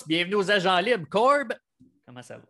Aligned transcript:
Tous, 0.00 0.08
bienvenue 0.08 0.36
aux 0.36 0.50
Agents 0.50 0.78
Libres. 0.78 1.06
Corb, 1.08 1.52
comment 2.06 2.22
ça 2.22 2.36
va? 2.36 2.44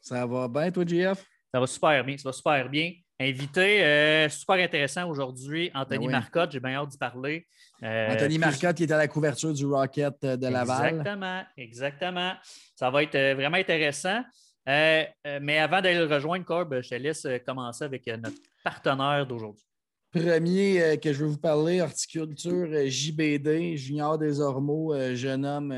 Ça 0.00 0.26
va 0.26 0.48
bien, 0.48 0.70
toi, 0.70 0.84
JF? 0.86 1.24
Ça 1.52 1.60
va 1.60 1.66
super 1.66 2.04
bien, 2.04 2.16
ça 2.16 2.28
va 2.28 2.32
super 2.32 2.68
bien. 2.68 2.92
Invité 3.18 3.84
euh, 3.84 4.28
super 4.28 4.56
intéressant 4.56 5.08
aujourd'hui, 5.08 5.70
Anthony 5.74 5.98
Ben 5.98 6.06
oui. 6.06 6.12
Marcotte, 6.12 6.52
j'ai 6.52 6.60
bien 6.60 6.74
hâte 6.74 6.90
d'y 6.90 6.98
parler. 6.98 7.46
Euh, 7.82 8.12
Anthony 8.12 8.38
plus- 8.38 8.44
Marcotte 8.44 8.76
qui 8.76 8.82
est 8.84 8.92
à 8.92 8.96
la 8.96 9.08
couverture 9.08 9.52
du 9.52 9.66
Rocket 9.66 10.14
euh, 10.24 10.36
de 10.36 10.46
Laval. 10.46 10.88
Exactement, 10.90 11.42
exactement. 11.56 12.32
Ça 12.76 12.90
va 12.90 13.02
être 13.02 13.34
vraiment 13.34 13.56
intéressant. 13.58 14.22
Euh, 14.68 15.04
mais 15.40 15.58
avant 15.58 15.80
d'aller 15.80 15.98
le 15.98 16.12
rejoindre, 16.12 16.44
Corb, 16.44 16.80
je 16.82 16.88
te 16.88 16.94
laisse 16.94 17.26
commencer 17.44 17.84
avec 17.84 18.06
notre 18.06 18.36
partenaire 18.62 19.26
d'aujourd'hui. 19.26 19.64
Premier 20.12 20.80
euh, 20.82 20.96
que 20.98 21.10
je 21.10 21.24
veux 21.24 21.30
vous 21.30 21.38
parler, 21.38 21.80
horticulture 21.80 22.68
euh, 22.70 22.86
JBD, 22.86 23.78
Junior 23.78 24.18
des 24.18 24.40
Ormeaux, 24.40 24.92
euh, 24.92 25.14
jeune 25.14 25.46
homme 25.46 25.74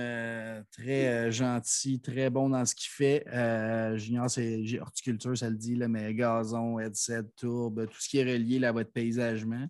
très 0.72 1.30
gentil, 1.30 2.00
très 2.00 2.30
bon 2.30 2.48
dans 2.48 2.64
ce 2.64 2.74
qu'il 2.74 2.90
fait. 2.90 3.24
Junior, 3.96 4.28
c'est 4.28 4.60
horticulture, 4.80 5.38
ça 5.38 5.48
le 5.48 5.54
dit, 5.54 5.76
là, 5.76 5.86
mais 5.86 6.12
gazon, 6.14 6.80
headset, 6.80 7.22
tourbe, 7.36 7.86
tout 7.86 8.00
ce 8.00 8.08
qui 8.08 8.18
est 8.18 8.24
relié 8.24 8.66
à 8.66 8.72
votre 8.72 8.90
paysagement. 8.90 9.68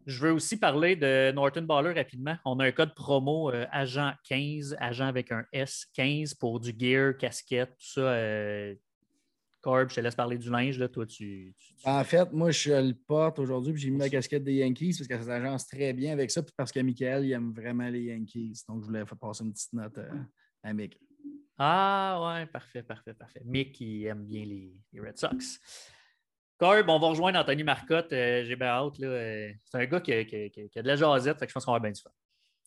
Je 0.07 0.21
veux 0.21 0.33
aussi 0.33 0.59
parler 0.59 0.97
de 0.97 1.31
Norton 1.33 1.61
Baller 1.63 1.93
rapidement. 1.93 2.39
On 2.47 2.59
a 2.61 2.67
un 2.67 2.73
code 2.73 2.95
promo 2.95 3.51
euh, 3.51 3.67
agent 3.71 4.15
15, 4.25 4.77
agent 4.79 5.07
avec 5.07 5.31
un 5.31 5.45
S 5.53 5.85
15 5.95 6.33
pour 6.35 6.61
du 6.61 6.75
gear, 6.77 7.17
casquette, 7.19 7.77
tout 7.79 8.01
ça. 8.01 8.15
Corb, 9.63 9.89
je 9.91 9.95
te 9.95 10.01
laisse 10.01 10.15
parler 10.17 10.37
du 10.37 10.51
linge. 10.51 10.77
Là. 10.79 10.89
Toi, 10.89 11.07
tu, 11.07 11.55
tu- 11.57 11.75
tu- 11.77 11.89
En 11.89 12.03
fait, 12.05 12.31
moi, 12.33 12.51
je 12.51 12.73
le 12.73 12.95
porte 12.95 13.39
aujourd'hui, 13.39 13.73
puis 13.73 13.83
j'ai 13.83 13.91
mis 13.91 13.99
la 13.99 14.11
casquette 14.11 14.43
des 14.45 14.55
Yankees 14.55 14.95
parce 14.99 15.07
que 15.09 15.17
ça 15.17 15.23
s'agence 15.23 15.67
très 15.69 15.93
bien 15.93 16.13
avec 16.13 16.31
ça, 16.31 16.43
puis 16.43 16.53
parce 16.57 16.71
que 16.73 16.81
Michael, 16.81 17.25
il 17.25 17.33
aime 17.33 17.53
vraiment 17.55 17.89
les 17.89 18.03
Yankees. 18.03 18.63
Donc, 18.69 18.83
je 18.83 18.87
voulais 18.87 19.07
faire 19.07 19.17
passer 19.19 19.45
une 19.45 19.53
petite 19.53 19.73
note 19.73 19.97
euh, 19.99 20.11
à 20.65 20.73
Mick. 20.75 20.98
Ah, 21.57 22.20
ouais, 22.41 22.47
parfait, 22.47 22.83
parfait, 22.83 23.14
parfait. 23.14 23.42
Mick, 23.45 23.81
il 23.81 24.05
aime 24.07 24.25
bien 24.27 24.45
les, 24.45 24.75
les 24.92 25.01
Red 25.01 25.17
Sox. 25.17 25.61
Corb, 26.59 26.89
on 26.89 26.98
va 26.98 27.09
rejoindre 27.09 27.39
Anthony 27.39 27.63
Marcotte. 27.63 28.13
euh, 28.13 28.45
J'ai 28.45 28.57
bien 28.57 28.67
hâte. 28.69 28.98
là, 28.98 29.07
euh, 29.09 29.53
C'est 29.65 29.79
un 29.79 29.86
gars 29.86 30.01
qui 30.01 30.13
a, 30.13 30.25
qui 30.25 30.35
a- 30.36 30.48
qui 30.48 30.61
a- 30.63 30.69
qui 30.69 30.79
a 30.79 30.83
de 30.83 30.89
la 30.89 30.97
jasette, 30.97 31.39
fait 31.39 31.47
que 31.47 31.51
je 31.51 31.55
pense 31.55 31.65
qu'on 31.65 31.73
va 31.73 31.79
bien 31.81 31.91
du 31.92 32.01
fun. 32.01 32.11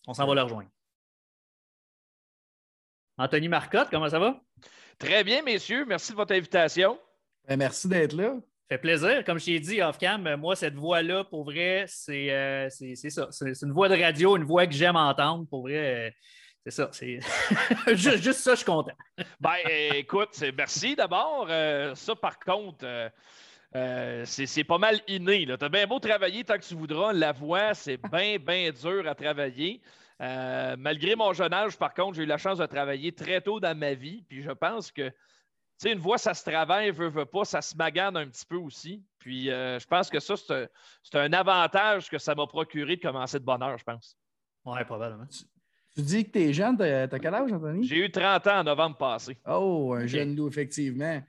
On 0.06 0.14
s'en 0.14 0.26
va 0.26 0.34
le 0.34 0.42
rejoindre. 0.42 0.70
Anthony 3.18 3.48
Marcotte, 3.48 3.88
comment 3.90 4.08
ça 4.08 4.18
va? 4.18 4.40
Très 4.98 5.24
bien, 5.24 5.42
messieurs. 5.42 5.84
Merci 5.86 6.12
de 6.12 6.16
votre 6.16 6.34
invitation. 6.34 6.98
Ben, 7.46 7.56
merci 7.56 7.88
d'être 7.88 8.14
là. 8.14 8.34
fait 8.68 8.78
plaisir. 8.78 9.22
Comme 9.24 9.38
je 9.38 9.44
t'ai 9.44 9.60
dit 9.60 9.80
off-cam, 9.82 10.26
euh, 10.26 10.36
moi, 10.36 10.56
cette 10.56 10.74
voix-là, 10.74 11.24
pour 11.24 11.44
vrai, 11.44 11.84
c'est 11.86 12.32
euh, 12.32 12.68
c'est- 12.70 12.96
c'est 12.96 13.10
ça. 13.10 13.28
C'est 13.30 13.62
une 13.62 13.72
voix 13.72 13.88
de 13.88 13.94
radio, 14.00 14.36
une 14.36 14.44
voix 14.44 14.66
que 14.66 14.72
j'aime 14.72 14.96
entendre. 14.96 15.46
Pour 15.48 15.62
vrai, 15.62 16.08
euh, 16.08 16.10
c'est 16.64 16.70
ça. 16.72 16.88
c'est 16.92 17.20
juste, 17.94 18.22
juste 18.22 18.40
ça, 18.40 18.52
je 18.52 18.56
suis 18.56 18.64
content. 18.64 18.96
Ben, 19.38 19.54
écoute, 19.94 20.42
merci 20.56 20.96
d'abord. 20.96 21.46
Euh, 21.48 21.94
ça, 21.94 22.16
par 22.16 22.38
contre, 22.40 22.84
euh, 23.76 24.24
c'est 24.24 24.64
pas 24.64 24.78
mal 24.78 25.00
inné. 25.08 25.46
Tu 25.46 25.52
as 25.64 25.68
bien 25.68 25.86
beau 25.86 25.98
travailler 25.98 26.44
tant 26.44 26.56
que 26.56 26.64
tu 26.64 26.74
voudras. 26.74 27.12
La 27.12 27.32
voix, 27.32 27.74
c'est 27.74 27.96
bien, 28.12 28.38
bien 28.38 28.70
dur 28.70 29.06
à 29.06 29.14
travailler. 29.14 29.80
Euh, 30.20 30.76
malgré 30.78 31.14
mon 31.14 31.32
jeune 31.32 31.52
âge, 31.52 31.76
par 31.76 31.92
contre, 31.92 32.14
j'ai 32.16 32.22
eu 32.22 32.26
la 32.26 32.38
chance 32.38 32.58
de 32.58 32.66
travailler 32.66 33.12
très 33.12 33.40
tôt 33.40 33.60
dans 33.60 33.76
ma 33.76 33.94
vie. 33.94 34.24
Puis 34.28 34.42
je 34.42 34.50
pense 34.50 34.90
que, 34.90 35.08
tu 35.08 35.14
sais, 35.76 35.92
une 35.92 35.98
voix, 35.98 36.16
ça 36.16 36.32
se 36.32 36.42
travaille, 36.42 36.90
veut, 36.90 37.08
veut 37.08 37.26
pas, 37.26 37.44
ça 37.44 37.60
se 37.60 37.76
magane 37.76 38.16
un 38.16 38.26
petit 38.26 38.46
peu 38.46 38.56
aussi. 38.56 39.04
Puis 39.18 39.50
euh, 39.50 39.78
je 39.78 39.86
pense 39.86 40.08
que 40.08 40.20
ça, 40.20 40.34
c'est 40.36 41.18
un- 41.18 41.32
avantage 41.34 42.08
que 42.08 42.18
ça 42.18 42.34
m'a 42.34 42.46
procuré 42.46 42.96
de 42.96 43.02
commencer 43.02 43.38
de 43.38 43.44
bonne 43.44 43.62
heure, 43.62 43.76
je 43.76 43.84
pense. 43.84 44.16
Ouais, 44.64 44.84
probablement. 44.84 45.26
Tu 45.94 46.02
dis 46.02 46.24
que 46.24 46.30
tu 46.30 46.38
es 46.40 46.52
jeune, 46.52 46.76
t'as 46.78 47.18
quel 47.18 47.34
âge, 47.34 47.52
Anthony? 47.52 47.86
J'ai 47.86 47.98
eu 47.98 48.10
30 48.10 48.46
ans 48.46 48.58
en 48.60 48.64
novembre 48.64 48.96
passé. 48.96 49.36
Oh, 49.46 49.94
un 49.96 50.06
jeune 50.06 50.34
loup, 50.36 50.48
effectivement. 50.48 51.22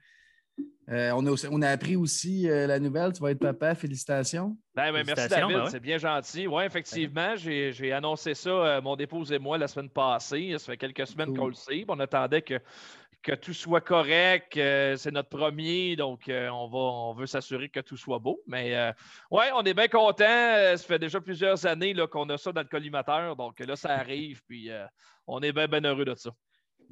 Euh, 0.90 1.10
on, 1.14 1.26
a 1.26 1.30
aussi- 1.30 1.46
on 1.50 1.60
a 1.60 1.68
appris 1.68 1.96
aussi 1.96 2.48
euh, 2.48 2.66
la 2.66 2.78
nouvelle, 2.78 3.12
tu 3.12 3.20
vas 3.20 3.30
être 3.32 3.38
papa, 3.38 3.74
félicitations. 3.74 4.56
Ben, 4.74 4.90
ben, 4.90 5.04
merci 5.06 5.28
David, 5.28 5.54
ben 5.56 5.64
ouais. 5.64 5.70
c'est 5.70 5.80
bien 5.80 5.98
gentil. 5.98 6.46
Oui, 6.46 6.64
effectivement, 6.64 7.36
j'ai 7.36 7.72
j'ai 7.72 7.92
annoncé 7.92 8.32
ça, 8.32 8.48
euh, 8.48 8.80
mon 8.80 8.96
épouse 8.96 9.30
et 9.32 9.38
moi, 9.38 9.58
la 9.58 9.68
semaine 9.68 9.90
passée. 9.90 10.54
Ça 10.58 10.64
fait 10.72 10.78
quelques 10.78 11.06
semaines 11.06 11.28
Cool. 11.28 11.36
qu'on 11.38 11.46
le 11.48 11.52
sait. 11.54 11.84
On 11.88 12.00
attendait 12.00 12.40
que, 12.40 12.58
que 13.22 13.34
tout 13.34 13.52
soit 13.52 13.82
correct. 13.82 14.56
euh, 14.56 14.96
c'est 14.96 15.10
notre 15.10 15.28
premier, 15.28 15.94
donc 15.94 16.26
euh, 16.30 16.48
on, 16.48 16.68
va, 16.68 16.78
on 16.78 17.12
veut 17.12 17.26
s'assurer 17.26 17.68
que 17.68 17.80
tout 17.80 17.98
soit 17.98 18.18
beau. 18.18 18.40
Mais 18.46 18.74
euh, 18.74 18.90
oui, 19.30 19.44
on 19.54 19.62
est 19.64 19.74
bien 19.74 19.88
content. 19.88 20.24
Ça 20.24 20.78
fait 20.78 20.98
déjà 20.98 21.20
plusieurs 21.20 21.66
années 21.66 21.92
là, 21.92 22.06
qu'on 22.06 22.30
a 22.30 22.38
ça 22.38 22.50
dans 22.50 22.62
le 22.62 22.66
collimateur. 22.68 23.36
Donc 23.36 23.60
là, 23.60 23.76
ça 23.76 23.90
arrive. 23.90 24.40
Puis 24.48 24.70
euh, 24.70 24.86
on 25.26 25.40
est 25.42 25.52
bien, 25.52 25.68
heureux 25.84 26.06
de 26.06 26.14
ça. 26.14 26.30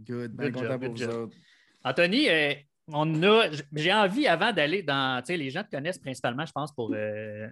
Good, 0.01 0.33
bien 0.37 0.51
Good 0.51 0.53
content 0.55 0.67
job, 0.73 0.81
pour 0.81 0.89
good 0.91 0.99
vous 1.07 1.11
job. 1.13 1.23
autres. 1.29 1.37
Anthony, 1.83 2.29
euh, 2.29 2.53
on 2.93 3.23
a, 3.23 3.49
j'ai 3.75 3.93
envie, 3.93 4.27
avant 4.27 4.53
d'aller 4.53 4.83
dans. 4.83 5.21
Tu 5.23 5.27
sais, 5.27 5.37
les 5.37 5.51
gens 5.51 5.63
te 5.65 5.71
connaissent 5.71 5.99
principalement, 5.99 6.47
je 6.47 6.53
pense, 6.53 6.73
pour 6.75 6.93
euh, 6.95 7.49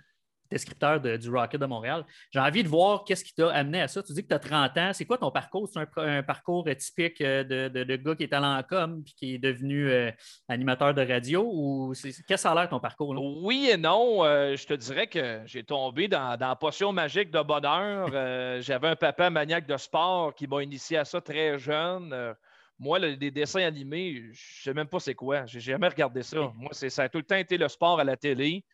descripteur 0.50 1.00
de- 1.00 1.17
du 1.17 1.28
Rocket 1.31 1.61
de 1.61 1.67
Montréal. 1.67 2.05
J'ai 2.31 2.39
envie 2.39 2.62
de 2.62 2.69
voir 2.69 3.05
qu'est-ce 3.05 3.25
qui 3.25 3.34
t'a 3.34 3.50
amené 3.50 3.81
à 3.83 3.89
ça. 3.89 4.03
Tu 4.03 4.12
dis 4.12 4.22
que 4.22 4.28
tu 4.28 4.34
as 4.34 4.39
30 4.39 4.77
ans. 4.78 4.91
C'est 4.93 5.05
quoi 5.05 5.19
ton 5.19 5.31
parcours? 5.33 5.69
C'est 5.69 5.81
un, 5.97 6.22
parcours 6.22 6.69
typique 6.78 7.21
euh, 7.21 7.43
de, 7.43 7.83
de- 7.83 7.97
gars 7.97 8.15
qui 8.15 8.22
est 8.25 8.33
allé 8.33 8.47
en 8.47 8.62
com 8.62 9.03
qui 9.17 9.34
est 9.34 9.39
devenu 9.39 9.91
euh, 9.91 10.11
animateur 10.49 10.95
de 10.95 11.03
radio 11.03 11.43
ou 11.53 11.93
qu'est-ce 12.01 12.45
que 12.45 12.49
a 12.49 12.55
l'air 12.55 12.69
ton 12.69 12.78
parcours? 12.78 13.15
Oui 13.43 13.69
et 13.72 13.77
non. 13.77 14.25
Euh, 14.25 14.55
je 14.56 14.66
te 14.66 14.75
dirais 14.75 15.09
que 15.09 15.41
j'ai 15.47 15.65
tombé 15.65 16.06
dans, 16.06 16.37
dans 16.37 16.49
la 16.49 16.56
potion 16.56 16.93
magique 16.93 17.31
de 17.33 17.43
bonheur. 17.43 18.61
J'avais 18.62 18.89
un 18.89 18.97
papa 18.97 19.31
maniaque 19.31 19.66
de 19.66 19.77
sport 19.77 20.34
qui 20.34 20.47
m'a 20.47 20.62
initié 20.62 20.99
à 20.99 21.05
ça 21.05 21.21
très 21.21 21.59
jeune. 21.59 22.34
Moi, 22.78 22.98
le- 22.98 23.10
les 23.12 23.30
dessins 23.30 23.62
animés, 23.62 24.14
je 24.14 24.28
ne 24.30 24.62
sais 24.62 24.74
même 24.74 24.88
pas 24.88 25.00
c'est 25.00 25.14
quoi. 25.14 25.46
J'ai 25.46 25.60
jamais 25.60 25.88
regardé 25.88 26.22
ça. 26.22 26.52
Moi, 26.56 26.72
ça 26.72 27.04
a 27.04 27.08
tout 27.08 27.18
le 27.18 27.24
temps 27.24 27.36
été 27.36 27.56
le 27.56 27.68
sport 27.68 28.00
à 28.00 28.04
la 28.04 28.16
télé. 28.16 28.64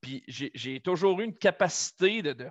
Puis 0.00 0.22
j'ai 0.26 0.80
toujours 0.80 1.20
eu 1.20 1.24
une 1.24 1.36
capacité 1.36 2.22
de- 2.22 2.50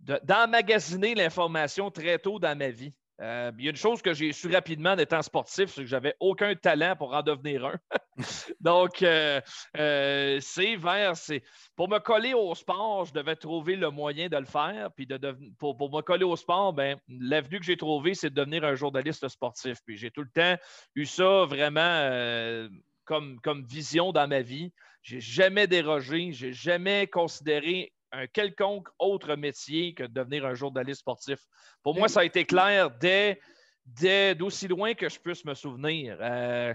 d'emmagasiner 0.00 1.14
l'information 1.14 1.90
très 1.90 2.18
tôt 2.18 2.38
dans 2.38 2.56
ma 2.56 2.68
vie. 2.70 2.92
Euh, 3.22 3.50
il 3.58 3.64
y 3.64 3.68
a 3.68 3.70
une 3.70 3.76
chose 3.76 4.02
que 4.02 4.12
j'ai 4.12 4.32
su 4.32 4.48
rapidement 4.52 4.90
en 4.90 4.98
étant 4.98 5.22
sportif, 5.22 5.70
c'est 5.70 5.80
que 5.82 5.86
j'avais 5.86 6.14
aucun 6.20 6.54
talent 6.54 6.96
pour 6.96 7.14
en 7.14 7.22
devenir 7.22 7.64
un. 7.64 7.76
Donc, 8.60 9.02
euh, 9.02 9.40
euh, 9.78 10.38
c'est 10.40 10.76
vers. 10.76 11.16
c'est- 11.16 11.42
Pour 11.76 11.88
me 11.88 11.98
coller 11.98 12.34
au 12.34 12.54
sport, 12.54 13.06
je 13.06 13.14
devais 13.14 13.36
trouver 13.36 13.76
le 13.76 13.90
moyen 13.90 14.28
de 14.28 14.36
le 14.36 14.44
faire. 14.44 14.90
Puis 14.94 15.06
de 15.06 15.18
pour, 15.58 15.76
pour 15.78 15.90
me 15.94 16.02
coller 16.02 16.24
au 16.24 16.36
sport, 16.36 16.74
ben, 16.74 16.98
l'avenue 17.08 17.58
que 17.58 17.64
j'ai 17.64 17.76
trouvée, 17.78 18.14
c'est 18.14 18.28
de 18.30 18.34
devenir 18.34 18.64
un 18.64 18.74
journaliste 18.74 19.26
sportif. 19.28 19.78
Puis 19.86 19.96
j'ai 19.96 20.10
tout 20.10 20.22
le 20.22 20.30
temps 20.30 20.56
eu 20.94 21.06
ça 21.06 21.46
vraiment 21.46 22.68
comme, 23.04 23.40
comme 23.40 23.64
vision 23.64 24.12
dans 24.12 24.28
ma 24.28 24.42
vie. 24.42 24.72
J'ai 25.02 25.20
jamais 25.20 25.66
dérogé, 25.66 26.32
j'ai 26.32 26.52
jamais 26.52 27.06
considéré 27.06 27.92
un 28.16 28.26
quelconque 28.26 28.88
autre 28.98 29.34
métier 29.36 29.94
que 29.94 30.04
de 30.04 30.12
devenir 30.12 30.46
un 30.46 30.54
journaliste 30.54 31.00
sportif. 31.00 31.38
Pour 31.82 31.94
moi, 31.96 32.08
ça 32.08 32.20
a 32.20 32.24
été 32.24 32.44
clair 32.44 32.90
dès, 32.90 33.40
dès 33.84 34.34
d'aussi 34.34 34.68
loin 34.68 34.94
que 34.94 35.08
je 35.08 35.18
puisse 35.20 35.44
me 35.44 35.54
souvenir. 35.54 36.16
Euh, 36.20 36.74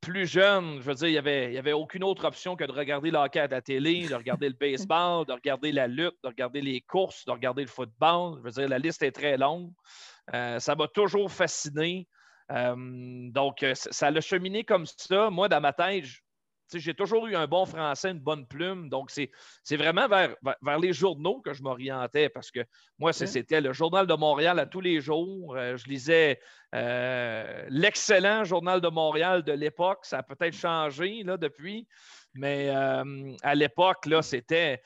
plus 0.00 0.26
jeune, 0.26 0.80
je 0.80 0.82
veux 0.82 0.94
dire, 0.94 1.08
il 1.08 1.12
n'y 1.12 1.18
avait, 1.18 1.46
il 1.46 1.54
y 1.54 1.58
avait 1.58 1.72
aucune 1.72 2.04
autre 2.04 2.24
option 2.24 2.54
que 2.56 2.64
de 2.64 2.72
regarder 2.72 3.10
le 3.10 3.18
hockey 3.18 3.40
à 3.40 3.48
la 3.48 3.60
télé, 3.60 4.06
de 4.08 4.14
regarder 4.14 4.48
le 4.48 4.54
baseball, 4.60 5.26
de 5.26 5.32
regarder 5.32 5.72
la 5.72 5.86
lutte, 5.86 6.16
de 6.22 6.28
regarder 6.28 6.60
les 6.60 6.80
courses, 6.80 7.24
de 7.24 7.32
regarder 7.32 7.62
le 7.62 7.68
football. 7.68 8.38
Je 8.38 8.42
veux 8.42 8.50
dire, 8.50 8.68
la 8.68 8.78
liste 8.78 9.02
est 9.02 9.12
très 9.12 9.36
longue. 9.36 9.72
Euh, 10.34 10.58
ça 10.60 10.74
m'a 10.76 10.88
toujours 10.88 11.30
fasciné. 11.30 12.06
Euh, 12.50 12.74
donc, 13.30 13.64
ça 13.74 14.10
l'a 14.10 14.20
cheminé 14.20 14.64
comme 14.64 14.86
ça. 14.86 15.30
Moi, 15.30 15.48
dans 15.48 15.60
ma 15.60 15.72
tête, 15.72 16.04
je- 16.04 16.20
j'ai 16.72 16.94
toujours 16.94 17.26
eu 17.26 17.36
un 17.36 17.46
bon 17.46 17.66
français, 17.66 18.10
une 18.10 18.20
bonne 18.20 18.46
plume. 18.46 18.88
Donc, 18.88 19.10
c'est 19.10 19.30
vraiment 19.76 20.08
vers, 20.08 20.34
vers, 20.42 20.56
vers 20.60 20.78
les 20.78 20.92
journaux 20.92 21.40
que 21.40 21.52
je 21.54 21.62
m'orientais 21.62 22.28
parce 22.28 22.50
que 22.50 22.60
moi, 22.98 23.12
c'était 23.12 23.60
le 23.60 23.72
Journal 23.72 24.06
de 24.06 24.14
Montréal 24.14 24.58
à 24.58 24.66
tous 24.66 24.80
les 24.80 25.00
jours. 25.00 25.56
Euh, 25.56 25.76
je 25.76 25.86
lisais 25.86 26.40
euh, 26.74 27.64
l'excellent 27.68 28.44
Journal 28.44 28.80
de 28.80 28.88
Montréal 28.88 29.42
de 29.42 29.52
l'époque. 29.52 30.00
Ça 30.02 30.18
a 30.18 30.22
peut-être 30.22 30.54
changé 30.54 31.22
là, 31.22 31.36
depuis, 31.36 31.86
mais 32.34 32.70
euh, 32.70 33.32
à 33.42 33.54
l'époque, 33.54 34.06
là, 34.06 34.22
c'était. 34.22 34.82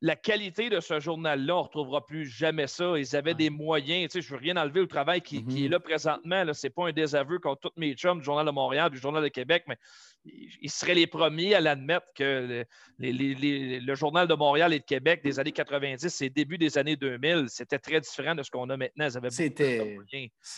La 0.00 0.16
qualité 0.16 0.70
de 0.70 0.80
ce 0.80 1.00
journal-là, 1.00 1.54
on 1.54 1.58
ne 1.58 1.64
retrouvera 1.64 2.04
plus 2.04 2.26
jamais 2.26 2.66
ça. 2.66 2.98
Ils 2.98 3.16
avaient 3.16 3.34
des 3.34 3.50
moyens. 3.50 4.10
Tu 4.10 4.20
sais, 4.20 4.26
je 4.26 4.32
ne 4.32 4.38
veux 4.38 4.44
rien 4.44 4.56
enlever 4.56 4.80
au 4.80 4.86
travail 4.86 5.20
qui, 5.20 5.36
est 5.36 5.40
mm-hmm. 5.40 5.68
là 5.68 5.80
présentement. 5.80 6.44
Ce 6.52 6.66
n'est 6.66 6.70
pas 6.70 6.88
un 6.88 6.92
désaveu 6.92 7.38
contre 7.38 7.68
tous 7.68 7.80
mes 7.80 7.94
chums 7.94 8.18
du 8.18 8.24
Journal 8.24 8.46
de 8.46 8.50
Montréal 8.50 8.90
du 8.90 8.98
Journal 8.98 9.22
de 9.22 9.28
Québec, 9.28 9.64
mais 9.66 9.78
ils 10.24 10.70
seraient 10.70 10.94
les 10.94 11.06
premiers 11.06 11.54
à 11.54 11.60
l'admettre 11.60 12.06
que 12.14 12.64
le 12.98 13.94
Journal 13.94 14.26
de 14.26 14.34
Montréal 14.34 14.72
et 14.72 14.78
de 14.78 14.84
Québec 14.84 15.20
des 15.22 15.38
années 15.38 15.52
90 15.52 16.22
et 16.22 16.30
début 16.30 16.56
des 16.56 16.78
années 16.78 16.96
2000, 16.96 17.46
c'était 17.48 17.78
très 17.78 18.00
différent 18.00 18.34
de 18.34 18.42
ce 18.42 18.50
qu'on 18.50 18.70
a 18.70 18.76
maintenant. 18.76 19.08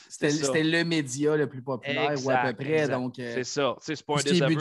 C'était 0.08 0.62
le 0.62 0.84
média 0.84 1.36
le 1.36 1.48
plus 1.48 1.62
populaire 1.62 2.14
ou 2.24 2.30
à 2.30 2.36
peu 2.46 2.52
près. 2.54 2.88
Donc, 2.88 3.18
euh, 3.18 3.32
c'est 3.34 3.44
ça. 3.44 3.76
C'est 3.80 4.00
pas 4.04 4.14
un 4.14 4.22
désaveu. 4.22 4.56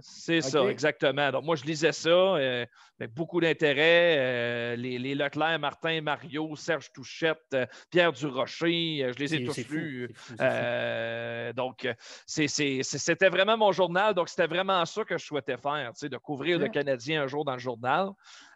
C'est 0.00 0.40
ça, 0.40 0.64
exactement. 0.66 1.30
Donc, 1.30 1.44
moi, 1.44 1.56
je 1.56 1.64
lisais 1.64 1.92
ça 1.92 2.08
euh, 2.08 2.64
avec 2.98 3.12
beaucoup 3.12 3.40
d'intérêt. 3.40 3.67
Euh, 3.76 4.76
les, 4.76 5.14
Leclerc, 5.14 5.58
Martin, 5.58 6.00
Mario, 6.00 6.56
Serge 6.56 6.92
Touchette, 6.92 7.56
Pierre 7.90 8.12
Durocher, 8.12 9.10
je 9.14 9.18
les 9.18 9.34
ai 9.34 9.44
tous 9.44 9.68
lus. 9.68 10.10
donc, 11.54 11.88
c'était 12.26 13.28
vraiment 13.28 13.56
mon 13.56 13.72
journal 13.72 14.14
donc, 14.14 14.28
c'était 14.28 14.46
vraiment 14.46 14.84
ça 14.84 15.04
que 15.04 15.18
je 15.18 15.24
souhaitais 15.24 15.56
faire, 15.56 15.92
de 16.00 16.16
couvrir 16.16 16.58
le 16.58 16.68
Canadien 16.68 17.22
un 17.22 17.26
jour 17.26 17.44
dans 17.44 17.54
le 17.54 17.58
journal. 17.58 18.10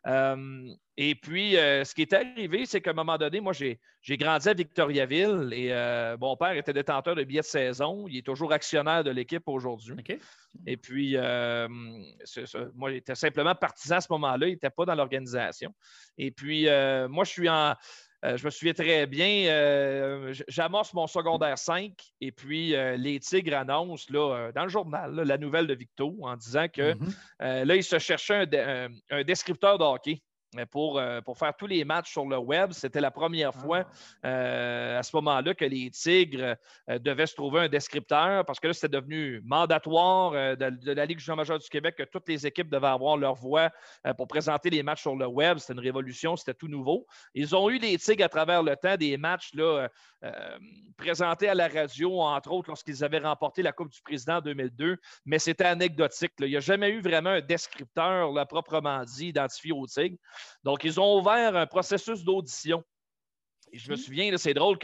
Euh, 0.07 0.69
et 0.97 1.15
puis, 1.15 1.57
euh, 1.57 1.85
ce 1.85 1.95
qui 1.95 2.03
est 2.03 2.13
arrivé, 2.13 2.67
c'est 2.67 2.81
qu'à 2.81 2.91
un 2.91 2.95
moment 2.95 3.17
donné, 3.17 3.41
moi, 3.41 3.53
j'ai 3.53 3.79
grandi 4.17 4.49
à 4.49 4.55
Victoriaville 4.55 5.51
et 5.53 5.73
euh, 5.73 6.17
mon 6.21 6.37
père 6.37 6.53
était 6.53 6.73
détenteur 6.73 7.15
de 7.15 7.25
billets 7.25 7.41
de 7.41 7.47
saison. 7.47 8.07
Il 8.09 8.19
est 8.19 8.27
toujours 8.27 8.53
actionnaire 8.53 9.05
de 9.05 9.11
l'équipe 9.11 9.47
aujourd'hui. 9.47 9.97
Et 10.67 10.77
puis, 10.77 11.17
moi, 11.17 12.91
j'étais 12.91 13.15
simplement 13.15 13.55
partisan 13.55 13.97
à 13.97 14.01
ce 14.01 14.09
moment-là. 14.11 14.49
Il 14.49 14.53
n'était 14.53 14.71
pas 14.71 14.85
dans 14.85 14.95
l'organisation. 14.95 15.75
Et 16.19 16.31
puis, 16.31 16.67
moi, 17.09 17.25
je 17.25 17.31
suis 17.31 17.49
en. 17.49 17.75
Euh, 18.25 18.37
je 18.37 18.45
me 18.45 18.51
souviens 18.51 18.73
très 18.73 19.07
bien, 19.07 19.47
euh, 19.49 20.33
j'amorce 20.47 20.95
mon 20.95 21.09
secondaire 21.09 21.59
5 21.59 21.93
et 22.21 22.31
puis 22.31 22.77
euh, 22.77 22.97
les 22.97 23.19
Tigres 23.19 23.57
annoncent 23.57 24.07
là, 24.11 24.53
dans 24.55 24.63
le 24.63 24.69
journal 24.69 25.13
la 25.13 25.39
nouvelle 25.39 25.67
de 25.67 25.75
Victo 25.75 26.17
en 26.23 26.37
disant 26.37 26.69
que 26.69 26.93
mm-hmm. 26.93 27.65
là, 27.65 27.77
ils 27.77 27.83
se 27.83 27.99
cherchaient 27.99 28.47
un, 28.57 28.89
un 29.11 29.25
descripteur 29.25 29.77
de 29.77 29.85
hockey 29.85 30.23
pour, 30.71 30.99
euh, 30.99 31.21
pour 31.21 31.39
faire 31.39 31.55
tous 31.57 31.67
les 31.67 31.85
matchs 31.85 32.13
sur 32.13 32.27
le 32.27 32.39
web. 32.39 32.73
C'était 32.73 33.01
la 33.01 33.11
première 33.11 33.55
fois 33.55 33.85
ah. 34.23 34.29
euh, 34.29 34.99
à 34.99 35.03
ce 35.03 35.15
moment-là 35.17 35.55
que 35.55 35.65
les 35.65 35.91
Tigres 35.91 36.57
euh, 36.91 36.99
devaient 36.99 37.27
se 37.27 37.35
trouver 37.35 37.61
un 37.61 37.69
descripteur 37.69 38.45
parce 38.45 38.61
que 38.61 38.69
là, 38.69 38.73
c'était 38.75 39.01
devenu 39.01 39.41
mandatoire 39.45 40.33
de, 40.57 40.93
la 40.93 41.07
Ligue 41.07 41.19
junior 41.19 41.37
majeure 41.37 41.59
du 41.59 41.69
Québec 41.69 41.97
que 41.97 42.03
toutes 42.03 42.29
les 42.29 42.47
équipes 42.47 42.69
devaient 42.69 42.87
avoir 42.87 43.17
leur 43.17 43.35
voix 43.35 43.71
pour 44.17 44.27
présenter 44.29 44.71
les 44.71 44.83
matchs 44.83 45.03
sur 45.03 45.17
le 45.17 45.27
web. 45.27 45.59
C'était 45.59 45.75
une 45.75 45.81
révolution, 45.81 46.37
c'était 46.37 46.55
tout 46.55 46.69
nouveau. 46.69 47.07
Ils 47.35 47.55
ont 47.55 47.71
eu 47.71 47.79
les 47.79 47.99
Tigres 47.99 48.25
à 48.25 48.29
travers 48.29 48.63
le 48.63 48.77
temps 48.77 48.97
des 48.97 49.17
matchs 49.17 49.55
là, 49.55 49.89
présentés 50.97 51.49
à 51.49 51.55
la 51.55 51.69
radio, 51.69 52.21
entre 52.21 52.53
autres 52.53 52.69
lorsqu'ils 52.69 53.03
avaient 53.05 53.19
remporté 53.19 53.63
la 53.63 53.73
Coupe 53.73 53.91
du 53.91 54.01
Président 54.03 54.37
en 54.37 54.41
2002, 54.41 54.97
mais 55.25 55.39
c'était 55.39 55.65
anecdotique. 55.65 56.33
Il 56.39 56.47
n'y 56.47 56.57
a 56.57 56.61
jamais 56.61 56.91
eu 56.91 57.01
vraiment 57.01 57.31
un 57.31 57.41
descripteur 57.41 58.33
là, 58.33 58.47
proprement 58.47 59.03
dit 59.05 59.29
identifié 59.29 59.73
aux 59.73 59.87
Tigres. 59.87 60.19
Donc, 60.65 60.85
ils 60.85 61.01
ont 61.01 61.19
ouvert 61.19 61.57
un 61.57 61.67
processus 61.67 62.25
d'audition. 62.25 62.83
Et 63.73 63.79
je 63.79 63.91
me 63.91 63.97
souviens, 63.97 64.37
c'est 64.37 64.53
drôle 64.53 64.79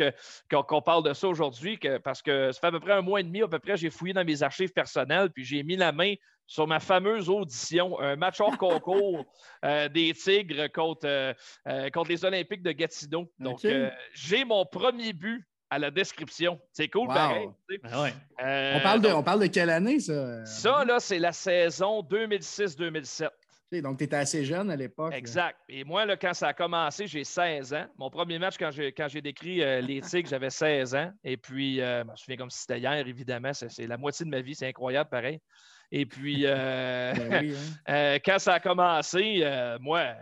qu'on 0.50 0.82
parle 0.82 1.04
de 1.04 1.12
ça 1.12 1.28
aujourd'hui, 1.28 1.78
parce 2.02 2.22
que 2.22 2.52
ça 2.52 2.60
fait 2.60 2.66
à 2.68 2.70
peu 2.70 2.80
près 2.80 2.92
un 2.92 3.02
mois 3.02 3.20
et 3.20 3.22
demi, 3.22 3.42
à 3.42 3.48
peu 3.48 3.58
près, 3.58 3.76
j'ai 3.76 3.90
fouillé 3.90 4.14
dans 4.14 4.24
mes 4.24 4.42
archives 4.42 4.72
personnelles, 4.72 5.30
puis 5.30 5.44
j'ai 5.44 5.62
mis 5.62 5.76
la 5.76 5.92
main 5.92 6.14
sur 6.46 6.66
ma 6.66 6.80
fameuse 6.80 7.28
audition, 7.28 8.00
un 8.00 8.16
match 8.16 8.40
hors 8.40 8.56
concours 8.56 9.26
euh, 9.64 9.88
des 9.90 10.14
Tigres 10.14 10.72
contre, 10.72 11.06
euh, 11.06 11.34
euh, 11.68 11.90
contre 11.90 12.08
les 12.08 12.24
Olympiques 12.24 12.62
de 12.62 12.72
Gatineau. 12.72 13.30
Donc, 13.38 13.60
j'ai 14.14 14.44
mon 14.46 14.64
premier 14.64 15.12
but 15.12 15.46
à 15.70 15.78
la 15.78 15.90
description. 15.90 16.58
C'est 16.72 16.88
cool, 16.88 17.08
pareil. 17.08 17.50
Ah 17.84 18.06
on, 18.76 18.80
parle 18.80 19.02
de, 19.02 19.08
on 19.10 19.22
parle 19.22 19.40
de 19.42 19.46
quelle 19.48 19.68
année, 19.68 20.00
ça? 20.00 20.46
Ça, 20.46 20.84
là, 20.86 20.98
c'est 20.98 21.18
la 21.18 21.32
saison 21.32 22.00
2006-2007 22.00 23.28
donc, 23.72 23.98
tu 23.98 24.04
étais 24.04 24.16
assez 24.16 24.44
jeune 24.44 24.70
à 24.70 24.76
l'époque. 24.76 25.12
Exact. 25.12 25.58
Et 25.68 25.84
moi, 25.84 26.06
là, 26.06 26.16
quand 26.16 26.32
ça 26.32 26.48
a 26.48 26.54
commencé, 26.54 27.06
j'ai 27.06 27.24
16 27.24 27.74
ans. 27.74 27.86
Mon 27.98 28.08
premier 28.08 28.38
match, 28.38 28.56
quand 28.58 28.70
j'ai, 28.70 28.92
quand 28.92 29.08
j'ai 29.08 29.20
décrit 29.20 29.62
euh, 29.62 29.80
les 29.80 30.00
Tigres, 30.02 30.28
j'avais 30.28 30.50
16 30.50 30.94
ans. 30.94 31.12
Et 31.22 31.36
puis, 31.36 31.80
euh, 31.80 32.02
je 32.02 32.10
me 32.10 32.16
souviens 32.16 32.36
comme 32.36 32.50
si 32.50 32.60
c'était 32.60 32.78
hier, 32.78 33.06
évidemment. 33.06 33.52
C'est, 33.52 33.86
la 33.86 33.98
moitié 33.98 34.24
de 34.24 34.30
ma 34.30 34.40
vie. 34.40 34.54
C'est 34.54 34.68
incroyable, 34.68 35.10
pareil. 35.10 35.40
Et 35.90 36.06
puis, 36.06 36.42
euh, 36.44 37.12
ben 37.30 37.54
hein. 37.86 38.18
quand 38.24 38.38
ça 38.38 38.54
a 38.54 38.60
commencé, 38.60 39.42
moi, 39.80 40.14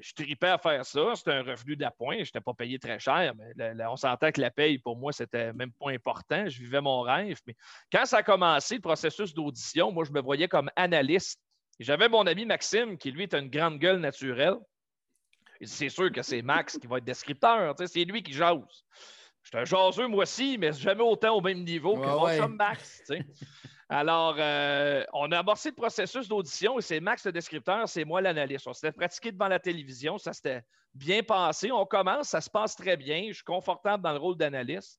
je 0.00 0.12
tripais 0.14 0.48
à 0.48 0.58
faire 0.58 0.84
ça. 0.84 1.12
C'était 1.14 1.32
un 1.32 1.42
revenu 1.42 1.76
d'appoint. 1.76 2.16
Je 2.16 2.22
n'étais 2.22 2.40
pas 2.40 2.54
payé 2.54 2.80
très 2.80 2.98
cher, 2.98 3.34
mais 3.56 3.72
on 3.88 3.96
s'entend 3.96 4.32
que 4.32 4.40
la 4.40 4.50
paye, 4.50 4.78
pour 4.78 4.96
moi, 4.96 5.12
c'était 5.12 5.52
même 5.52 5.72
pas 5.72 5.90
important. 5.90 6.48
Je 6.48 6.58
vivais 6.58 6.80
mon 6.80 7.02
rêve. 7.02 7.38
Mais 7.46 7.54
quand 7.92 8.04
ça 8.04 8.18
a 8.18 8.22
commencé, 8.24 8.76
le 8.76 8.80
processus 8.80 9.32
d'audition, 9.32 9.92
moi, 9.92 10.04
je 10.04 10.12
me 10.12 10.20
voyais 10.20 10.48
comme 10.48 10.70
analyste 10.74 11.40
j'avais 11.80 12.08
mon 12.08 12.26
ami 12.26 12.46
Maxime, 12.46 12.96
qui 12.96 13.10
lui 13.10 13.24
est 13.24 13.34
une 13.34 13.48
grande 13.48 13.78
gueule 13.78 13.98
naturelle. 13.98 14.56
C'est 15.62 15.88
sûr 15.88 16.10
que 16.12 16.22
c'est 16.22 16.42
Max 16.42 16.78
qui 16.78 16.86
va 16.86 16.98
être 16.98 17.04
descripteur. 17.04 17.74
C'est 17.86 18.04
lui 18.04 18.22
qui 18.22 18.32
jase. 18.32 18.58
Je 19.42 19.48
suis 19.48 19.58
un 19.58 19.64
jaseux, 19.64 20.06
moi 20.08 20.22
aussi, 20.22 20.56
mais 20.58 20.72
jamais 20.72 21.02
autant 21.02 21.36
au 21.36 21.40
même 21.40 21.64
niveau 21.64 21.96
que 21.96 22.06
mon 22.06 22.48
Max. 22.48 23.02
Alors, 23.88 24.36
euh, 24.38 25.04
on 25.12 25.30
a 25.30 25.38
amorcé 25.38 25.68
le 25.68 25.74
processus 25.74 26.26
d'audition 26.26 26.78
et 26.78 26.82
c'est 26.82 27.00
Max 27.00 27.26
le 27.26 27.32
descripteur, 27.32 27.86
c'est 27.86 28.04
moi 28.04 28.22
l'analyste. 28.22 28.66
On 28.66 28.72
s'était 28.72 28.92
pratiqué 28.92 29.30
devant 29.30 29.48
la 29.48 29.60
télévision, 29.60 30.16
ça 30.16 30.32
s'était 30.32 30.62
bien 30.94 31.22
passé. 31.22 31.70
On 31.70 31.84
commence, 31.84 32.28
ça 32.28 32.40
se 32.40 32.48
passe 32.48 32.74
très 32.76 32.96
bien. 32.96 33.26
Je 33.28 33.34
suis 33.34 33.44
confortable 33.44 34.02
dans 34.02 34.12
le 34.12 34.18
rôle 34.18 34.36
d'analyste. 34.36 34.98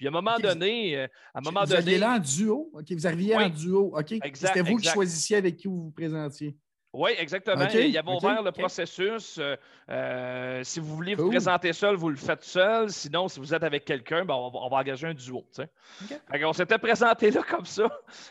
Puis 0.00 0.06
à 0.06 0.10
un 0.10 0.12
moment 0.12 0.38
donné, 0.38 0.96
euh, 0.96 1.06
à 1.34 1.40
un 1.40 1.42
moment 1.42 1.62
vous 1.62 1.74
donné. 1.74 1.98
là 1.98 2.14
en 2.14 2.18
duo. 2.18 2.70
OK, 2.72 2.90
vous 2.90 3.06
arriviez 3.06 3.36
en 3.36 3.50
duo. 3.50 3.94
OK? 3.94 4.14
C'était 4.32 4.62
vous 4.62 4.78
qui 4.78 4.88
choisissiez 4.88 5.36
avec 5.36 5.58
qui 5.58 5.68
vous 5.68 5.76
vous 5.76 5.90
présentiez. 5.90 6.56
Oui, 6.92 7.12
exactement. 7.18 7.68
Il 7.72 7.90
y 7.90 7.98
avait 7.98 8.10
ouvert 8.10 8.42
le 8.42 8.50
processus. 8.50 9.38
Euh, 9.38 9.56
euh, 9.88 10.64
si 10.64 10.80
vous 10.80 10.96
voulez 10.96 11.14
vous 11.14 11.28
présenter 11.28 11.72
seul, 11.72 11.94
vous 11.94 12.08
le 12.08 12.16
faites 12.16 12.42
seul. 12.42 12.90
Sinon, 12.90 13.28
si 13.28 13.38
vous 13.38 13.54
êtes 13.54 13.62
avec 13.62 13.84
quelqu'un, 13.84 14.24
ben, 14.24 14.34
on, 14.34 14.68
va, 14.68 14.76
engager 14.76 15.06
un 15.06 15.14
duo. 15.14 15.46
On 16.42 16.52
s'était 16.52 16.78
présenté 16.78 17.30
là 17.30 17.44
comme 17.48 17.64
ça. 17.64 17.88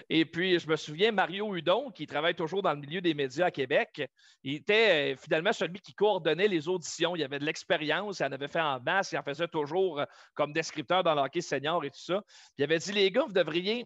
Et 0.09 0.25
puis, 0.25 0.59
je 0.59 0.67
me 0.67 0.75
souviens, 0.75 1.13
Mario 1.13 1.55
Hudon, 1.55 1.89
qui 1.91 2.05
travaille 2.05 2.35
toujours 2.35 2.61
dans 2.61 2.73
le 2.73 2.79
milieu 2.79 2.99
des 2.99 3.13
médias 3.13 3.45
à 3.45 3.51
Québec, 3.51 4.01
il 4.43 4.55
était 4.55 5.13
euh, 5.13 5.15
finalement 5.15 5.53
celui 5.53 5.79
qui 5.79 5.93
coordonnait 5.93 6.49
les 6.49 6.67
auditions. 6.67 7.15
Il 7.15 7.23
avait 7.23 7.39
de 7.39 7.45
l'expérience, 7.45 8.19
il 8.19 8.25
en 8.25 8.31
avait 8.33 8.49
fait 8.49 8.59
en 8.59 8.81
masse, 8.81 9.13
il 9.13 9.17
en 9.17 9.23
faisait 9.23 9.47
toujours 9.47 10.03
comme 10.33 10.51
descripteur 10.51 11.01
dans 11.03 11.15
l'hockey 11.15 11.39
senior 11.39 11.85
et 11.85 11.91
tout 11.91 11.99
ça. 11.99 12.21
il 12.57 12.65
avait 12.65 12.79
dit, 12.79 12.91
les 12.91 13.09
gars, 13.09 13.23
vous 13.25 13.31
devriez 13.31 13.85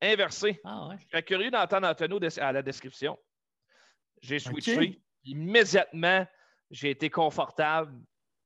inverser. 0.00 0.58
Ah, 0.64 0.88
Je 0.98 1.06
serais 1.06 1.22
curieux 1.22 1.50
d'entendre 1.50 1.86
Antonio 1.86 2.18
à 2.38 2.52
la 2.52 2.62
description. 2.62 3.18
J'ai 4.20 4.38
switché. 4.38 5.00
Immédiatement, 5.24 6.26
j'ai 6.70 6.90
été 6.90 7.10
confortable 7.10 7.92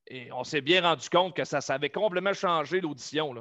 et 0.07 0.31
on 0.33 0.45
s'est 0.45 0.61
bien 0.61 0.83
rendu 0.83 1.09
compte 1.09 1.37
que 1.37 1.45
ça, 1.45 1.61
avait 1.69 1.91
complètement 1.91 2.33
changé 2.33 2.81
l'audition. 2.81 3.35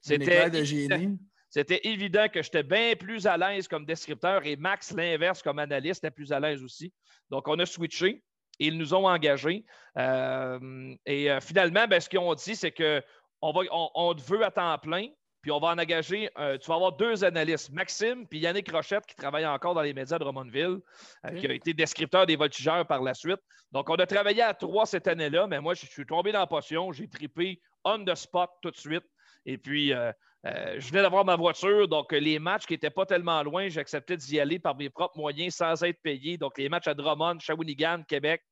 C'était 0.00 0.48
évident, 0.58 1.16
c'était 1.50 1.80
évident 1.84 2.28
que 2.28 2.42
j'étais 2.42 2.62
bien 2.62 2.94
plus 2.96 3.26
à 3.26 3.36
l'aise 3.36 3.68
comme 3.68 3.84
descripteur 3.84 4.46
et 4.46 4.56
Max, 4.56 4.92
l'inverse, 4.92 5.42
comme 5.42 5.58
analyste, 5.58 6.04
était 6.04 6.10
plus 6.10 6.32
à 6.32 6.40
l'aise 6.40 6.62
aussi. 6.62 6.92
Donc, 7.28 7.48
on 7.48 7.58
a 7.58 7.66
switché 7.66 8.22
et 8.60 8.66
ils 8.66 8.78
nous 8.78 8.94
ont 8.94 9.06
engagés. 9.06 9.64
Euh, 9.98 10.94
et 11.06 11.30
euh, 11.30 11.40
finalement, 11.40 11.86
ben, 11.88 12.00
ce 12.00 12.08
qu'ils 12.08 12.20
ont 12.20 12.34
dit, 12.34 12.54
c'est 12.54 12.70
qu'on 12.70 13.02
on 13.40 14.14
te 14.14 14.22
veut 14.22 14.44
à 14.44 14.50
temps 14.50 14.78
plein, 14.78 15.08
puis 15.42 15.50
on 15.50 15.58
va 15.58 15.68
en 15.68 15.78
engager, 15.78 16.30
euh, 16.38 16.58
tu 16.58 16.68
vas 16.68 16.74
avoir 16.74 16.92
deux 16.92 17.24
analystes, 17.24 17.70
Maxime 17.72 18.26
puis 18.26 18.40
Yannick 18.40 18.70
Rochette, 18.70 19.06
qui 19.06 19.16
travaille 19.16 19.46
encore 19.46 19.74
dans 19.74 19.82
les 19.82 19.94
médias 19.94 20.18
de 20.18 20.24
Drummondville, 20.24 20.78
euh, 21.26 21.30
qui 21.38 21.46
a 21.46 21.52
été 21.52 21.72
descripteur 21.72 22.26
des 22.26 22.36
voltigeurs 22.36 22.86
par 22.86 23.02
la 23.02 23.14
suite. 23.14 23.40
Donc, 23.72 23.88
on 23.88 23.96
a 23.96 24.06
travaillé 24.06 24.42
à 24.42 24.54
trois 24.54 24.86
cette 24.86 25.08
année-là, 25.08 25.46
mais 25.46 25.60
moi, 25.60 25.74
je 25.74 25.86
suis 25.86 26.06
tombé 26.06 26.32
dans 26.32 26.40
la 26.40 26.46
potion, 26.46 26.92
j'ai 26.92 27.08
tripé 27.08 27.60
on 27.84 28.04
the 28.04 28.14
spot 28.14 28.50
tout 28.60 28.70
de 28.70 28.76
suite. 28.76 29.04
Et 29.46 29.56
puis, 29.56 29.92
euh, 29.92 30.12
je 30.44 30.88
venais 30.88 31.02
d'avoir 31.02 31.24
ma 31.24 31.36
voiture, 31.36 31.86
donc 31.86 32.12
les 32.12 32.38
matchs 32.38 32.66
qui 32.66 32.72
n'étaient 32.72 32.90
pas 32.90 33.04
tellement 33.04 33.42
loin, 33.42 33.68
j'acceptais 33.68 34.16
d'y 34.16 34.40
aller 34.40 34.58
par 34.58 34.76
mes 34.76 34.88
propres 34.88 35.18
moyens 35.18 35.54
sans 35.54 35.82
être 35.82 36.00
payé. 36.02 36.38
Donc, 36.38 36.56
les 36.56 36.68
matchs 36.68 36.88
à 36.88 36.94
Drummond, 36.94 37.38
Shawinigan, 37.40 38.02
Québec, 38.08 38.42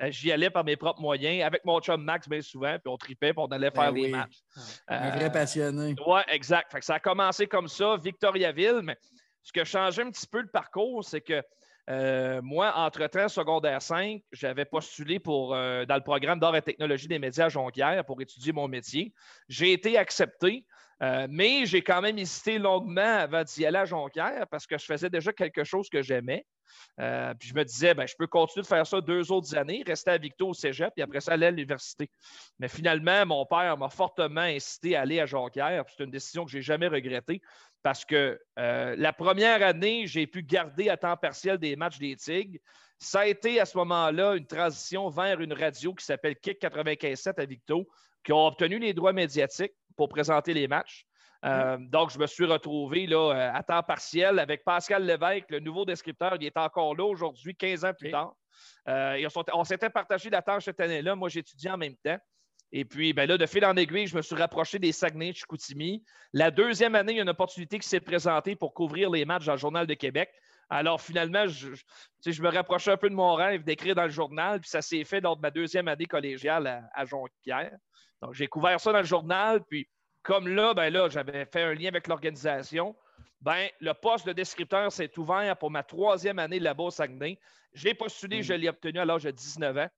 euh, 0.00 0.10
j'y 0.10 0.30
allais 0.30 0.50
par 0.50 0.64
mes 0.64 0.76
propres 0.76 1.00
moyens, 1.00 1.44
avec 1.44 1.64
mon 1.64 1.80
chum 1.80 2.02
Max 2.02 2.28
bien 2.28 2.40
souvent, 2.40 2.76
puis 2.78 2.88
on 2.88 2.96
tripait, 2.96 3.32
puis 3.32 3.42
on 3.42 3.46
allait 3.46 3.70
faire 3.70 3.92
ben 3.92 4.02
les 4.02 4.08
matchs. 4.10 4.42
Un 4.86 5.10
vrai 5.10 5.26
euh, 5.26 5.30
passionné. 5.30 5.94
Oui, 6.06 6.20
exact. 6.28 6.76
ça 6.80 6.94
a 6.94 7.00
commencé 7.00 7.46
comme 7.46 7.68
ça, 7.68 7.96
Victoriaville, 7.96 8.80
mais 8.82 8.96
ce 9.42 9.52
qui 9.52 9.60
a 9.60 9.64
changé 9.64 10.02
un 10.02 10.10
petit 10.10 10.26
peu 10.26 10.40
le 10.40 10.48
parcours, 10.48 11.04
c'est 11.04 11.20
que 11.20 11.42
euh, 11.90 12.42
moi, 12.42 12.72
entre-temps, 12.76 13.28
secondaire 13.28 13.80
5, 13.80 14.20
j'avais 14.30 14.66
postulé 14.66 15.18
pour, 15.18 15.50
dans 15.50 15.96
le 15.96 16.02
programme 16.02 16.38
d'art 16.38 16.54
et 16.54 16.62
technologie 16.62 17.08
des 17.08 17.18
médias 17.18 17.46
à 17.46 17.48
Jonquière 17.48 18.04
pour 18.04 18.20
étudier 18.20 18.52
mon 18.52 18.68
métier. 18.68 19.14
J'ai 19.48 19.72
été 19.72 19.96
accepté, 19.96 20.66
mais 21.00 21.66
j'ai 21.66 21.82
quand 21.82 22.00
même 22.00 22.18
hésité 22.18 22.58
longuement 22.58 23.00
avant 23.00 23.44
d'y 23.44 23.64
aller 23.64 23.78
à 23.78 23.84
Jonquière 23.84 24.46
parce 24.50 24.66
que 24.66 24.76
je 24.78 24.84
faisais 24.84 25.10
déjà 25.10 25.32
quelque 25.32 25.64
chose 25.64 25.88
que 25.88 26.02
j'aimais. 26.02 26.44
Euh, 27.00 27.34
puis 27.34 27.48
je 27.48 27.54
me 27.54 27.64
disais, 27.64 27.94
ben, 27.94 28.06
je 28.06 28.14
peux 28.16 28.26
continuer 28.26 28.62
de 28.62 28.66
faire 28.66 28.86
ça 28.86 29.00
deux 29.00 29.30
autres 29.30 29.56
années, 29.56 29.82
rester 29.86 30.10
à 30.10 30.18
Victo 30.18 30.48
au 30.48 30.54
cégep, 30.54 30.92
puis 30.94 31.02
après 31.02 31.20
ça, 31.20 31.32
aller 31.32 31.46
à 31.46 31.50
l'université. 31.50 32.10
Mais 32.58 32.68
finalement, 32.68 33.24
mon 33.26 33.46
père 33.46 33.76
m'a 33.78 33.88
fortement 33.88 34.40
incité 34.40 34.96
à 34.96 35.02
aller 35.02 35.20
à 35.20 35.26
Jonquière. 35.26 35.84
C'est 35.88 36.04
une 36.04 36.10
décision 36.10 36.44
que 36.44 36.50
je 36.50 36.58
n'ai 36.58 36.62
jamais 36.62 36.88
regrettée 36.88 37.40
parce 37.82 38.04
que 38.04 38.40
euh, 38.58 38.96
la 38.96 39.12
première 39.12 39.62
année, 39.62 40.06
j'ai 40.06 40.26
pu 40.26 40.42
garder 40.42 40.88
à 40.88 40.96
temps 40.96 41.16
partiel 41.16 41.58
des 41.58 41.76
matchs 41.76 41.98
des 41.98 42.16
Tigres. 42.16 42.58
Ça 42.98 43.20
a 43.20 43.26
été 43.26 43.60
à 43.60 43.64
ce 43.64 43.76
moment-là 43.78 44.34
une 44.34 44.46
transition 44.46 45.08
vers 45.08 45.40
une 45.40 45.52
radio 45.52 45.94
qui 45.94 46.04
s'appelle 46.04 46.36
Kick 46.36 46.60
95.7 46.60 47.40
à 47.40 47.44
Victo, 47.44 47.88
qui 48.24 48.32
ont 48.32 48.46
obtenu 48.46 48.80
les 48.80 48.92
droits 48.92 49.12
médiatiques 49.12 49.74
pour 49.98 50.08
présenter 50.08 50.54
les 50.54 50.66
matchs. 50.66 51.04
Euh, 51.44 51.76
donc, 51.78 52.10
je 52.10 52.18
me 52.18 52.26
suis 52.26 52.46
retrouvé 52.46 53.06
là, 53.06 53.32
euh, 53.32 53.50
à 53.52 53.62
temps 53.62 53.82
partiel 53.82 54.38
avec 54.38 54.64
Pascal 54.64 55.04
Lévesque, 55.04 55.50
le 55.50 55.60
nouveau 55.60 55.84
descripteur. 55.84 56.36
Il 56.40 56.46
est 56.46 56.56
encore 56.56 56.96
là 56.96 57.04
aujourd'hui, 57.04 57.54
15 57.54 57.84
ans 57.84 57.92
plus 57.92 58.10
tard. 58.10 58.34
et 58.86 59.26
on, 59.52 59.64
s'était 59.64 59.90
partagé 59.90 60.30
la 60.30 60.40
tâche 60.40 60.64
cette 60.64 60.80
année-là. 60.80 61.14
Moi, 61.14 61.28
j'étudiais 61.28 61.70
en 61.70 61.76
même 61.76 61.96
temps. 61.96 62.18
Et 62.70 62.84
puis, 62.84 63.12
ben 63.12 63.26
là, 63.26 63.38
de 63.38 63.46
fil 63.46 63.64
en 63.64 63.76
aiguille, 63.76 64.06
je 64.06 64.16
me 64.16 64.22
suis 64.22 64.36
rapproché 64.36 64.78
des 64.78 64.92
Saguenay 64.92 65.32
Chicoutimi. 65.32 66.04
La 66.32 66.50
deuxième 66.50 66.94
année, 66.94 67.12
il 67.12 67.16
y 67.16 67.20
a 67.20 67.22
une 67.22 67.28
opportunité 67.28 67.78
qui 67.78 67.88
s'est 67.88 68.00
présentée 68.00 68.56
pour 68.56 68.74
couvrir 68.74 69.10
les 69.10 69.24
matchs 69.24 69.46
dans 69.46 69.52
le 69.52 69.58
Journal 69.58 69.86
de 69.86 69.94
Québec. 69.94 70.30
Alors, 70.70 71.00
finalement, 71.00 71.46
je, 71.46 71.68
je 72.24 72.42
me 72.42 72.50
rapprochais 72.50 72.90
un 72.90 72.96
peu 72.96 73.08
de 73.08 73.14
mon 73.14 73.34
rêve 73.34 73.64
d'écrire 73.64 73.94
dans 73.94 74.04
le 74.04 74.10
journal, 74.10 74.60
puis 74.60 74.68
ça 74.68 74.82
s'est 74.82 75.04
fait 75.04 75.20
lors 75.20 75.36
de 75.36 75.40
ma 75.40 75.50
deuxième 75.50 75.88
année 75.88 76.06
collégiale 76.06 76.66
à, 76.66 76.82
à 76.94 77.04
Jonquière. 77.04 77.76
Donc, 78.20 78.34
j'ai 78.34 78.48
couvert 78.48 78.78
ça 78.80 78.92
dans 78.92 78.98
le 78.98 79.04
journal, 79.04 79.62
puis 79.64 79.88
comme 80.22 80.48
là, 80.48 80.74
ben 80.74 80.92
là, 80.92 81.08
j'avais 81.08 81.46
fait 81.46 81.62
un 81.62 81.74
lien 81.74 81.88
avec 81.88 82.06
l'organisation, 82.06 82.94
ben, 83.40 83.68
le 83.80 83.94
poste 83.94 84.26
de 84.26 84.32
descripteur 84.32 84.90
s'est 84.90 85.16
ouvert 85.18 85.56
pour 85.56 85.70
ma 85.70 85.82
troisième 85.82 86.38
année 86.38 86.58
là-bas 86.58 86.84
au 86.84 86.90
Saguenay. 86.90 87.38
J'ai 87.72 87.94
postulé, 87.94 88.42
je 88.42 88.52
mm. 88.52 88.56
l'ai 88.56 88.68
obtenu 88.68 88.98
à 88.98 89.04
l'âge 89.04 89.22
de 89.22 89.30
19 89.30 89.78
ans. 89.78 89.88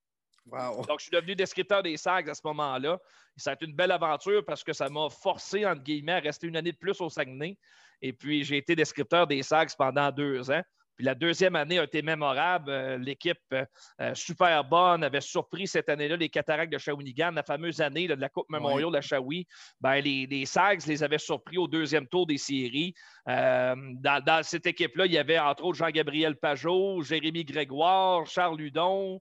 Donc, 0.86 0.98
je 0.98 1.04
suis 1.04 1.10
devenu 1.10 1.34
descripteur 1.34 1.82
des 1.82 1.96
SAGs 1.96 2.28
à 2.28 2.34
ce 2.34 2.42
moment-là. 2.44 2.98
Ça 3.36 3.50
a 3.50 3.54
été 3.54 3.66
une 3.66 3.74
belle 3.74 3.92
aventure 3.92 4.44
parce 4.44 4.64
que 4.64 4.72
ça 4.72 4.88
m'a 4.88 5.08
forcé, 5.08 5.64
entre 5.64 5.82
guillemets, 5.82 6.12
à 6.12 6.20
rester 6.20 6.46
une 6.46 6.56
année 6.56 6.72
de 6.72 6.76
plus 6.76 7.00
au 7.00 7.08
Saguenay. 7.08 7.56
Et 8.02 8.12
puis, 8.12 8.44
j'ai 8.44 8.56
été 8.56 8.74
descripteur 8.74 9.26
des 9.26 9.42
SAGs 9.42 9.70
pendant 9.76 10.10
deux 10.10 10.50
ans 10.50 10.62
la 11.02 11.14
deuxième 11.14 11.56
année 11.56 11.78
a 11.78 11.84
été 11.84 12.02
mémorable. 12.02 12.70
Euh, 12.70 12.98
l'équipe 12.98 13.38
euh, 13.52 13.64
euh, 14.00 14.14
super 14.14 14.64
bonne 14.64 15.02
avait 15.04 15.20
surpris 15.20 15.66
cette 15.66 15.88
année-là 15.88 16.16
les 16.16 16.28
Cataractes 16.28 16.72
de 16.72 16.78
Shawinigan, 16.78 17.32
la 17.32 17.42
fameuse 17.42 17.80
année 17.80 18.06
de 18.06 18.14
la 18.14 18.28
Coupe 18.28 18.48
Memorial 18.48 18.90
de 18.90 18.94
la 18.94 19.00
Shawi. 19.00 19.46
Ben, 19.80 20.00
les, 20.00 20.46
Sags 20.46 20.86
les 20.86 21.02
avaient 21.02 21.18
surpris 21.18 21.58
au 21.58 21.66
deuxième 21.66 22.06
tour 22.06 22.26
des 22.26 22.38
séries. 22.38 22.94
dans, 23.26 24.40
cette 24.42 24.66
équipe-là, 24.66 25.06
il 25.06 25.12
y 25.12 25.18
avait 25.18 25.38
entre 25.38 25.64
autres 25.64 25.78
Jean-Gabriel 25.78 26.36
Pajot, 26.36 27.02
Jérémy 27.02 27.44
Grégoire, 27.44 28.26
Charles 28.26 28.58
Ludon, 28.58 29.20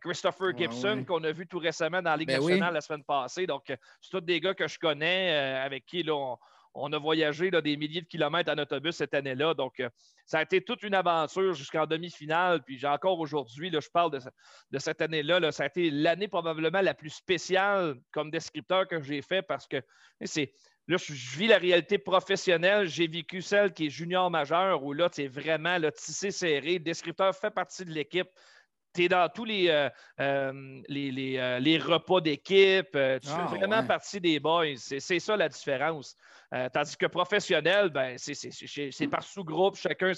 Christopher 0.00 0.56
Gibson, 0.56 1.04
qu'on 1.06 1.22
a 1.24 1.32
vu 1.32 1.46
tout 1.46 1.58
récemment 1.58 2.02
dans 2.02 2.10
la 2.10 2.16
Ligue 2.16 2.28
ben 2.28 2.40
nationale 2.40 2.74
la 2.74 2.80
semaine 2.80 3.04
passée. 3.04 3.46
Donc, 3.46 3.64
c'est 3.66 4.10
tous 4.10 4.20
des 4.20 4.40
gars 4.40 4.54
que 4.54 4.68
je 4.68 4.78
connais, 4.78 5.34
avec 5.36 5.86
qui 5.86 6.02
là, 6.02 6.14
on 6.14 6.38
a 6.92 6.98
voyagé 6.98 7.50
des 7.50 7.76
milliers 7.76 8.02
de 8.02 8.06
kilomètres 8.06 8.52
en 8.52 8.58
autobus 8.58 8.96
cette 8.96 9.14
année-là. 9.14 9.54
Donc, 9.54 9.80
euh, 9.80 9.88
ça 10.26 10.38
a 10.38 10.42
été 10.42 10.62
toute 10.62 10.82
une 10.82 10.94
aventure 10.94 11.54
jusqu'en 11.54 11.86
demi-finale. 11.86 12.62
Puis, 12.62 12.78
j'ai 12.78 12.86
encore 12.86 13.18
aujourd'hui, 13.18 13.70
je 13.72 13.90
parle 13.90 14.12
de, 14.70 14.78
cette 14.78 15.00
année-là. 15.00 15.50
ça 15.52 15.64
a 15.64 15.66
été 15.66 15.90
l'année 15.90 16.28
probablement 16.28 16.80
la 16.80 16.94
plus 16.94 17.10
spéciale 17.10 17.96
comme 18.12 18.30
descripteur 18.30 18.86
que 18.86 19.02
j'ai 19.02 19.22
fait 19.22 19.42
parce 19.42 19.66
que 19.66 19.82
c'est. 20.24 20.52
Là, 20.86 20.96
je, 20.96 21.12
vis 21.12 21.48
la 21.48 21.58
réalité 21.58 21.98
professionnelle. 21.98 22.88
J'ai 22.88 23.08
vécu 23.08 23.42
celle 23.42 23.74
qui 23.74 23.86
est 23.86 23.90
junior 23.90 24.30
majeur 24.30 24.82
où 24.82 24.94
là, 24.94 25.10
c'est 25.12 25.26
vraiment 25.26 25.76
le 25.76 25.92
tissé 25.92 26.30
serré. 26.30 26.78
Descripteur 26.78 27.36
fait 27.36 27.50
partie 27.50 27.84
de 27.84 27.90
l'équipe 27.90 28.28
tu 28.94 29.04
es 29.04 29.08
dans 29.08 29.28
tous 29.28 29.44
les, 29.44 29.68
euh, 29.68 29.88
euh, 30.20 30.82
les, 30.88 31.78
repas 31.78 32.20
d'équipe. 32.20 32.90
tu 32.92 33.28
fais 33.28 33.34
ah, 33.34 33.46
vraiment 33.50 33.84
partie 33.84 34.20
des 34.20 34.40
boys. 34.40 34.76
C'est 34.76 35.18
ça 35.20 35.36
la 35.36 35.48
différence. 35.48 36.16
Euh, 36.54 36.68
tandis 36.72 36.96
que 36.96 37.06
professionnel, 37.06 37.90
ben, 37.90 38.16
c'est 38.16 39.06
par 39.08 39.22
sous-groupe, 39.22 39.76
chacun 39.76 40.12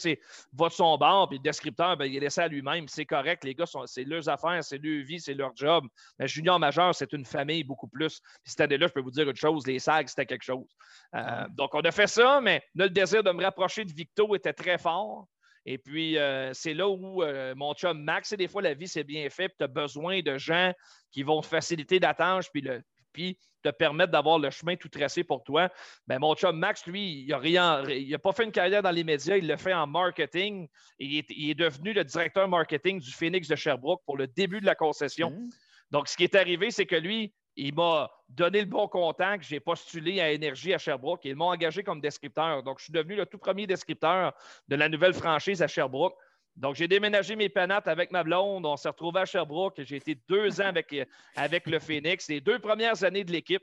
va 0.52 0.68
de 0.68 0.72
son 0.72 0.96
bord, 0.96 1.28
puis 1.28 1.38
le 1.38 1.42
descripteur, 1.42 1.96
ben, 1.96 2.04
il 2.04 2.16
est 2.16 2.20
laissé 2.20 2.40
à 2.40 2.48
lui-même. 2.48 2.86
C'est 2.86 3.04
correct, 3.04 3.42
les 3.42 3.54
gars, 3.54 3.64
c'est 3.86 4.04
leurs 4.04 4.28
affaires, 4.28 4.62
c'est 4.62 4.78
leur 4.78 5.04
vie, 5.04 5.18
c'est 5.18 5.34
leur 5.34 5.50
job. 5.56 5.86
Mais 6.18 6.28
junior 6.28 6.58
majeur, 6.60 6.94
c'est 6.94 7.12
une 7.12 7.24
famille 7.24 7.64
beaucoup 7.64 7.88
plus. 7.88 8.20
Puis 8.20 8.52
cette 8.52 8.60
année-là, 8.60 8.86
je 8.86 8.92
peux 8.92 9.00
vous 9.00 9.10
dire 9.10 9.28
une 9.28 9.36
chose, 9.36 9.66
les 9.66 9.80
SAG, 9.80 10.08
c'était 10.08 10.26
quelque 10.26 10.44
chose. 10.44 10.68
Euh, 11.16 11.46
donc, 11.50 11.74
on 11.74 11.80
a 11.80 11.90
fait 11.90 12.06
ça, 12.06 12.40
mais 12.40 12.62
le 12.76 12.88
désir 12.88 13.24
de 13.24 13.32
me 13.32 13.42
rapprocher 13.42 13.84
de 13.84 13.92
Victo 13.92 14.34
était 14.36 14.52
très 14.52 14.78
fort. 14.78 15.26
Et 15.66 15.78
puis, 15.78 16.18
euh, 16.18 16.52
c'est 16.54 16.74
là 16.74 16.88
où 16.88 17.22
mon 17.56 17.74
chum 17.74 18.02
Max, 18.02 18.32
et 18.32 18.36
des 18.36 18.48
fois, 18.48 18.62
la 18.62 18.74
vie, 18.74 18.88
c'est 18.88 19.04
bien 19.04 19.28
fait, 19.30 19.48
puis 19.48 19.56
tu 19.58 19.64
as 19.64 19.68
besoin 19.68 20.20
de 20.20 20.38
gens 20.38 20.72
qui 21.10 21.22
vont 21.22 21.40
te 21.40 21.46
faciliter 21.46 21.98
la 21.98 22.14
tâche, 22.14 22.50
puis 22.50 22.62
le, 22.62 22.82
puis 23.12 23.38
te 23.62 23.68
permettre 23.68 24.12
d'avoir 24.12 24.38
le 24.38 24.50
chemin 24.50 24.76
tout 24.76 24.88
tracé 24.88 25.22
pour 25.24 25.44
toi. 25.44 25.68
Ben, 26.06 26.18
mon 26.18 26.34
chum 26.34 26.56
Max, 26.58 26.86
lui, 26.86 27.22
il 27.22 27.28
n'a 27.28 27.38
rien, 27.38 27.82
il 27.88 28.14
a 28.14 28.18
pas 28.18 28.32
fait 28.32 28.44
une 28.44 28.52
carrière 28.52 28.82
dans 28.82 28.90
les 28.90 29.04
médias, 29.04 29.36
il 29.36 29.46
l'a 29.46 29.56
fait 29.56 29.74
en 29.74 29.86
marketing. 29.86 30.68
Il 30.98 31.18
est, 31.18 31.26
il 31.30 31.50
est, 31.50 31.54
devenu 31.54 31.92
le 31.92 32.04
directeur 32.04 32.48
marketing 32.48 33.00
du 33.00 33.10
Phoenix 33.10 33.48
de 33.48 33.56
Sherbrooke 33.56 34.02
pour 34.06 34.16
le 34.16 34.26
début 34.26 34.60
de 34.60 34.66
la 34.66 34.74
concession. 34.74 35.30
Mmh. 35.30 35.50
Donc, 35.90 36.08
ce 36.08 36.16
qui 36.16 36.24
est 36.24 36.34
arrivé, 36.34 36.70
c'est 36.70 36.86
que 36.86 36.96
lui, 36.96 37.34
il 37.60 37.74
m'a 37.74 38.10
donné 38.28 38.60
le 38.60 38.66
bon 38.66 38.88
contact. 38.88 39.44
J'ai 39.44 39.60
postulé 39.60 40.20
à 40.20 40.32
Énergie 40.32 40.72
à 40.72 40.78
Sherbrooke 40.78 41.26
et 41.26 41.30
ils 41.30 41.36
m'ont 41.36 41.50
engagé 41.50 41.82
comme 41.82 42.00
descripteur. 42.00 42.62
Donc, 42.62 42.78
je 42.78 42.84
suis 42.84 42.92
devenu 42.92 43.16
le 43.16 43.26
tout 43.26 43.38
premier 43.38 43.66
descripteur 43.66 44.32
de 44.68 44.76
la 44.76 44.88
nouvelle 44.88 45.12
franchise 45.12 45.62
à 45.62 45.68
Sherbrooke. 45.68 46.16
Donc, 46.56 46.76
j'ai 46.76 46.88
déménagé 46.88 47.36
mes 47.36 47.48
penates 47.48 47.86
avec 47.86 48.12
ma 48.12 48.24
blonde. 48.24 48.64
On 48.64 48.76
s'est 48.76 48.88
retrouvé 48.88 49.20
à 49.20 49.24
Sherbrooke. 49.26 49.80
J'ai 49.82 49.96
été 49.96 50.18
deux 50.28 50.60
ans 50.60 50.66
avec, 50.66 50.94
avec 51.36 51.66
le 51.66 51.78
Phoenix. 51.78 52.28
Les 52.28 52.40
deux 52.40 52.58
premières 52.58 53.04
années 53.04 53.24
de 53.24 53.32
l'équipe. 53.32 53.62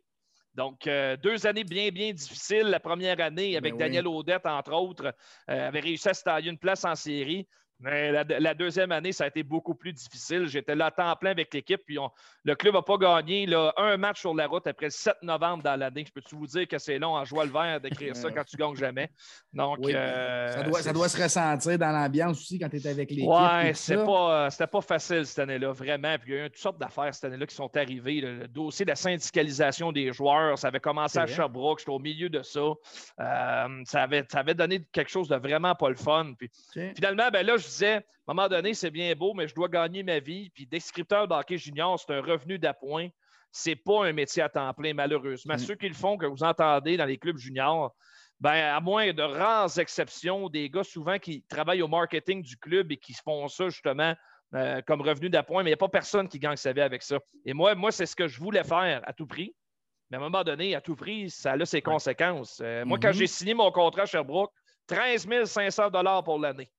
Donc, 0.53 0.87
euh, 0.87 1.17
deux 1.17 1.45
années 1.45 1.63
bien, 1.63 1.89
bien 1.89 2.13
difficiles. 2.13 2.67
La 2.67 2.79
première 2.79 3.19
année, 3.19 3.57
avec 3.57 3.73
ben 3.73 3.79
Daniel 3.79 4.07
Audette, 4.07 4.45
entre 4.45 4.73
autres, 4.73 5.13
euh, 5.49 5.67
avait 5.67 5.79
réussi 5.79 6.09
à 6.09 6.13
se 6.13 6.23
tailler 6.23 6.49
une 6.49 6.57
place 6.57 6.85
en 6.85 6.95
série. 6.95 7.47
Mais 7.79 8.11
la, 8.11 8.53
deuxième 8.55 8.91
année, 8.91 9.11
ça 9.11 9.25
a 9.25 9.27
été 9.27 9.43
beaucoup 9.43 9.75
plus 9.75 9.93
difficile. 9.93 10.47
J'étais 10.47 10.75
là 10.75 10.87
à 10.87 10.91
temps 10.91 11.15
plein 11.15 11.31
avec 11.31 11.53
l'équipe. 11.53 11.81
Puis 11.85 11.97
le 12.43 12.55
club 12.55 12.73
n'a 12.73 12.81
pas 12.81 12.97
gagné 12.97 13.45
là, 13.45 13.71
un 13.77 13.97
match 13.97 14.21
sur 14.21 14.33
la 14.33 14.47
route 14.47 14.65
après 14.65 14.87
le 14.87 14.91
7 14.91 15.17
novembre 15.21 15.61
dans 15.61 15.75
l'année. 15.75 16.03
Je 16.07 16.11
peux-tu 16.11 16.35
vous 16.35 16.47
dire 16.47 16.67
que 16.67 16.79
c'est 16.79 16.97
long 16.97 17.15
en 17.15 17.23
joie 17.23 17.45
le 17.45 17.51
vert 17.51 17.79
d'écrire 17.79 18.15
ça 18.15 18.31
quand 18.31 18.43
tu 18.43 18.57
gagnes 18.57 18.75
jamais? 18.75 19.11
Donc, 19.53 19.77
euh, 19.85 20.51
ça, 20.51 20.63
doit, 20.63 20.81
ça, 20.81 20.93
doit, 20.93 21.09
se 21.09 21.21
ressentir 21.21 21.77
dans 21.77 21.91
l'ambiance 21.91 22.39
aussi 22.39 22.57
quand 22.57 22.69
tu 22.69 22.77
es 22.77 22.87
avec 22.87 23.11
l'équipe. 23.11 23.29
Oui, 23.29 23.75
c'était 23.75 24.03
pas, 24.03 24.49
pas 24.49 24.81
facile 24.81 25.25
cette 25.25 25.39
année-là, 25.39 25.71
vraiment. 25.71 26.17
Puis 26.17 26.31
il 26.31 26.35
y 26.35 26.39
a 26.39 26.45
eu 26.45 26.49
toutes 26.49 26.57
sortes 26.57 26.79
d'affaires 26.79 27.13
cette 27.13 27.25
année-là 27.25 27.45
qui 27.45 27.55
sont 27.55 27.75
arrivées. 27.77 28.21
Le, 28.21 28.47
dossier 28.47 28.85
de 28.85 28.89
la 28.89 28.95
syndicalisation 28.95 29.91
des 29.91 30.11
joueurs, 30.11 30.57
ça 30.57 30.69
avait 30.69 30.79
commencé 30.79 31.19
à 31.19 31.27
Sherbrooke. 31.27 31.79
J'étais 31.79 31.91
au 31.91 31.99
milieu 31.99 32.29
de 32.29 32.41
ça. 32.41 32.59
Euh, 32.59 33.81
ça, 33.85 34.01
avait, 34.01 34.25
ça 34.31 34.39
avait 34.39 34.55
donné 34.55 34.83
quelque 34.91 35.11
chose 35.11 35.27
de 35.27 35.35
vraiment 35.35 35.75
pas 35.75 35.89
le 35.89 35.95
fun. 35.95 36.33
Puis 36.37 36.49
finalement, 36.95 37.29
ben 37.31 37.45
là, 37.45 37.57
je 37.57 37.66
disais, 37.69 37.95
à 37.95 38.31
un 38.31 38.33
moment 38.33 38.47
donné, 38.49 38.73
c'est 38.73 38.91
bien 38.91 39.15
beau, 39.15 39.33
mais 39.33 39.47
je 39.47 39.55
dois 39.55 39.69
gagner 39.69 40.03
ma 40.03 40.19
vie. 40.19 40.49
Puis 40.49 40.65
descripteur 40.65 41.27
d'hockey 41.27 41.57
junior, 41.57 41.99
c'est 41.99 42.13
un 42.13 42.21
revenu 42.21 42.59
d'appoint. 42.59 43.07
C'est 43.51 43.75
pas 43.75 44.05
un 44.05 44.13
métier 44.13 44.43
à 44.43 44.49
temps 44.49 44.73
plein, 44.73 44.93
malheureusement. 44.93 45.55
Mm. 45.55 45.59
Ceux 45.59 45.75
qui 45.75 45.87
le 45.87 45.95
font, 45.95 46.17
que 46.17 46.25
vous 46.25 46.43
entendez 46.43 46.97
dans 46.97 47.05
les 47.05 47.17
clubs 47.17 47.37
juniors, 47.37 47.95
ben, 48.39 48.51
à 48.51 48.79
moins 48.81 49.13
de 49.13 49.23
rares 49.23 49.79
exceptions, 49.79 50.49
des 50.49 50.69
gars 50.69 50.83
souvent 50.83 51.17
qui 51.17 51.43
travaillent 51.43 51.81
au 51.81 51.87
marketing 51.87 52.43
du 52.43 52.57
club 52.57 52.91
et 52.91 52.97
qui 52.97 53.13
font 53.13 53.47
ça 53.47 53.69
justement 53.69 54.13
euh, 54.53 54.81
comme 54.85 55.01
revenu 55.01 55.29
d'appoint, 55.29 55.63
mais 55.63 55.69
il 55.69 55.71
n'y 55.71 55.75
a 55.75 55.77
pas 55.77 55.89
personne 55.89 56.27
qui 56.27 56.37
gagne 56.37 56.55
sa 56.55 56.71
vie 56.71 56.81
avec 56.81 57.01
ça. 57.03 57.19
Et 57.45 57.53
moi, 57.53 57.73
moi 57.75 57.91
c'est 57.91 58.05
ce 58.05 58.15
que 58.15 58.27
je 58.27 58.39
voulais 58.39 58.63
faire 58.63 59.01
à 59.05 59.13
tout 59.13 59.25
prix. 59.25 59.55
Mais 60.09 60.17
à 60.17 60.19
un 60.19 60.23
moment 60.23 60.43
donné, 60.43 60.75
à 60.75 60.81
tout 60.81 60.95
prix, 60.95 61.29
ça 61.29 61.53
a 61.53 61.65
ses 61.65 61.81
conséquences. 61.81 62.61
Euh, 62.63 62.85
moi, 62.85 62.97
quand 63.01 63.09
mm-hmm. 63.09 63.13
j'ai 63.13 63.27
signé 63.27 63.53
mon 63.53 63.71
contrat 63.71 64.03
à 64.03 64.05
Sherbrooke, 64.05 64.51
13 64.87 65.45
500 65.45 65.91
pour 66.23 66.39
l'année 66.39 66.69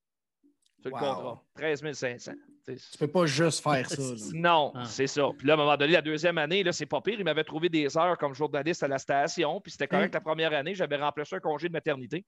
sur 0.81 0.91
le 0.91 0.93
contrat. 0.93 1.43
13 1.57 1.93
500. 1.93 2.33
Tu 2.65 2.73
ne 2.73 2.99
peux 2.99 3.09
pas 3.09 3.27
juste 3.27 3.63
faire 3.63 3.89
ça. 3.91 4.03
non, 4.35 4.73
ah. 4.75 4.85
c'est 4.85 5.07
ça. 5.07 5.29
Puis 5.37 5.47
là, 5.47 5.55
à 5.55 5.57
un 5.57 5.59
moment 5.61 5.77
donné, 5.77 5.93
la 5.93 6.03
deuxième 6.03 6.39
année, 6.39 6.63
là, 6.63 6.73
c'est 6.73 6.87
pas 6.87 7.01
pire. 7.01 7.19
Il 7.19 7.25
m'avait 7.25 7.45
trouvé 7.45 7.69
des 7.69 7.97
heures 7.97 8.19
comme 8.19 8.35
journaliste 8.35 8.83
à 8.83 8.89
la 8.89 8.99
station. 8.99 9.61
Puis 9.61 9.73
c'était 9.73 9.89
correct 9.89 10.15
hein? 10.15 10.19
la 10.19 10.21
première 10.21 10.53
année. 10.53 10.75
J'avais 10.75 10.97
remplacé 10.97 11.37
un 11.37 11.41
congé 11.41 11.69
de 11.69 11.73
maternité. 11.73 12.25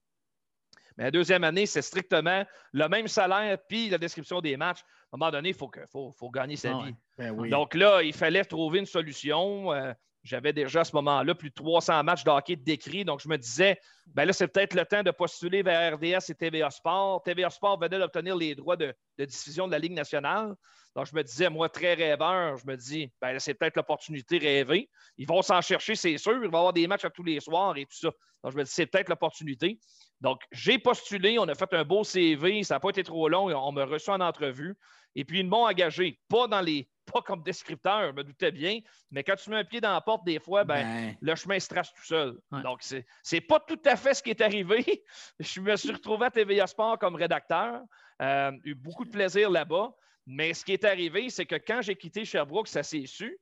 Mais 0.97 1.05
la 1.05 1.11
deuxième 1.11 1.43
année, 1.43 1.65
c'est 1.65 1.81
strictement 1.81 2.43
le 2.73 2.89
même 2.89 3.07
salaire 3.07 3.57
puis 3.67 3.89
la 3.89 3.97
description 3.97 4.41
des 4.41 4.57
matchs. 4.57 4.81
À 5.11 5.15
un 5.15 5.17
moment 5.17 5.31
donné, 5.31 5.49
il 5.49 5.55
faut, 5.55 5.69
faut, 5.89 6.11
faut, 6.11 6.29
gagner 6.29 6.55
sa 6.55 6.75
ah 6.75 6.85
vie. 6.85 6.95
Ben 7.17 7.49
Donc 7.49 7.75
là, 7.75 8.01
il 8.01 8.13
fallait 8.13 8.43
trouver 8.43 8.79
une 8.79 8.85
solution. 8.85 9.71
Euh, 9.71 9.93
j'avais 10.23 10.53
déjà 10.53 10.81
à 10.81 10.83
ce 10.83 10.95
moment-là 10.95 11.33
plus 11.33 11.49
de 11.49 11.55
300 11.55 12.03
matchs 12.03 12.23
de 12.23 12.55
décrits. 12.55 13.05
Donc, 13.05 13.21
je 13.21 13.27
me 13.27 13.37
disais, 13.37 13.79
ben 14.07 14.25
là, 14.25 14.33
c'est 14.33 14.47
peut-être 14.47 14.75
le 14.75 14.85
temps 14.85 15.03
de 15.03 15.11
postuler 15.11 15.63
vers 15.63 15.95
RDS 15.95 16.29
et 16.29 16.35
TVA 16.35 16.69
Sport. 16.69 17.23
TVA 17.23 17.49
Sport 17.49 17.79
venait 17.79 17.97
d'obtenir 17.97 18.35
les 18.35 18.53
droits 18.53 18.77
de, 18.77 18.93
diffusion 19.19 19.67
de 19.67 19.71
la 19.71 19.79
Ligue 19.79 19.93
nationale. 19.93 20.53
Donc, 20.95 21.07
je 21.07 21.15
me 21.15 21.23
disais, 21.23 21.49
moi, 21.49 21.69
très 21.69 21.93
rêveur, 21.93 22.57
je 22.57 22.67
me 22.67 22.75
dis, 22.75 23.11
ben 23.21 23.33
là, 23.33 23.39
c'est 23.39 23.53
peut-être 23.53 23.77
l'opportunité 23.77 24.37
rêvée. 24.37 24.89
Ils 25.17 25.27
vont 25.27 25.41
s'en 25.41 25.61
chercher, 25.61 25.95
c'est 25.95 26.17
sûr. 26.17 26.33
Il 26.33 26.39
va 26.39 26.57
y 26.57 26.59
avoir 26.59 26.73
des 26.73 26.85
matchs 26.85 27.05
à 27.05 27.09
tous 27.09 27.23
les 27.23 27.39
soirs 27.39 27.75
et 27.77 27.85
tout 27.85 27.97
ça. 27.97 28.11
Donc, 28.43 28.53
je 28.53 28.57
me 28.57 28.63
dis, 28.63 28.71
c'est 28.71 28.85
peut-être 28.85 29.09
l'opportunité. 29.09 29.79
Donc, 30.19 30.41
j'ai 30.51 30.77
postulé, 30.77 31.39
on 31.39 31.47
a 31.47 31.55
fait 31.55 31.73
un 31.73 31.83
beau 31.83 32.03
CV, 32.03 32.63
ça 32.63 32.75
n'a 32.75 32.79
pas 32.79 32.89
été 32.89 33.03
trop 33.03 33.27
long, 33.27 33.45
on 33.55 33.71
m'a 33.71 33.85
reçu 33.85 34.09
en 34.11 34.19
entrevue. 34.19 34.75
Et 35.15 35.25
puis, 35.25 35.39
ils 35.39 35.47
m'ont 35.47 35.65
engagé, 35.65 36.19
pas 36.29 36.47
dans 36.47 36.61
les 36.61 36.89
pas 37.11 37.21
comme 37.21 37.43
descripteur, 37.43 38.07
je 38.07 38.11
me 38.13 38.23
doutais 38.23 38.51
bien, 38.51 38.79
mais 39.11 39.23
quand 39.23 39.35
tu 39.35 39.49
mets 39.49 39.57
un 39.57 39.63
pied 39.63 39.81
dans 39.81 39.93
la 39.93 40.01
porte, 40.01 40.25
des 40.25 40.39
fois, 40.39 40.63
ben, 40.63 40.83
ben. 40.83 41.15
le 41.21 41.35
chemin 41.35 41.59
se 41.59 41.67
trace 41.67 41.93
tout 41.93 42.05
seul. 42.05 42.37
Donc, 42.51 42.79
c'est 42.81 43.05
n'est 43.31 43.41
pas 43.41 43.59
tout 43.59 43.79
à 43.85 43.95
fait 43.95 44.13
ce 44.13 44.23
qui 44.23 44.29
est 44.29 44.41
arrivé. 44.41 45.03
je 45.39 45.61
me 45.61 45.75
suis 45.75 45.91
retrouvé 45.91 46.25
à 46.25 46.31
TVA 46.31 46.67
Sport 46.67 46.97
comme 46.99 47.15
rédacteur. 47.15 47.81
Euh, 48.21 48.51
eu 48.63 48.75
beaucoup 48.75 49.05
de 49.05 49.11
plaisir 49.11 49.49
là-bas. 49.49 49.93
Mais 50.27 50.53
ce 50.53 50.63
qui 50.63 50.73
est 50.73 50.85
arrivé, 50.85 51.29
c'est 51.29 51.45
que 51.45 51.55
quand 51.55 51.81
j'ai 51.81 51.95
quitté 51.95 52.25
Sherbrooke, 52.25 52.67
ça 52.67 52.83
s'est 52.83 53.05
su. 53.05 53.39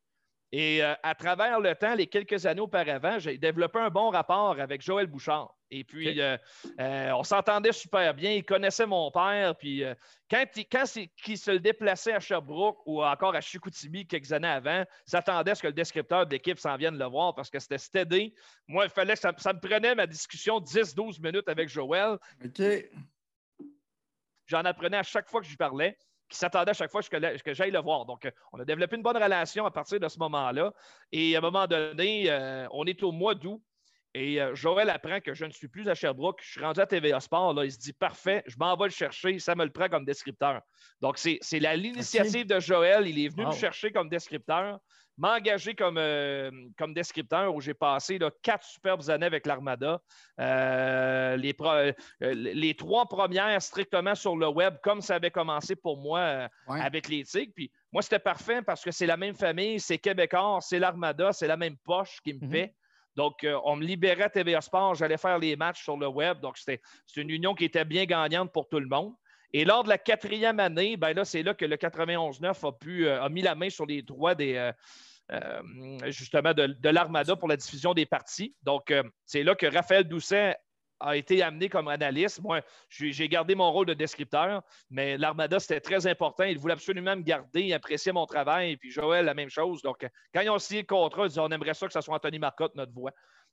Et 0.52 0.84
euh, 0.84 0.94
à 1.04 1.14
travers 1.14 1.60
le 1.60 1.76
temps, 1.76 1.94
les 1.94 2.08
quelques 2.08 2.46
années 2.46 2.62
auparavant, 2.62 3.20
j'ai 3.20 3.38
développé 3.38 3.80
un 3.80 3.90
bon 3.90 4.10
rapport 4.10 4.60
avec 4.60 4.82
Joël 4.82 5.08
Bouchard. 5.08 5.54
Et 5.72 5.84
puis, 5.84 6.20
euh, 6.20 6.38
euh, 6.80 7.12
on 7.12 7.24
s'entendait 7.24 7.72
super 7.72 8.14
bien. 8.14 8.32
Il 8.32 8.44
connaissait 8.44 8.86
mon 8.86 9.12
père. 9.12 9.56
Puis, 9.56 9.84
quand, 10.30 10.44
il, 10.56 10.66
quand 10.66 10.86
se 10.86 11.58
déplaçait 11.58 12.14
à 12.14 12.20
Sherbrooke 12.20 12.80
ou 12.86 13.04
encore 13.04 13.36
à 13.36 13.42
Chicoutimi 13.42 14.08
quelques 14.08 14.32
années 14.34 14.48
avant, 14.48 14.84
s'attendait 15.06 15.52
à 15.52 15.56
ce 15.56 15.62
que 15.62 15.68
le 15.68 15.74
descripteur 15.74 16.26
de 16.26 16.32
l'équipe 16.32 16.60
s'en 16.60 16.76
vienne 16.76 16.98
le 16.98 17.06
voir 17.06 17.36
parce 17.36 17.50
que 17.50 17.60
c'était 17.60 17.78
stédé. 17.78 18.34
Moi, 18.68 18.86
il 18.86 18.90
fallait 18.90 19.14
que 19.14 19.20
ça, 19.20 19.32
me 19.32 19.60
prenait 19.60 19.94
ma 19.94 20.08
discussion 20.08 20.60
10-12 20.60 21.22
minutes 21.22 21.48
avec 21.48 21.70
Joël. 21.70 22.18
OK. 22.44 22.62
J'en 24.48 24.66
apprenais 24.66 24.98
à 24.98 25.04
chaque 25.04 25.30
fois 25.30 25.42
que 25.42 25.46
je 25.46 25.52
lui 25.52 25.58
parlais 25.58 25.96
qui 26.30 26.38
s'attendait 26.38 26.72
à 26.72 26.74
chaque 26.74 26.92
fois 26.92 27.02
que, 27.02 27.42
que 27.42 27.54
j'aille 27.54 27.72
le 27.72 27.80
voir. 27.80 28.06
Donc, 28.06 28.26
euh, 28.26 28.32
on 28.54 28.60
a 28.60 28.66
développé 28.66 28.96
une 28.96 29.02
bonne 29.02 29.18
relation 29.18 29.66
à 29.66 29.72
partir 29.72 30.00
de 30.00 30.08
ce 30.08 30.20
moment-là. 30.20 30.72
Et 31.12 31.36
à 31.36 31.40
un 31.40 31.42
moment 31.42 31.68
donné, 31.68 32.30
euh, 32.30 32.68
on 32.72 32.86
est 32.86 33.02
au 33.04 33.12
mois 33.12 33.36
d'août. 33.36 33.62
Et 34.16 34.42
euh, 34.42 34.56
Joël 34.56 34.90
apprend 34.90 35.20
que 35.20 35.34
je 35.34 35.46
ne 35.46 35.52
suis 35.52 35.68
plus 35.68 35.88
à 35.88 35.94
Sherbrooke. 35.94 36.40
Je 36.44 36.52
suis 36.52 36.62
rendu 36.62 36.80
à 36.80 36.88
TVA 36.88 37.20
Sport. 37.20 37.54
Là, 37.54 37.66
il 37.66 37.72
se 37.72 37.78
dit 37.78 37.94
Parfait, 37.94 38.44
je 38.48 38.56
m'en 38.58 38.76
vais 38.76 38.86
le 38.86 38.92
chercher. 38.92 39.38
Ça 39.40 39.56
me 39.56 39.64
le 39.64 39.72
prend 39.72 39.88
comme 39.88 40.06
descripteur. 40.06 40.62
Donc, 41.02 41.18
c'est 41.18 41.40
l'initiative 41.54 42.48
de 42.48 42.60
Joël. 42.60 43.08
Il 43.08 43.24
est 43.24 43.30
venu 43.30 43.46
me 43.46 43.52
chercher 43.52 43.92
comme 43.92 44.10
descripteur 44.10 44.80
m'a 45.20 45.36
engagé 45.36 45.76
comme, 45.76 45.98
euh, 45.98 46.50
comme 46.78 46.94
descripteur 46.94 47.54
où 47.54 47.60
j'ai 47.60 47.74
passé 47.74 48.18
là, 48.18 48.32
quatre 48.42 48.66
superbes 48.66 49.10
années 49.10 49.26
avec 49.26 49.46
l'Armada. 49.46 50.02
Euh, 50.40 51.36
les, 51.36 51.54
les, 52.22 52.74
trois 52.74 53.06
premières 53.06 53.62
strictement 53.62 54.16
sur 54.16 54.38
le 54.38 54.48
web, 54.48 54.78
comme 54.82 55.02
ça 55.02 55.16
avait 55.16 55.30
commencé 55.30 55.76
pour 55.76 55.98
moi 55.98 56.48
avec 56.68 57.10
les 57.10 57.26
Tigres. 57.26 57.52
Puis 57.54 57.70
moi, 57.92 58.02
c'était 58.02 58.20
parfait 58.20 58.62
parce 58.62 58.82
que 58.82 58.92
c'est 58.92 59.06
la 59.06 59.18
même 59.18 59.36
famille, 59.36 59.80
c'est 59.82 59.98
Québécois, 59.98 60.60
c'est 60.62 60.80
l'Armada, 60.80 61.34
c'est 61.34 61.48
la 61.48 61.58
même 61.58 61.76
poche 61.84 62.20
qui 62.24 62.34
me 62.34 62.46
mhm. 62.46 62.52
fait. 62.52 62.76
Donc, 63.16 63.46
on 63.66 63.76
me 63.76 63.84
libérait 63.84 64.24
à 64.24 64.30
TVA 64.30 64.62
Sport, 64.62 64.96
j'allais 64.96 65.18
faire 65.18 65.40
les 65.40 65.56
matchs 65.56 65.84
sur 65.84 65.98
le 65.98 66.08
web. 66.08 66.40
Donc, 66.40 66.58
c'était 66.58 66.82
une 67.16 67.30
union 67.30 67.54
qui 67.54 67.66
était 67.66 67.86
bien 67.86 68.06
gagnante 68.06 68.52
pour 68.54 68.70
tout 68.70 68.80
le 68.80 68.88
monde. 68.88 69.14
Et 69.52 69.66
lors 69.66 69.84
de 69.84 69.90
la 69.90 69.98
quatrième 69.98 70.60
année, 70.60 70.96
ben 70.96 71.14
là, 71.14 71.26
c'est 71.26 71.42
là 71.42 71.54
que 71.54 71.66
le 71.66 71.76
91-9 71.76 72.68
a, 72.68 72.72
pu, 72.72 73.10
a 73.10 73.28
mis 73.30 73.42
la 73.42 73.56
main 73.56 73.70
sur 73.70 73.86
les 73.86 74.02
droits 74.04 74.36
euh, 74.40 74.72
justement 76.08 76.54
de, 76.54 76.90
l'Armada 76.90 77.36
pour 77.36 77.48
la 77.48 77.58
diffusion 77.58 77.94
des 77.94 78.06
parties. 78.06 78.56
Donc, 78.64 78.92
euh, 78.92 79.04
c'est 79.26 79.44
là 79.44 79.56
que 79.56 79.66
Raphaël 79.66 80.04
Doucet 80.04 80.56
a 81.00 81.16
été 81.16 81.42
amené 81.42 81.70
comme 81.70 81.88
analyste. 81.88 82.42
Moi, 82.42 82.62
j'ai 82.90 83.30
gardé 83.30 83.56
mon 83.56 83.72
rôle 83.72 83.86
de 83.86 83.94
descripteur, 83.94 84.62
mais 84.90 85.18
l'Armada, 85.18 85.60
c'était 85.60 85.80
très 85.80 86.08
important. 86.08 86.44
Il 86.44 86.58
voulait 86.58 86.74
absolument 86.74 87.16
me 87.16 87.22
garder, 87.22 87.74
apprécier 87.74 88.12
mon 88.12 88.26
travail. 88.26 88.72
Et 88.72 88.78
puis 88.78 88.92
Joël, 88.92 89.26
la 89.26 89.34
même 89.34 89.50
chose. 89.50 89.82
Donc, 89.82 90.08
quand 90.34 90.42
ils 90.42 90.50
ont 90.50 90.60
signé 90.60 90.82
le 90.82 90.88
contrat, 90.88 91.26
ils 91.26 91.30
disaient 91.30 91.42
on 91.42 91.50
aimerait 91.50 91.74
ça 91.74 91.88
que 91.88 91.94
ce 91.94 92.02
soit 92.02 92.16
Anthony 92.16 92.40
Marcotte, 92.40 92.76
notre 92.76 92.94
voix. 92.94 93.12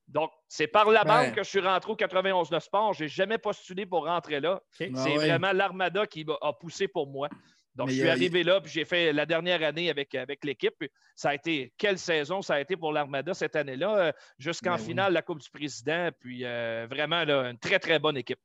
Donc, 0.08 0.30
c'est 0.48 0.68
par 0.68 0.88
la 0.90 1.02
bande 1.02 1.32
que 1.32 1.42
je 1.42 1.48
suis 1.48 1.60
rentré 1.60 1.90
au 1.90 1.96
91 1.96 2.48
de 2.48 2.58
sport. 2.60 2.92
Je 2.92 3.04
n'ai 3.04 3.08
jamais 3.08 3.38
postulé 3.38 3.86
pour 3.86 4.04
rentrer 4.06 4.38
là. 4.38 4.62
C'est 4.70 4.92
ah 4.94 5.08
vraiment 5.16 5.52
l'Armada 5.52 6.06
qui 6.06 6.24
a 6.40 6.52
poussé 6.52 6.86
pour 6.86 7.08
moi. 7.08 7.28
Donc, 7.76 7.90
je 7.90 7.94
suis 7.94 8.08
arrivé 8.08 8.42
là, 8.42 8.60
puis 8.60 8.72
j'ai 8.72 8.84
fait 8.84 9.12
la 9.12 9.26
dernière 9.26 9.62
année 9.62 9.90
avec, 9.90 10.14
avec 10.14 10.44
l'équipe. 10.44 10.74
Ça 11.14 11.30
a 11.30 11.34
été, 11.34 11.72
quelle 11.76 11.98
saison 11.98 12.40
ça 12.40 12.54
a 12.54 12.60
été 12.60 12.76
pour 12.76 12.92
l'Armada 12.92 13.34
cette 13.34 13.54
année-là, 13.54 13.98
euh, 13.98 14.12
jusqu'en 14.38 14.76
ben 14.76 14.78
finale, 14.78 15.12
la 15.12 15.22
Coupe 15.22 15.40
du 15.40 15.50
Président. 15.50 16.10
Puis 16.18 16.44
euh, 16.44 16.86
vraiment, 16.90 17.24
là, 17.24 17.50
une 17.50 17.58
très, 17.58 17.78
très 17.78 17.98
bonne 17.98 18.16
équipe. 18.16 18.38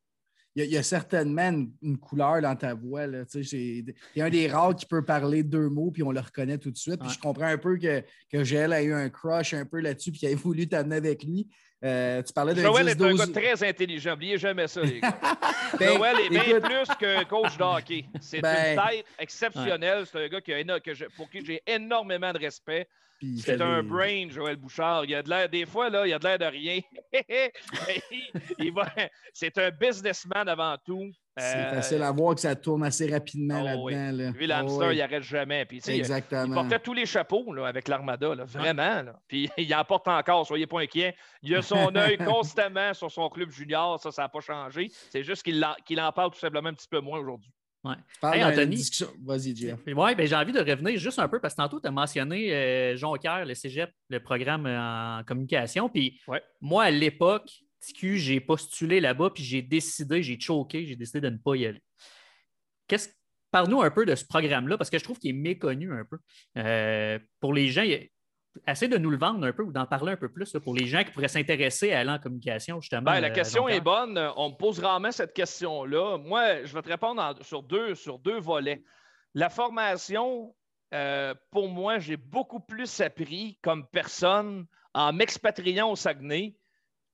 Il 0.54 0.66
y, 0.66 0.76
a, 0.76 0.84
certainement 0.84 1.50
une, 1.82 1.98
couleur 1.98 2.42
dans 2.42 2.58
ta 2.58 2.74
voix. 2.74 3.08
Là. 3.08 3.24
Il 3.34 3.96
y 4.18 4.22
a 4.22 4.26
un 4.26 4.30
des 4.30 4.50
rares 4.50 4.76
qui 4.76 4.86
peut 4.86 5.06
parler 5.06 5.44
deux 5.44 5.70
mots, 5.70 5.92
puis 5.92 6.04
on 6.04 6.12
le 6.12 6.20
reconnaît 6.20 6.58
tout 6.58 6.72
de 6.72 6.78
suite. 6.78 7.00
Puis 7.00 7.10
je 7.10 7.20
comprends 7.20 7.46
un 7.46 7.58
peu 7.58 7.78
que, 7.78 8.04
que 8.30 8.44
Gilles 8.44 8.74
a 8.74 8.84
eu 8.84 8.92
un 8.92 9.10
crush 9.10 9.54
un 9.54 9.66
peu 9.66 9.80
là-dessus, 9.80 10.12
puis 10.12 10.20
qu'il 10.20 10.34
a 10.34 10.36
voulu 10.36 10.68
t'amener 10.68 10.98
avec 10.98 11.24
lui. 11.24 11.48
Euh, 11.84 12.22
tu 12.22 12.32
parlais 12.32 12.54
de 12.54 12.62
Joël 12.62 12.88
est 12.88 13.02
un 13.02 13.16
gars 13.16 13.28
très 13.28 13.68
intelligent. 13.68 14.12
N'oubliez 14.12 14.38
jamais 14.38 14.68
ça, 14.68 14.82
les 14.82 15.00
gars. 15.00 15.18
Ben, 15.80 15.94
Joël 15.98 16.16
est 16.20 16.30
bien 16.30 16.60
plus 16.60 16.96
qu'un 17.00 17.24
coach 17.24 17.58
de 17.58 17.64
hockey. 17.64 18.06
C'est 18.20 18.40
ben, 18.40 18.76
une 18.76 18.90
tête 18.90 19.06
exceptionnelle. 19.18 20.06
C'est 20.06 20.26
un 20.26 20.28
gars 20.28 20.42
qui 20.42 20.54
a, 20.54 20.80
que 20.80 21.16
pour 21.16 21.30
qui 21.30 21.44
j'ai 21.44 21.62
énormément 21.66 22.32
de 22.34 22.38
respect. 22.38 22.88
C'est 23.38 23.62
un 23.62 23.84
brain, 23.84 24.30
Joël 24.30 24.56
Bouchard. 24.56 25.06
Il 25.06 25.14
a 25.14 25.22
de 25.22 25.30
l'air, 25.30 25.48
des 25.48 25.66
fois, 25.66 25.90
là, 25.90 26.08
il 26.08 26.14
a 26.14 26.20
de 26.20 26.24
l'air 26.24 26.40
de 26.40 26.46
rien. 26.46 26.80
c'est 29.34 29.58
un 29.60 29.70
businessman 29.70 30.48
avant 30.48 30.76
tout. 30.84 31.12
C'est 31.38 31.56
euh, 31.56 31.76
facile 31.76 32.04
à 32.04 32.12
voir 32.12 32.36
que 32.36 32.42
ça 32.42 32.56
tourne 32.56 32.84
assez 32.84 33.10
rapidement 33.10 33.62
oh 33.62 33.90
là-dedans. 33.90 34.34
Lui, 34.38 34.48
l'hamster, 34.48 34.88
oh 34.90 34.92
il 34.92 34.98
n'arrête 34.98 35.24
jamais. 35.24 35.66
Puis, 35.66 35.82
Exactement. 35.88 36.46
Il, 36.46 36.54
portait 36.54 36.80
tous 36.80 36.94
les 36.94 37.06
chapeaux 37.06 37.54
là, 37.54 37.68
avec 37.68 37.88
l'Armada, 37.88 38.36
vraiment. 38.46 39.04
Puis 39.28 39.50
il 39.58 39.74
en 39.74 39.84
porte 39.86 40.08
encore, 40.10 40.46
soyez 40.46 40.68
pas 40.68 40.82
inquiets. 40.82 41.16
Il 41.42 41.56
a 41.56 41.62
son 41.62 41.90
œil 41.96 42.18
constamment 42.18 42.94
sur 42.94 43.10
son 43.10 43.30
club 43.30 43.50
junior, 43.50 43.98
ça, 44.00 44.12
ça 44.12 44.24
n'a 44.24 44.30
pas 44.30 44.42
changé. 44.42 44.92
C'est 45.10 45.24
juste 45.24 45.44
qu'il 45.44 46.02
en 46.02 46.12
parle 46.12 46.32
tout 46.32 46.40
simplement 46.40 46.70
un 46.70 46.74
petit 46.74 46.90
peu 46.90 47.00
moins 47.00 47.20
aujourd'hui. 47.20 47.52
Ouais. 47.84 47.96
Anthony. 48.22 48.90
Vas-y, 49.24 49.56
Jeff. 49.56 49.80
Oui, 49.88 50.16
ben, 50.16 50.28
j'ai 50.28 50.36
envie 50.36 50.52
de 50.52 50.60
revenir 50.60 51.00
juste 51.00 51.18
un 51.18 51.28
peu 51.28 51.40
parce 51.40 51.56
que 51.56 51.62
tantôt, 51.62 51.80
tu 51.80 51.88
as 51.88 51.92
mentionné 51.92 52.54
euh, 52.54 52.96
Jonquière, 52.96 53.46
le 53.46 53.56
cégep, 53.56 53.90
le 54.10 54.20
programme 54.20 54.68
en 54.68 55.24
communication. 55.26 55.90
Puis 55.90 56.20
moi, 56.60 56.84
à 56.84 56.92
l'époque, 56.92 57.50
J'ai 57.82 58.40
postulé 58.40 59.00
là-bas, 59.00 59.32
puis 59.32 59.44
j'ai 59.44 59.62
décidé, 59.62 60.22
j'ai 60.22 60.40
choqué, 60.40 60.86
j'ai 60.86 60.96
décidé 60.96 61.22
de 61.22 61.30
ne 61.30 61.38
pas 61.38 61.56
y 61.56 61.66
aller. 61.66 61.82
Qu'est-ce 62.88 63.10
Parle-nous 63.52 63.82
un 63.82 63.92
peu 63.92 64.06
de 64.06 64.16
ce 64.16 64.26
programme-là, 64.26 64.78
parce 64.78 64.90
que 64.90 64.98
je 64.98 65.04
trouve 65.04 65.20
qu'il 65.20 65.32
est 65.32 65.38
méconnu 65.38 65.92
un 65.92 66.06
peu. 66.06 66.18
Euh, 66.58 67.20
pour 67.42 67.54
les 67.54 67.68
gens, 67.68 67.84
essaie 68.66 68.88
de 68.88 68.98
nous 68.98 69.10
le 69.10 69.18
vendre 69.18 69.46
un 69.46 69.52
peu 69.52 69.64
ou 69.64 69.74
d'en 69.74 69.86
parler 69.86 70.14
un 70.14 70.18
peu 70.18 70.30
plus 70.30 70.56
pour 70.64 70.74
les 70.74 70.86
gens 70.86 71.04
qui 71.04 71.12
pourraient 71.12 71.28
s'intéresser 71.28 71.92
à 71.92 72.00
aller 72.00 72.12
en 72.12 72.20
communication, 72.20 72.80
justement. 72.80 73.02
Ben, 73.02 73.20
la 73.20 73.28
euh, 73.28 73.34
question 73.34 73.68
est 73.68 73.82
bonne. 73.82 74.18
On 74.38 74.52
me 74.52 74.56
pose 74.56 74.80
rarement 74.80 75.12
cette 75.12 75.34
question-là. 75.34 76.18
Moi, 76.18 76.64
je 76.64 76.74
vais 76.74 76.82
te 76.82 76.90
répondre 76.90 77.36
sur, 77.42 77.62
deux, 77.62 77.94
sur 77.94 78.20
deux 78.20 78.40
volets. 78.40 78.84
La 79.34 79.50
formation, 79.50 80.56
euh, 80.94 81.36
pour 81.52 81.68
moi, 81.68 82.00
j'ai 82.00 82.18
beaucoup 82.18 82.62
plus 82.62 83.02
appris 83.02 83.60
comme 83.62 83.86
personne 83.88 84.66
en 84.94 85.12
m'expatriant 85.12 85.92
au 85.92 85.98
Saguenay 85.98 86.56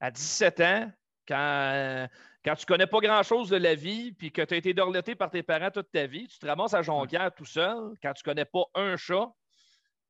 à 0.00 0.10
17 0.10 0.60
ans, 0.60 0.92
quand, 1.26 2.08
quand 2.44 2.54
tu 2.54 2.62
ne 2.62 2.66
connais 2.66 2.86
pas 2.86 3.00
grand-chose 3.00 3.50
de 3.50 3.56
la 3.56 3.74
vie, 3.74 4.12
puis 4.12 4.32
que 4.32 4.42
tu 4.42 4.54
as 4.54 4.56
été 4.56 4.72
dorloté 4.74 5.14
par 5.14 5.30
tes 5.30 5.42
parents 5.42 5.70
toute 5.70 5.90
ta 5.90 6.06
vie, 6.06 6.28
tu 6.28 6.38
te 6.38 6.46
ramasses 6.46 6.74
à 6.74 6.82
Jonquière 6.82 7.34
tout 7.34 7.44
seul, 7.44 7.92
quand 8.02 8.12
tu 8.14 8.22
ne 8.22 8.24
connais 8.24 8.44
pas 8.44 8.64
un 8.74 8.96
chat, 8.96 9.28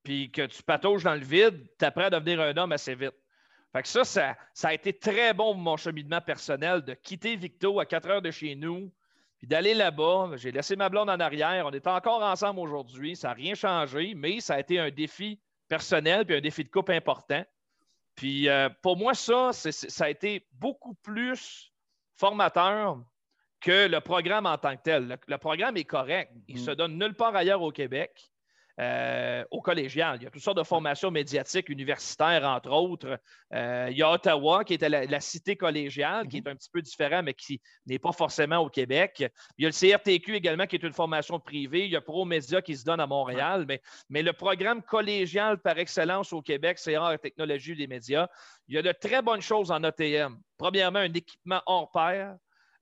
puis 0.02 0.30
que 0.30 0.46
tu 0.46 0.62
patauges 0.62 1.04
dans 1.04 1.14
le 1.14 1.24
vide, 1.24 1.66
tu 1.78 1.84
apprends 1.84 2.04
à 2.04 2.10
devenir 2.10 2.40
un 2.40 2.56
homme 2.56 2.72
assez 2.72 2.94
vite. 2.94 3.16
Fait 3.72 3.82
que 3.82 3.88
ça, 3.88 4.04
ça, 4.04 4.68
a 4.68 4.72
été 4.72 4.98
très 4.98 5.34
bon 5.34 5.52
pour 5.52 5.62
mon 5.62 5.76
cheminement 5.76 6.20
personnel 6.20 6.82
de 6.82 6.94
quitter 6.94 7.36
Victo 7.36 7.80
à 7.80 7.86
4 7.86 8.08
heures 8.08 8.22
de 8.22 8.30
chez 8.30 8.54
nous, 8.54 8.90
puis 9.38 9.46
d'aller 9.46 9.74
là-bas. 9.74 10.30
J'ai 10.36 10.50
laissé 10.50 10.76
ma 10.76 10.88
blonde 10.88 11.10
en 11.10 11.20
arrière. 11.20 11.66
On 11.66 11.70
est 11.70 11.86
encore 11.86 12.22
ensemble 12.22 12.60
aujourd'hui. 12.60 13.14
Ça 13.16 13.28
n'a 13.28 13.34
rien 13.34 13.54
changé, 13.54 14.14
mais 14.14 14.40
ça 14.40 14.54
a 14.54 14.60
été 14.60 14.78
un 14.78 14.90
défi 14.90 15.40
personnel 15.68 16.24
puis 16.24 16.36
un 16.36 16.40
défi 16.40 16.64
de 16.64 16.70
couple 16.70 16.92
important. 16.92 17.44
Puis 18.18 18.48
euh, 18.48 18.68
pour 18.82 18.96
moi, 18.96 19.14
ça, 19.14 19.52
ça 19.52 20.04
a 20.04 20.10
été 20.10 20.44
beaucoup 20.54 20.94
plus 20.94 21.72
formateur 22.16 23.00
que 23.60 23.86
le 23.86 24.00
programme 24.00 24.44
en 24.44 24.58
tant 24.58 24.76
que 24.76 24.82
tel. 24.82 25.20
Le, 25.28 25.38
programme 25.38 25.76
est 25.76 25.84
correct. 25.84 26.32
Il 26.48 26.56
ne 26.56 26.60
mm-hmm. 26.60 26.64
se 26.64 26.70
donne 26.72 26.98
nulle 26.98 27.14
part 27.14 27.36
ailleurs 27.36 27.62
au 27.62 27.70
Québec. 27.70 28.10
Euh, 28.80 29.44
au 29.50 29.60
collégial. 29.60 30.18
Il 30.20 30.24
y 30.24 30.26
a 30.28 30.30
toutes 30.30 30.42
sortes 30.42 30.58
de 30.58 30.62
formations 30.62 31.10
médiatiques, 31.10 31.68
universitaires, 31.68 32.44
entre 32.44 32.70
autres. 32.70 33.18
Euh, 33.52 33.88
il 33.90 33.96
y 33.96 34.04
a 34.04 34.12
Ottawa, 34.12 34.62
qui 34.62 34.74
est 34.74 34.88
la, 34.88 35.20
cité 35.20 35.56
collégiale, 35.56 36.28
qui 36.28 36.36
est 36.36 36.46
mhm. 36.46 36.52
un 36.52 36.54
petit 36.54 36.70
peu 36.72 36.80
différent, 36.80 37.24
mais 37.24 37.34
qui 37.34 37.60
n'est 37.86 37.98
pas 37.98 38.12
forcément 38.12 38.58
au 38.58 38.68
Québec. 38.68 39.24
Il 39.56 39.64
y 39.64 39.66
a 39.66 39.70
le 39.70 39.72
CRTQ 39.72 40.36
également, 40.36 40.66
qui 40.66 40.76
est 40.76 40.82
une 40.84 40.92
formation 40.92 41.40
privée. 41.40 41.86
Il 41.86 41.90
y 41.90 41.96
a 41.96 42.00
ProMédia 42.00 42.62
qui 42.62 42.76
se 42.76 42.84
donne 42.84 43.00
à 43.00 43.08
Montréal. 43.08 43.64
Mais, 43.66 43.82
mais, 44.10 44.22
le 44.22 44.32
programme 44.32 44.80
collégial 44.82 45.58
par 45.58 45.76
excellence 45.76 46.32
au 46.32 46.40
Québec, 46.40 46.78
c'est 46.78 46.92
la 46.92 47.18
technologie 47.18 47.74
des 47.74 47.88
médias. 47.88 48.28
Il 48.68 48.76
y 48.76 48.78
a 48.78 48.82
de 48.82 48.92
très 48.92 49.22
bonnes 49.22 49.40
choses 49.42 49.72
en 49.72 49.82
ATM. 49.82 50.38
Premièrement, 50.56 51.00
un 51.00 51.12
équipement 51.12 51.62
hors 51.66 51.90
pair. 51.90 52.36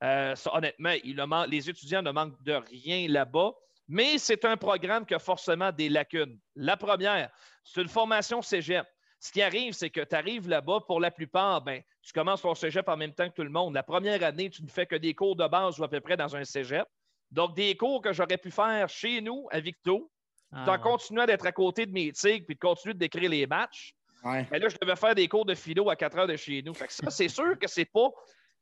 Euh, 0.04 0.34
honnêtement, 0.52 1.46
les 1.46 1.70
étudiants 1.70 2.02
ne 2.02 2.10
manquent 2.10 2.42
de 2.42 2.52
rien 2.52 3.08
là-bas. 3.08 3.54
Mais 3.88 4.18
c'est 4.18 4.44
un 4.44 4.56
programme 4.56 5.06
qui 5.06 5.14
a 5.14 5.18
forcément 5.18 5.70
des 5.72 5.88
lacunes. 5.88 6.38
La 6.56 6.76
première, 6.76 7.30
c'est 7.64 7.82
une 7.82 7.88
formation 7.88 8.42
cégep. 8.42 8.86
ce 9.20 9.32
qui 9.32 9.42
arrive, 9.42 9.72
c'est 9.72 9.90
que 9.90 10.00
tu 10.02 10.14
arrives 10.14 10.48
là-bas, 10.48 10.80
pour 10.86 11.00
la 11.00 11.10
plupart, 11.10 11.62
ben, 11.62 11.82
tu 12.02 12.12
commences 12.12 12.42
ton 12.42 12.54
cégep 12.54 12.88
en 12.88 12.96
même 12.96 13.12
temps 13.14 13.28
que 13.28 13.34
tout 13.34 13.42
le 13.44 13.50
monde. 13.50 13.74
La 13.74 13.82
première 13.82 14.22
année, 14.22 14.50
tu 14.50 14.62
ne 14.62 14.68
fais 14.68 14.86
que 14.86 14.96
des 14.96 15.14
cours 15.14 15.36
de 15.36 15.46
base 15.48 15.78
ou 15.78 15.84
à 15.84 15.88
peu 15.88 16.00
près 16.00 16.16
dans 16.16 16.34
un 16.36 16.44
cégep. 16.44 16.86
Donc, 17.30 17.56
des 17.56 17.76
cours 17.76 18.02
que 18.02 18.12
j'aurais 18.12 18.38
pu 18.38 18.50
faire 18.50 18.88
chez 18.88 19.20
nous, 19.20 19.48
à 19.50 19.58
Victo, 19.60 20.10
Ah, 20.52 20.62
tout 20.64 20.70
en 20.70 20.74
ouais. 20.74 20.80
continuant 20.80 21.26
d'être 21.26 21.46
à 21.46 21.52
côté 21.52 21.86
de 21.86 21.92
mes 21.92 22.12
tigres 22.12 22.44
puis 22.46 22.54
de 22.54 22.60
continuer 22.60 22.94
de 22.94 22.98
décrire 22.98 23.30
les 23.30 23.46
matchs. 23.46 23.94
Ouais. 24.22 24.46
Mais 24.50 24.58
là, 24.58 24.68
je 24.68 24.76
devais 24.80 24.96
faire 24.96 25.14
des 25.14 25.28
cours 25.28 25.44
de 25.44 25.54
philo 25.54 25.90
à 25.90 25.96
4 25.96 26.18
heures 26.18 26.26
de 26.26 26.36
chez 26.36 26.62
nous. 26.62 26.74
Fait 26.74 26.86
que 26.86 26.92
ça, 26.92 27.10
c'est 27.10 27.28
sûr 27.28 27.58
que 27.58 27.66
c'est 27.68 27.84
pas, 27.84 28.08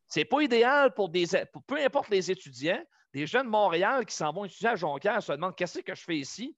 c'est 0.06 0.24
pas 0.24 0.40
idéal 0.40 0.94
pour 0.94 1.08
des, 1.10 1.26
pour 1.52 1.62
peu 1.64 1.76
importe 1.78 2.08
les 2.08 2.30
étudiants. 2.30 2.82
Des 3.14 3.26
jeunes 3.26 3.46
de 3.46 3.50
Montréal 3.50 4.04
qui 4.04 4.14
s'en 4.14 4.32
vont 4.32 4.44
étudier 4.44 4.68
à 4.70 4.76
Jonquière 4.76 5.22
se 5.22 5.32
demandent 5.32 5.54
qu'est-ce 5.54 5.78
que 5.78 5.94
je 5.94 6.02
fais 6.02 6.16
ici? 6.16 6.56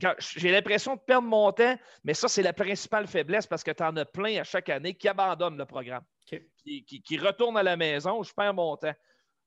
Quand- 0.00 0.14
J'ai 0.18 0.50
l'impression 0.50 0.94
de 0.94 1.00
perdre 1.00 1.26
mon 1.28 1.50
temps, 1.52 1.76
mais 2.04 2.14
ça, 2.14 2.28
c'est 2.28 2.42
la 2.42 2.52
principale 2.52 3.06
faiblesse 3.06 3.46
parce 3.46 3.62
que 3.64 3.70
tu 3.72 3.82
en 3.82 3.96
as 3.96 4.04
plein 4.04 4.40
à 4.40 4.44
chaque 4.44 4.68
année 4.68 4.94
qui 4.94 5.08
abandonnent 5.08 5.58
le 5.58 5.66
programme, 5.66 6.04
qui, 6.26 6.84
qui- 6.84 7.02
qui 7.02 7.18
retournent 7.18 7.56
à 7.58 7.62
la 7.62 7.76
maison, 7.76 8.22
je 8.22 8.32
perds 8.32 8.54
mon 8.54 8.76
temps. 8.76 8.94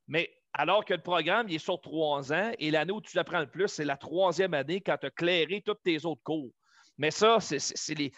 Mais 0.08 0.32
alors 0.54 0.86
que 0.86 0.94
le 0.94 1.02
programme, 1.02 1.48
il 1.50 1.56
est 1.56 1.60
sur 1.60 1.80
trois 1.82 2.32
ans 2.32 2.52
et 2.60 2.70
l'année 2.72 2.92
où 2.94 3.02
tu 3.02 3.16
l'apprends 3.18 3.40
le 3.40 3.50
plus, 3.50 3.68
c'est 3.70 3.84
la 3.86 3.98
troisième 3.98 4.54
année 4.54 4.80
quand 4.82 4.98
tu 4.98 5.08
as 5.08 5.12
clairé 5.12 5.62
tous 5.66 5.76
tes 5.76 6.06
autres 6.06 6.24
cours. 6.24 6.52
Mais 6.98 7.12
ça, 7.12 7.40
c'est 7.40 7.58
Ouais, 7.98 8.12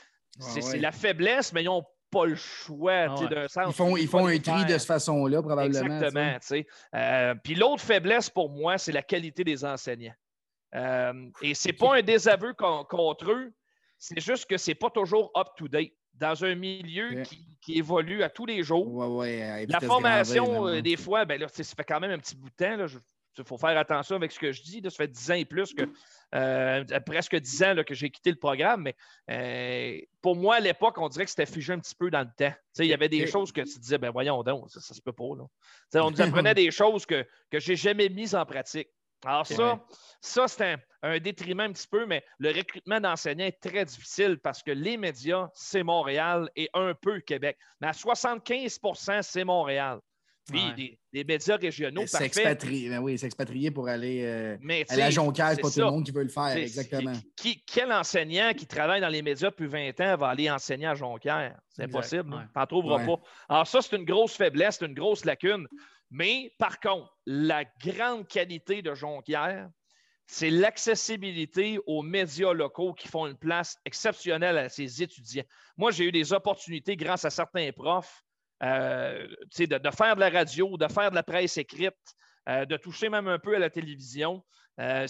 ouais. 0.63 0.77
la 0.79 0.91
faiblesse, 0.91 1.51
mais 1.53 1.61
ils 1.63 1.65
n'ont 1.65 1.83
pas 2.09 2.25
le 2.25 2.35
choix, 2.35 3.09
tu 3.09 3.17
sais, 3.17 3.23
ouais. 3.23 3.29
d'un 3.29 3.47
sens. 3.47 3.65
Ils 3.67 3.73
font, 3.73 3.97
Il 3.97 4.03
ils 4.03 4.07
font 4.07 4.27
un 4.27 4.37
tri 4.39 4.65
de 4.65 4.77
cette 4.77 4.87
façon-là, 4.87 5.41
probablement. 5.41 5.95
Exactement. 5.95 6.33
tu 6.39 6.47
sais. 6.47 6.67
Euh, 6.95 7.35
puis 7.43 7.55
l'autre 7.55 7.81
faiblesse 7.83 8.29
pour 8.29 8.49
moi, 8.49 8.77
c'est 8.77 8.91
la 8.91 9.01
qualité 9.01 9.43
des 9.43 9.65
enseignants. 9.65 10.15
Euh, 10.75 11.13
et 11.41 11.53
c'est 11.53 11.73
pas 11.73 11.97
un 11.97 12.01
désaveu 12.01 12.53
con- 12.53 12.85
contre 12.89 13.31
eux, 13.31 13.53
c'est 13.97 14.19
juste 14.19 14.45
que 14.49 14.57
c'est 14.57 14.75
pas 14.75 14.89
toujours 14.89 15.31
up-to-date. 15.35 15.91
Dans 16.13 16.43
un 16.43 16.55
milieu 16.55 17.21
qui, 17.21 17.45
qui 17.61 17.77
évolue 17.77 18.23
à 18.23 18.29
tous 18.29 18.47
les 18.47 18.63
jours, 18.63 18.91
Ouais, 19.17 19.67
la 19.67 19.79
formation, 19.79 20.65
là, 20.65 20.73
euh, 20.77 20.81
des 20.81 20.97
fois, 20.97 21.25
ben 21.25 21.39
là, 21.39 21.47
ça 21.47 21.63
fait 21.63 21.83
quand 21.83 21.99
même 21.99 22.09
un 22.09 22.17
petit 22.17 22.35
bout 22.35 22.49
de 22.49 22.55
temps. 22.55 22.87
Il 23.37 23.43
faut 23.45 23.57
faire 23.57 23.77
attention 23.77 24.15
avec 24.15 24.31
ce 24.31 24.39
que 24.39 24.51
je 24.51 24.61
dis. 24.61 24.81
là. 24.81 24.89
ça 24.89 24.97
fait 24.97 25.07
10 25.07 25.31
ans 25.31 25.35
et 25.35 25.45
plus 25.45 25.73
que 25.73 25.83
euh, 26.35 26.83
presque 27.05 27.35
10 27.35 27.63
ans 27.63 27.73
là, 27.73 27.83
que 27.83 27.93
j'ai 27.93 28.09
quitté 28.09 28.31
le 28.31 28.37
programme. 28.37 28.83
Mais 28.83 28.95
euh, 29.31 29.99
pour 30.21 30.35
moi, 30.35 30.55
à 30.55 30.59
l'époque, 30.59 30.97
on 30.97 31.09
dirait 31.09 31.25
que 31.25 31.31
c'était 31.31 31.45
figé 31.45 31.73
un 31.73 31.79
petit 31.79 31.95
peu 31.95 32.09
dans 32.09 32.21
le 32.21 32.29
temps. 32.37 32.53
Il 32.79 32.85
y 32.85 32.93
avait 32.93 33.09
des 33.09 33.27
choses 33.27 33.51
que 33.51 33.61
tu 33.61 33.79
disais, 33.79 33.97
ben 33.97 34.11
voyons 34.11 34.43
donc, 34.43 34.69
ça, 34.69 34.79
ça 34.79 34.93
se 34.93 35.01
peut 35.01 35.13
pas. 35.13 35.35
Là. 35.37 36.01
On 36.01 36.11
nous 36.11 36.21
apprenait 36.21 36.53
des 36.55 36.71
choses 36.71 37.05
que, 37.05 37.25
je 37.51 37.69
n'ai 37.69 37.75
jamais 37.75 38.09
mises 38.09 38.35
en 38.35 38.45
pratique. 38.45 38.89
Alors, 39.25 39.47
ça, 39.47 39.83
ça 40.21 40.47
c'est 40.47 40.73
un, 40.73 40.77
un 41.01 41.19
détriment 41.19 41.61
un 41.61 41.73
petit 41.73 41.87
peu, 41.87 42.05
mais 42.05 42.23
le 42.39 42.49
recrutement 42.49 42.99
d'enseignants 42.99 43.45
est 43.45 43.59
très 43.59 43.85
difficile 43.85 44.37
parce 44.37 44.61
que 44.61 44.71
les 44.71 44.97
médias, 44.97 45.49
c'est 45.53 45.83
Montréal 45.83 46.49
et 46.55 46.69
un 46.73 46.93
peu 46.93 47.19
Québec. 47.21 47.57
Mais 47.81 47.87
à 47.87 47.91
75% 47.91 49.21
c'est 49.21 49.43
Montréal. 49.43 49.99
Puis 50.47 50.61
Ouais. 50.63 50.73
des, 50.75 50.99
des 51.13 51.23
médias 51.23 51.57
régionaux, 51.57 52.01
parfait. 52.09 52.25
S'expatrier, 52.29 52.89
ben 52.89 52.99
oui, 52.99 53.17
s'expatrier 53.17 53.69
pour 53.71 53.87
aller 53.89 54.21
euh, 54.23 54.57
Mais 54.61 54.85
à 54.89 54.95
la 54.95 55.09
Jonquière, 55.09 55.49
c'est 55.51 55.61
pas 55.61 55.67
tout 55.67 55.73
ça. 55.73 55.85
le 55.85 55.91
monde 55.91 56.05
qui 56.05 56.11
veut 56.11 56.23
le 56.23 56.29
faire, 56.29 56.55
exactement. 56.55 57.13
Qui, 57.35 57.63
quel 57.65 57.91
enseignant 57.91 58.53
qui 58.55 58.65
travaille 58.65 59.01
dans 59.01 59.09
les 59.09 59.21
médias 59.21 59.49
depuis 59.49 59.67
20 59.67 59.99
ans 59.99 60.15
va 60.17 60.29
aller 60.29 60.49
enseigner 60.49 60.87
à 60.87 60.95
Jonquière? 60.95 61.59
C'est 61.69 61.83
impossible. 61.83 62.33
ouais. 62.33 62.43
Tu 62.53 62.59
n'en 62.59 62.65
trouveras 62.65 62.99
Ouais. 62.99 63.05
pas. 63.05 63.21
Alors, 63.49 63.67
ça, 63.67 63.81
c'est 63.81 63.95
une 63.97 64.05
grosse 64.05 64.35
faiblesse, 64.37 64.77
c'est 64.79 64.85
une 64.85 64.93
grosse 64.93 65.25
lacune. 65.25 65.67
Mais 66.09 66.53
par 66.57 66.79
contre, 66.79 67.11
la 67.25 67.65
grande 67.83 68.25
qualité 68.27 68.81
de 68.81 68.93
Jonquière, 68.93 69.69
c'est 70.25 70.49
l'accessibilité 70.49 71.79
aux 71.85 72.01
médias 72.01 72.53
locaux 72.53 72.93
qui 72.93 73.07
font 73.07 73.27
une 73.27 73.37
place 73.37 73.77
exceptionnelle 73.85 74.57
à 74.57 74.69
ses 74.69 75.01
étudiants. 75.03 75.43
Moi, 75.77 75.91
j'ai 75.91 76.05
eu 76.05 76.11
des 76.11 76.33
opportunités 76.33 76.95
grâce 76.95 77.25
à 77.25 77.29
certains 77.29 77.71
profs 77.71 78.23
euh, 78.63 79.27
de, 79.59 79.91
faire 79.91 80.15
de 80.15 80.19
la 80.19 80.29
radio, 80.29 80.77
de 80.77 80.87
faire 80.87 81.09
de 81.11 81.15
la 81.15 81.23
presse 81.23 81.57
écrite, 81.57 81.93
euh, 82.49 82.65
de 82.65 82.77
toucher 82.77 83.09
même 83.09 83.27
un 83.27 83.39
peu 83.39 83.55
à 83.55 83.59
la 83.59 83.69
télévision. 83.69 84.43
Euh, 84.79 85.07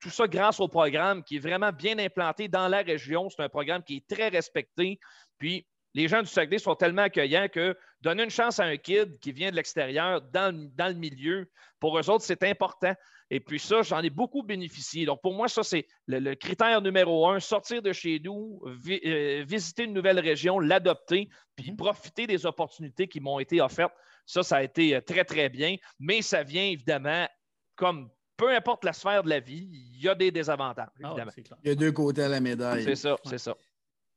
tout, 0.00 0.10
ça 0.10 0.28
grâce 0.28 0.60
au 0.60 0.68
programme 0.68 1.24
qui 1.24 1.36
est 1.36 1.40
vraiment 1.40 1.72
bien 1.72 1.98
implanté 1.98 2.48
dans 2.48 2.68
la 2.68 2.82
région. 2.82 3.28
C'est 3.30 3.42
un 3.42 3.48
programme 3.48 3.82
qui 3.82 3.96
est 3.96 4.14
très 4.14 4.28
respecté. 4.28 5.00
Puis, 5.38 5.66
les 5.94 6.08
gens 6.08 6.22
du 6.22 6.28
Saguenay 6.28 6.58
sont 6.58 6.74
tellement 6.74 7.02
accueillants 7.02 7.48
que 7.48 7.76
donner 8.00 8.22
une 8.24 8.30
chance 8.30 8.58
à 8.60 8.64
un 8.64 8.76
kid 8.76 9.18
qui 9.18 9.32
vient 9.32 9.50
de 9.50 9.56
l'extérieur 9.56 10.22
dans, 10.32 10.54
le- 10.56 10.68
dans 10.74 10.88
le 10.88 10.94
milieu, 10.94 11.50
pour 11.80 11.98
eux 11.98 12.08
autres, 12.08 12.24
c'est 12.24 12.42
important. 12.44 12.94
Et 13.34 13.40
puis 13.40 13.58
ça, 13.58 13.80
j'en 13.80 14.00
ai 14.02 14.10
beaucoup 14.10 14.42
bénéficié. 14.42 15.06
Donc, 15.06 15.22
pour 15.22 15.32
moi, 15.32 15.48
ça, 15.48 15.62
c'est 15.62 15.86
le, 16.06 16.18
le 16.18 16.34
critère 16.34 16.82
numéro 16.82 17.26
un, 17.30 17.40
sortir 17.40 17.80
de 17.80 17.90
chez 17.90 18.20
nous, 18.22 18.60
vi- 18.84 19.00
euh, 19.06 19.42
visiter 19.48 19.84
une 19.84 19.94
nouvelle 19.94 20.20
région, 20.20 20.58
l'adopter, 20.58 21.30
puis 21.56 21.70
Mhm. 21.70 21.76
profiter 21.78 22.26
des 22.26 22.44
opportunités 22.44 23.08
qui 23.08 23.20
m'ont 23.20 23.38
été 23.38 23.62
offertes. 23.62 23.94
Ça, 24.26 24.42
ça 24.42 24.56
a 24.56 24.62
été 24.62 24.94
euh, 24.96 25.00
très, 25.00 25.24
très 25.24 25.48
bien. 25.48 25.76
Mais 25.98 26.20
ça 26.20 26.42
vient 26.42 26.64
évidemment, 26.64 27.26
comme 27.74 28.10
peu 28.36 28.54
importe 28.54 28.84
la 28.84 28.92
sphère 28.92 29.22
de 29.22 29.30
la 29.30 29.40
vie, 29.40 29.66
il 29.72 30.02
y 30.02 30.08
a 30.10 30.14
des 30.14 30.30
désavantages, 30.30 30.88
Ah 31.02 31.14
ouais, 31.14 31.22
évidemment. 31.22 31.32
clair. 31.32 31.58
Il 31.64 31.68
y 31.68 31.72
a 31.72 31.74
deux 31.74 31.92
côtés 31.92 32.24
à 32.24 32.28
la 32.28 32.40
médaille. 32.40 32.84
c'est 32.84 32.96
ça, 32.96 33.16
c'est 33.24 33.38
ça. 33.38 33.56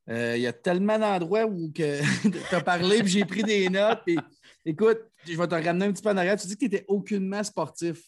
Euh, 0.10 0.34
il 0.36 0.42
y 0.42 0.48
a 0.48 0.52
tellement 0.54 1.00
d'endroits 1.00 1.46
où 1.46 1.72
que 1.72 2.00
tu 2.50 2.56
as 2.56 2.62
parlé, 2.62 3.00
puis 3.00 3.08
j'ai 3.08 3.24
pris 3.26 3.44
des 3.44 3.70
notes. 3.70 4.02
puis 4.06 4.20
écoute, 4.66 5.00
je 5.26 5.38
vais 5.38 5.48
te 5.48 5.56
ramener 5.56 5.86
un 5.86 5.94
petit 5.94 6.04
peu 6.04 6.10
en 6.10 6.18
arrière. 6.18 6.36
Tu 6.38 6.48
dis 6.48 6.56
que 6.56 6.60
tu 6.60 6.66
n'étais 6.66 6.86
aucunement 6.90 7.42
sportif. 7.44 8.02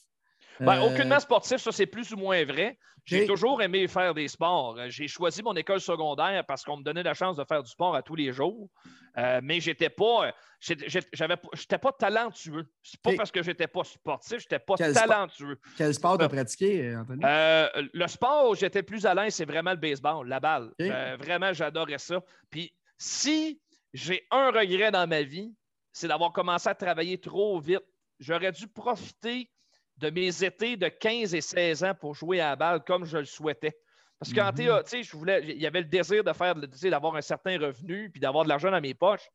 Ben, 0.60 0.78
Euh, 0.82 0.88
aucunement 0.88 1.20
sportif, 1.20 1.58
ça, 1.58 1.72
c'est 1.72 1.86
plus 1.86 2.12
ou 2.14 2.18
moins 2.18 2.44
vrai. 2.46 2.78
J'ai 3.06 3.26
toujours 3.26 3.62
aimé 3.62 3.88
faire 3.88 4.14
des 4.14 4.28
sports. 4.28 4.78
Euh, 4.78 4.90
J'ai 4.90 5.08
choisi 5.08 5.42
mon 5.42 5.56
école 5.56 5.80
secondaire 5.80 6.44
parce 6.46 6.64
qu'on 6.66 6.78
me 6.78 6.84
donnait 6.84 7.04
la 7.04 7.14
chance 7.14 7.38
de 7.38 7.44
faire 7.46 7.64
du 7.64 7.70
sport 7.72 7.96
à 7.96 8.02
tous 8.02 8.16
les 8.16 8.34
jours. 8.34 8.70
Euh, 9.18 9.40
mais 9.42 9.62
j'étais 9.62 9.90
pas, 9.90 10.34
j'étais- 10.60 11.78
pas, 11.78 11.92
talentueux. 11.94 12.66
C'est 12.84 13.00
pas 13.02 13.14
parce 13.16 13.32
que 13.32 13.42
j'étais 13.44 13.68
pas 13.68 13.84
sportif, 13.84 14.40
j'étais 14.40 14.60
pas 14.60 14.76
Quel 14.78 14.94
sport? 14.94 15.08
talentueux. 15.08 15.60
Quel 15.78 15.94
sport 15.94 16.18
tu 16.18 16.26
as 16.26 16.30
pratiqué, 16.30 16.96
Anthony? 16.96 17.22
Euh, 17.24 17.68
le 17.94 18.08
sport 18.08 18.50
où 18.50 18.56
j'étais 18.56 18.84
plus 18.84 19.06
à 19.06 19.14
l'aise, 19.16 19.34
c'est 19.36 19.46
vraiment 19.46 19.72
le 19.72 19.78
baseball, 19.78 20.28
la 20.28 20.40
balle. 20.40 20.72
Euh, 20.82 21.18
vraiment, 21.20 21.54
j'adorais 21.54 21.98
ça. 22.00 22.22
Puis 22.50 22.74
si 22.98 23.62
j'ai 23.94 24.28
un 24.32 24.52
regret 24.52 24.92
dans 24.92 25.08
ma 25.08 25.22
vie, 25.24 25.54
c'est 25.94 26.08
d'avoir 26.10 26.32
commencé 26.34 26.68
à 26.70 26.76
travailler 26.76 27.20
trop 27.20 27.60
vite. 27.60 27.84
J'aurais 28.20 28.52
dû 28.52 28.68
profiter 28.68 29.50
de 29.98 30.10
mes 30.10 30.44
étés 30.44 30.78
de 30.78 30.88
15 30.88 31.34
et 31.34 31.42
16 31.42 31.84
ans 31.84 31.94
pour 32.00 32.14
jouer 32.14 32.40
à 32.40 32.50
la 32.50 32.56
balle 32.56 32.84
comme 32.84 33.06
je 33.06 33.18
le 33.18 33.26
souhaitais. 33.26 33.78
Parce 34.20 34.34
qu'en 34.34 34.52
sais, 34.86 35.04
je 35.04 35.16
voulais, 35.16 35.44
il 35.44 35.62
y 35.62 35.68
avait 35.68 35.82
le 35.82 35.88
désir 35.88 36.24
de 36.24 36.34
faire, 36.34 36.56
d'avoir 36.56 37.16
un 37.16 37.22
certain 37.22 37.60
revenu 37.60 38.10
puis 38.10 38.20
d'avoir 38.20 38.44
de 38.44 38.50
l'argent 38.50 38.72
dans 38.72 38.82
mes 38.82 38.94
poches. 38.94 39.28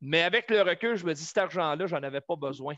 Mais 0.00 0.22
avec 0.22 0.50
le 0.50 0.62
recul, 0.62 0.96
je 0.96 1.04
me 1.04 1.12
dis, 1.14 1.24
cet 1.24 1.38
argent-là, 1.38 1.86
j'en 1.86 2.02
avais 2.02 2.20
pas 2.20 2.36
besoin. 2.36 2.74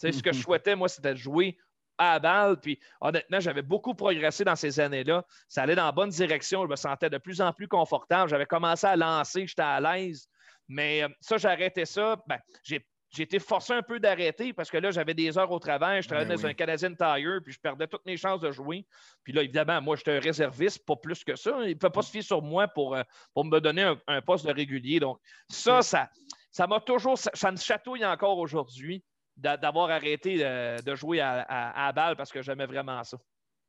Ce 0.00 0.22
que 0.22 0.32
je 0.32 0.40
souhaitais, 0.42 0.76
moi, 0.76 0.88
c'était 0.88 1.14
de 1.14 1.18
jouer 1.18 1.58
à 1.96 2.14
la 2.14 2.18
balle. 2.20 2.60
Puis 2.60 2.78
honnêtement, 3.00 3.40
j'avais 3.40 3.62
beaucoup 3.62 3.94
progressé 3.94 4.44
dans 4.44 4.54
ces 4.54 4.78
années-là. 4.80 5.24
Ça 5.48 5.62
allait 5.62 5.74
dans 5.74 5.86
la 5.86 5.92
bonne 5.92 6.10
direction. 6.10 6.62
Je 6.64 6.70
me 6.70 6.76
sentais 6.76 7.10
de 7.10 7.18
plus 7.18 7.40
en 7.40 7.52
plus 7.52 7.68
confortable. 7.68 8.30
J'avais 8.30 8.46
commencé 8.46 8.86
à 8.86 8.96
lancer, 8.96 9.46
j'étais 9.46 9.62
à 9.62 9.80
l'aise. 9.80 10.28
Mais 10.68 11.02
euh, 11.02 11.08
ça, 11.20 11.36
arrêté 11.48 11.86
ça. 11.86 12.22
Ben, 12.28 12.38
j'ai 12.62 12.86
j'ai 13.10 13.22
été 13.22 13.38
forcé 13.38 13.72
un 13.72 13.82
peu 13.82 13.98
d'arrêter 13.98 14.52
parce 14.52 14.70
que 14.70 14.76
là, 14.76 14.90
j'avais 14.90 15.14
des 15.14 15.38
heures 15.38 15.50
au 15.50 15.58
travail. 15.58 16.02
Je 16.02 16.08
travaillais 16.08 16.28
Ben 16.28 16.36
dans 16.36 16.42
oui. 16.44 16.50
un 16.50 16.54
Canadian 16.54 16.94
Tire, 16.94 17.40
puis 17.42 17.52
je 17.54 17.58
perdais 17.60 17.86
toutes 17.86 18.04
mes 18.04 18.16
chances 18.16 18.40
de 18.40 18.50
jouer. 18.50 18.86
Puis 19.24 19.32
là, 19.32 19.42
évidemment, 19.42 19.80
moi, 19.80 19.96
j'étais 19.96 20.16
un 20.16 20.20
réserviste, 20.20 20.84
pas 20.86 20.96
plus 20.96 21.24
que 21.24 21.34
ça. 21.36 21.52
Il 21.64 21.70
ne 21.70 21.74
peut 21.74 21.90
pas 21.90 22.02
se 22.02 22.10
fier 22.10 22.22
sur 22.22 22.42
moi 22.42 22.68
pour, 22.68 22.94
euh, 22.94 23.02
pour 23.32 23.44
me 23.44 23.60
donner 23.60 23.82
un, 23.82 23.98
un 24.06 24.20
poste 24.20 24.46
de 24.46 24.52
régulier. 24.52 25.00
Donc, 25.00 25.18
ça, 25.48 25.82
ça 25.82 26.10
ça 26.50 26.66
m'a 26.66 26.80
toujours, 26.80 27.16
ça, 27.18 27.30
ça 27.34 27.52
me 27.52 27.56
chatouille 27.56 28.04
encore 28.04 28.38
aujourd'hui 28.38 29.04
d'a- 29.36 29.56
d'avoir 29.56 29.90
arrêté 29.90 30.38
de, 30.38 30.82
de 30.82 30.94
jouer 30.94 31.20
à, 31.20 31.40
à- 31.48 31.86
à 31.88 31.92
balle 31.92 32.16
parce 32.16 32.32
que 32.32 32.42
j'aimais 32.42 32.66
vraiment 32.66 33.04
ça. 33.04 33.16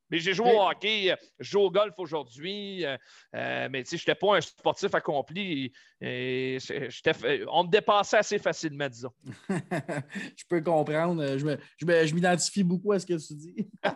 Mais 0.09 0.19
j'ai 0.19 0.33
joué 0.33 0.51
au 0.51 0.61
hockey, 0.61 1.11
euh, 1.11 1.15
je 1.39 1.51
joue 1.51 1.59
au 1.61 1.71
golf 1.71 1.93
aujourd'hui, 1.97 2.85
euh, 2.85 2.97
euh, 3.35 3.67
mais 3.71 3.83
je 3.85 3.95
n'étais 3.95 4.15
pas 4.15 4.37
un 4.37 4.41
sportif 4.41 4.93
accompli. 4.95 5.71
Et, 6.01 6.55
et 6.55 7.45
on 7.51 7.63
me 7.63 7.69
dépassait 7.69 8.17
assez 8.17 8.39
facilement, 8.39 8.87
disons. 8.89 9.11
je 9.49 10.43
peux 10.47 10.61
comprendre. 10.61 11.37
Je 11.37 11.45
me- 11.45 12.13
m'identifie 12.13 12.63
beaucoup 12.63 12.91
à 12.91 12.99
ce 12.99 13.05
que 13.05 13.13
tu 13.27 13.33
dis. 13.35 13.69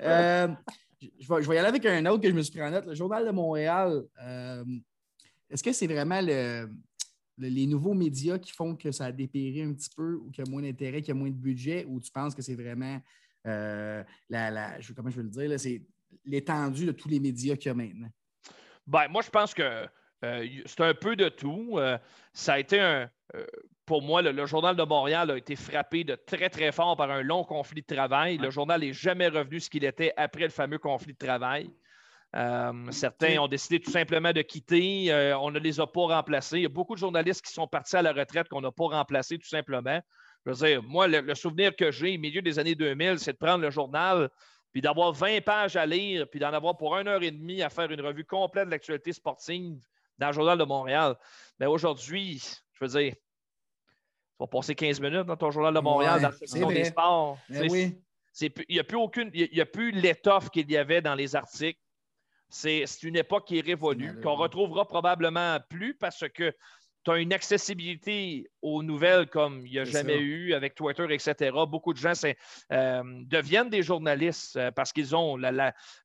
Euh, 0.00 0.48
je, 1.00 1.28
vais, 1.28 1.42
je 1.42 1.48
vais 1.48 1.54
y 1.56 1.58
aller 1.58 1.68
avec 1.68 1.84
un 1.86 2.04
autre 2.06 2.22
que 2.22 2.28
je 2.28 2.34
me 2.34 2.42
suis 2.42 2.52
pris 2.52 2.62
en 2.62 2.70
note. 2.70 2.86
Le 2.86 2.94
Journal 2.94 3.24
de 3.26 3.30
Montréal, 3.30 4.02
euh, 4.22 4.64
est-ce 5.50 5.62
que 5.62 5.72
c'est 5.72 5.86
vraiment 5.86 6.20
le- 6.20 6.68
le- 7.38 7.48
les 7.48 7.66
nouveaux 7.66 7.94
médias 7.94 8.38
qui 8.38 8.52
font 8.52 8.74
que 8.76 8.90
ça 8.92 9.06
a 9.06 9.12
dépéri 9.12 9.62
un 9.62 9.72
petit 9.72 9.90
peu 9.96 10.14
ou 10.16 10.30
qu'il 10.30 10.44
y 10.44 10.48
a 10.48 10.50
moins 10.50 10.62
d'intérêt, 10.62 11.00
qu'il 11.00 11.08
y 11.08 11.16
a 11.16 11.20
moins 11.20 11.30
de 11.30 11.34
budget 11.36 11.84
ou 11.88 12.00
tu 12.00 12.10
penses 12.10 12.34
que 12.34 12.42
c'est 12.42 12.54
vraiment 12.54 13.00
la, 13.44 14.50
la- 14.50 14.80
je- 14.80 14.92
comment 14.92 15.10
je 15.10 15.16
veux 15.16 15.22
le 15.24 15.28
dire, 15.30 15.48
là, 15.48 15.58
c'est 15.58 15.82
l'étendue 16.24 16.86
de 16.86 16.92
tous 16.92 17.08
les 17.08 17.20
médias 17.20 17.56
qu'il 17.56 17.68
y 17.68 17.70
a 17.70 17.74
maintenant? 17.74 18.10
Ben, 18.86 19.08
moi, 19.08 19.22
je 19.22 19.30
pense 19.30 19.54
que 19.54 19.86
euh, 20.24 20.46
c'est 20.66 20.80
un 20.80 20.94
peu 20.94 21.16
de 21.16 21.28
tout. 21.28 21.74
Euh, 21.78 21.98
ça 22.32 22.54
a 22.54 22.58
été 22.58 22.80
un. 22.80 23.10
euh, 23.34 23.46
pour 23.86 24.00
moi, 24.00 24.22
le, 24.22 24.32
le 24.32 24.46
Journal 24.46 24.74
de 24.76 24.82
Montréal 24.82 25.30
a 25.30 25.36
été 25.36 25.56
frappé 25.56 26.04
de 26.04 26.14
très, 26.14 26.48
très 26.48 26.72
fort 26.72 26.96
par 26.96 27.10
un 27.10 27.22
long 27.22 27.44
conflit 27.44 27.82
de 27.86 27.94
travail. 27.94 28.38
Le 28.38 28.50
journal 28.50 28.80
n'est 28.80 28.94
jamais 28.94 29.28
revenu 29.28 29.60
ce 29.60 29.68
qu'il 29.68 29.84
était 29.84 30.14
après 30.16 30.44
le 30.44 30.48
fameux 30.48 30.78
conflit 30.78 31.12
de 31.12 31.18
travail. 31.18 31.70
Euh, 32.34 32.90
certains 32.90 33.38
ont 33.38 33.46
décidé 33.46 33.80
tout 33.80 33.90
simplement 33.90 34.32
de 34.32 34.40
quitter. 34.42 35.12
Euh, 35.12 35.38
on 35.38 35.50
ne 35.50 35.58
les 35.58 35.80
a 35.80 35.86
pas 35.86 36.06
remplacés. 36.06 36.56
Il 36.56 36.62
y 36.62 36.66
a 36.66 36.70
beaucoup 36.70 36.94
de 36.94 37.00
journalistes 37.00 37.44
qui 37.44 37.52
sont 37.52 37.68
partis 37.68 37.96
à 37.96 38.02
la 38.02 38.12
retraite 38.12 38.48
qu'on 38.48 38.62
n'a 38.62 38.72
pas 38.72 38.86
remplacés 38.86 39.38
tout 39.38 39.48
simplement. 39.48 40.00
Je 40.44 40.50
veux 40.50 40.66
dire, 40.66 40.82
moi, 40.82 41.08
le, 41.08 41.34
souvenir 41.34 41.74
que 41.74 41.90
j'ai 41.90 42.16
au 42.16 42.20
milieu 42.20 42.42
des 42.42 42.58
années 42.58 42.74
2000, 42.74 43.18
c'est 43.18 43.32
de 43.32 43.38
prendre 43.38 43.62
le 43.62 43.70
journal, 43.70 44.28
puis 44.72 44.82
d'avoir 44.82 45.12
20 45.12 45.42
pages 45.42 45.76
à 45.76 45.86
lire, 45.86 46.28
puis 46.28 46.38
d'en 46.38 46.52
avoir 46.52 46.76
pour 46.76 46.96
une 46.96 47.08
heure 47.08 47.22
et 47.22 47.30
demie 47.30 47.62
à 47.62 47.70
faire 47.70 47.90
une 47.90 48.00
revue 48.00 48.24
complète 48.24 48.66
de 48.66 48.70
l'actualité 48.70 49.12
sportive 49.12 49.80
dans 50.18 50.26
le 50.28 50.32
Journal 50.32 50.58
de 50.58 50.64
Montréal. 50.64 51.16
Mais 51.58 51.66
aujourd'hui, 51.66 52.42
je 52.72 52.84
veux 52.84 53.00
dire, 53.00 53.14
tu 53.14 54.38
vas 54.38 54.46
passer 54.46 54.74
15 54.74 55.00
minutes 55.00 55.26
dans 55.26 55.36
ton 55.36 55.50
Journal 55.50 55.72
de 55.72 55.80
Montréal, 55.80 56.20
dans 56.20 56.28
la 56.28 56.34
section 56.34 56.68
des 56.68 56.84
sports. 56.84 57.38
Ben 57.48 57.70
oui. 57.70 57.96
il 58.40 58.52
n'y 58.68 58.80
a 58.80 58.84
plus 58.84 58.98
aucune, 58.98 59.30
il 59.32 59.48
n'y 59.52 59.60
a 59.60 59.66
plus 59.66 59.92
l'étoffe 59.92 60.50
qu'il 60.50 60.70
y 60.70 60.76
avait 60.76 61.00
dans 61.00 61.14
les 61.14 61.36
articles. 61.36 61.80
C'est 62.50 62.84
une 63.02 63.16
époque 63.16 63.46
qui 63.46 63.58
est 63.58 63.64
révolue, 63.64 64.20
qu'on 64.20 64.34
retrouvera 64.34 64.86
probablement 64.86 65.58
plus 65.68 65.94
parce 65.94 66.28
que 66.28 66.54
tu 67.04 67.10
as 67.10 67.18
une 67.18 67.32
accessibilité 67.32 68.50
aux 68.62 68.82
nouvelles 68.82 69.26
comme 69.28 69.66
il 69.66 69.72
n'y 69.72 69.78
a 69.78 69.84
jamais 69.84 70.18
eu 70.18 70.54
avec 70.54 70.74
Twitter, 70.74 71.06
etc. 71.10 71.50
Beaucoup 71.68 71.92
de 71.92 71.98
gens 71.98 72.12
euh, 72.72 73.02
deviennent 73.26 73.70
des 73.70 73.82
journalistes 73.82 74.56
euh, 74.56 74.70
parce 74.70 74.92
qu'ils 74.92 75.14
ont 75.14 75.36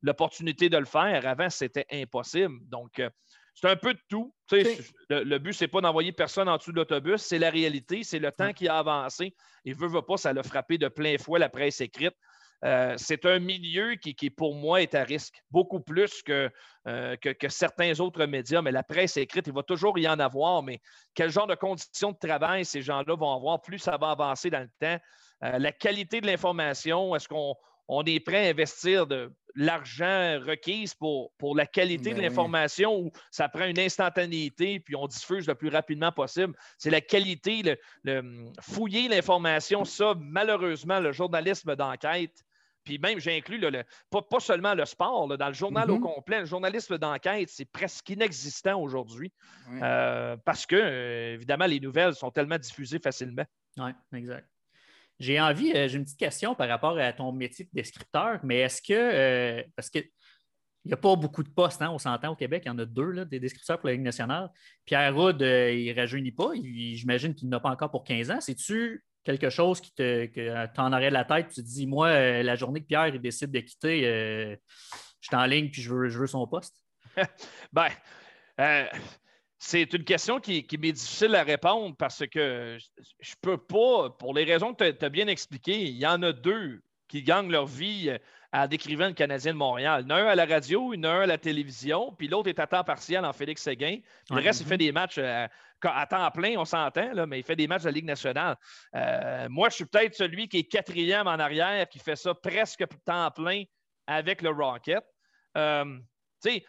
l'opportunité 0.01 0.69
de 0.69 0.77
le 0.77 0.85
faire. 0.85 1.25
Avant, 1.25 1.49
c'était 1.49 1.85
impossible. 1.91 2.59
Donc, 2.67 2.99
euh, 2.99 3.09
c'est 3.55 3.69
un 3.69 3.75
peu 3.75 3.93
de 3.93 3.99
tout. 4.09 4.33
Le, 5.09 5.37
but, 5.37 5.53
ce 5.53 5.63
n'est 5.63 5.67
pas 5.67 5.81
d'envoyer 5.81 6.11
personne 6.11 6.47
en 6.47 6.57
dessous 6.57 6.71
de 6.71 6.77
l'autobus, 6.77 7.21
c'est 7.21 7.39
la 7.39 7.49
réalité, 7.49 8.03
c'est 8.03 8.19
le 8.19 8.31
temps 8.31 8.53
qui 8.53 8.67
a 8.67 8.77
avancé. 8.77 9.35
Et 9.65 9.73
veut, 9.73 9.87
veut 9.87 10.01
pas, 10.01 10.17
ça 10.17 10.31
l'a 10.33 10.43
frappé 10.43 10.77
de 10.77 10.87
plein 10.87 11.17
fouet 11.17 11.39
la 11.39 11.49
presse 11.49 11.81
écrite. 11.81 12.15
Euh, 12.65 12.93
c'est 12.97 13.25
un 13.25 13.39
milieu 13.39 13.95
qui, 13.95 14.29
pour 14.29 14.55
moi, 14.55 14.81
est 14.81 14.93
à 14.95 15.03
risque, 15.03 15.41
beaucoup 15.49 15.79
plus 15.79 16.21
euh, 16.29 16.49
que, 17.17 17.29
que, 17.29 17.49
certains 17.49 17.99
autres 17.99 18.25
médias. 18.25 18.61
Mais 18.61 18.71
la 18.71 18.83
presse 18.83 19.17
écrite, 19.17 19.47
il 19.47 19.53
va 19.53 19.63
toujours 19.63 19.97
y 19.97 20.07
en 20.07 20.19
avoir. 20.19 20.63
Mais 20.63 20.81
quel 21.13 21.29
genre 21.29 21.47
de 21.47 21.55
conditions 21.55 22.11
de 22.11 22.17
travail 22.17 22.65
ces 22.65 22.81
gens-là 22.81 23.15
vont 23.15 23.33
avoir, 23.33 23.61
plus 23.61 23.79
ça 23.79 23.97
va 23.97 24.11
avancer 24.11 24.49
dans 24.49 24.59
le 24.59 24.69
temps. 24.79 25.01
Euh, 25.43 25.57
la 25.57 25.71
qualité 25.71 26.19
de 26.19 26.27
l'information, 26.27 27.15
est-ce 27.15 27.29
qu'on 27.29 28.03
est 28.05 28.19
prêt 28.19 28.47
à 28.47 28.49
investir 28.49 29.07
de 29.07 29.31
l'argent 29.55 30.37
requis 30.45 30.91
pour, 30.99 31.31
pour 31.37 31.55
la 31.55 31.65
qualité 31.65 32.11
de 32.11 32.15
ben 32.15 32.23
l'information 32.23 32.99
ou 32.99 33.11
ça 33.31 33.49
prend 33.49 33.65
une 33.65 33.79
instantanéité 33.79 34.79
puis 34.79 34.95
on 34.95 35.07
diffuse 35.07 35.47
le 35.47 35.55
plus 35.55 35.69
rapidement 35.69 36.11
possible? 36.11 36.53
C'est 36.77 36.91
la 36.91 37.01
qualité, 37.01 37.77
le 38.03 38.51
fouiller 38.61 39.07
l'information, 39.07 39.85
ça, 39.85 40.13
malheureusement, 40.19 40.99
le 40.99 41.13
journalisme 41.13 41.75
d'enquête, 41.77 42.43
puis 42.83 42.97
même, 42.97 43.19
j'ai 43.19 43.37
inclus 43.37 43.57
le, 43.57 43.83
pas, 44.09 44.39
seulement 44.39 44.73
le 44.73 44.85
sport, 44.85 45.27
dans 45.37 45.47
le 45.47 45.53
journal 45.53 45.89
au 45.91 45.97
mm-hmm. 45.97 46.01
complet, 46.01 46.39
le 46.39 46.45
journalisme 46.45 46.97
d'enquête, 46.97 47.49
c'est 47.49 47.69
presque 47.69 48.09
inexistant 48.09 48.81
aujourd'hui 48.81 49.31
euh, 49.81 50.37
parce 50.45 50.65
que, 50.65 50.75
euh, 50.75 51.33
évidemment, 51.33 51.65
les 51.65 51.79
nouvelles 51.79 52.15
sont 52.15 52.31
tellement 52.31 52.57
diffusées 52.57 52.99
facilement. 52.99 53.45
Oui, 53.77 53.91
exact. 54.13 54.47
J'ai 55.19 55.39
envie, 55.39 55.73
euh, 55.73 55.87
j'ai 55.87 55.97
une 55.97 56.05
petite 56.05 56.19
question 56.19 56.55
par 56.55 56.69
rapport 56.69 56.97
à 56.97 57.11
ton 57.11 57.31
métier 57.31 57.65
de 57.65 57.71
descripteur, 57.73 58.39
mais 58.43 58.59
est-ce 58.59 58.81
que, 58.81 59.63
parce 59.75 59.89
que 59.89 59.99
il 60.85 60.87
n'y 60.87 60.93
a 60.93 60.97
pas 60.97 61.13
beaucoup 61.17 61.43
de 61.43 61.49
postes, 61.49 61.81
hein, 61.81 61.89
on 61.91 61.97
s'entend 61.97 62.31
au 62.31 62.35
Québec, 62.37 62.63
il 62.65 62.69
y 62.69 62.71
en 62.71 62.79
a 62.79 62.85
deux, 62.85 63.11
là, 63.11 63.25
des 63.25 63.41
descripteurs 63.41 63.79
pour 63.79 63.87
la 63.87 63.93
Ligue 63.93 64.01
nationale. 64.01 64.49
Pierre 64.85 65.13
Roud, 65.13 65.35
il 65.41 65.45
ne 65.45 65.93
rajeunit 65.93 66.31
pas, 66.31 66.51
j'imagine 66.55 67.35
qu'il 67.35 67.49
n'a 67.49 67.59
pas 67.59 67.69
encore 67.69 67.91
pour 67.91 68.05
15 68.05 68.31
ans. 68.31 68.39
C'est-tu 68.39 69.03
quelque 69.23 69.49
chose 69.49 69.81
qui 69.81 69.93
te, 69.93 70.25
que 70.27 70.65
tu 70.73 70.79
en 70.79 70.93
aurais 70.93 71.09
la 71.09 71.25
tête, 71.25 71.49
tu 71.49 71.61
te 71.61 71.67
dis, 71.67 71.87
moi, 71.87 72.07
euh, 72.07 72.43
la 72.43 72.55
journée 72.55 72.81
que 72.81 72.87
Pierre 72.87 73.07
il 73.07 73.19
décide 73.19 73.51
de 73.51 73.59
quitter, 73.59 74.07
euh, 74.07 74.55
je 75.21 75.27
suis 75.27 75.35
en 75.35 75.45
ligne 75.45 75.69
puis 75.69 75.81
je 75.81 75.93
veux, 75.93 76.09
je 76.09 76.19
veux 76.19 76.27
son 76.27 76.47
poste? 76.47 76.75
ben, 77.73 77.89
euh, 78.59 78.85
c'est 79.57 79.93
une 79.93 80.03
question 80.03 80.39
qui, 80.39 80.65
m'est 80.79 80.91
difficile 80.93 81.35
à 81.35 81.43
répondre 81.43 81.95
parce 81.97 82.25
que 82.27 82.77
je 83.19 83.31
ne 83.31 83.35
peux 83.41 83.57
pas, 83.57 84.09
pour 84.11 84.33
les 84.33 84.45
raisons 84.45 84.73
que 84.73 84.91
tu 84.91 85.05
as, 85.05 85.09
bien 85.09 85.27
expliquées, 85.27 85.81
il 85.81 85.97
y 85.97 86.07
en 86.07 86.23
a 86.23 86.31
deux 86.31 86.81
qui 87.07 87.23
gagnent 87.23 87.51
leur 87.51 87.65
vie 87.65 88.11
en 88.51 88.67
décrivant 88.67 89.07
le 89.07 89.13
Canadien 89.13 89.53
de 89.53 89.57
Montréal. 89.57 90.03
Il 90.05 90.09
y 90.09 90.13
en 90.13 90.15
a 90.15 90.21
un 90.21 90.27
à 90.27 90.35
la 90.35 90.45
radio, 90.45 90.93
il 90.93 90.97
y 90.97 90.99
en 91.01 91.09
a 91.09 91.13
un 91.13 91.21
à 91.21 91.25
la 91.25 91.37
télévision, 91.37 92.13
puis 92.17 92.27
l'autre 92.27 92.49
est 92.49 92.59
à 92.59 92.67
temps 92.67 92.83
partiel 92.83 93.23
en 93.25 93.33
Félix 93.33 93.61
Séguin. 93.61 93.97
le 94.31 94.37
reste, 94.37 94.61
il 94.61 94.67
fait 94.67 94.77
des 94.77 94.91
matchs 94.91 95.19
à 95.19 96.07
temps 96.07 96.31
plein, 96.31 96.55
on 96.57 96.65
s'entend, 96.65 97.27
mais 97.27 97.39
il 97.39 97.43
fait 97.43 97.55
des 97.55 97.67
matchs 97.67 97.83
de 97.83 97.87
la 97.87 97.91
Ligue 97.91 98.05
nationale. 98.05 98.57
Euh, 98.95 99.47
moi, 99.49 99.69
je 99.69 99.75
suis 99.75 99.85
peut-être 99.85 100.15
celui 100.15 100.47
qui 100.47 100.59
est 100.59 100.63
quatrième 100.63 101.27
en 101.27 101.39
arrière, 101.39 101.87
qui 101.87 101.99
fait 101.99 102.15
ça 102.15 102.33
presque 102.33 102.85
temps 103.05 103.31
plein 103.31 103.63
avec 104.07 104.41
le 104.41 104.49
Rocket. 104.49 105.03
Euh, 105.57 105.99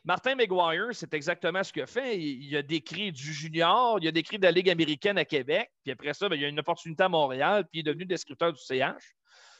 Martin 0.05 0.35
McGuire, 0.35 0.89
c'est 0.93 1.15
exactement 1.15 1.63
ce 1.63 1.73
qu'il 1.73 1.83
a 1.83 1.87
fait. 1.87 2.19
Il, 2.19 2.57
a 2.57 2.63
décrit 2.63 3.13
du 3.13 3.33
junior, 3.33 3.99
il 4.01 4.09
a 4.09 4.13
décrit 4.13 4.39
de 4.39 4.43
la 4.43 4.51
Ligue 4.51 4.69
américaine 4.69 5.17
à 5.17 5.25
Québec, 5.25 5.71
puis 5.83 5.93
après 5.93 6.13
ça, 6.13 6.29
ben, 6.29 6.37
il 6.37 6.45
a 6.45 6.49
une 6.49 6.59
opportunité 6.59 7.05
à 7.05 7.09
Montréal, 7.09 7.65
puis 7.71 7.81
il 7.81 7.89
est 7.89 7.91
devenu 7.91 8.05
descripteur 8.05 8.53
du 8.53 8.61
CH. 8.61 9.15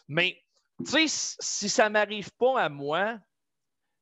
Mais 0.09 0.43
si 0.85 1.69
ça 1.69 1.89
ne 1.89 1.95
m'arrive 1.95 2.31
pas 2.33 2.61
à 2.61 2.69
moi, 2.69 3.19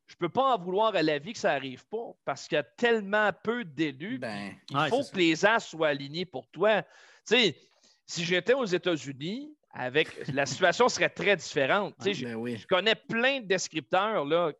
je 0.06 0.14
ne 0.14 0.18
peux 0.18 0.28
pas 0.30 0.54
en 0.54 0.58
vouloir 0.58 0.94
à 0.94 1.02
la 1.02 1.18
vie 1.18 1.34
que 1.34 1.38
ça 1.38 1.52
n'arrive 1.52 1.86
pas 1.88 2.12
parce 2.24 2.48
qu'il 2.48 2.56
y 2.56 2.58
a 2.58 2.62
tellement 2.62 3.30
peu 3.44 3.64
d'élus. 3.64 4.18
Ben, 4.18 4.54
il 4.70 4.88
faut 4.88 5.02
que 5.04 5.16
les 5.16 5.44
as 5.44 5.60
soient 5.60 5.88
alignés 5.88 6.24
pour 6.24 6.48
toi. 6.48 6.82
si 7.24 8.24
j'étais 8.24 8.54
aux 8.54 8.64
États-Unis, 8.64 9.54
avec 9.70 10.08
la 10.32 10.46
situation 10.46 10.88
serait 10.88 11.10
très 11.10 11.36
différente. 11.36 11.94
Ben 12.02 12.14
je, 12.14 12.66
connais 12.66 12.94
plein 12.94 13.40
de 13.40 13.46
descripteurs, 13.46 14.24
là, 14.24 14.52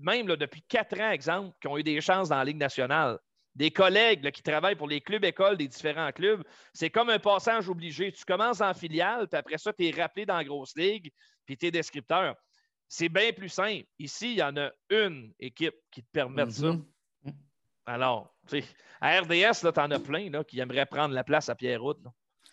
même 0.00 0.26
depuis 0.26 0.62
quatre 0.62 0.98
ans, 1.00 1.10
exemple, 1.10 1.54
qui 1.60 1.68
ont 1.68 1.76
eu 1.76 1.82
des 1.82 2.00
chances 2.00 2.30
dans 2.30 2.36
la 2.36 2.44
Ligue 2.44 2.56
nationale. 2.56 3.18
Des 3.54 3.70
collègues 3.70 4.30
qui 4.32 4.42
travaillent 4.42 4.76
pour 4.76 4.88
les 4.88 5.00
clubs 5.00 5.24
écoles 5.24 5.56
des 5.56 5.68
différents 5.68 6.12
clubs. 6.12 6.42
C'est 6.74 6.90
comme 6.90 7.08
un 7.08 7.18
passage 7.18 7.70
obligé. 7.70 8.12
Tu 8.12 8.24
commences 8.24 8.60
en 8.60 8.74
filiale, 8.74 9.28
puis 9.28 9.38
après 9.38 9.56
ça, 9.56 9.72
tu 9.72 9.86
es 9.86 9.90
rappelé 9.90 10.26
dans 10.26 10.36
la 10.36 10.44
grosse 10.44 10.76
ligue, 10.76 11.10
puis 11.46 11.56
tu 11.56 11.66
es 11.66 11.70
descripteur. 11.70 12.36
C'est 12.88 13.08
bien 13.08 13.32
plus 13.32 13.48
simple. 13.48 13.84
Ici, 13.98 14.32
il 14.32 14.38
y 14.38 14.42
en 14.42 14.56
a 14.56 14.70
une 14.90 15.32
équipe 15.40 15.74
qui 15.90 16.02
te 16.02 16.08
permet 16.12 16.48
ça. 16.50 16.72
Mhm. 16.72 16.84
Alors, 17.86 18.36
à 19.00 19.20
RDS, 19.20 19.60
tu 19.60 19.80
en 19.80 19.90
as 19.90 20.00
plein 20.00 20.30
là, 20.30 20.44
qui 20.44 20.60
aimeraient 20.60 20.86
prendre 20.86 21.14
la 21.14 21.24
place 21.24 21.48
à 21.48 21.54
Pierre-Route. 21.54 21.98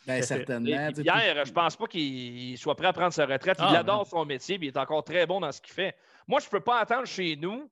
Ben, 0.05 0.21
certainement. 0.21 0.91
Pierre, 0.91 1.45
je 1.45 1.49
ne 1.49 1.53
pense 1.53 1.75
pas 1.75 1.87
qu'il 1.87 2.57
soit 2.57 2.75
prêt 2.75 2.87
à 2.87 2.93
prendre 2.93 3.13
sa 3.13 3.25
retraite. 3.25 3.57
il 3.59 3.75
ah, 3.75 3.79
adore 3.79 4.05
son 4.05 4.25
métier 4.25 4.55
et 4.55 4.59
il 4.61 4.67
est 4.67 4.77
encore 4.77 5.03
très 5.03 5.25
bon 5.25 5.39
dans 5.39 5.51
ce 5.51 5.61
qu'il 5.61 5.73
fait. 5.73 5.95
Moi, 6.27 6.39
je 6.39 6.47
ne 6.47 6.51
peux 6.51 6.59
pas 6.59 6.79
attendre 6.79 7.05
chez 7.05 7.35
nous 7.35 7.69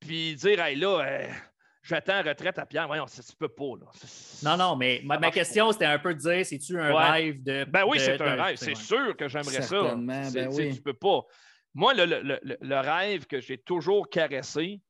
puis 0.00 0.34
dire 0.34 0.60
Hey 0.60 0.76
là, 0.76 1.00
euh, 1.00 1.28
j'attends 1.82 2.22
retraite 2.22 2.58
à 2.58 2.66
Pierre. 2.66 2.86
Voyons, 2.86 3.06
ça 3.06 3.22
ne 3.22 3.36
peut 3.36 3.52
pas. 3.52 3.76
Là. 3.80 3.86
Non, 4.44 4.56
non, 4.56 4.76
mais 4.76 5.02
ma, 5.04 5.30
question, 5.30 5.72
c'était 5.72 5.86
un 5.86 5.98
peu 5.98 6.14
de 6.14 6.20
dire 6.20 6.46
c'est-tu 6.46 6.78
un 6.80 6.94
rêve 6.94 7.42
de. 7.42 7.64
Ben 7.64 7.84
oui, 7.86 7.98
c'est 8.00 8.20
un 8.20 8.42
rêve. 8.42 8.56
C'est 8.56 8.76
sûr 8.76 9.16
que 9.16 9.28
j'aimerais 9.28 9.62
ça. 9.62 9.94
Ben 9.96 10.48
oui. 10.52 10.74
Tu 10.74 10.82
peux 10.82 10.94
pas. 10.94 11.22
Moi, 11.74 11.94
le, 11.94 12.80
rêve 12.80 13.26
que 13.26 13.40
j'ai 13.40 13.58
toujours 13.58 14.08
caressé, 14.10 14.80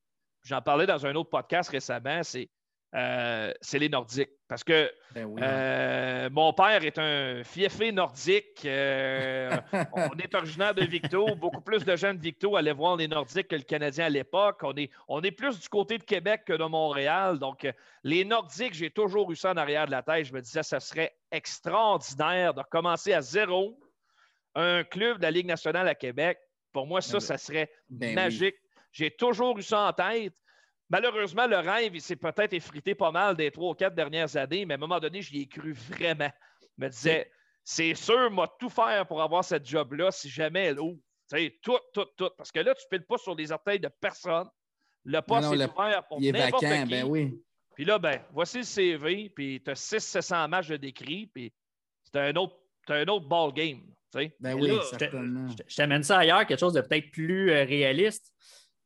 j'en 0.44 0.60
parlais 0.60 0.86
dans 0.86 1.06
un 1.06 1.14
autre 1.14 1.30
podcast 1.30 1.70
récemment, 1.70 2.22
c'est 2.22 2.50
euh, 2.94 3.52
les 3.72 3.88
Nordiques. 3.88 4.30
Parce 4.48 4.64
que 4.64 4.92
ben 5.14 5.34
euh, 5.40 6.28
mon 6.30 6.52
père 6.52 6.84
est 6.84 6.98
un 6.98 7.42
fiefé 7.42 7.90
nordique. 7.90 8.64
Euh, 8.66 9.50
on 9.94 10.18
est 10.18 10.34
originaire 10.34 10.74
de 10.74 10.84
Victo. 10.84 11.34
Beaucoup 11.36 11.62
plus 11.62 11.84
de 11.84 11.96
gens 11.96 12.12
de 12.12 12.20
Victo 12.20 12.56
allaient 12.56 12.72
voir 12.72 12.96
les 12.96 13.08
Nordiques 13.08 13.48
que 13.48 13.56
le 13.56 13.62
Canadien 13.62 14.06
à 14.06 14.10
l'époque. 14.10 14.60
On 14.62 14.74
est, 14.74 14.90
on 15.08 15.22
est 15.22 15.30
plus 15.30 15.58
du 15.58 15.68
côté 15.68 15.96
de 15.96 16.04
Québec 16.04 16.42
que 16.46 16.52
de 16.52 16.64
Montréal. 16.64 17.38
Donc, 17.38 17.66
les 18.04 18.24
Nordiques, 18.24 18.74
j'ai 18.74 18.90
toujours 18.90 19.30
eu 19.32 19.36
ça 19.36 19.52
en 19.52 19.56
arrière 19.56 19.86
de 19.86 19.92
la 19.92 20.02
tête. 20.02 20.26
Je 20.26 20.34
me 20.34 20.40
disais, 20.42 20.62
ça 20.62 20.80
serait 20.80 21.16
extraordinaire 21.30 22.52
de 22.52 22.62
commencer 22.70 23.14
à 23.14 23.22
zéro 23.22 23.78
un 24.54 24.84
club 24.84 25.16
de 25.16 25.22
la 25.22 25.30
Ligue 25.30 25.46
nationale 25.46 25.88
à 25.88 25.94
Québec 25.94 26.38
pour 26.72 26.86
moi, 26.86 27.00
ça, 27.00 27.14
ben 27.14 27.20
ça 27.20 27.38
serait 27.38 27.70
ben 27.90 28.14
magique. 28.14 28.56
J'ai 28.92 29.10
toujours 29.10 29.58
eu 29.58 29.62
ça 29.62 29.88
en 29.88 29.92
tête. 29.92 30.34
Malheureusement, 30.90 31.46
le 31.46 31.56
rêve, 31.56 31.94
il 31.94 32.02
s'est 32.02 32.16
peut-être 32.16 32.52
effrité 32.52 32.94
pas 32.94 33.10
mal 33.10 33.36
des 33.36 33.50
trois 33.50 33.70
ou 33.70 33.74
quatre 33.74 33.94
dernières 33.94 34.36
années, 34.36 34.66
mais 34.66 34.74
à 34.74 34.76
un 34.76 34.80
moment 34.80 35.00
donné, 35.00 35.22
j'y 35.22 35.42
ai 35.42 35.46
cru 35.46 35.72
vraiment. 35.72 36.30
Je 36.60 36.84
me 36.84 36.88
disais, 36.88 37.30
c'est 37.64 37.94
sûr, 37.94 38.30
moi, 38.30 38.54
tout 38.58 38.68
faire 38.68 39.06
pour 39.06 39.22
avoir 39.22 39.44
cette 39.44 39.66
job-là 39.66 40.10
si 40.10 40.28
jamais 40.28 40.66
elle 40.66 40.80
ouvre. 40.80 41.00
tout, 41.62 41.78
tout, 41.92 42.06
tout. 42.16 42.30
Parce 42.36 42.52
que 42.52 42.60
là, 42.60 42.74
tu 42.74 42.84
ne 42.84 42.96
piles 42.96 43.06
pas 43.06 43.18
sur 43.18 43.34
les 43.34 43.52
orteils 43.52 43.80
de 43.80 43.88
personne. 44.00 44.48
Le 45.04 45.20
poste 45.20 45.52
est 45.52 45.70
ouvert 45.70 46.06
pour 46.08 46.20
n'importe 46.20 46.64
qui. 46.64 46.84
Ben 46.84 47.04
oui. 47.04 47.42
Puis 47.74 47.84
là, 47.84 47.98
ben, 47.98 48.20
voici 48.32 48.58
le 48.58 48.64
CV, 48.64 49.30
puis 49.30 49.62
tu 49.64 49.70
as 49.70 49.74
600-700 49.74 50.48
matchs 50.48 50.68
de 50.68 50.76
décrit, 50.76 51.26
puis 51.26 51.52
c'est 52.04 52.20
un 52.20 52.34
autre, 52.36 52.56
un 52.88 53.06
autre 53.06 53.26
ball 53.26 53.52
game. 53.52 53.80
Ben 54.40 54.54
oui, 54.54 54.72
certainement. 54.90 55.48
Je 55.66 55.74
t'amène 55.74 56.02
ça 56.02 56.18
ailleurs, 56.18 56.46
quelque 56.46 56.60
chose 56.60 56.74
de 56.74 56.82
peut-être 56.82 57.10
plus 57.10 57.50
euh, 57.50 57.64
réaliste. 57.64 58.32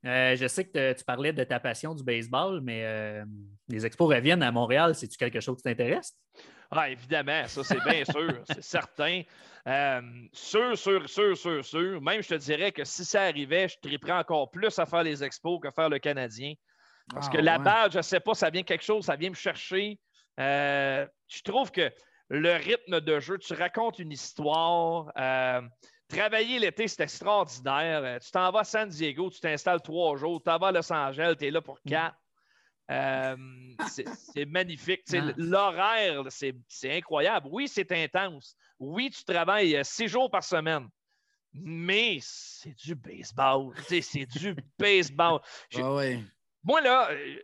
Euh, 0.04 0.36
je 0.36 0.46
sais 0.46 0.64
que 0.64 0.92
tu 0.92 1.04
parlais 1.04 1.32
de 1.32 1.42
ta 1.44 1.58
passion 1.58 1.94
du 1.94 2.04
baseball, 2.04 2.60
mais 2.60 2.84
euh, 2.84 3.24
les 3.68 3.86
expos 3.86 4.08
reviennent 4.14 4.42
à 4.42 4.52
Montréal. 4.52 4.94
C'est-tu 4.94 5.16
quelque 5.16 5.40
chose 5.40 5.56
qui 5.56 5.62
t'intéresse? 5.62 6.14
Ah, 6.70 6.90
évidemment, 6.90 7.46
ça, 7.46 7.64
c'est 7.64 7.82
bien 7.84 8.04
sûr, 8.10 8.42
c'est 8.44 8.62
certain. 8.62 9.22
Euh, 9.66 10.00
sûr, 10.32 10.76
sûr, 10.76 11.08
sûr, 11.08 11.36
sûr, 11.36 11.64
sûr. 11.64 12.00
Même, 12.00 12.22
je 12.22 12.28
te 12.28 12.34
dirais 12.34 12.72
que 12.72 12.84
si 12.84 13.04
ça 13.04 13.22
arrivait, 13.22 13.68
je 13.68 13.78
triperais 13.80 14.12
encore 14.12 14.50
plus 14.50 14.78
à 14.78 14.86
faire 14.86 15.02
les 15.02 15.24
expos 15.24 15.60
que 15.60 15.70
faire 15.70 15.88
le 15.88 15.98
Canadien. 15.98 16.54
Parce 17.12 17.28
que 17.28 17.38
ah, 17.38 17.42
la 17.42 17.58
balle, 17.58 17.92
je 17.92 17.98
ne 17.98 18.02
sais 18.02 18.20
pas, 18.20 18.34
ça 18.34 18.50
vient 18.50 18.64
quelque 18.64 18.84
chose, 18.84 19.04
ça 19.04 19.16
vient 19.16 19.30
me 19.30 19.34
chercher. 19.34 19.98
Euh, 20.40 21.06
je 21.28 21.42
trouve 21.42 21.70
que 21.70 21.90
le 22.28 22.54
rythme 22.54 23.00
de 23.00 23.20
jeu, 23.20 23.38
tu 23.38 23.54
racontes 23.54 23.98
une 23.98 24.10
histoire. 24.12 25.12
Euh, 26.12 26.16
travailler 26.16 26.58
l'été, 26.58 26.88
c'est 26.88 27.02
extraordinaire. 27.02 28.20
Tu 28.20 28.30
t'en 28.30 28.50
vas 28.50 28.60
à 28.60 28.64
San 28.64 28.88
Diego, 28.88 29.30
tu 29.30 29.40
t'installes 29.40 29.82
trois 29.82 30.16
jours, 30.16 30.40
tu 30.40 30.44
t'en 30.44 30.58
vas 30.58 30.68
à 30.68 30.72
Los 30.72 30.92
Angeles, 30.92 31.34
tu 31.38 31.46
es 31.46 31.50
là 31.50 31.60
pour 31.60 31.80
quatre. 31.82 32.16
c'est 33.88 34.46
magnifique. 34.46 35.02
L'horaire, 35.36 36.22
c'est 36.28 36.54
incroyable. 36.84 37.48
Oui, 37.50 37.68
c'est 37.68 37.90
intense. 37.92 38.56
Oui, 38.78 39.10
tu 39.10 39.24
travailles 39.24 39.76
euh, 39.76 39.84
six 39.84 40.08
jours 40.08 40.30
par 40.30 40.44
semaine, 40.44 40.88
mais 41.52 42.18
c'est 42.20 42.74
du 42.74 42.94
baseball. 42.94 43.72
c'est 43.88 44.26
du 44.26 44.54
baseball. 44.78 45.40
Ah 45.76 46.00
moi, 46.62 46.80
là, 46.80 47.10
euh, 47.12 47.36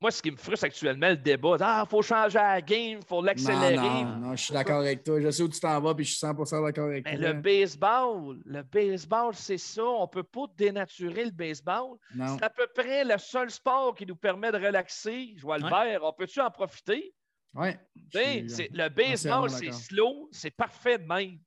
moi, 0.00 0.10
ce 0.10 0.22
qui 0.22 0.30
me 0.30 0.36
frustre 0.36 0.64
actuellement, 0.64 1.10
le 1.10 1.16
débat, 1.16 1.56
ah, 1.60 1.84
il 1.86 1.90
faut 1.90 2.00
changer 2.00 2.38
la 2.38 2.62
game, 2.62 3.00
il 3.00 3.06
faut 3.06 3.22
l'accélérer. 3.22 3.76
Non, 3.76 4.16
non, 4.16 4.36
je 4.36 4.44
suis 4.44 4.54
d'accord 4.54 4.80
avec 4.80 5.04
toi. 5.04 5.20
Je 5.20 5.30
sais 5.30 5.42
où 5.42 5.48
tu 5.48 5.60
t'en 5.60 5.78
vas, 5.78 5.94
puis 5.94 6.06
je 6.06 6.16
suis 6.16 6.26
100% 6.26 6.64
d'accord 6.64 6.86
avec 6.86 7.04
toi. 7.04 7.14
Le 7.16 7.32
baseball, 7.34 8.40
le 8.46 8.62
baseball, 8.62 9.34
c'est 9.34 9.58
ça. 9.58 9.84
On 9.84 10.02
ne 10.02 10.06
peut 10.06 10.22
pas 10.22 10.46
dénaturer 10.56 11.26
le 11.26 11.30
baseball. 11.30 11.98
C'est 12.14 12.42
à 12.42 12.48
peu 12.48 12.66
près 12.74 13.04
le 13.04 13.18
seul 13.18 13.50
sport 13.50 13.94
qui 13.94 14.06
nous 14.06 14.16
permet 14.16 14.50
de 14.50 14.56
relaxer. 14.56 15.34
Je 15.36 15.42
vois 15.42 15.58
le 15.58 15.68
vert. 15.68 16.00
On 16.02 16.12
peut-tu 16.14 16.40
en 16.40 16.50
profiter? 16.50 17.14
Oui. 17.52 17.70
Le 18.14 18.88
baseball, 18.88 19.50
c'est 19.50 19.72
slow, 19.72 20.28
c'est 20.32 20.50
parfait 20.50 20.98
de 20.98 21.04
même. 21.04 21.38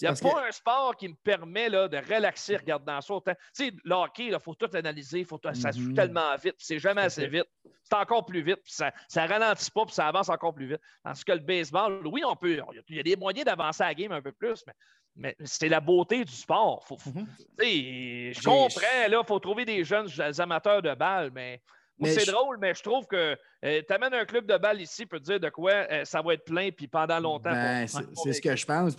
Il 0.00 0.04
n'y 0.04 0.08
a 0.08 0.14
pas 0.14 0.46
un 0.46 0.52
sport 0.52 0.96
qui 0.96 1.08
me 1.08 1.14
permet 1.14 1.68
là, 1.68 1.88
de 1.88 1.96
relaxer 1.96 2.56
regardant 2.56 3.00
ça. 3.00 3.14
Tu 3.24 3.32
sais, 3.52 3.72
le 3.84 3.94
hockey, 3.94 4.26
il 4.26 4.38
faut 4.38 4.54
tout 4.54 4.70
analyser, 4.74 5.24
faut 5.24 5.40
ça 5.42 5.72
joue 5.72 5.90
mhm. 5.90 5.94
tellement 5.94 6.36
vite, 6.36 6.54
c'est 6.58 6.78
jamais 6.78 7.02
assez 7.02 7.26
vite. 7.26 7.46
C'est 7.82 7.96
encore 7.96 8.24
plus 8.24 8.42
vite, 8.42 8.60
ça 8.64 8.92
ne 9.16 9.28
ralentit 9.28 9.70
pas, 9.70 9.84
puis 9.86 9.94
ça 9.94 10.06
avance 10.06 10.28
encore 10.28 10.54
plus 10.54 10.68
vite. 10.68 10.80
Parce 11.02 11.24
que 11.24 11.32
le 11.32 11.40
baseball, 11.40 12.06
oui, 12.06 12.22
on 12.24 12.36
peut, 12.36 12.60
il 12.88 12.96
y 12.96 13.00
a 13.00 13.02
des 13.02 13.16
moyens 13.16 13.46
d'avancer 13.46 13.82
la 13.82 13.94
game 13.94 14.12
un 14.12 14.22
peu 14.22 14.32
plus, 14.32 14.62
mais, 14.66 14.74
mais 15.16 15.36
c'est 15.44 15.68
la 15.68 15.80
beauté 15.80 16.24
du 16.24 16.32
sport. 16.32 16.86
Mhm. 17.06 17.26
Je 17.58 18.44
comprends, 18.44 19.20
il 19.20 19.26
faut 19.26 19.40
trouver 19.40 19.64
des 19.64 19.82
jeunes 19.84 20.08
amateurs 20.38 20.82
de 20.82 20.94
balles, 20.94 21.30
mais 21.32 21.60
c'est 22.06 22.30
drôle, 22.30 22.58
mais 22.60 22.74
je 22.74 22.82
trouve 22.82 23.06
que 23.06 23.36
euh, 23.64 23.82
tu 23.86 23.92
amènes 23.92 24.14
un 24.14 24.24
club 24.24 24.46
de 24.46 24.56
balle 24.56 24.80
ici, 24.80 25.06
peut 25.06 25.20
dire 25.20 25.40
de 25.40 25.48
quoi 25.48 25.72
euh, 25.72 26.04
ça 26.04 26.22
va 26.22 26.34
être 26.34 26.44
plein, 26.44 26.70
puis 26.70 26.86
pendant 26.86 27.18
longtemps. 27.18 27.50
Ben, 27.50 27.86
c'est 27.86 28.32
ce 28.32 28.40
que 28.40 28.54
je 28.54 28.66
pense. 28.66 28.96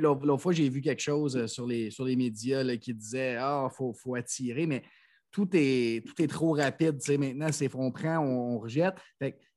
l'autre 0.00 0.36
fois, 0.38 0.52
j'ai 0.52 0.68
vu 0.68 0.80
quelque 0.80 1.02
chose 1.02 1.36
euh, 1.36 1.46
sur 1.46 1.66
les, 1.66 1.90
sur 1.90 2.04
les 2.04 2.16
médias 2.16 2.64
qui 2.76 2.94
disait 2.94 3.36
Ah, 3.36 3.68
il 3.70 3.92
faut, 3.94 4.14
attirer, 4.14 4.66
mais 4.66 4.82
tout 5.30 5.48
est, 5.52 6.04
tout 6.06 6.22
est 6.22 6.28
trop 6.28 6.52
rapide. 6.52 6.98
Maintenant, 7.18 7.50
c'est 7.52 7.74
on 7.74 7.90
prend, 7.90 8.18
on, 8.18 8.58
rejette. 8.58 8.94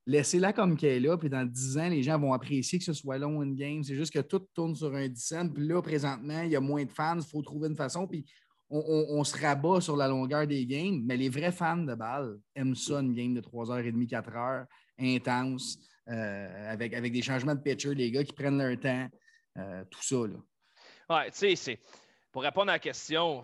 Laissez-la 0.08 0.52
comme 0.52 0.76
qu'elle 0.76 1.04
est 1.04 1.08
là, 1.08 1.16
puis 1.16 1.30
dans 1.30 1.46
10 1.46 1.78
ans, 1.78 1.90
les 1.90 2.02
gens 2.02 2.18
vont 2.18 2.34
apprécier 2.34 2.80
que 2.80 2.86
ce 2.86 2.94
soit 2.94 3.20
long 3.20 3.44
une 3.44 3.56
game. 3.56 3.84
C'est 3.84 3.96
juste 3.96 4.12
que 4.12 4.20
tout 4.20 4.40
tourne 4.56 4.76
sur 4.76 4.94
un 4.96 5.08
10 5.08 5.22
cents. 5.24 5.48
Puis 5.48 5.68
là, 5.68 5.80
présentement, 5.82 6.42
il 6.42 6.50
y 6.50 6.56
a 6.56 6.60
moins 6.60 6.84
de 6.84 6.92
fans, 6.92 7.18
il 7.18 7.26
faut 7.26 7.44
trouver 7.44 7.68
une 7.68 7.76
façon. 7.76 8.08
Puis 8.08 8.26
on, 8.72 9.24
se 9.24 9.38
rabat 9.38 9.82
sur 9.82 9.98
la 9.98 10.08
longueur 10.08 10.48
des 10.48 10.66
games, 10.66 11.02
mais 11.06 11.18
les 11.18 11.30
vrais 11.30 11.52
fans 11.52 11.78
de 11.78 11.94
balle 11.94 12.40
aiment 12.56 12.76
ça, 12.76 13.00
une 13.00 13.14
game 13.14 13.34
de 13.34 13.42
3h30, 13.42 14.08
4h, 14.08 14.66
intense, 15.00 15.78
euh, 16.10 16.72
avec, 16.72 16.94
avec 16.94 17.12
des 17.12 17.22
changements 17.22 17.56
de 17.56 17.62
pitcher, 17.62 17.94
les 17.94 18.12
gars 18.12 18.24
qui 18.24 18.34
prennent 18.34 18.58
leur 18.58 18.80
temps, 18.80 19.08
euh, 19.58 19.84
tout 19.90 20.02
ça. 20.02 20.16
Là. 20.16 20.38
Ouais, 21.10 21.32
tu 21.32 21.56
sais, 21.56 21.80
pour 22.32 22.44
répondre 22.44 22.70
à 22.70 22.76
la 22.76 22.80
question, 22.80 23.42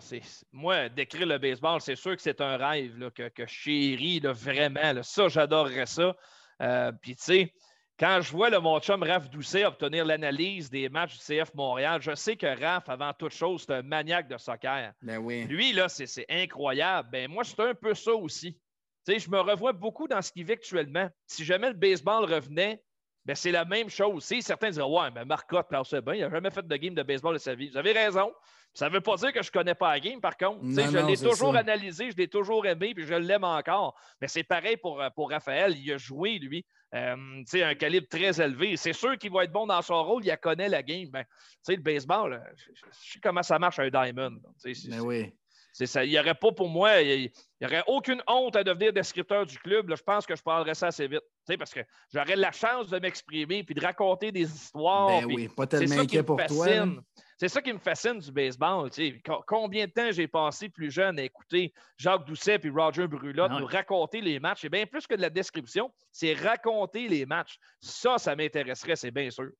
moi, 0.50 0.88
décrire 0.88 1.26
le 1.26 1.38
baseball, 1.38 1.80
c'est 1.80 1.96
sûr 1.96 2.16
que 2.16 2.22
c'est 2.22 2.40
un 2.40 2.56
rêve 2.56 3.10
que, 3.10 3.28
que 3.28 3.46
je 3.46 3.52
chéris 3.52 4.20
vraiment. 4.20 5.02
ça, 5.02 5.28
j'adorerais 5.28 5.86
ça. 5.86 6.16
Euh, 6.62 6.92
puis, 6.92 7.14
tu 7.14 7.22
sais, 7.22 7.54
quand 7.98 8.20
je 8.20 8.30
vois 8.30 8.48
le 8.48 8.60
mon 8.60 8.78
chum 8.78 9.02
Raph 9.02 9.28
Doucet 9.28 9.64
obtenir 9.64 10.04
l'analyse 10.04 10.70
des 10.70 10.88
matchs 10.88 11.18
du 11.18 11.24
CF 11.24 11.52
Montréal, 11.54 12.00
je 12.00 12.14
sais 12.14 12.36
que 12.36 12.46
Raph, 12.46 12.88
avant 12.88 13.12
toute 13.12 13.32
chose, 13.32 13.64
c'est 13.66 13.74
un 13.74 13.82
maniaque 13.82 14.28
de 14.28 14.38
soccer. 14.38 14.92
Ben 15.02 15.18
oui. 15.18 15.44
Lui, 15.44 15.72
là, 15.72 15.88
c'est 15.88 16.26
incroyable. 16.28 17.08
Ben, 17.10 17.28
moi, 17.28 17.42
c'est 17.42 17.60
un 17.60 17.74
peu 17.74 17.94
ça 17.94 18.12
aussi. 18.12 18.56
je 19.06 19.30
me 19.30 19.40
revois 19.40 19.72
beaucoup 19.72 20.06
dans 20.06 20.22
ce 20.22 20.30
qu'il 20.30 20.44
vit 20.44 20.52
actuellement. 20.52 21.08
Si 21.26 21.44
jamais 21.44 21.68
le 21.68 21.74
baseball 21.74 22.24
revenait, 22.24 22.80
ben, 23.24 23.34
c'est 23.34 23.50
la 23.50 23.64
même 23.64 23.90
chose. 23.90 24.24
certains 24.24 24.70
diraient 24.70 24.88
Ouais, 24.88 25.10
mais 25.12 25.24
Marcotte, 25.24 25.66
c'est 25.84 26.04
bien, 26.04 26.14
il 26.14 26.20
n'a 26.20 26.30
jamais 26.30 26.50
fait 26.50 26.66
de 26.66 26.76
game 26.76 26.94
de 26.94 27.02
baseball 27.02 27.34
de 27.34 27.38
sa 27.38 27.54
vie. 27.54 27.68
Vous 27.68 27.76
avez 27.76 27.92
raison. 27.92 28.32
Ça 28.74 28.88
ne 28.88 28.94
veut 28.94 29.00
pas 29.00 29.16
dire 29.16 29.32
que 29.32 29.42
je 29.42 29.48
ne 29.48 29.52
connais 29.52 29.74
pas 29.74 29.90
la 29.90 29.98
game, 29.98 30.20
par 30.20 30.36
contre. 30.36 30.60
je 30.62 31.06
l'ai 31.06 31.16
toujours 31.16 31.56
analysé, 31.56 32.12
je 32.12 32.16
l'ai 32.16 32.28
toujours 32.28 32.64
aimé, 32.64 32.94
puis 32.94 33.04
je 33.04 33.14
l'aime 33.14 33.42
encore. 33.42 33.98
Mais 34.20 34.28
c'est 34.28 34.44
pareil 34.44 34.76
pour, 34.76 35.00
euh, 35.00 35.10
pour 35.10 35.30
Raphaël. 35.30 35.76
Il 35.76 35.92
a 35.92 35.98
joué, 35.98 36.38
lui, 36.38 36.64
euh, 36.94 37.44
un 37.54 37.74
calibre 37.74 38.08
très 38.08 38.40
élevé. 38.40 38.76
C'est 38.76 38.92
sûr 38.92 39.16
qu'il 39.18 39.30
va 39.30 39.44
être 39.44 39.52
bon 39.52 39.66
dans 39.66 39.82
son 39.82 40.02
rôle, 40.02 40.24
il 40.24 40.36
connaît 40.38 40.68
la 40.68 40.82
game. 40.82 41.08
Ben, 41.10 41.24
le 41.68 41.76
baseball, 41.76 42.42
je, 42.56 42.80
sais 42.92 43.20
comment 43.22 43.42
ça 43.42 43.58
marche 43.58 43.78
un 43.78 43.90
diamond. 43.90 44.36
Ben 44.64 45.00
oui. 45.00 45.32
Ça, 45.72 46.04
il 46.04 46.10
n'y 46.10 46.18
aurait 46.18 46.34
pas 46.34 46.52
pour 46.52 46.68
moi, 46.68 47.00
il 47.00 47.30
n'y 47.60 47.66
aurait 47.66 47.84
aucune 47.86 48.22
honte 48.26 48.56
à 48.56 48.64
devenir 48.64 48.92
descripteur 48.92 49.46
du 49.46 49.58
club. 49.58 49.94
je 49.94 50.02
pense 50.02 50.26
que 50.26 50.34
je 50.34 50.42
parlerais 50.42 50.74
ça 50.74 50.88
assez 50.88 51.06
vite. 51.06 51.22
Parce 51.58 51.72
que 51.72 51.80
j'aurais 52.12 52.36
la 52.36 52.52
chance 52.52 52.88
de 52.88 52.98
m'exprimer 52.98 53.62
puis 53.62 53.74
de 53.74 53.80
raconter 53.80 54.32
des 54.32 54.50
histoires. 54.52 55.20
Ben 55.20 55.24
oui, 55.26 55.48
pas 55.48 55.66
tellement 55.66 56.00
inquiet 56.00 56.22
pour 56.22 56.44
toi. 56.46 56.66
C'est 57.38 57.48
ça 57.48 57.62
qui 57.62 57.72
me 57.72 57.78
fascine 57.78 58.18
du 58.18 58.32
baseball. 58.32 58.90
Combien 59.46 59.86
de 59.86 59.92
temps 59.92 60.10
j'ai 60.10 60.26
passé 60.26 60.68
plus 60.68 60.90
jeune 60.90 61.20
à 61.20 61.22
écouter 61.22 61.72
Jacques 61.96 62.26
Doucet 62.26 62.58
et 62.60 62.68
Roger 62.68 63.06
Brulotte 63.06 63.52
nous 63.52 63.66
raconter 63.66 64.20
les 64.20 64.40
matchs? 64.40 64.62
C'est 64.62 64.68
bien 64.68 64.86
plus 64.86 65.06
que 65.06 65.14
de 65.14 65.22
la 65.22 65.30
description, 65.30 65.92
c'est 66.10 66.34
raconter 66.34 67.06
les 67.06 67.26
matchs. 67.26 67.58
Ça, 67.80 68.18
ça 68.18 68.34
m'intéresserait, 68.34 68.96
c'est 68.96 69.12
bien 69.12 69.30
sûr. 69.30 69.50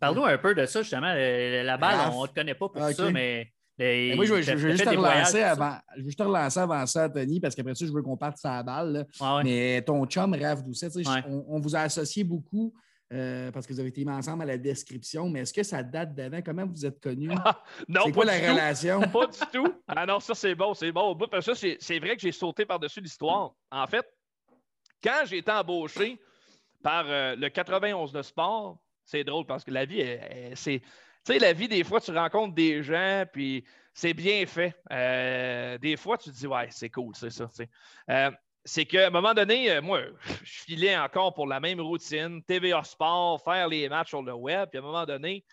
Parle-nous 0.00 0.24
un 0.24 0.38
peu 0.38 0.54
de 0.54 0.64
ça, 0.64 0.80
justement. 0.82 1.12
La 1.12 1.76
balle, 1.76 2.12
on 2.14 2.22
ne 2.22 2.28
te 2.28 2.34
connaît 2.34 2.54
pas 2.54 2.68
pour 2.70 2.82
ça, 2.82 3.10
mais 3.10 3.52
moi, 3.78 4.24
je, 4.24 4.32
veux, 4.32 4.70
juste 4.70 4.84
te 4.84 4.88
relancer 4.88 5.42
avant, 5.42 5.76
je 5.96 6.00
veux 6.00 6.06
juste 6.06 6.18
te 6.18 6.22
relancer 6.22 6.60
avant 6.60 6.86
ça, 6.86 7.08
Tony, 7.10 7.40
parce 7.40 7.54
qu'après 7.54 7.74
ça, 7.74 7.84
je 7.84 7.92
veux 7.92 8.02
qu'on 8.02 8.16
parte 8.16 8.38
sur 8.38 8.48
la 8.48 8.62
balle. 8.62 9.06
Mais 9.44 9.82
ton 9.82 10.04
chum, 10.06 10.34
Raph 10.34 10.64
Doucet, 10.64 10.88
on, 11.26 11.60
vous 11.60 11.76
a 11.76 11.80
associé 11.80 12.24
beaucoup 12.24 12.72
euh, 13.12 13.52
parce 13.52 13.66
que 13.66 13.72
vous 13.72 13.78
avez 13.78 13.90
été 13.90 14.04
ensemble 14.08 14.42
à 14.42 14.46
la 14.46 14.58
description, 14.58 15.28
mais 15.28 15.40
est-ce 15.40 15.52
que 15.52 15.62
ça 15.62 15.82
date 15.82 16.14
d'avant? 16.14 16.40
Comment 16.44 16.66
vous 16.66 16.84
êtes 16.84 17.00
connus? 17.00 17.28
non, 17.88 18.00
c'est 18.04 18.12
quoi 18.12 18.24
la 18.24 18.32
relation? 18.32 19.00
Pas 19.12 19.26
du 19.26 19.38
tout. 19.52 19.72
Ah 19.86 20.06
non, 20.06 20.20
ça, 20.20 20.34
c'est 20.34 20.54
bon, 20.54 20.74
c'est 20.74 20.90
bon. 20.90 21.16
Parce 21.30 21.46
que 21.46 21.54
c'est 21.54 21.98
vrai 21.98 22.16
que 22.16 22.22
j'ai 22.22 22.32
sauté 22.32 22.64
par-dessus 22.64 23.00
l'histoire. 23.00 23.52
En 23.70 23.86
fait, 23.86 24.06
quand 25.04 25.24
j'ai 25.26 25.38
été 25.38 25.52
embauché 25.52 26.18
par 26.82 27.04
euh, 27.06 27.36
le 27.36 27.48
91 27.48 28.10
de 28.12 28.22
sport, 28.22 28.78
c'est 29.04 29.22
drôle 29.22 29.46
parce 29.46 29.62
que 29.62 29.70
la 29.70 29.84
vie, 29.84 30.02
c'est 30.54 30.82
tu 31.26 31.32
sais, 31.32 31.38
la 31.40 31.52
vie, 31.52 31.66
des 31.66 31.82
fois, 31.82 32.00
tu 32.00 32.12
rencontres 32.12 32.54
des 32.54 32.84
gens, 32.84 33.24
puis 33.32 33.64
c'est 33.92 34.14
bien 34.14 34.46
fait. 34.46 34.76
Euh, 34.92 35.76
des 35.78 35.96
fois, 35.96 36.16
tu 36.16 36.30
te 36.30 36.36
dis, 36.36 36.46
ouais, 36.46 36.68
c'est 36.70 36.88
cool, 36.88 37.16
c'est 37.16 37.30
ça. 37.30 37.48
Euh, 38.10 38.30
c'est 38.64 38.86
qu'à 38.86 39.08
un 39.08 39.10
moment 39.10 39.34
donné, 39.34 39.72
euh, 39.72 39.82
moi, 39.82 40.02
je 40.44 40.60
filais 40.62 40.96
encore 40.96 41.34
pour 41.34 41.48
la 41.48 41.58
même 41.58 41.80
routine, 41.80 42.44
TVA 42.44 42.84
Sport, 42.84 43.42
faire 43.42 43.66
les 43.66 43.88
matchs 43.88 44.10
sur 44.10 44.22
le 44.22 44.34
web. 44.34 44.68
Puis 44.70 44.78
à 44.78 44.82
un 44.82 44.84
moment 44.84 45.04
donné, 45.04 45.44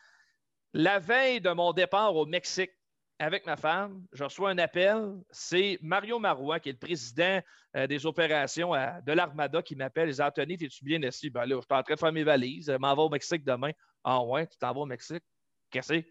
la 0.73 0.99
veille 0.99 1.41
de 1.41 1.49
mon 1.49 1.73
départ 1.73 2.15
au 2.15 2.27
Mexique 2.27 2.71
avec 3.17 3.45
ma 3.47 3.57
femme, 3.57 4.05
je 4.11 4.23
reçois 4.25 4.51
un 4.51 4.57
appel. 4.59 5.15
C'est 5.31 5.79
Mario 5.81 6.19
Marois, 6.19 6.59
qui 6.59 6.69
est 6.69 6.73
le 6.73 6.77
président 6.77 7.39
des 7.87 8.05
opérations 8.05 8.71
de 8.73 9.11
l'Armada, 9.13 9.61
qui 9.61 9.75
m'appelle. 9.75 10.07
Les 10.09 10.19
Anthony, 10.21 10.55
es-tu 10.55 10.83
bien 10.83 11.01
ici? 11.01 11.29
Ben 11.29 11.45
là, 11.45 11.55
je 11.55 11.61
suis 11.61 11.67
en 11.69 11.83
train 11.83 11.93
de 11.93 11.99
faire 11.99 12.11
mes 12.11 12.23
valises. 12.23 12.65
Je 12.67 12.77
m'en 12.77 12.93
vais 12.93 13.01
au 13.01 13.09
Mexique 13.09 13.45
demain. 13.45 13.71
Ah 14.03 14.21
ouais, 14.21 14.45
tu 14.47 14.57
t'en 14.57 14.73
vas 14.73 14.81
au 14.81 14.85
Mexique? 14.85 15.23
Qu'est-ce 15.73 16.03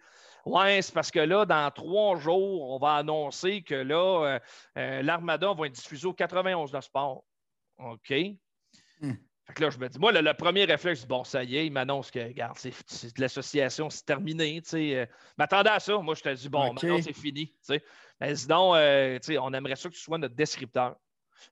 Ouais, 0.45 0.83
c'est 0.83 0.93
parce 0.93 1.13
que 1.13 1.21
là, 1.21 1.47
dans 1.47 1.71
trois 1.71 2.19
jours, 2.19 2.71
on 2.73 2.79
va 2.79 2.95
annoncer 2.95 3.63
que 3.63 3.77
là, 3.77 4.25
euh, 4.25 4.39
euh, 4.77 5.03
l'Armada 5.03 5.53
va 5.53 5.67
être 5.67 5.73
diffusé 5.73 6.07
au 6.07 6.13
91 6.13 6.73
de 6.73 6.81
sport. 6.81 7.25
OK? 7.79 8.13
Hmm. 9.01 9.13
Fait 9.47 9.55
que 9.55 9.63
là, 9.63 9.71
je 9.71 9.79
me 9.79 9.89
dis, 9.89 9.99
moi, 10.01 10.11
le, 10.11 10.35
premier 10.35 10.65
réflexe, 10.65 11.07
bon, 11.07 11.23
ça 11.23 11.45
y 11.45 11.57
est, 11.57 11.67
il 11.67 11.73
m'annonce 11.73 12.11
que, 12.11 12.19
regarde, 12.19 12.57
c'est 12.59 13.17
de 13.17 13.21
l'association, 13.21 13.89
c'est 13.89 14.05
terminé. 14.05 14.61
Tu 14.63 14.71
sais. 14.71 14.97
Euh, 14.97 15.07
m'attendais 15.39 15.71
à 15.71 15.79
ça. 15.79 15.97
Moi, 15.99 16.17
je 16.17 16.23
te 16.23 16.35
dis, 16.35 16.49
bon, 16.49 16.73
maintenant, 16.73 17.01
c'est 17.01 17.13
fini. 17.13 17.47
Tu 17.47 17.57
sais. 17.63 17.85
Mais 18.21 18.35
sinon, 18.35 18.75
tu 18.75 19.19
sais, 19.23 19.39
on 19.39 19.53
aimerait 19.53 19.77
ça 19.77 19.89
que 19.89 19.95
tu 19.95 20.01
sois 20.01 20.19
notre 20.19 20.35
descripteur. 20.35 20.97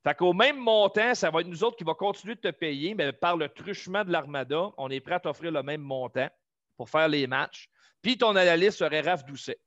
Fait 0.05 0.15
qu'au 0.15 0.33
même 0.33 0.59
montant, 0.59 1.15
ça 1.15 1.31
va 1.31 1.41
être 1.41 1.49
nous 1.49 1.65
autres 1.65 1.77
qui 1.77 1.85
va 1.85 1.95
continuer 1.95 2.35
de 2.35 2.41
te 2.41 2.51
payer, 2.51 2.95
mais 2.95 3.13
par 3.13 3.37
le 3.37 3.49
truchement 3.49 4.05
de 4.05 4.11
l'Armada, 4.11 4.71
on 4.79 4.89
est 4.89 5.01
prêt 5.01 5.15
à 5.15 5.21
t'offrir 5.21 5.51
le 5.51 5.63
même 5.63 5.81
montant 5.81 6.29
pour 6.77 6.89
faire 6.89 7.09
les 7.09 7.27
matchs. 7.27 7.69
Puis 8.03 8.19
ton 8.19 8.37
analyste 8.37 8.79
serait 8.79 9.01
Raph 9.01 9.25
Doucet. 9.25 9.59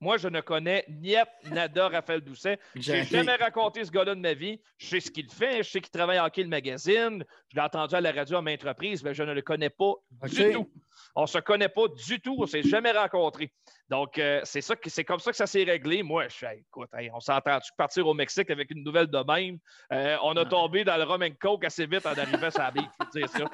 Moi, 0.00 0.18
je 0.18 0.28
ne 0.28 0.40
connais 0.40 0.84
niet, 0.88 1.16
nada 1.50 1.88
Raphaël 1.88 2.20
Doucet. 2.20 2.58
Je 2.74 2.92
n'ai 2.92 3.04
jamais 3.04 3.36
raconté 3.36 3.84
ce 3.84 3.90
gars-là 3.90 4.14
de 4.14 4.20
ma 4.20 4.34
vie. 4.34 4.60
Je 4.76 4.86
sais 4.88 5.00
ce 5.00 5.10
qu'il 5.10 5.30
fait. 5.30 5.62
Je 5.62 5.70
sais 5.70 5.80
qu'il 5.80 5.90
travaille 5.90 6.20
en 6.20 6.28
le 6.36 6.48
magazine. 6.48 7.24
Je 7.48 7.56
l'ai 7.56 7.62
entendu 7.62 7.94
à 7.94 8.00
la 8.00 8.12
radio 8.12 8.36
à 8.36 8.42
maintes 8.42 8.62
reprises, 8.62 9.02
mais 9.02 9.14
je 9.14 9.22
ne 9.22 9.32
le 9.32 9.42
connais 9.42 9.70
pas 9.70 9.94
du 10.24 10.52
tout. 10.52 10.70
On 11.14 11.22
ne 11.22 11.26
se 11.26 11.38
connaît 11.38 11.70
pas 11.70 11.88
du 11.88 12.20
tout. 12.20 12.36
On 12.38 12.42
ne 12.42 12.46
s'est 12.46 12.62
jamais 12.62 12.92
rencontrés. 12.92 13.50
Donc, 13.88 14.18
euh, 14.18 14.40
c'est 14.44 14.60
ça 14.60 14.74
c'est 14.86 15.04
comme 15.04 15.20
ça 15.20 15.30
que 15.30 15.36
ça 15.36 15.46
s'est 15.46 15.62
réglé. 15.62 16.02
Moi, 16.02 16.28
je 16.28 16.34
suis, 16.34 16.46
écoute, 16.58 16.90
on 17.12 17.20
s'entend-tu 17.20 17.70
partir 17.76 18.06
au 18.06 18.14
Mexique 18.14 18.50
avec 18.50 18.70
une 18.70 18.82
nouvelle 18.82 19.06
de 19.06 19.18
même? 19.18 19.58
Euh, 19.92 20.16
on 20.22 20.36
a 20.36 20.44
tombé 20.44 20.84
dans 20.84 20.96
le 20.96 21.04
rum 21.04 21.22
and 21.22 21.36
coke 21.40 21.64
assez 21.64 21.86
vite 21.86 22.04
en 22.04 22.12
arrivant 22.12 22.48
à 22.48 22.58
la 22.58 22.70
bille, 22.70 22.88
dire 23.14 23.28
ça. 23.28 23.44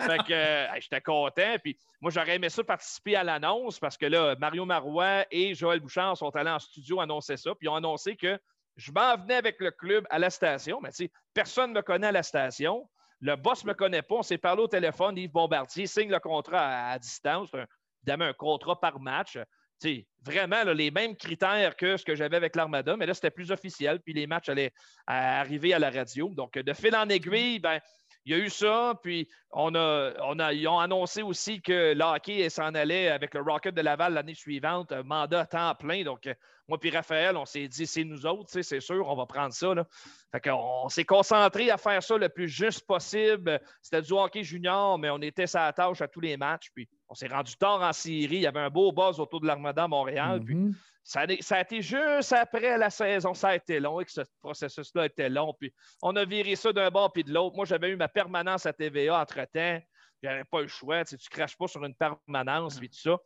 Fait 0.00 0.18
que 0.18 0.32
euh, 0.32 0.66
j'étais 0.80 1.00
content. 1.00 1.56
Puis 1.62 1.78
moi, 2.00 2.10
j'aurais 2.10 2.34
aimé 2.34 2.48
ça 2.48 2.64
participer 2.64 3.16
à 3.16 3.22
l'annonce 3.22 3.78
parce 3.78 3.96
que 3.96 4.06
là, 4.06 4.34
Mario 4.38 4.64
Marois 4.64 5.24
et 5.30 5.54
Joël 5.54 5.80
Sont 5.88 6.34
allés 6.36 6.50
en 6.50 6.58
studio 6.58 7.00
annoncer 7.00 7.36
ça. 7.36 7.54
Puis 7.54 7.66
ils 7.66 7.68
ont 7.68 7.76
annoncé 7.76 8.16
que 8.16 8.38
je 8.76 8.92
m'en 8.92 9.16
venais 9.16 9.36
avec 9.36 9.60
le 9.60 9.70
club 9.70 10.06
à 10.10 10.18
la 10.18 10.30
station. 10.30 10.80
Mais 10.82 10.90
tu 10.90 11.04
sais, 11.04 11.12
personne 11.32 11.70
ne 11.70 11.76
me 11.76 11.82
connaît 11.82 12.08
à 12.08 12.12
la 12.12 12.22
station. 12.22 12.88
Le 13.20 13.36
boss 13.36 13.64
ne 13.64 13.70
me 13.70 13.74
connaît 13.74 14.02
pas. 14.02 14.16
On 14.16 14.22
s'est 14.22 14.38
parlé 14.38 14.62
au 14.62 14.68
téléphone. 14.68 15.16
Yves 15.16 15.32
Bombardier 15.32 15.86
signe 15.86 16.10
le 16.10 16.20
contrat 16.20 16.90
à, 16.90 16.98
distance. 16.98 17.50
évidemment, 18.02 18.26
un 18.26 18.34
contrat 18.34 18.78
par 18.78 19.00
match 19.00 19.38
vraiment 20.24 20.64
les 20.64 20.90
mêmes 20.90 21.16
critères 21.16 21.76
que 21.76 21.96
ce 21.96 22.04
que 22.04 22.14
j'avais 22.14 22.36
avec 22.36 22.56
l'Armada, 22.56 22.96
mais 22.96 23.06
là, 23.06 23.14
c'était 23.14 23.30
plus 23.30 23.50
officiel, 23.50 24.00
puis 24.00 24.12
les 24.12 24.26
matchs 24.26 24.48
allaient 24.48 24.72
arriver 25.06 25.74
à 25.74 25.78
la 25.78 25.90
radio. 25.90 26.30
Donc, 26.34 26.58
de 26.58 26.72
fil 26.72 26.94
en 26.96 27.08
aiguille, 27.08 27.58
ben, 27.58 27.80
il 28.26 28.32
y 28.32 28.34
a 28.34 28.44
eu 28.44 28.50
ça, 28.50 28.98
puis 29.02 29.28
on 29.52 29.74
a, 29.76 30.52
ils 30.52 30.66
ont 30.66 30.80
annoncé 30.80 31.22
aussi 31.22 31.62
que 31.62 31.94
l'hockey 31.94 32.48
s'en 32.50 32.74
allait 32.74 33.08
avec 33.08 33.34
le 33.34 33.40
Rocket 33.40 33.72
de 33.72 33.80
Laval 33.80 34.14
l'année 34.14 34.34
suivante, 34.34 34.92
mandat 35.04 35.40
à 35.42 35.46
temps 35.46 35.74
plein. 35.76 36.02
Donc, 36.02 36.28
moi 36.66 36.76
puis 36.78 36.90
Raphaël, 36.90 37.36
on 37.36 37.44
s'est 37.44 37.68
dit, 37.68 37.86
c'est 37.86 38.02
nous 38.02 38.26
autres, 38.26 38.60
c'est 38.62 38.80
sûr, 38.80 39.08
on 39.08 39.14
va 39.14 39.26
prendre 39.26 39.52
ça. 39.52 39.72
Fait 40.32 40.50
on 40.50 40.88
s'est 40.88 41.04
concentré 41.04 41.70
à 41.70 41.78
faire 41.78 42.02
ça 42.02 42.18
le 42.18 42.28
plus 42.28 42.48
juste 42.48 42.84
possible. 42.84 43.60
C'était 43.80 44.02
du 44.02 44.12
hockey 44.12 44.42
junior, 44.42 44.98
mais 44.98 45.08
on 45.10 45.18
était 45.18 45.46
sa 45.46 45.72
tâche 45.72 46.00
à 46.00 46.08
tous 46.08 46.20
les 46.20 46.36
matchs. 46.36 46.70
Puis 46.74 46.88
on 47.08 47.14
s'est 47.14 47.28
rendu 47.28 47.54
tard 47.56 47.80
en 47.80 47.92
Syrie. 47.92 48.36
Il 48.36 48.42
y 48.42 48.46
avait 48.48 48.58
un 48.58 48.70
beau 48.70 48.90
buzz 48.90 49.20
autour 49.20 49.40
de 49.40 49.46
l'Armada 49.46 49.86
Montréal. 49.86 50.42
Puis 50.44 50.56
ça 51.06 51.20
a, 51.20 51.60
été 51.60 51.82
juste 51.82 52.32
après 52.32 52.76
la 52.76 52.90
saison. 52.90 53.32
Ça 53.32 53.50
a 53.50 53.54
été 53.54 53.78
long 53.78 54.00
et 54.00 54.04
que 54.04 54.10
ce 54.10 54.22
processus-là 54.42 55.06
était 55.06 55.28
long. 55.28 55.54
Puis 55.58 55.72
on 56.02 56.16
a 56.16 56.24
viré 56.24 56.56
ça 56.56 56.72
d'un 56.72 56.90
bord 56.90 57.12
puis 57.12 57.22
de 57.22 57.32
l'autre. 57.32 57.54
Moi, 57.54 57.64
j'avais 57.64 57.90
eu 57.90 57.96
ma 57.96 58.08
permanence 58.08 58.66
à 58.66 58.72
TVA 58.72 59.20
entre-temps. 59.20 59.80
J'avais 60.20 60.42
pas 60.42 60.62
le 60.62 60.66
choix. 60.66 61.04
Tu 61.04 61.14
ne 61.14 61.20
craches 61.30 61.56
pas 61.56 61.68
sur 61.68 61.84
une 61.84 61.94
permanence 61.94 62.78
et 62.82 62.88
tout 62.88 62.98
ça. 62.98 63.18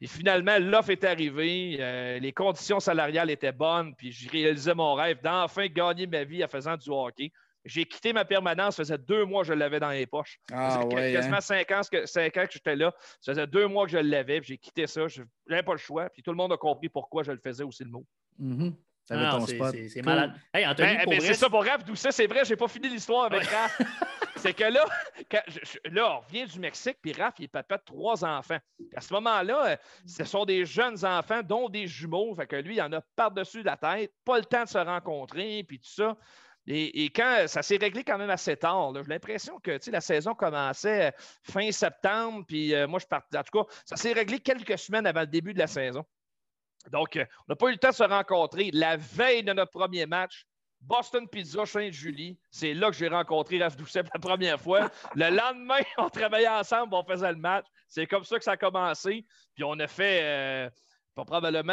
Et 0.00 0.08
finalement, 0.08 0.58
l'offre 0.58 0.90
est 0.90 1.04
arrivée. 1.04 1.76
Euh, 1.78 2.18
les 2.18 2.32
conditions 2.32 2.80
salariales 2.80 3.30
étaient 3.30 3.52
bonnes. 3.52 3.94
Puis 3.94 4.10
je 4.10 4.28
réalisais 4.28 4.74
mon 4.74 4.94
rêve 4.94 5.22
d'enfin 5.22 5.68
gagner 5.68 6.08
ma 6.08 6.24
vie 6.24 6.44
en 6.44 6.48
faisant 6.48 6.76
du 6.76 6.90
hockey. 6.90 7.30
J'ai 7.68 7.84
quitté 7.84 8.12
ma 8.12 8.24
permanence, 8.24 8.76
ça 8.76 8.82
faisait 8.82 8.98
deux 8.98 9.24
mois 9.24 9.42
que 9.42 9.48
je 9.48 9.52
l'avais 9.52 9.78
dans 9.78 9.90
les 9.90 10.06
poches. 10.06 10.40
Ah, 10.52 10.84
ouais, 10.86 11.12
quasiment 11.12 11.36
hein? 11.36 11.40
cinq, 11.40 11.70
ans 11.70 11.80
que, 11.90 12.06
cinq 12.06 12.36
ans 12.36 12.46
que 12.46 12.52
j'étais 12.52 12.76
là. 12.76 12.94
Ça 13.20 13.32
faisait 13.32 13.46
deux 13.46 13.66
mois 13.66 13.84
que 13.84 13.92
je 13.92 13.98
l'avais, 13.98 14.40
j'ai 14.42 14.58
quitté 14.58 14.86
ça. 14.86 15.06
Je 15.06 15.22
n'avais 15.48 15.62
pas 15.62 15.72
le 15.72 15.78
choix. 15.78 16.08
Puis 16.10 16.22
tout 16.22 16.30
le 16.30 16.36
monde 16.36 16.52
a 16.52 16.56
compris 16.56 16.88
pourquoi 16.88 17.22
je 17.22 17.32
le 17.32 17.38
faisais 17.38 17.64
aussi 17.64 17.84
le 17.84 17.90
mot. 17.90 18.04
Mm 18.38 18.70
c'est 19.08 20.02
malade. 20.02 20.34
Hey, 20.52 20.66
Anthony, 20.66 20.96
ben, 20.96 21.06
ben, 21.08 21.20
C'est 21.20 21.34
ça 21.34 21.48
pour 21.48 21.64
Raph 21.64 21.82
ça, 21.94 22.12
c'est 22.12 22.26
vrai, 22.26 22.44
j'ai 22.44 22.56
pas 22.56 22.68
fini 22.68 22.88
l'histoire 22.88 23.24
avec 23.24 23.44
Raph. 23.44 23.80
c'est 24.36 24.52
que 24.52 24.64
là, 24.64 24.84
là, 25.90 26.16
on 26.16 26.20
revient 26.20 26.44
du 26.46 26.58
Mexique, 26.60 26.98
puis 27.00 27.12
Raph, 27.12 27.34
il 27.38 27.44
est 27.44 27.48
papa 27.48 27.78
de 27.78 27.82
trois 27.84 28.24
enfants. 28.24 28.58
À 28.94 29.00
ce 29.00 29.12
moment-là, 29.14 29.66
euh, 29.66 29.76
ce 30.06 30.24
sont 30.24 30.44
des 30.44 30.64
jeunes 30.64 31.04
enfants, 31.04 31.42
dont 31.42 31.68
des 31.68 31.86
jumeaux. 31.86 32.34
Fait 32.34 32.46
que 32.46 32.56
lui, 32.56 32.76
il 32.76 32.82
en 32.82 32.92
a 32.92 33.00
par-dessus 33.16 33.62
la 33.62 33.76
tête, 33.76 34.12
pas 34.24 34.38
le 34.38 34.44
temps 34.44 34.64
de 34.64 34.68
se 34.68 34.78
rencontrer, 34.78 35.64
puis 35.66 35.78
tout 35.78 35.90
ça. 35.90 36.16
Et, 36.70 37.06
quand 37.06 37.44
ça 37.46 37.62
s'est 37.62 37.78
réglé 37.78 38.04
quand 38.04 38.18
même 38.18 38.28
assez 38.28 38.56
tard, 38.56 38.92
j'ai 38.94 39.02
l'impression 39.04 39.58
que 39.58 39.78
la 39.90 40.00
saison 40.02 40.34
commençait 40.34 41.14
fin 41.42 41.72
septembre, 41.72 42.44
puis 42.46 42.74
euh, 42.74 42.86
moi 42.86 42.98
je 42.98 43.06
partais. 43.06 43.38
En 43.38 43.42
tout 43.42 43.64
cas, 43.64 43.74
ça 43.86 43.96
s'est 43.96 44.12
réglé 44.12 44.38
quelques 44.38 44.78
semaines 44.78 45.06
avant 45.06 45.20
le 45.20 45.28
début 45.28 45.54
de 45.54 45.58
la 45.58 45.66
saison. 45.66 46.04
Donc, 46.90 47.16
euh, 47.16 47.24
on 47.40 47.52
n'a 47.52 47.56
pas 47.56 47.68
eu 47.68 47.72
le 47.72 47.78
temps 47.78 47.88
de 47.88 47.94
se 47.94 48.02
rencontrer. 48.02 48.70
La 48.74 48.98
veille 48.98 49.42
de 49.42 49.52
notre 49.54 49.70
premier 49.70 50.04
match, 50.04 50.46
Boston 50.80 51.26
Pizza, 51.26 51.64
Saint-Julie, 51.64 52.38
c'est 52.50 52.74
là 52.74 52.90
que 52.90 52.96
j'ai 52.96 53.08
rencontré 53.08 53.62
Raph 53.62 53.76
Doucet 53.76 54.02
pour 54.02 54.12
la 54.14 54.20
première 54.20 54.60
fois. 54.60 54.90
Le 55.14 55.30
lendemain, 55.34 55.80
on 55.96 56.10
travaillait 56.10 56.48
ensemble, 56.48 56.94
on 56.94 57.02
faisait 57.02 57.32
le 57.32 57.38
match. 57.38 57.64
C'est 57.88 58.06
comme 58.06 58.24
ça 58.24 58.36
que 58.36 58.44
ça 58.44 58.52
a 58.52 58.56
commencé. 58.58 59.24
Puis 59.54 59.64
on 59.64 59.78
a 59.80 59.86
fait 59.86 60.20
euh, 60.22 60.70
probablement, 61.14 61.72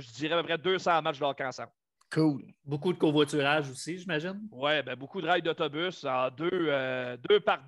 je 0.00 0.12
dirais 0.14 0.34
à 0.34 0.38
peu 0.38 0.44
près 0.44 0.58
200 0.58 1.02
matchs 1.02 1.18
de 1.18 1.44
ensemble. 1.44 1.72
Cool. 2.12 2.42
Beaucoup 2.64 2.92
de 2.92 2.98
covoiturage 2.98 3.70
aussi, 3.70 3.98
j'imagine. 3.98 4.38
Oui, 4.52 4.82
ben, 4.82 4.94
beaucoup 4.94 5.20
de 5.20 5.26
rails 5.26 5.42
d'autobus 5.42 6.04
en 6.04 6.30
deux, 6.30 6.50
euh, 6.52 7.16
deux 7.28 7.40
par 7.40 7.60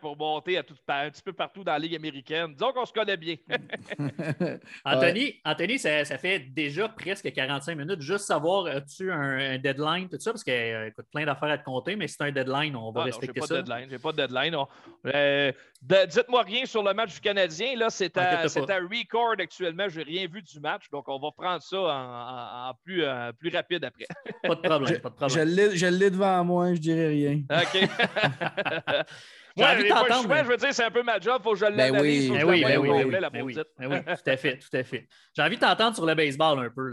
pour 0.00 0.16
monter 0.16 0.58
à 0.58 0.62
tout, 0.62 0.74
un 0.88 1.10
petit 1.10 1.22
peu 1.22 1.32
partout 1.32 1.62
dans 1.62 1.72
la 1.72 1.78
Ligue 1.78 1.94
américaine. 1.94 2.52
Disons 2.54 2.72
qu'on 2.72 2.86
se 2.86 2.92
connaît 2.92 3.16
bien. 3.16 3.36
Anthony, 4.84 5.40
Anthony 5.44 5.78
ça, 5.78 6.04
fait 6.04 6.40
déjà 6.40 6.88
presque 6.88 7.30
45 7.30 7.76
minutes. 7.76 8.00
Juste 8.00 8.24
savoir, 8.24 8.66
as-tu 8.66 9.12
un, 9.12 9.58
deadline, 9.58 10.08
tout 10.08 10.18
ça? 10.18 10.32
Parce 10.32 10.42
qu'il 10.42 10.54
y 10.54 10.72
a 10.72 10.90
plein 11.12 11.26
d'affaires 11.26 11.50
à 11.50 11.58
te 11.58 11.64
compter, 11.64 11.94
mais 11.94 12.08
si 12.08 12.16
c'est 12.18 12.24
un 12.24 12.32
deadline, 12.32 12.74
on 12.74 12.90
va 12.90 13.02
ah 13.02 13.04
respecter 13.04 13.42
ça. 13.42 13.62
J'ai 13.88 13.98
pas 13.98 14.12
de 14.12 14.16
deadline. 14.16 14.56
Euh, 15.06 15.52
Dites-moi 15.82 16.42
rien 16.42 16.66
sur 16.66 16.82
le 16.82 16.92
match 16.92 17.14
du 17.14 17.20
Canadien. 17.20 17.74
Là, 17.76 17.88
c'est 17.88 18.14
à, 18.18 18.42
record 18.42 19.36
actuellement. 19.38 19.88
Je 19.88 20.00
n'ai 20.00 20.04
rien 20.04 20.26
vu 20.26 20.42
du 20.42 20.60
match. 20.60 20.90
Donc, 20.90 21.08
on 21.08 21.18
va 21.18 21.30
prendre 21.30 21.62
ça 21.62 21.78
en, 21.78 22.74
plus, 22.84 23.02
euh, 23.02 23.32
plus 23.32 23.48
rapide 23.48 23.84
après. 23.90 24.06
Pas 24.42 24.54
de 24.54 24.60
problème. 24.60 24.94
Je, 24.94 25.00
pas 25.00 25.10
de 25.10 25.14
problème. 25.14 25.70
Je 25.74 25.86
l'ai 25.86 26.10
devant 26.10 26.44
moi, 26.44 26.74
je 26.74 26.80
dirais 26.80 27.08
rien. 27.08 27.42
OK. 27.50 27.88
Moi, 29.56 29.76
j'ai 29.78 29.88
pas 29.88 30.04
le 30.08 30.22
choix, 30.22 30.42
je 30.42 30.48
veux 30.48 30.56
dire, 30.56 30.72
c'est 30.72 30.84
un 30.84 30.90
peu 30.90 31.02
ma 31.02 31.18
job, 31.18 31.36
il 31.40 31.42
faut 31.42 31.52
que 31.52 31.58
je 31.58 31.64
ben 31.64 31.76
l'analyse. 31.76 32.30
Ben 32.30 32.44
oui, 32.44 32.62
ben 32.64 32.78
oui, 32.78 32.88
oui, 32.88 33.04
ben 33.04 33.42
oui, 33.42 33.56
oui, 33.80 33.98
tout 34.04 34.30
à 34.30 34.36
fait, 34.36 34.58
tout 34.58 34.76
à 34.76 34.82
fait. 34.82 35.08
J'ai 35.34 35.42
envie 35.42 35.56
de 35.56 35.60
t'entendre 35.60 35.94
sur 35.94 36.06
le 36.06 36.14
baseball 36.14 36.58
un 36.58 36.70
peu. 36.70 36.92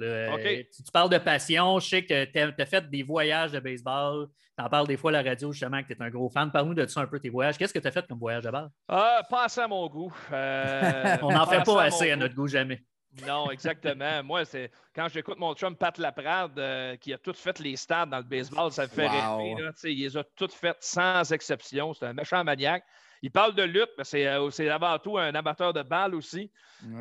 Tu, 0.76 0.92
parles 0.92 1.10
de 1.10 1.18
passion, 1.18 1.80
je 1.80 1.88
sais 1.88 2.06
que 2.06 2.26
tu 2.26 2.40
as, 2.40 2.66
fait 2.66 2.90
des 2.90 3.04
voyages 3.04 3.52
de 3.52 3.60
baseball, 3.60 4.28
tu 4.58 4.64
en 4.64 4.70
parles 4.70 4.88
des 4.88 4.98
fois 4.98 5.12
à 5.12 5.22
la 5.22 5.30
radio, 5.30 5.52
justement, 5.52 5.82
que 5.84 5.88
tu 5.88 5.94
es 5.94 6.04
un 6.04 6.10
gros 6.10 6.30
fan. 6.30 6.52
Parle-nous 6.52 6.74
de 6.74 6.86
ça 6.88 7.02
un 7.02 7.08
peu, 7.08 7.20
tes 7.20 7.30
voyages. 7.30 7.58
Qu'est-ce 7.58 7.74
que 7.74 7.80
tu 7.80 7.88
as 7.88 7.92
fait 7.92 8.06
comme 8.08 8.20
voyage 8.20 8.44
de 8.44 8.50
balle? 8.50 8.70
Ah, 8.88 9.22
pas 9.30 9.46
assez 9.46 9.62
à 9.62 9.68
mon 9.68 9.88
goût. 9.88 10.14
Euh, 10.32 11.18
On 11.22 11.32
n'en 11.32 11.46
fait 11.46 11.64
pas 11.64 11.84
assez 11.84 12.12
à 12.12 12.16
notre 12.16 12.36
goût, 12.36 12.48
jamais. 12.48 12.84
Non, 13.26 13.50
exactement. 13.52 14.24
Moi, 14.24 14.46
c'est 14.46 14.72
quand 14.96 15.08
j'écoute 15.08 15.40
mon 15.40 15.54
chum 15.54 15.76
Pat 15.76 15.98
Laprade, 15.98 16.58
euh, 16.60 16.96
qui 16.98 17.14
a 17.14 17.18
tout 17.18 17.34
fait 17.34 17.60
les 17.60 17.76
stades 17.76 18.10
dans 18.10 18.18
le 18.18 18.24
baseball, 18.24 18.72
ça 18.72 18.84
me 18.84 18.88
fait 18.88 19.08
rêver. 19.08 19.56
il 19.84 20.04
les 20.04 20.18
a 20.18 20.24
toutes 20.36 20.54
faites 20.54 20.78
sans 20.82 21.32
exception. 21.32 21.94
C'est 21.94 22.06
un 22.06 22.14
méchant 22.14 22.44
maniaque. 22.44 22.84
Il 23.22 23.32
parle 23.32 23.56
de 23.56 23.64
lutte, 23.64 23.90
mais 23.98 24.04
c'est 24.04 24.28
euh, 24.28 24.50
avant 24.72 25.00
tout 25.00 25.18
un 25.18 25.34
amateur 25.34 25.74
de 25.74 25.82
balle 25.82 26.16
aussi. 26.16 26.52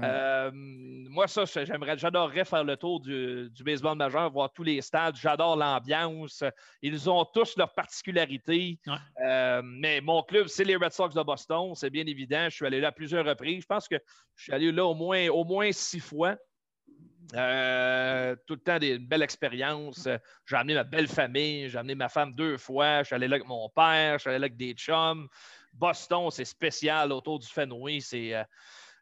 Euh, 0.03 0.51
moi, 0.55 1.29
ça, 1.29 1.45
j'aimerais, 1.45 1.99
j'adorerais 1.99 2.45
faire 2.45 2.65
le 2.65 2.77
tour 2.77 3.01
du, 3.01 3.51
baseball 3.61 3.97
majeur, 3.97 4.31
voir 4.31 4.51
tous 4.53 4.63
les 4.63 4.81
stades. 4.81 5.17
J'adore 5.17 5.57
l'ambiance. 5.57 6.43
Ils 6.81 7.11
ont 7.11 7.25
tous 7.27 7.57
leurs 7.57 7.75
particularités. 7.75 8.79
Euh, 9.25 9.61
mais 9.65 10.01
mon 10.01 10.23
club, 10.23 10.47
c'est 10.47 10.65
les 10.65 10.77
Red 10.77 10.93
Sox 10.93 11.15
de 11.15 11.23
Boston. 11.23 11.75
C'est 11.75 11.91
bien 11.91 12.07
évident. 12.07 12.47
Je 12.49 12.57
suis 12.57 12.67
allé 12.67 12.81
là 12.81 12.93
plusieurs 12.93 13.25
reprises. 13.25 13.63
Je 13.63 13.67
pense 13.67 13.89
que 13.89 13.97
je 14.35 14.45
suis 14.45 14.53
allé 14.53 14.73
là 14.73 14.87
au 14.87 14.95
moins, 14.95 15.29
au 15.29 15.45
moins 15.45 15.71
six 15.73 16.01
fois. 16.01 16.37
tout 17.29 17.35
le 17.35 18.61
temps 18.65 18.79
des, 18.79 18.95
une 18.95 19.07
belle 19.07 19.23
expérience. 19.23 20.09
J'ai 20.47 20.57
amené 20.57 20.75
ma 20.75 20.85
belle 20.85 21.09
famille, 21.09 21.69
j'ai 21.69 21.77
amené 21.77 21.95
ma 21.95 22.09
femme 22.09 22.35
deux 22.35 22.57
fois. 22.57 23.01
Je 23.01 23.09
suis 23.09 23.15
allé 23.15 23.29
là 23.29 23.37
avec 23.37 23.47
mon 23.47 23.69
père, 23.69 24.15
je 24.15 24.21
suis 24.21 24.31
allé 24.31 24.39
là 24.39 24.47
avec 24.47 24.57
des 24.57 24.73
chums. 24.73 25.29
Boston, 25.79 26.31
c'est 26.31 26.45
spécial 26.45 27.13
autour 27.13 27.39
du 27.39 27.47
Fenway. 27.47 28.01
C'est 28.01 28.35
euh, 28.35 28.45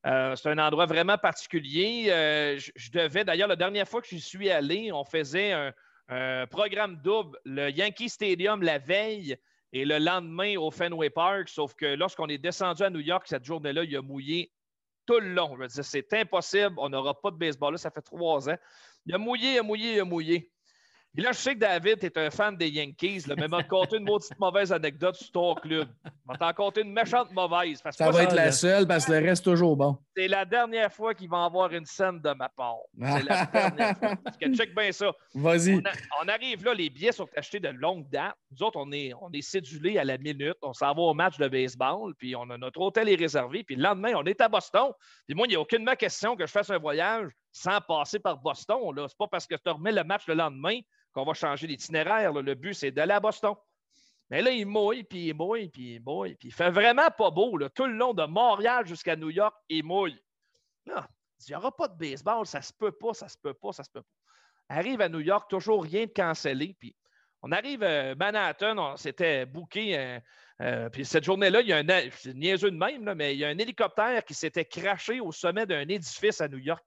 euh, 0.06 0.34
un 0.44 0.58
endroit 0.58 0.86
vraiment 0.86 1.18
particulier. 1.18 2.06
Euh, 2.08 2.58
je, 2.58 2.90
devais, 2.90 3.24
d'ailleurs, 3.24 3.48
la 3.48 3.56
dernière 3.56 3.88
fois 3.88 4.00
que 4.00 4.08
je 4.08 4.16
suis 4.16 4.50
allé, 4.50 4.92
on 4.92 5.04
faisait 5.04 5.52
un, 5.52 6.46
programme 6.50 7.00
double, 7.02 7.38
le 7.44 7.70
Yankee 7.70 8.10
Stadium 8.10 8.62
la 8.62 8.78
veille 8.78 9.36
et 9.72 9.86
le 9.86 9.98
lendemain 9.98 10.56
au 10.58 10.70
Fenway 10.70 11.10
Park. 11.10 11.48
Sauf 11.48 11.74
que 11.74 11.86
lorsqu'on 11.86 12.28
est 12.28 12.38
descendu 12.38 12.82
à 12.82 12.90
New 12.90 13.00
York 13.00 13.24
cette 13.26 13.44
journée-là, 13.44 13.84
il 13.84 13.96
a 13.96 14.02
mouillé 14.02 14.52
tout 15.06 15.18
le 15.18 15.32
long. 15.32 15.54
Je 15.54 15.62
veux 15.62 15.66
dire, 15.66 15.84
c'est 15.84 16.12
impossible. 16.12 16.74
On 16.76 16.90
n'aura 16.90 17.18
pas 17.18 17.30
de 17.30 17.36
baseball 17.36 17.72
là. 17.72 17.78
Ça 17.78 17.90
fait 17.90 18.02
trois 18.02 18.48
ans. 18.50 18.56
Il 19.06 19.14
a 19.14 19.18
mouillé, 19.18 19.54
il 19.54 19.58
a 19.58 19.62
mouillé, 19.62 19.94
il 19.94 20.00
a 20.00 20.04
mouillé. 20.04 20.52
Et 21.16 21.20
là, 21.20 21.30
je 21.30 21.38
sais 21.38 21.54
que 21.54 21.60
David 21.60 22.02
est 22.02 22.18
un 22.18 22.28
fan 22.28 22.56
des 22.56 22.68
Yankees, 22.68 23.22
là, 23.28 23.36
mais 23.38 23.46
m'a 23.46 23.62
conté 23.62 23.98
une 23.98 24.04
maudite 24.04 24.36
mauvaise 24.40 24.72
anecdote 24.72 25.14
sur 25.14 25.30
ton 25.30 25.54
club. 25.54 25.86
m'a 26.26 26.36
t'en 26.36 26.52
conté 26.52 26.80
une 26.80 26.92
méchante 26.92 27.30
mauvaise. 27.32 27.80
ça 27.92 28.10
va 28.10 28.24
être 28.24 28.34
la 28.34 28.50
seule 28.50 28.84
parce 28.88 29.06
que 29.06 29.12
le 29.12 29.18
reste 29.24 29.44
toujours 29.44 29.76
bon. 29.76 29.96
C'est 30.16 30.26
la 30.26 30.44
dernière 30.44 30.92
fois 30.92 31.14
qu'il 31.14 31.28
va 31.28 31.44
avoir 31.44 31.72
une 31.72 31.86
scène 31.86 32.20
de 32.20 32.34
ma 32.34 32.48
part. 32.48 32.78
C'est 33.00 33.22
la 33.22 33.46
dernière 33.52 33.96
fois. 33.96 34.16
Parce 34.24 34.36
que 34.36 34.52
check 34.54 34.74
bien 34.74 34.90
ça. 34.90 35.12
Vas-y. 35.34 35.80
On, 36.20 36.26
arrive 36.26 36.64
là, 36.64 36.74
les 36.74 36.90
billets 36.90 37.12
sont 37.12 37.28
achetés 37.36 37.60
de 37.60 37.68
longue 37.68 38.08
date. 38.10 38.34
Nous 38.50 38.66
autres, 38.66 38.80
on 38.80 38.90
est, 38.90 39.12
on 39.20 39.30
est 39.30 39.42
cédulés 39.42 39.98
à 39.98 40.04
la 40.04 40.18
minute. 40.18 40.56
On 40.62 40.72
s'en 40.72 40.92
va 40.94 41.02
au 41.02 41.14
match 41.14 41.38
de 41.38 41.46
baseball, 41.46 42.12
puis 42.18 42.34
on 42.34 42.50
a, 42.50 42.58
notre 42.58 42.80
hôtel 42.80 43.08
est 43.08 43.14
réservé. 43.14 43.62
Puis 43.62 43.76
le 43.76 43.84
lendemain, 43.84 44.14
on 44.16 44.24
est 44.24 44.40
à 44.40 44.48
Boston. 44.48 44.90
Puis 45.28 45.36
moi, 45.36 45.46
il 45.46 45.50
n'y 45.50 45.56
a 45.56 45.60
aucunement 45.60 45.94
question 45.94 46.34
que 46.34 46.44
je 46.44 46.50
fasse 46.50 46.70
un 46.70 46.78
voyage 46.78 47.30
sans 47.54 47.80
passer 47.80 48.18
par 48.18 48.38
Boston. 48.38 48.80
Ce 48.94 49.00
n'est 49.00 49.08
pas 49.16 49.28
parce 49.28 49.46
que 49.46 49.54
tu 49.54 49.70
remets 49.70 49.92
le 49.92 50.02
match 50.02 50.26
le 50.26 50.34
lendemain 50.34 50.80
qu'on 51.12 51.24
va 51.24 51.34
changer 51.34 51.68
l'itinéraire. 51.68 52.32
Le 52.32 52.54
but, 52.54 52.74
c'est 52.74 52.90
d'aller 52.90 53.12
à 53.12 53.20
Boston. 53.20 53.54
Mais 54.28 54.42
là, 54.42 54.50
il 54.50 54.66
mouille, 54.66 55.04
puis 55.04 55.28
il 55.28 55.34
mouille, 55.34 55.68
puis 55.68 55.94
il 55.94 56.02
mouille, 56.02 56.34
puis 56.34 56.48
il 56.48 56.54
fait 56.54 56.70
vraiment 56.70 57.10
pas 57.16 57.30
beau. 57.30 57.56
Tout 57.68 57.86
le 57.86 57.92
long 57.92 58.12
de 58.12 58.24
Montréal 58.24 58.86
jusqu'à 58.86 59.14
New 59.14 59.30
York, 59.30 59.54
il 59.68 59.84
mouille. 59.84 60.20
Là, 60.86 61.06
il 61.46 61.50
n'y 61.50 61.56
aura 61.56 61.74
pas 61.74 61.86
de 61.86 61.96
baseball, 61.96 62.44
ça 62.44 62.60
se 62.60 62.72
peut 62.72 62.92
pas, 62.92 63.14
ça 63.14 63.28
se 63.28 63.36
peut 63.38 63.54
pas, 63.54 63.72
ça 63.72 63.84
se 63.84 63.90
peut 63.90 64.02
pas. 64.02 64.76
Arrive 64.76 65.00
à 65.00 65.08
New 65.08 65.20
York, 65.20 65.48
toujours 65.48 65.84
rien 65.84 66.06
de 66.06 66.10
cancellé, 66.10 66.74
puis 66.78 66.96
on 67.42 67.52
arrive 67.52 67.82
à 67.82 68.14
Manhattan, 68.14 68.78
on 68.78 68.96
s'était 68.96 69.46
booké. 69.46 69.96
Euh, 69.96 70.18
euh, 70.62 70.88
puis 70.88 71.04
cette 71.04 71.24
journée-là, 71.24 71.60
il 71.60 71.68
y 71.68 71.72
a 71.72 71.76
un. 71.76 72.32
Niaiseux 72.32 72.70
de 72.70 72.76
même, 72.76 73.12
mais 73.14 73.34
il 73.34 73.38
y 73.38 73.44
a 73.44 73.48
un 73.48 73.58
hélicoptère 73.58 74.24
qui 74.24 74.34
s'était 74.34 74.64
craché 74.64 75.20
au 75.20 75.30
sommet 75.30 75.66
d'un 75.66 75.86
édifice 75.86 76.40
à 76.40 76.48
New 76.48 76.58
York. 76.58 76.84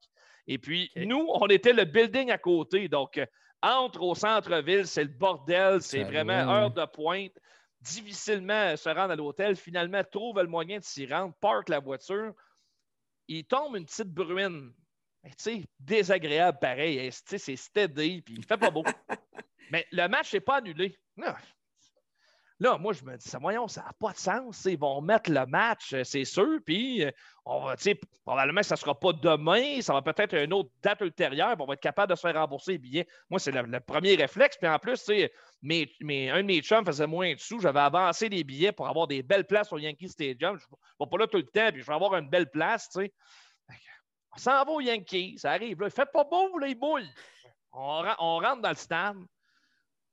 Et 0.47 0.57
puis, 0.57 0.91
nous, 0.95 1.27
on 1.29 1.47
était 1.47 1.73
le 1.73 1.83
building 1.83 2.31
à 2.31 2.37
côté. 2.37 2.87
Donc, 2.87 3.17
euh, 3.17 3.25
entre 3.61 4.01
au 4.01 4.15
centre-ville, 4.15 4.87
c'est 4.87 5.03
le 5.03 5.09
bordel, 5.09 5.81
c'est 5.81 6.03
vraiment 6.03 6.33
heure 6.33 6.71
de 6.71 6.85
pointe. 6.85 7.37
Difficilement 7.81 8.75
se 8.75 8.89
rendre 8.89 9.11
à 9.11 9.15
l'hôtel. 9.15 9.55
Finalement, 9.55 10.03
trouve 10.03 10.41
le 10.41 10.47
moyen 10.47 10.79
de 10.79 10.83
s'y 10.83 11.05
rendre, 11.05 11.33
parque 11.41 11.69
la 11.69 11.79
voiture. 11.79 12.33
Il 13.27 13.45
tombe 13.45 13.75
une 13.75 13.85
petite 13.85 14.11
bruine. 14.11 14.73
Tu 15.23 15.31
sais, 15.37 15.63
désagréable 15.79 16.59
pareil. 16.59 17.09
C'est 17.11 17.55
steady, 17.55 18.21
puis 18.21 18.35
il 18.37 18.45
fait 18.45 18.57
pas 18.57 18.71
beau. 18.71 18.83
Mais 19.71 19.85
le 19.91 20.07
match 20.07 20.33
n'est 20.33 20.39
pas 20.39 20.57
annulé. 20.57 20.97
Là, 22.59 22.75
moi, 22.79 22.91
je 22.91 23.03
me 23.03 23.15
dis, 23.15 23.29
ça, 23.29 23.37
voyons, 23.37 23.67
ça 23.67 23.81
n'a 23.81 23.93
pas 23.99 24.13
de 24.13 24.17
sens. 24.17 24.65
Ils 24.65 24.79
vont 24.79 24.99
mettre 24.99 25.29
le 25.29 25.45
match, 25.45 25.93
euh, 25.93 26.03
c'est 26.03 26.25
sûr. 26.25 26.57
Puis, 26.65 27.03
euh, 27.03 27.11
on 27.45 27.65
va, 27.65 27.75
probablement, 28.25 28.63
ça 28.63 28.73
ne 28.73 28.79
sera 28.79 28.99
pas 28.99 29.13
demain. 29.13 29.79
Ça 29.81 29.93
va 29.93 30.01
peut-être 30.01 30.33
une 30.33 30.53
autre 30.53 30.71
date 30.81 31.01
ultérieure. 31.01 31.55
on 31.59 31.65
va 31.65 31.75
être 31.75 31.81
capable 31.81 32.09
de 32.09 32.15
se 32.15 32.21
faire 32.21 32.33
rembourser 32.33 32.73
les 32.73 32.77
billets. 32.79 33.07
Moi, 33.29 33.39
c'est 33.39 33.51
le, 33.51 33.79
premier 33.81 34.15
réflexe. 34.15 34.57
Puis, 34.57 34.67
en 34.67 34.79
plus, 34.79 35.07
un 35.07 35.13
de 35.13 36.41
mes 36.41 36.61
chums 36.61 36.83
faisait 36.83 37.05
moins 37.05 37.35
de 37.35 37.39
sous. 37.39 37.59
J'avais 37.59 37.79
avancé 37.79 38.27
les 38.27 38.43
billets 38.43 38.71
pour 38.71 38.87
avoir 38.87 39.05
des 39.05 39.21
belles 39.21 39.45
places 39.45 39.71
au 39.71 39.77
Yankee 39.77 40.09
Stadium. 40.09 40.57
Je 40.57 40.65
ne 40.65 41.05
vais 41.05 41.09
pas 41.11 41.17
là 41.17 41.27
tout 41.27 41.37
le 41.37 41.43
temps. 41.43 41.69
Puis, 41.71 41.81
je 41.81 41.87
vais 41.87 41.93
avoir 41.93 42.15
une 42.15 42.29
belle 42.29 42.49
place. 42.49 42.89
sais. 42.91 43.13
On 44.31 44.39
s'en 44.39 44.63
va 44.65 44.71
au 44.71 44.81
Yankee. 44.81 45.37
Ça 45.37 45.51
arrive. 45.51 45.79
Là. 45.81 45.87
Il 45.87 45.93
fait 45.93 46.11
pas 46.11 46.23
beau, 46.23 46.57
là, 46.57 46.67
il 46.67 46.77
on 47.71 48.39
rentre 48.39 48.61
dans 48.61 48.69
le 48.69 48.75
stade 48.75 49.17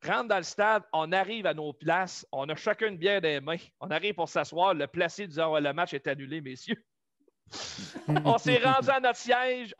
rentre 0.06 0.28
dans 0.28 0.36
le 0.36 0.42
stade, 0.42 0.82
on 0.92 1.12
arrive 1.12 1.46
à 1.46 1.54
nos 1.54 1.72
places, 1.72 2.26
on 2.32 2.48
a 2.48 2.54
chacun 2.54 2.88
une 2.88 2.98
bière 2.98 3.20
des 3.20 3.40
mains, 3.40 3.56
on 3.80 3.90
arrive 3.90 4.14
pour 4.14 4.28
s'asseoir, 4.28 4.74
le 4.74 4.86
placé 4.86 5.26
disant 5.26 5.58
le 5.58 5.72
match 5.72 5.94
est 5.94 6.06
annulé, 6.06 6.40
messieurs. 6.40 6.82
on 8.24 8.38
s'est 8.38 8.58
rendu 8.58 8.90
à 8.90 9.00
notre 9.00 9.18
siège. 9.18 9.74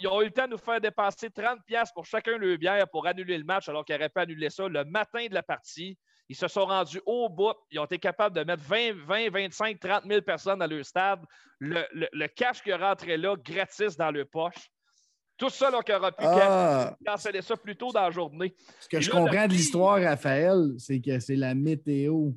Ils 0.00 0.08
ont 0.08 0.22
eu 0.22 0.26
le 0.26 0.30
temps 0.30 0.46
de 0.46 0.52
nous 0.52 0.58
faire 0.58 0.80
dépenser 0.80 1.28
30$ 1.28 1.92
pour 1.94 2.06
chacun 2.06 2.38
le 2.38 2.56
bière 2.56 2.88
pour 2.88 3.06
annuler 3.06 3.38
le 3.38 3.44
match, 3.44 3.68
alors 3.68 3.84
qu'ils 3.84 3.96
n'auraient 3.96 4.08
pas 4.08 4.22
annulé 4.22 4.50
ça 4.50 4.68
le 4.68 4.84
matin 4.84 5.26
de 5.26 5.34
la 5.34 5.42
partie. 5.42 5.98
Ils 6.28 6.36
se 6.36 6.46
sont 6.46 6.66
rendus 6.66 7.00
au 7.06 7.28
bout. 7.28 7.54
Ils 7.70 7.78
ont 7.78 7.86
été 7.86 7.98
capables 7.98 8.36
de 8.36 8.44
mettre 8.44 8.62
20, 8.62 8.92
20 9.06 9.30
25, 9.30 9.80
30 9.80 10.04
000 10.06 10.22
personnes 10.22 10.58
dans 10.58 10.66
leur 10.66 10.84
stade. 10.84 11.20
Le, 11.58 11.86
le 11.92 12.26
cash 12.28 12.62
qui 12.62 12.70
est 12.70 12.74
rentré 12.74 13.16
là, 13.16 13.34
gratis 13.36 13.96
dans 13.96 14.10
leur 14.10 14.28
poche. 14.28 14.70
Tout 15.38 15.50
ça, 15.50 15.70
là, 15.70 15.80
qui 15.82 15.92
aura 15.92 16.10
pu 16.10 16.24
ah. 16.26 16.96
canceller 17.06 17.42
ça 17.42 17.56
plus 17.56 17.76
tôt 17.76 17.92
dans 17.92 18.02
la 18.02 18.10
journée. 18.10 18.54
Ce 18.80 18.88
que 18.88 19.00
je 19.00 19.08
comprends 19.08 19.46
de 19.46 19.52
l'histoire, 19.52 20.02
Raphaël, 20.02 20.74
c'est 20.78 21.00
que 21.00 21.20
c'est 21.20 21.36
la 21.36 21.54
météo 21.54 22.32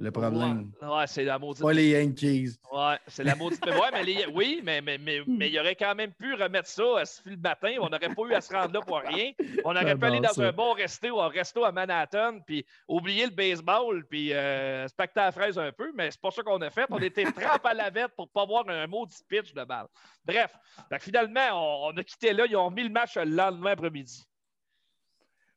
le 0.00 0.10
problème. 0.10 0.72
Ouais, 0.80 1.06
c'est 1.06 1.24
la 1.24 1.38
maudite. 1.38 1.62
Pas 1.62 1.74
les 1.74 1.90
Yankees. 1.90 2.56
Ouais, 2.72 2.96
c'est 3.06 3.22
la 3.22 3.34
maudite. 3.34 3.64
ouais, 3.66 3.90
mais 3.92 4.02
les... 4.02 4.26
Oui, 4.32 4.62
mais, 4.64 4.80
mais, 4.80 4.96
mais, 4.96 5.20
mais, 5.26 5.50
il 5.50 5.60
aurait 5.60 5.76
quand 5.76 5.94
même 5.94 6.12
pu 6.12 6.34
remettre 6.34 6.68
ça 6.68 7.00
à 7.00 7.04
ce 7.04 7.20
le 7.28 7.36
matin. 7.36 7.74
On 7.80 7.90
n'aurait 7.90 8.14
pas 8.14 8.22
eu 8.22 8.32
à 8.32 8.40
se 8.40 8.50
rendre 8.50 8.72
là 8.72 8.80
pour 8.80 8.98
rien. 9.00 9.32
On 9.62 9.76
aurait 9.76 9.94
pu 9.96 10.04
aller 10.06 10.20
dans 10.20 10.40
un 10.40 10.52
bon 10.52 10.72
resto 10.72 11.08
ou 11.08 11.20
un 11.20 11.28
resto 11.28 11.64
à 11.64 11.72
Manhattan, 11.72 12.40
puis 12.46 12.64
oublier 12.88 13.26
le 13.26 13.32
baseball, 13.32 14.06
puis 14.08 14.32
euh, 14.32 14.86
à 15.16 15.32
fraise 15.32 15.58
un 15.58 15.70
peu, 15.70 15.92
mais 15.94 16.10
c'est 16.10 16.20
pas 16.20 16.30
ça 16.30 16.42
qu'on 16.42 16.62
a 16.62 16.70
fait. 16.70 16.86
On 16.88 16.98
était 16.98 17.24
trempe 17.32 17.66
à 17.66 17.74
la 17.74 17.90
vette 17.90 18.12
pour 18.16 18.26
ne 18.26 18.32
pas 18.32 18.46
voir 18.46 18.66
un 18.68 18.86
maudit 18.86 19.18
pitch 19.28 19.52
de 19.52 19.64
balle. 19.64 19.86
Bref, 20.24 20.56
finalement, 20.98 21.88
on, 21.88 21.96
a 21.96 22.02
quitté 22.02 22.32
là. 22.32 22.46
Ils 22.48 22.56
ont 22.56 22.70
mis 22.70 22.84
le 22.84 22.90
match 22.90 23.16
le 23.16 23.24
lendemain 23.24 23.72
après-midi. 23.72 24.26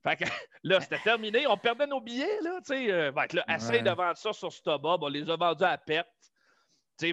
Fait 0.03 0.17
que 0.17 0.25
là, 0.63 0.81
c'était 0.81 0.99
terminé. 0.99 1.47
On 1.47 1.57
perdait 1.57 1.87
nos 1.87 2.01
billets, 2.01 2.41
là, 2.41 2.59
tu 2.65 2.73
sais. 2.75 2.91
Euh, 2.91 3.11
là, 3.11 3.43
essaye 3.55 3.81
de 3.81 3.91
vendre 3.91 4.17
ça 4.17 4.33
sur 4.33 4.51
Stubhub. 4.51 5.01
On 5.01 5.07
les 5.07 5.29
a 5.29 5.35
vendus 5.35 5.63
à 5.63 5.77
perte, 5.77 6.09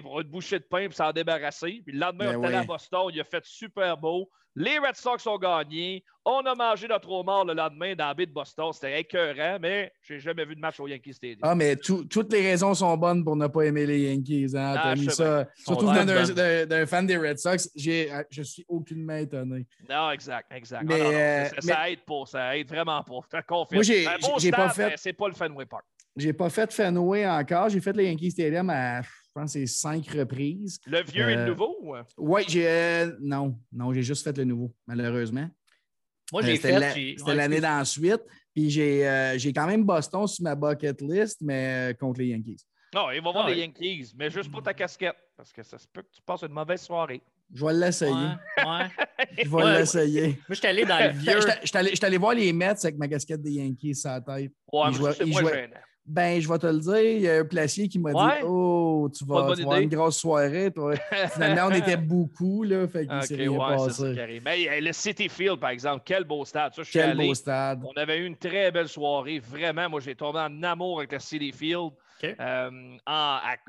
pour 0.01 0.21
une 0.21 0.27
bouchée 0.27 0.59
de 0.59 0.63
pain, 0.63 0.87
puis 0.87 0.95
s'en 0.95 1.11
débarrasser. 1.11 1.81
Puis 1.85 1.93
le 1.93 1.99
lendemain, 1.99 2.31
ben 2.31 2.37
on 2.37 2.43
était 2.43 2.55
à 2.55 2.63
Boston. 2.63 3.09
Il 3.13 3.21
a 3.21 3.23
fait 3.23 3.43
super 3.45 3.97
beau. 3.97 4.29
Les 4.55 4.79
Red 4.79 4.95
Sox 4.95 5.25
ont 5.27 5.37
gagné. 5.37 6.03
On 6.25 6.39
a 6.39 6.53
mangé 6.53 6.87
notre 6.87 7.09
homard 7.09 7.45
le 7.45 7.53
lendemain 7.53 7.95
dans 7.95 8.07
la 8.07 8.13
baie 8.13 8.25
de 8.25 8.33
Boston. 8.33 8.71
C'était 8.73 8.99
écœurant, 8.99 9.57
mais 9.61 9.91
j'ai 10.01 10.19
jamais 10.19 10.43
vu 10.45 10.55
de 10.55 10.59
match 10.59 10.79
au 10.79 10.87
Yankee 10.87 11.13
Stadium. 11.13 11.39
Ah, 11.41 11.55
mais 11.55 11.77
toutes 11.77 12.31
les 12.31 12.41
raisons 12.41 12.73
sont 12.73 12.95
bonnes 12.97 13.23
pour 13.23 13.35
ne 13.35 13.47
pas 13.47 13.61
aimer 13.63 13.85
les 13.85 14.11
Yankees. 14.11 14.51
Hein? 14.53 14.75
Ah, 14.77 14.95
mis 14.95 15.09
ça. 15.09 15.47
Surtout 15.55 15.87
venant 15.87 16.05
d'un 16.05 16.85
fan 16.85 17.07
des 17.07 17.17
Red 17.17 17.39
Sox, 17.39 17.69
euh, 17.87 18.23
je 18.29 18.41
suis 18.43 18.65
aucunement 18.67 19.15
étonné. 19.15 19.65
Non, 19.89 20.11
exact, 20.11 20.51
exact. 20.51 20.83
Mais, 20.83 21.01
euh, 21.01 21.49
ça, 21.59 21.89
aide 21.89 22.01
pas. 22.05 22.25
Ça 22.25 22.57
aide 22.57 22.67
vraiment 22.67 23.01
pas. 23.03 23.65
Moi, 23.71 23.83
j'ai 23.83 24.51
pas 24.51 24.69
fait. 24.69 24.93
C'est 24.97 25.13
pas 25.13 25.29
le 25.29 25.33
Fenway 25.33 25.65
Park. 25.65 25.85
J'ai 26.17 26.33
pas 26.33 26.49
fait 26.49 26.73
Fenway 26.73 27.25
encore. 27.25 27.69
J'ai 27.69 27.79
fait 27.79 27.93
le 27.93 28.03
Yankee 28.03 28.31
Stadium 28.31 28.69
à 28.69 29.01
je 29.33 29.39
pense 29.39 29.53
c'est 29.53 29.65
cinq 29.65 30.07
reprises. 30.09 30.79
Le 30.85 31.03
vieux 31.03 31.29
et 31.29 31.35
le 31.35 31.41
euh, 31.41 31.47
nouveau? 31.47 31.95
Oui, 32.17 32.41
j'ai. 32.49 32.67
Euh, 32.67 33.15
non, 33.21 33.57
non, 33.71 33.93
j'ai 33.93 34.03
juste 34.03 34.25
fait 34.25 34.37
le 34.37 34.43
nouveau, 34.43 34.73
malheureusement. 34.85 35.49
Moi, 36.33 36.41
j'ai 36.41 36.53
euh, 36.53 36.81
fait. 36.81 37.15
C'était 37.17 37.35
l'année 37.35 37.61
d'ensuite. 37.61 38.21
Puis 38.53 38.69
j'ai 38.69 39.53
quand 39.55 39.67
même 39.67 39.85
Boston 39.85 40.27
sur 40.27 40.43
ma 40.43 40.53
bucket 40.53 41.01
list, 41.01 41.39
mais 41.41 41.95
contre 41.97 42.19
les 42.19 42.27
Yankees. 42.27 42.65
Non, 42.93 43.09
il 43.11 43.21
va 43.21 43.31
voir 43.31 43.47
les 43.47 43.59
Yankees, 43.59 44.11
mais 44.17 44.29
juste 44.29 44.51
pour 44.51 44.61
ta 44.61 44.73
casquette, 44.73 45.15
parce 45.37 45.53
que 45.53 45.63
ça 45.63 45.77
se 45.77 45.87
peut 45.87 46.01
que 46.01 46.11
tu 46.11 46.21
passes 46.21 46.41
une 46.41 46.51
mauvaise 46.51 46.81
soirée. 46.81 47.21
Je 47.53 47.65
vais 47.65 47.73
l'essayer. 47.73 48.13
Ouais, 48.57 48.89
je 49.37 49.49
vais 49.49 49.79
l'essayer. 49.79 50.27
Moi, 50.27 50.35
je 50.49 50.53
suis 50.55 50.67
allé 50.67 50.83
dans 50.83 50.99
le 50.99 51.17
vieux. 51.17 51.39
Je 51.63 51.67
suis 51.67 52.05
allé, 52.05 52.17
voir 52.17 52.33
les 52.33 52.51
Mets 52.51 52.65
avec 52.83 52.97
ma 52.97 53.07
casquette 53.07 53.41
des 53.41 53.51
Yankees 53.51 53.95
sur 53.95 54.09
la 54.09 54.19
tête. 54.19 54.51
Ouais, 54.73 54.91
moi, 54.91 55.13
c'est 55.13 55.25
moins 55.25 55.45
gênant. 55.45 55.77
Ben, 56.05 56.41
je 56.41 56.49
vais 56.49 56.57
te 56.57 56.67
le 56.67 56.79
dire, 56.79 56.99
il 56.99 57.21
y 57.21 57.29
a 57.29 57.37
un 57.37 57.45
placier 57.45 57.87
qui 57.87 57.99
m'a 57.99 58.11
dit 58.11 58.43
Oh, 58.43 59.09
tu 59.15 59.23
vas, 59.23 59.39
avoir 59.39 59.77
une 59.77 59.89
grosse 59.89 60.17
soirée. 60.17 60.71
Toi. 60.71 60.95
Finalement, 61.33 61.67
on 61.67 61.75
était 61.75 61.97
beaucoup, 61.97 62.63
là. 62.63 62.87
Fait 62.87 63.05
qu'il 63.05 63.23
s'est 63.23 63.35
rien 63.35 63.57
passé. 63.57 64.41
Mais 64.43 64.81
le 64.81 64.91
City 64.93 65.29
Field, 65.29 65.59
par 65.59 65.69
exemple, 65.69 66.01
quel 66.03 66.23
beau 66.23 66.43
stade. 66.43 66.73
Ça, 66.73 66.83
je 66.83 66.91
quel 66.91 67.15
beau 67.15 67.33
stade. 67.33 67.83
On 67.83 67.99
avait 67.99 68.17
eu 68.17 68.25
une 68.25 68.35
très 68.35 68.71
belle 68.71 68.87
soirée. 68.87 69.39
Vraiment, 69.39 69.89
moi, 69.89 69.99
j'ai 69.99 70.15
tombé 70.15 70.39
en 70.39 70.63
amour 70.63 70.99
avec 70.99 71.11
le 71.11 71.19
City 71.19 71.51
Field. 71.51 71.91
Euh, 72.23 72.97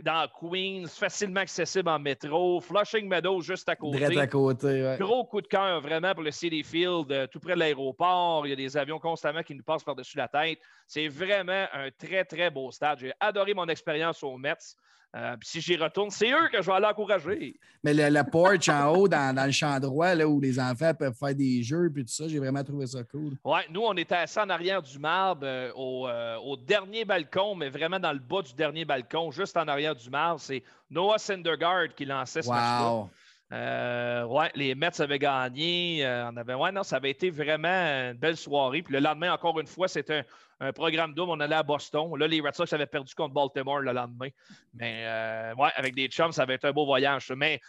dans 0.03 0.27
Queens, 0.41 0.87
facilement 0.89 1.41
accessible 1.41 1.89
en 1.89 1.99
métro. 1.99 2.61
Flushing 2.61 3.09
Meadows, 3.09 3.41
juste 3.41 3.69
à 3.69 3.77
côté. 3.77 4.19
à 4.19 4.27
côté, 4.27 4.97
Gros 4.99 5.25
coup 5.25 5.41
de 5.41 5.47
cœur 5.47 5.81
vraiment 5.81 6.15
pour 6.15 6.23
le 6.23 6.31
City 6.31 6.63
Field, 6.63 7.11
euh, 7.11 7.27
tout 7.27 7.41
près 7.41 7.55
de 7.55 7.59
l'aéroport. 7.59 8.47
Il 8.47 8.51
y 8.51 8.53
a 8.53 8.57
des 8.57 8.77
avions 8.77 8.99
constamment 8.99 9.43
qui 9.43 9.55
nous 9.55 9.63
passent 9.63 9.85
par-dessus 9.85 10.17
la 10.17 10.29
tête. 10.29 10.59
C'est 10.87 11.09
vraiment 11.09 11.67
un 11.73 11.91
très, 11.91 12.25
très 12.25 12.51
beau 12.51 12.71
stade. 12.71 12.99
J'ai 13.01 13.13
adoré 13.21 13.55
mon 13.55 13.67
expérience 13.67 14.23
au 14.23 14.37
Mets. 14.37 14.77
Euh, 15.15 15.37
puis 15.37 15.49
si 15.49 15.61
j'y 15.61 15.77
retourne, 15.77 16.09
c'est 16.11 16.31
eux 16.31 16.49
que 16.51 16.63
je 16.63 16.67
vais 16.67 16.73
aller 16.73 16.87
encourager. 16.87 17.55
Mais 17.85 17.93
le, 17.93 18.23
porch 18.31 18.69
en 18.71 18.95
haut, 18.95 19.09
dans, 19.09 19.45
le 19.45 19.53
champ 19.53 19.79
droit, 19.79 20.15
là, 20.15 20.27
où 20.27 20.41
les 20.41 20.59
enfants 20.59 20.95
peuvent 20.95 21.15
faire 21.15 21.35
des 21.35 21.63
jeux 21.63 21.91
puis 21.93 22.05
tout 22.05 22.13
ça, 22.13 22.29
j'ai 22.29 22.39
vraiment 22.39 22.65
trouvé 22.65 22.87
ça 22.87 23.03
cool. 23.05 23.35
Oui, 23.45 23.61
nous, 23.71 23.83
on 23.83 23.95
était 23.95 24.15
assis 24.15 24.39
en 24.39 24.49
arrière 24.49 24.81
du 24.81 24.99
marbre 24.99 25.43
euh, 25.45 25.71
euh, 25.77 26.37
au, 26.37 26.57
dernier 26.57 27.05
balcon, 27.05 27.55
mais 27.55 27.69
vraiment 27.69 28.01
dans 28.01 28.13
le 28.13 28.21
bas 28.21 28.41
du 28.41 28.55
dernier 28.55 28.87
balcon, 28.87 29.31
juste 29.31 29.57
en 29.59 29.69
arrière 29.69 29.95
du 29.95 30.09
marbre. 30.09 30.41
C'est 30.41 30.63
Noah 30.91 31.19
Syndergaard 31.19 31.95
qui 31.95 32.07
lançait 32.07 32.41
ce 32.41 32.49
match-là. 32.49 33.09
Euh, 33.53 34.25
ouais, 34.25 34.51
les 34.55 34.75
Mets 34.75 34.99
avaient 35.01 35.19
gagné. 35.19 36.05
Euh, 36.05 36.31
on 36.31 36.37
avait, 36.39 36.55
ouais, 36.55 36.73
non, 36.73 36.83
ça 36.83 36.97
avait 36.97 37.11
été 37.11 37.31
vraiment 37.31 37.69
une 37.69 38.15
belle 38.15 38.37
soirée. 38.37 38.83
Puis 38.83 38.95
le 38.95 39.01
lendemain, 39.01 39.33
encore 39.33 39.61
une 39.61 39.67
fois, 39.67 39.89
c'était 39.89 40.21
un, 40.21 40.25
programme 40.71 41.15
double. 41.15 41.33
On 41.33 41.41
allait 41.41 41.57
à 41.57 41.65
Boston. 41.65 42.17
Là, 42.17 42.29
les 42.29 42.41
Red 42.41 42.55
Sox 42.55 42.73
avaient 42.73 42.87
perdu 42.87 43.13
contre 43.15 43.35
Baltimore 43.35 43.81
le 43.81 43.93
lendemain. 43.93 44.29
Mais 44.75 45.03
euh, 45.05 45.55
ouais, 45.57 45.71
avec 45.75 45.95
des 45.97 46.07
chums, 46.07 46.31
ça 46.31 46.43
avait 46.43 46.55
été 46.55 46.69
un 46.69 46.73
beau 46.73 46.87
voyage. 46.87 47.33
Mais 47.35 47.61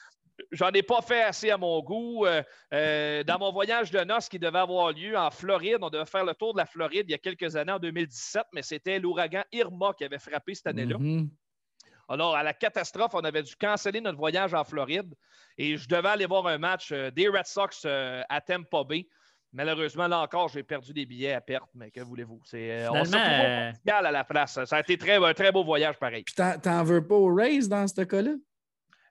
j'en 0.52 0.70
ai 0.70 0.84
pas 0.84 1.02
fait 1.02 1.24
assez 1.24 1.50
à 1.50 1.58
mon 1.58 1.82
goût. 1.82 2.26
dans 2.72 3.38
mon 3.40 3.52
voyage 3.52 3.90
de 3.90 4.02
noces 4.02 4.30
qui 4.30 4.38
devait 4.38 4.60
avoir 4.60 4.92
lieu 4.92 5.18
en 5.18 5.32
Floride, 5.32 5.80
on 5.82 5.90
devait 5.90 6.06
faire 6.06 6.26
le 6.26 6.36
tour 6.36 6.54
de 6.54 6.60
la 6.60 6.68
Floride 6.68 7.06
il 7.08 7.12
y 7.12 7.16
a 7.16 7.20
quelques 7.20 7.56
années, 7.56 7.72
en 7.72 7.80
2017, 7.80 8.44
mais 8.54 8.62
c'était 8.62 9.00
l'ouragan 9.00 9.44
Irma 9.52 9.94
qui 9.98 10.04
avait 10.04 10.20
frappé 10.20 10.54
cette 10.54 10.68
année-là. 10.68 10.98
Mm-hmm. 10.98 11.30
Alors, 12.10 12.36
à 12.36 12.44
la 12.44 12.54
catastrophe, 12.54 13.14
on 13.14 13.24
avait 13.24 13.44
dû 13.44 13.56
canceller 13.56 14.02
notre 14.02 14.18
voyage 14.18 14.54
en 14.54 14.64
Floride 14.64 15.14
et 15.58 15.78
je 15.78 15.88
devais 15.88 16.10
aller 16.10 16.26
voir 16.26 16.48
un 16.48 16.58
match 16.58 16.92
euh, 16.92 17.12
des 17.12 17.28
Red 17.28 17.46
Sox 17.46 17.84
euh, 17.86 18.22
à 18.30 18.42
Tampa 18.42 18.84
Bay. 18.84 19.08
Malheureusement, 19.54 20.08
là 20.08 20.20
encore, 20.20 20.50
j'ai 20.50 20.64
perdu 20.64 20.94
des 20.94 21.06
billets 21.06 21.34
à 21.34 21.42
perte, 21.42 21.70
mais 21.76 21.92
que 21.92 22.02
voulez-vous? 22.02 22.42
C'est, 22.44 22.72
euh, 22.72 22.92
on 22.92 23.06
s'est 23.06 23.16
à 23.18 24.02
la 24.02 24.24
place. 24.24 24.64
Ça 24.66 24.78
a 24.78 24.80
été 24.80 24.98
très, 24.98 25.24
un 25.24 25.34
très 25.34 25.52
beau 25.52 25.64
voyage 25.64 25.98
pareil. 26.00 26.24
Puis 26.24 26.34
t'en 26.36 26.84
veux 26.84 27.06
pas 27.06 27.16
au 27.16 27.34
Rays 27.34 27.68
dans 27.68 27.88
ce 27.88 28.02
cas-là? 28.02 28.32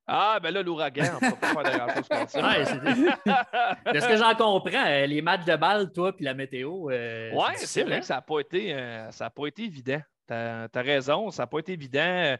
Ah, 0.05 0.41
ben 0.43 0.51
là, 0.53 0.63
l'ouragan, 0.63 1.05
on 1.15 1.31
peut 1.31 1.37
pas 1.41 1.63
faire 1.63 1.63
de 1.73 1.79
grand-chose 1.79 2.09
comme 2.09 2.27
ça. 2.29 2.43
Ouais, 2.43 2.65
c'est- 2.65 3.93
de 3.95 4.01
ce 4.01 4.09
que 4.09 4.17
j'en 4.17 4.35
comprends, 4.35 4.85
euh, 4.85 5.07
les 5.07 5.23
matchs 5.23 5.45
de 5.45 5.55
balle, 5.55 5.93
toi, 5.93 6.15
puis 6.15 6.25
la 6.25 6.35
météo. 6.35 6.91
euh, 6.91 7.31
Oui, 7.33 7.53
c'est 7.57 7.85
vrai 7.85 7.95
hein? 7.97 8.01
que 8.01 8.07
ça 8.07 8.17
n'a 8.17 8.23
pas, 8.23 8.41
été, 8.41 8.75
euh, 8.75 9.11
ça 9.13 9.27
a 9.27 9.31
pas 9.31 9.47
été 9.47 9.63
évident. 9.63 10.01
Tu 10.29 10.35
as, 10.35 10.69
raison, 10.75 11.31
ça 11.31 11.43
n'a 11.43 11.47
pas 11.47 11.59
été 11.59 11.73
évident. 11.73 12.01
Euh, 12.01 12.37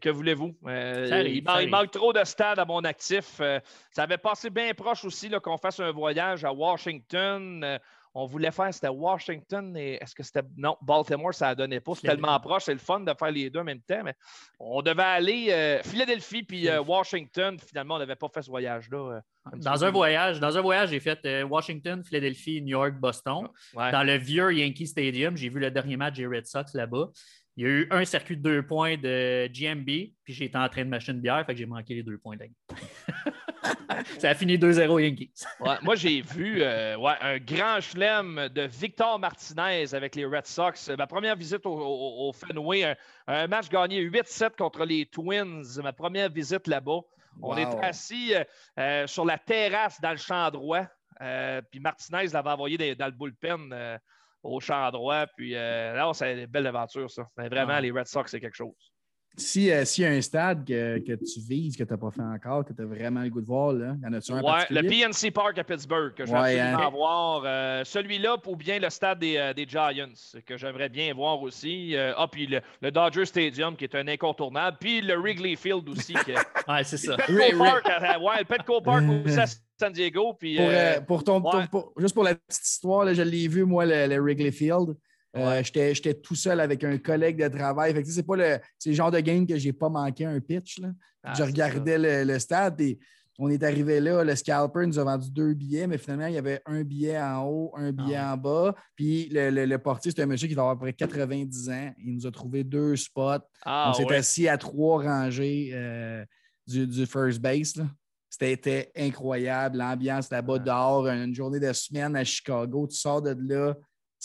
que 0.00 0.10
voulez-vous? 0.10 0.54
Euh, 0.66 1.24
il, 1.26 1.70
manque 1.70 1.90
trop 1.90 2.12
de 2.12 2.22
stades 2.24 2.58
à 2.58 2.64
mon 2.64 2.84
actif. 2.84 3.38
Euh, 3.40 3.60
ça 3.90 4.02
avait 4.02 4.18
passé 4.18 4.50
bien 4.50 4.72
proche 4.74 5.04
aussi 5.04 5.30
qu'on 5.42 5.58
fasse 5.58 5.80
un 5.80 5.90
voyage 5.90 6.44
à 6.44 6.52
Washington. 6.52 7.78
On 8.16 8.26
voulait 8.26 8.52
faire, 8.52 8.72
c'était 8.72 8.88
Washington 8.88 9.76
et 9.76 9.94
est-ce 10.00 10.14
que 10.14 10.22
c'était. 10.22 10.42
Non, 10.56 10.76
Baltimore, 10.80 11.34
ça 11.34 11.50
ne 11.50 11.54
donnait 11.56 11.80
pas. 11.80 11.94
C'est 11.96 12.06
tellement 12.06 12.38
proche, 12.38 12.62
c'est 12.64 12.72
le 12.72 12.78
fun 12.78 13.00
de 13.00 13.12
faire 13.18 13.30
les 13.32 13.50
deux 13.50 13.58
en 13.60 13.64
même 13.64 13.80
temps. 13.80 14.02
Mais 14.04 14.14
on 14.60 14.82
devait 14.82 15.02
aller 15.02 15.48
euh, 15.50 15.82
Philadelphie 15.82 16.44
puis 16.44 16.68
euh, 16.68 16.80
Washington. 16.80 17.58
Finalement, 17.58 17.96
on 17.96 17.98
n'avait 17.98 18.14
pas 18.14 18.28
fait 18.32 18.42
ce 18.42 18.50
voyage-là. 18.50 19.16
euh, 19.16 19.20
Dans 19.56 19.84
un 19.84 19.90
voyage, 19.90 20.38
dans 20.38 20.56
un 20.56 20.60
voyage, 20.60 20.90
j'ai 20.90 21.00
fait 21.00 21.42
Washington, 21.42 22.04
Philadelphie, 22.04 22.62
New 22.62 22.68
York, 22.68 22.94
Boston. 23.00 23.48
Ouais. 23.74 23.90
Dans 23.90 24.04
le 24.04 24.16
vieux 24.16 24.52
Yankee 24.54 24.86
Stadium, 24.86 25.36
j'ai 25.36 25.48
vu 25.48 25.58
le 25.58 25.70
dernier 25.72 25.96
match 25.96 26.14
des 26.14 26.26
Red 26.26 26.46
Sox 26.46 26.72
là-bas. 26.74 27.08
Il 27.56 27.62
y 27.64 27.66
a 27.66 27.70
eu 27.70 27.88
un 27.90 28.04
circuit 28.04 28.36
de 28.36 28.42
deux 28.42 28.66
points 28.66 28.96
de 28.96 29.46
GMB, 29.46 29.86
puis 30.24 30.34
j'étais 30.34 30.56
en 30.58 30.68
train 30.68 30.84
de 30.84 30.88
m'acheter 30.90 31.12
une 31.12 31.20
bière, 31.20 31.44
fait 31.46 31.52
que 31.52 31.58
j'ai 31.58 31.66
manqué 31.66 31.94
les 31.94 32.02
deux 32.02 32.18
points 32.18 32.36
game. 32.36 32.50
Ça 34.18 34.30
a 34.30 34.34
fini 34.34 34.58
2-0 34.58 35.00
Yankees. 35.00 35.32
Ouais, 35.60 35.76
moi, 35.82 35.94
j'ai 35.94 36.20
vu 36.20 36.60
euh, 36.62 36.96
ouais, 36.96 37.14
un 37.20 37.38
grand 37.38 37.80
chelem 37.80 38.48
de 38.48 38.62
Victor 38.62 39.18
Martinez 39.18 39.94
avec 39.94 40.14
les 40.16 40.24
Red 40.26 40.46
Sox. 40.46 40.90
Ma 40.98 41.06
première 41.06 41.36
visite 41.36 41.64
au, 41.64 41.72
au- 41.74 42.28
au 42.28 42.32
Fenway, 42.32 42.84
un, 42.84 42.96
un 43.28 43.46
match 43.46 43.68
gagné 43.68 44.02
8-7 44.02 44.56
contre 44.56 44.84
les 44.84 45.06
Twins. 45.06 45.62
Ma 45.82 45.92
première 45.92 46.28
visite 46.30 46.66
là-bas. 46.66 47.00
On 47.42 47.48
Wow. 47.54 47.58
était 47.58 47.84
assis 47.84 48.34
euh, 48.34 48.44
euh, 48.78 49.06
sur 49.06 49.24
la 49.24 49.38
terrasse 49.38 50.00
dans 50.00 50.10
le 50.12 50.16
champ 50.18 50.50
droit. 50.50 50.86
Euh, 51.20 51.62
puis 51.70 51.80
Martinez 51.80 52.26
l'avait 52.32 52.50
envoyé 52.50 52.94
dans 52.94 53.06
le 53.06 53.12
bullpen 53.12 53.70
euh, 53.72 53.98
au 54.44 54.60
champ 54.60 54.90
droit. 54.90 55.26
Puis 55.36 55.56
euh, 55.56 55.94
là, 55.94 56.10
c'est 56.14 56.34
une 56.42 56.46
belle 56.46 56.66
aventure, 56.66 57.10
ça. 57.10 57.26
Mais 57.36 57.48
vraiment, 57.48 57.72
Ah. 57.74 57.80
les 57.80 57.90
Red 57.90 58.06
Sox, 58.06 58.30
c'est 58.30 58.40
quelque 58.40 58.54
chose. 58.56 58.93
Si, 59.36 59.68
euh, 59.72 59.84
S'il 59.84 60.04
y 60.04 60.06
a 60.06 60.10
un 60.10 60.20
stade 60.20 60.64
que, 60.64 60.98
que 60.98 61.12
tu 61.14 61.40
vises, 61.40 61.76
que 61.76 61.82
tu 61.82 61.90
n'as 61.92 61.96
pas 61.96 62.10
fait 62.12 62.22
encore, 62.22 62.64
que 62.64 62.72
tu 62.72 62.80
as 62.82 62.84
vraiment 62.84 63.20
le 63.22 63.30
goût 63.30 63.40
de 63.40 63.46
voir, 63.46 63.72
là, 63.72 63.96
y 64.02 64.06
en 64.06 64.12
a-tu 64.12 64.30
un 64.32 64.40
Ouais, 64.40 64.62
le? 64.70 64.82
PNC 64.82 65.32
Park 65.32 65.58
à 65.58 65.64
Pittsburgh, 65.64 66.14
que 66.14 66.24
je 66.24 66.30
Ouais, 66.32 66.60
absolument 66.60 66.86
hein. 66.86 66.90
voir. 66.90 67.42
Euh, 67.44 67.82
Celui-là, 67.84 68.36
ou 68.46 68.54
bien 68.56 68.78
le 68.78 68.88
stade 68.90 69.18
des, 69.18 69.36
euh, 69.36 69.52
des 69.52 69.66
Giants, 69.66 70.12
que 70.46 70.56
j'aimerais 70.56 70.88
bien 70.88 71.12
voir 71.14 71.42
aussi. 71.42 71.96
Euh, 71.96 72.12
ah, 72.16 72.28
puis 72.30 72.46
le, 72.46 72.60
le 72.80 72.90
Dodger 72.92 73.24
Stadium, 73.24 73.74
qui 73.76 73.84
est 73.84 73.94
un 73.96 74.06
incontournable. 74.06 74.76
Puis 74.80 75.00
le 75.00 75.14
Wrigley 75.16 75.56
Field 75.56 75.88
aussi. 75.88 76.12
que- 76.14 76.32
Ouais, 76.70 76.84
c'est 76.84 76.96
ça. 76.96 77.16
Petco 77.16 77.58
Park, 77.58 77.88
à- 77.88 78.18
ouais, 78.20 78.38
le 78.38 78.44
Petco 78.44 78.80
Park 78.82 79.02
aussi 79.26 79.40
à 79.40 79.46
San 79.80 79.92
Diego. 79.92 80.34
Puis, 80.38 80.56
Pour, 80.58 81.06
pour 81.06 81.24
ton, 81.24 81.40
ton- 81.40 81.58
ouais. 81.58 81.66
pour- 81.68 81.92
juste 81.96 82.14
pour 82.14 82.22
la 82.24 82.36
petite 82.36 82.64
histoire, 82.64 83.04
là, 83.04 83.12
je 83.14 83.22
l'ai 83.22 83.48
vu, 83.48 83.64
moi, 83.64 83.84
le, 83.84 84.06
le 84.06 84.20
Wrigley 84.20 84.52
Field. 84.52 84.94
Euh, 85.36 85.62
J'étais 85.64 86.14
tout 86.14 86.34
seul 86.34 86.60
avec 86.60 86.84
un 86.84 86.96
collègue 86.98 87.42
de 87.42 87.48
travail. 87.48 87.94
C'est 88.06 88.26
pas 88.26 88.36
le, 88.36 88.58
le 88.86 88.92
genre 88.92 89.10
de 89.10 89.20
game 89.20 89.46
que 89.46 89.56
j'ai 89.56 89.72
pas 89.72 89.88
manqué 89.88 90.24
un 90.24 90.38
pitch. 90.40 90.78
Là. 90.78 90.88
Ah, 91.22 91.32
je 91.36 91.42
regardais 91.42 91.98
le, 91.98 92.32
le 92.32 92.38
stade 92.38 92.80
et 92.80 92.98
on 93.38 93.50
est 93.50 93.64
arrivé 93.64 93.98
là. 94.00 94.22
Le 94.22 94.36
scalper 94.36 94.86
nous 94.86 94.98
a 94.98 95.02
vendu 95.04 95.28
deux 95.30 95.54
billets, 95.54 95.88
mais 95.88 95.98
finalement, 95.98 96.26
il 96.26 96.34
y 96.34 96.38
avait 96.38 96.60
un 96.66 96.84
billet 96.84 97.20
en 97.20 97.42
haut, 97.44 97.72
un 97.76 97.90
billet 97.90 98.14
Ah 98.16 98.34
en 98.34 98.36
bas. 98.36 98.74
Puis 98.94 99.28
le, 99.32 99.50
le- 99.50 99.64
le 99.66 99.78
portier, 99.78 100.12
c'est 100.14 100.22
un 100.22 100.26
monsieur 100.26 100.46
qui 100.46 100.54
va 100.54 100.62
avoir 100.62 100.76
à 100.76 100.78
peu 100.78 100.84
près 100.84 100.92
90 100.92 101.68
ans. 101.70 101.92
Il 101.98 102.14
nous 102.14 102.26
a 102.26 102.30
trouvé 102.30 102.62
deux 102.62 102.94
spots. 102.94 103.38
ah, 103.64 103.90
on 103.90 103.92
s'est 103.94 104.04
ouais. 104.04 104.16
assis 104.16 104.46
à 104.46 104.56
trois 104.56 105.02
rangées 105.02 105.70
euh, 105.74 106.24
du, 106.66 106.86
du 106.86 107.06
first 107.06 107.40
base. 107.40 107.74
là. 107.74 107.86
C'était 108.30 108.90
incroyable. 108.96 109.78
L'ambiance 109.78 110.30
là-bas 110.30 110.58
dehors, 110.58 111.06
une 111.08 111.34
journée 111.34 111.60
de 111.60 111.72
semaine 111.72 112.14
à 112.16 112.24
Chicago. 112.24 112.86
Tu 112.88 112.96
sors 112.96 113.22
de 113.22 113.34
là, 113.48 113.74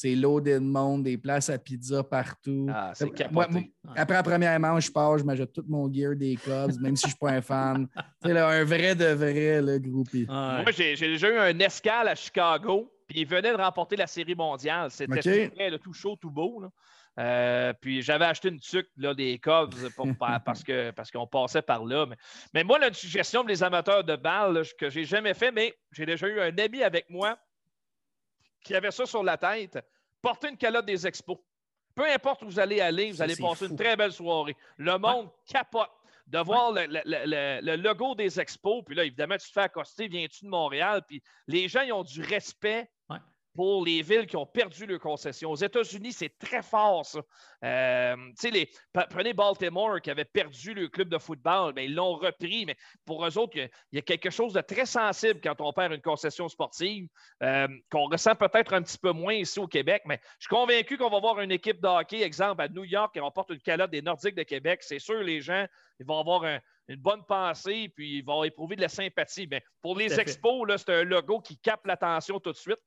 c'est 0.02 0.16
loaded 0.16 0.54
de 0.56 0.60
monde, 0.60 1.04
des 1.04 1.18
places 1.18 1.50
à 1.50 1.58
pizza 1.58 2.04
partout. 2.04 2.68
Ah, 2.74 2.91
c'est 2.95 3.06
Moi- 3.06 3.14
capoté. 3.16 3.72
moi, 3.84 3.93
après 3.97 4.16
la 4.16 4.24
première 4.24 4.60
manche, 4.60 4.86
je 4.88 4.91
pars, 4.91 5.18
je 5.18 5.24
m'ajoute 5.24 5.52
tout 5.54 5.66
mon 5.68 5.91
gear 5.91 6.16
des 6.16 6.36
Cubs, 6.36 6.80
même 6.82 6.95
si 6.95 7.02
je 7.04 7.08
ne 7.08 7.10
suis 7.12 7.18
pas 7.20 7.32
un 7.32 7.41
fan. 7.41 7.88
Là, 8.24 8.47
un 8.50 8.64
vrai 8.64 8.95
de 8.95 9.06
vrai, 9.08 9.62
le 9.62 9.78
groupie. 9.80 10.26
Ouais. 10.30 10.64
Moi, 10.64 10.72
j'ai 10.72 10.95
déjà 10.95 11.30
eu 11.30 11.38
un 11.38 11.60
escale 11.60 12.08
à 12.08 12.16
Chicago, 12.16 12.91
puis 13.08 13.22
il 13.22 13.28
venait 13.28 13.52
de 13.52 13.58
remporter 13.58 13.95
la 13.95 14.08
Série 14.08 14.36
mondiale. 14.36 14.89
C'était 14.91 15.47
OK. 15.47 15.54
tout 15.72 15.78
tout 15.84 15.93
chaud, 15.93 16.16
tout 16.16 16.32
beau. 16.32 16.62
là. 16.62 16.70
Euh, 17.20 17.74
puis 17.82 18.02
j'avais 18.02 18.24
acheté 18.26 18.47
une 18.47 18.60
tuque 18.62 18.88
là, 18.95 19.14
des 19.14 19.39
Cubs 19.39 19.74
pour- 19.97 20.08
par- 20.20 20.41
parce 20.43 20.64
que 20.64 20.91
parce 20.91 21.12
qu'on 21.12 21.28
passait 21.28 21.62
par 21.62 21.84
là. 21.84 22.06
Mais, 22.06 22.16
mais 22.54 22.64
moi, 22.64 22.80
là, 22.80 22.88
une 22.88 22.93
suggestion 22.93 23.41
pour 23.41 23.50
les 23.50 23.62
amateurs 23.62 24.04
de 24.06 24.16
balles 24.16 24.54
là, 24.54 24.62
que 24.78 24.89
j'ai 24.89 25.04
jamais 25.04 25.34
fait, 25.34 25.52
mais 25.52 25.74
j'ai 25.91 26.06
déjà 26.06 26.28
eu 26.28 26.39
un 26.39 26.58
ami 26.58 26.82
avec 26.84 27.10
moi 27.10 27.38
qui 28.64 28.76
avait 28.76 28.91
ça 28.91 29.05
sur 29.05 29.24
la 29.24 29.38
tête. 29.38 29.80
Porter 30.22 30.49
une 30.49 30.57
calotte 30.57 30.86
des 30.86 31.07
expos. 31.07 31.38
Peu 31.95 32.05
importe 32.10 32.43
où 32.43 32.45
vous 32.45 32.60
allez 32.60 32.82
aller, 32.82 33.12
vous 33.12 33.18
Ça, 33.18 33.24
allez 33.24 33.36
passer 33.36 33.66
fou. 33.68 33.72
une 33.72 33.78
très 33.78 33.95
belle 33.95 34.12
soirée. 34.14 34.55
Le 34.78 34.97
monde 34.97 35.30
capote 35.45 35.89
de 36.28 36.39
voir 36.39 36.72
le, 36.72 36.86
le- 36.86 37.01
le- 37.05 37.26
le- 37.26 37.62
le 37.62 37.76
logo 37.82 38.16
des 38.16 38.39
expos. 38.39 38.84
Puis 38.86 38.95
là, 38.95 39.03
évidemment, 39.03 39.38
tu 39.38 39.47
te 39.47 39.51
fais 39.53 39.62
accoster, 39.62 40.07
viens-tu 40.07 40.45
de 40.45 40.49
Montréal? 40.49 41.01
Puis 41.07 41.22
les 41.47 41.68
gens, 41.68 41.82
ils 41.82 41.91
ont 41.93 42.03
du 42.03 42.22
respect 42.22 42.89
Ouais. 43.10 43.18
Pour 43.60 43.84
les 43.84 44.01
villes 44.03 44.26
qui 44.26 44.38
ont 44.38 44.45
perdu 44.45 44.86
leur 44.86 45.01
concession. 45.01 45.51
Aux 45.51 45.55
États-Unis, 45.57 46.14
c'est 46.14 46.38
très 46.39 46.62
fort, 46.62 47.05
ça. 47.05 47.20
Euh, 47.66 48.16
les- 48.41 48.70
prenez 49.10 49.34
Baltimore 49.34 49.99
qui 49.99 50.10
avait 50.10 50.24
perdu 50.24 50.74
le 50.74 50.88
club 50.88 51.10
de 51.10 51.18
football, 51.18 51.74
mais 51.76 51.84
ils 51.84 51.93
l'ont 51.93 52.16
repris. 52.16 52.66
Mais 52.66 52.78
pour 53.05 53.26
eux 53.26 53.38
autres, 53.38 53.57
il 53.57 53.60
y 53.60 53.64
a- 53.64 53.70
il 53.91 53.95
y, 53.97 53.99
a 53.99 54.01
quelque 54.01 54.30
chose 54.30 54.53
de 54.53 54.62
très 54.62 54.86
sensible 54.86 55.41
quand 55.43 55.60
on 55.60 55.74
perd 55.74 55.91
une 55.91 56.01
concession 56.01 56.47
sportive, 56.47 57.10
euh, 57.43 57.68
qu'on 57.91 58.05
ressent 58.07 58.34
peut-être 58.34 58.72
un 58.74 58.82
petit 58.82 58.97
peu 58.97 59.12
moins 59.12 59.34
ici 59.34 59.60
au 59.60 59.68
Québec. 59.68 60.03
Mais 60.05 60.22
je 60.39 60.45
suis 60.47 60.55
convaincu 60.55 60.97
qu'on 60.97 61.10
va 61.10 61.20
voir 61.20 61.41
une 61.41 61.51
équipe 61.51 61.82
de 61.82 61.88
hockey, 61.89 62.22
exemple, 62.22 62.62
à 62.62 62.70
New 62.70 62.86
York, 62.86 63.12
qui 63.12 63.20
remporte 63.20 63.49
une 63.49 63.60
calotte 63.60 63.91
des 63.91 64.01
Nordiques 64.01 64.36
de 64.36 64.43
Québec. 64.43 64.84
C'est 64.84 64.99
sûr, 64.99 65.22
les 65.22 65.41
gens 65.41 65.66
ils 65.99 66.05
vont 66.05 66.18
avoir 66.22 66.45
un- 66.45 66.60
une 66.88 66.95
bonne 67.01 67.26
pensée, 67.26 67.91
puis 67.93 68.20
ils 68.20 68.26
vont 68.26 68.45
éprouver 68.45 68.78
de 68.78 68.82
la 68.82 68.88
sympathie. 68.88 69.47
Mais 69.51 69.62
pour 69.82 69.97
les 69.97 70.14
expos, 70.22 70.66
c'est 70.78 70.93
un 70.93 71.03
logo 71.03 71.41
qui 71.41 71.57
capte 71.57 71.86
l'attention 71.86 72.39
tout 72.39 72.53
de 72.53 72.57
suite. 72.57 72.80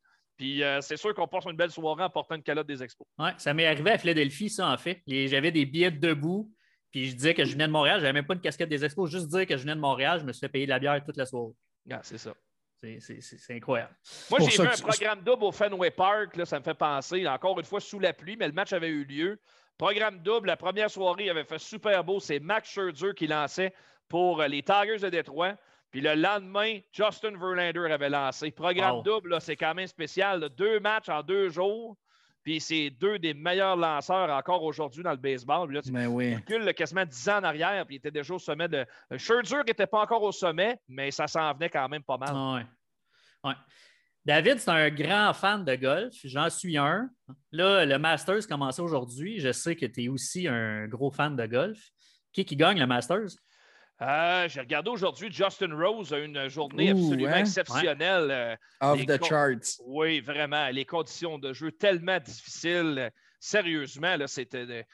Puis 0.43 0.61
euh, 0.65 0.81
c'est 0.81 0.97
sûr 0.97 1.15
qu'on 1.15 1.29
passe 1.29 1.45
une 1.45 1.57
belle 1.57 1.71
soirée 1.71 2.03
en 2.03 2.11
portant 2.11 2.35
une 2.35 2.43
calotte 2.43 2.67
des 2.67 2.83
expos. 2.83 3.07
Ouais, 3.17 3.31
ça 3.39 3.55
m'est 3.55 3.65
arrivé 3.65 3.93
à 3.93 3.99
Philadelphie, 3.99 4.51
ça, 4.51 4.69
en 4.73 4.77
fait. 4.77 5.01
J'avais 5.07 5.53
des 5.53 5.65
billets 5.65 5.93
debout, 5.93 6.51
puis 6.91 7.09
je 7.09 7.15
disais 7.15 7.33
que 7.33 7.45
je 7.45 7.53
venais 7.53 7.69
de 7.69 7.73
Montréal. 7.73 8.01
Je 8.01 8.03
n'avais 8.07 8.15
même 8.15 8.27
pas 8.27 8.35
une 8.35 8.41
casquette 8.41 8.69
des 8.69 8.85
expos. 8.85 9.09
Juste 9.09 9.29
dire 9.29 9.47
que 9.47 9.57
je 9.57 9.63
venais 9.63 9.77
de 9.77 9.81
Montréal, 9.81 10.19
je 10.19 10.25
me 10.25 10.33
suis 10.33 10.41
fait 10.41 10.49
payer 10.49 10.65
de 10.67 10.71
la 10.71 10.81
bière 10.81 11.01
toute 11.05 11.17
la 11.17 11.27
soirée. 11.27 11.53
Ah, 11.93 12.01
c'est 12.03 12.19
ça. 12.19 12.35
C'est- 12.83 13.55
incroyable. 13.55 13.95
Moi, 14.31 14.41
j'ai 14.41 14.61
vu 14.61 14.69
un 14.69 14.73
tu- 14.73 14.83
programme 14.83 15.23
double 15.23 15.45
au 15.45 15.53
Fenway 15.53 15.93
Park. 15.93 16.35
Là, 16.37 16.45
ça 16.45 16.59
me 16.59 16.65
fait 16.65 16.75
penser, 16.75 17.25
encore 17.29 17.57
une 17.61 17.65
fois, 17.65 17.79
sous 17.79 18.01
la 18.01 18.13
pluie, 18.13 18.37
mais 18.37 18.49
le 18.49 18.53
match 18.53 18.73
avait 18.73 18.89
eu 18.89 19.05
lieu. 19.05 19.41
Programme 19.79 20.19
double, 20.25 20.49
la 20.49 20.57
première 20.57 20.91
soirée, 20.91 21.27
il 21.27 21.31
avait 21.31 21.45
fait 21.45 21.61
super 21.61 22.03
beau. 22.03 22.19
C'est 22.19 22.41
Max 22.41 22.69
Scherzer 22.69 23.15
qui 23.15 23.29
lançait 23.29 23.73
pour 24.09 24.41
euh, 24.41 24.49
les 24.49 24.65
Tigers 24.65 24.99
de 24.99 25.09
Détroit. 25.09 25.55
Puis 25.93 26.01
le 26.01 26.15
lendemain, 26.15 26.81
Justin 26.91 27.37
Verlander 27.39 27.93
avait 27.93 28.09
lancé. 28.11 28.51
Programme 28.51 28.97
Wow. 28.97 29.03
double, 29.03 29.41
c'est 29.41 29.57
quand 29.57 29.75
même 29.75 29.87
spécial. 29.87 30.41
là. 30.41 30.49
Deux 30.49 30.81
matchs 30.81 31.09
en 31.11 31.23
deux 31.23 31.49
jours. 31.51 31.97
Puis 32.43 32.61
c'est 32.61 32.91
deux 32.91 33.21
des 33.21 33.35
meilleurs 33.35 33.77
lanceurs 33.77 34.29
encore 34.31 34.65
aujourd'hui 34.65 35.05
dans 35.05 35.13
le 35.13 35.17
baseball. 35.17 35.69
Puis 35.69 35.77
là, 35.77 35.83
tu 35.83 35.93
Ben 35.93 36.09
oui. 36.09 36.35
recules 36.35 36.75
quasiment 36.75 37.05
10 37.05 37.29
ans 37.29 37.39
en 37.39 37.45
arrière, 37.45 37.87
puis 37.87 37.95
il 37.95 37.99
était 37.99 38.11
déjà 38.11 38.35
au 38.35 38.39
sommet 38.41 38.67
de. 38.69 38.85
euh, 39.13 39.19
Scherzer 39.19 39.59
n'était 39.65 39.87
pas 39.87 40.01
encore 40.01 40.23
au 40.25 40.33
sommet, 40.33 40.77
mais 40.89 41.13
ça 41.13 41.29
s'en 41.29 41.53
venait 41.55 41.71
quand 41.71 41.89
même 41.89 42.03
pas 42.03 42.17
mal. 42.19 42.35
Ouais. 42.35 42.67
Ouais. 43.45 43.55
David, 44.25 44.59
c'est 44.59 44.71
un 44.71 44.89
grand 44.91 45.33
fan 45.35 45.65
de 45.65 45.75
golf. 45.77 46.15
J'en 46.25 46.49
suis 46.51 46.77
un. 46.79 47.11
Là, 47.53 47.85
le 47.85 47.99
Masters 47.99 48.47
commençait 48.49 48.83
aujourd'hui. 48.83 49.39
Je 49.41 49.53
sais 49.53 49.77
que 49.77 49.87
tu 49.87 50.05
es 50.05 50.09
aussi 50.09 50.49
un 50.49 50.87
gros 50.89 51.11
fan 51.13 51.37
de 51.37 51.47
golf. 51.47 51.79
Qui 52.33 52.45
qui 52.45 52.57
gagne 52.57 52.79
le 52.81 52.87
Masters? 52.87 53.31
Euh, 54.03 54.49
J'ai 54.49 54.61
regardé 54.61 54.91
aujourd'hui, 54.91 55.31
Justin 55.33 55.75
Rose 55.75 56.13
a 56.13 56.19
une 56.19 56.49
journée 56.49 56.93
Ouh, 56.93 56.99
absolument 57.07 57.31
hein? 57.33 57.37
exceptionnelle. 57.41 58.31
Euh, 58.31 58.57
Off 58.81 58.99
Les 58.99 59.07
the 59.07 59.19
co- 59.19 59.27
charts. 59.27 59.81
oui, 59.87 60.21
vraiment. 60.21 60.69
Les 60.71 60.85
conditions 60.85 61.39
de 61.39 61.53
jeu 61.53 61.71
tellement 61.73 62.19
difficiles. 62.19 62.97
Euh, 62.99 63.11
Sérieusement, 63.45 64.17
là, 64.17 64.29
c'était. 64.29 64.87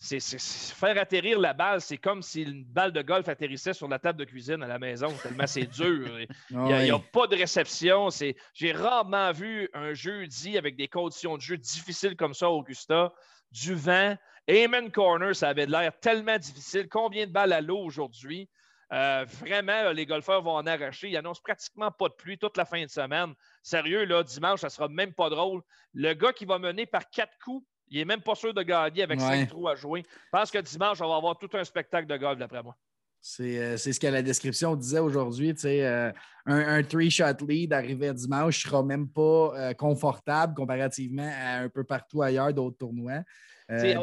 faire 0.00 0.98
atterrir 0.98 1.38
la 1.38 1.52
balle, 1.52 1.80
c'est 1.80 1.98
comme 1.98 2.20
si 2.22 2.42
une 2.42 2.64
balle 2.64 2.90
de 2.92 3.00
golf 3.02 3.28
atterrissait 3.28 3.72
sur 3.74 3.86
la 3.86 4.00
table 4.00 4.18
de 4.18 4.24
cuisine 4.24 4.60
à 4.62 4.66
la 4.66 4.78
maison, 4.80 5.06
tellement 5.22 5.46
c'est 5.46 5.66
dur. 5.66 6.08
Il 6.50 6.56
Ah 6.56 6.64
n'y 6.64 6.72
a, 6.72 6.86
y 6.86 6.90
a 6.90 6.96
ouais. 6.96 7.02
pas 7.12 7.28
de 7.28 7.36
réception. 7.36 8.08
J'ai 8.54 8.72
rarement 8.72 9.30
vu 9.32 9.68
un 9.74 9.94
jeudi 9.94 10.58
avec 10.58 10.74
des 10.76 10.88
conditions 10.88 11.36
de 11.36 11.42
jeu 11.42 11.56
difficiles 11.56 12.16
comme 12.16 12.34
ça, 12.34 12.50
Augusta. 12.50 13.12
Du 13.52 13.74
vent. 13.74 14.16
Amen 14.48 14.90
Corner, 14.90 15.34
ça 15.34 15.50
avait 15.50 15.66
l'air 15.66 15.92
tellement 16.00 16.36
difficile. 16.38 16.88
Combien 16.88 17.26
de 17.26 17.32
balles 17.32 17.52
à 17.52 17.60
l'eau 17.60 17.78
aujourd'hui? 17.78 18.48
Euh, 18.92 19.24
vraiment, 19.40 19.84
là, 19.84 19.92
les 19.92 20.04
golfeurs 20.04 20.42
vont 20.42 20.56
en 20.56 20.66
arracher. 20.66 21.08
Ils 21.08 21.16
annoncent 21.16 21.40
pratiquement 21.42 21.90
pas 21.90 22.08
de 22.08 22.14
pluie 22.14 22.36
toute 22.36 22.56
la 22.56 22.64
fin 22.64 22.82
de 22.82 22.90
semaine. 22.90 23.32
Sérieux, 23.62 24.04
là, 24.04 24.22
dimanche, 24.22 24.60
ça 24.60 24.68
sera 24.68 24.88
même 24.88 25.14
pas 25.14 25.30
drôle. 25.30 25.62
Le 25.94 26.12
gars 26.12 26.32
qui 26.32 26.44
va 26.44 26.58
mener 26.58 26.84
par 26.84 27.08
quatre 27.08 27.32
coups, 27.42 27.66
il 27.88 28.00
est 28.00 28.04
même 28.04 28.20
pas 28.20 28.34
sûr 28.34 28.52
de 28.52 28.62
gagner 28.62 29.02
avec 29.02 29.18
Ouais. 29.20 29.26
cinq 29.26 29.48
trous 29.48 29.68
à 29.68 29.76
jouer. 29.76 30.04
Je 30.06 30.28
pense 30.30 30.50
que 30.50 30.58
dimanche, 30.58 31.00
on 31.00 31.08
va 31.08 31.16
avoir 31.16 31.38
tout 31.38 31.50
un 31.54 31.64
spectacle 31.64 32.06
de 32.06 32.16
golf, 32.16 32.38
d'après 32.38 32.62
moi. 32.62 32.76
C'est 33.24 33.76
ce 33.78 34.00
que 34.00 34.08
la 34.08 34.20
description 34.20 34.74
disait 34.74 34.98
aujourd'hui. 34.98 35.54
un, 35.64 36.12
un 36.44 36.82
three-shot 36.82 37.46
lead 37.46 37.72
arrivé 37.72 38.12
dimanche 38.12 38.64
ne 38.64 38.70
sera 38.70 38.82
même 38.82 39.08
pas 39.08 39.72
confortable 39.74 40.54
comparativement 40.54 41.30
à 41.32 41.58
un 41.60 41.68
peu 41.68 41.84
partout 41.84 42.20
ailleurs 42.20 42.52
d'autres 42.52 42.78
tournois. 42.78 43.22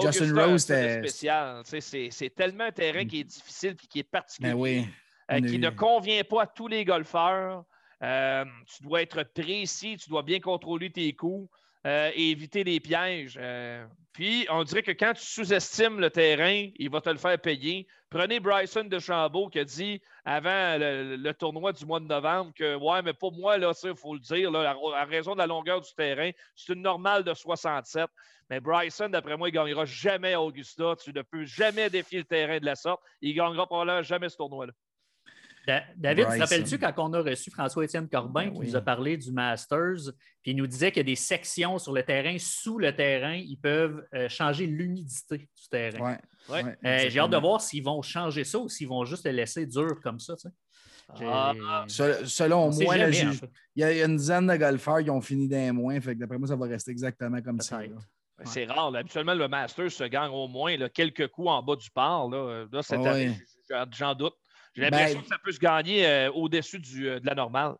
Justin 0.01 0.35
Rose, 0.35 0.63
c'est 0.63 0.99
spécial. 0.99 1.61
C'est 1.65 2.35
tellement 2.35 2.65
un 2.65 2.71
terrain 2.71 3.05
qui 3.05 3.21
est 3.21 3.23
difficile 3.23 3.75
et 3.81 3.87
qui 3.87 3.99
est 3.99 4.03
particulier, 4.03 4.53
ben 4.53 4.57
oui, 4.57 4.87
qui 5.47 5.59
ne 5.59 5.69
convient 5.69 6.23
pas 6.23 6.43
à 6.43 6.47
tous 6.47 6.67
les 6.67 6.85
golfeurs. 6.85 7.63
tu 8.01 8.83
dois 8.83 9.01
être 9.01 9.23
précis, 9.23 9.97
tu 9.97 10.09
dois 10.09 10.23
bien 10.23 10.39
contrôler 10.39 10.91
tes 10.91 11.13
coups. 11.13 11.49
Euh, 11.87 12.11
et 12.13 12.31
éviter 12.31 12.65
les 12.65 12.81
pièges. 12.81 13.37
Euh, 13.41 13.85
puis, 14.11 14.45
on 14.49 14.65
dirait 14.65 14.83
que 14.83 14.91
quand 14.91 15.13
tu 15.13 15.23
sous-estimes 15.23 16.01
le 16.01 16.09
terrain, 16.09 16.67
il 16.75 16.89
va 16.89 16.99
te 16.99 17.09
le 17.09 17.17
faire 17.17 17.39
payer. 17.39 17.87
Prenez 18.09 18.41
Bryson 18.41 18.83
de 18.83 18.99
Chambault 18.99 19.47
qui 19.47 19.59
a 19.59 19.63
dit 19.63 20.01
avant 20.25 20.77
le, 20.77 21.31
tournoi 21.31 21.71
du 21.71 21.85
mois 21.85 22.01
de 22.01 22.05
novembre 22.05 22.51
que, 22.53 22.75
ouais, 22.75 23.01
mais 23.01 23.13
pour 23.13 23.31
moi, 23.31 23.57
là, 23.57 23.71
il 23.81 23.95
faut 23.95 24.13
le 24.13 24.19
dire, 24.19 24.53
à, 24.53 25.05
raison 25.05 25.35
de 25.35 25.37
la 25.37 25.47
longueur 25.47 25.79
du 25.79 25.93
terrain, 25.93 26.31
c'est 26.53 26.73
une 26.73 26.81
normale 26.81 27.23
de 27.23 27.33
67. 27.33 28.09
Mais 28.49 28.59
Bryson, 28.59 29.07
d'après 29.07 29.37
moi, 29.37 29.47
il 29.47 29.53
ne 29.53 29.59
gagnera 29.59 29.85
jamais 29.85 30.35
Augusta. 30.35 30.95
Tu 31.01 31.13
ne 31.13 31.21
peux 31.21 31.45
jamais 31.45 31.89
défier 31.89 32.19
le 32.19 32.25
terrain 32.25 32.59
de 32.59 32.65
la 32.65 32.75
sorte. 32.75 33.01
Il 33.21 33.29
ne 33.29 33.37
gagnera 33.37 33.65
probablement 33.65 34.03
jamais 34.03 34.27
ce 34.27 34.35
tournoi-là. 34.35 34.73
David, 35.97 36.27
te 36.27 36.39
rappelles-tu 36.39 36.77
quand 36.77 36.93
on 36.97 37.13
a 37.13 37.21
reçu 37.21 37.51
François-Étienne 37.51 38.07
Corbin 38.09 38.45
ben 38.45 38.53
qui 38.53 38.59
nous 38.59 38.75
a 38.75 38.81
parlé 38.81 39.17
du 39.17 39.31
Masters, 39.31 40.11
puis 40.41 40.51
il 40.51 40.55
nous 40.55 40.67
disait 40.67 40.91
qu'il 40.91 40.99
y 40.99 41.05
a 41.05 41.11
des 41.11 41.15
sections 41.15 41.77
sur 41.77 41.93
le 41.93 42.03
terrain, 42.03 42.37
sous 42.39 42.77
le 42.77 42.95
terrain, 42.95 43.35
ils 43.35 43.57
peuvent 43.57 44.03
euh, 44.13 44.29
changer 44.29 44.65
l'humidité 44.65 45.37
du 45.37 45.69
terrain. 45.69 46.17
Ouais, 46.49 46.77
euh, 46.85 47.09
J'ai 47.09 47.19
hâte 47.19 47.31
de 47.31 47.37
voir 47.37 47.61
s'ils 47.61 47.83
vont 47.83 48.01
changer 48.01 48.43
ça 48.43 48.59
ou 48.59 48.69
s'ils 48.69 48.87
vont 48.87 49.05
juste 49.05 49.25
le 49.25 49.31
laisser 49.31 49.65
dur 49.65 49.99
comme 50.01 50.19
ça. 50.19 50.35
Ah, 51.21 51.53
selon 51.87 52.71
moi, 52.71 52.97
il 52.97 53.41
y, 53.75 53.83
a 53.83 54.05
une 54.05 54.17
dizaine 54.17 54.47
de 54.47 54.55
golfeurs 54.55 55.03
qui 55.03 55.09
ont 55.09 55.21
fini 55.21 55.47
d'un 55.47 55.73
moins. 55.73 55.99
Fait 55.99 56.15
d'après 56.15 56.37
moi, 56.37 56.47
ça 56.47 56.55
va 56.55 56.67
rester 56.67 56.91
exactement 56.91 57.41
comme 57.41 57.59
ça. 57.59 57.81
C'est 58.45 58.65
rare. 58.65 58.95
Habituellement, 58.95 59.33
le 59.33 59.47
Masters 59.47 59.91
se 59.91 60.03
gagne 60.03 60.31
au 60.31 60.47
moins 60.47 60.75
quelques 60.89 61.27
coups 61.29 61.49
en 61.49 61.63
bas 61.63 61.75
du 61.75 61.89
par. 61.91 62.29
Là, 62.29 62.65
cette 62.81 63.05
année, 63.05 63.35
j'en 63.91 64.13
doute. 64.13 64.35
J'ai 64.75 64.81
l'impression 64.83 65.19
ben, 65.19 65.23
que 65.23 65.29
ça 65.29 65.37
peut 65.43 65.51
se 65.51 65.59
gagner 65.59 66.05
euh, 66.05 66.31
au-dessus 66.31 66.81
euh, 66.99 67.19
de 67.19 67.25
la 67.25 67.35
normale. 67.35 67.75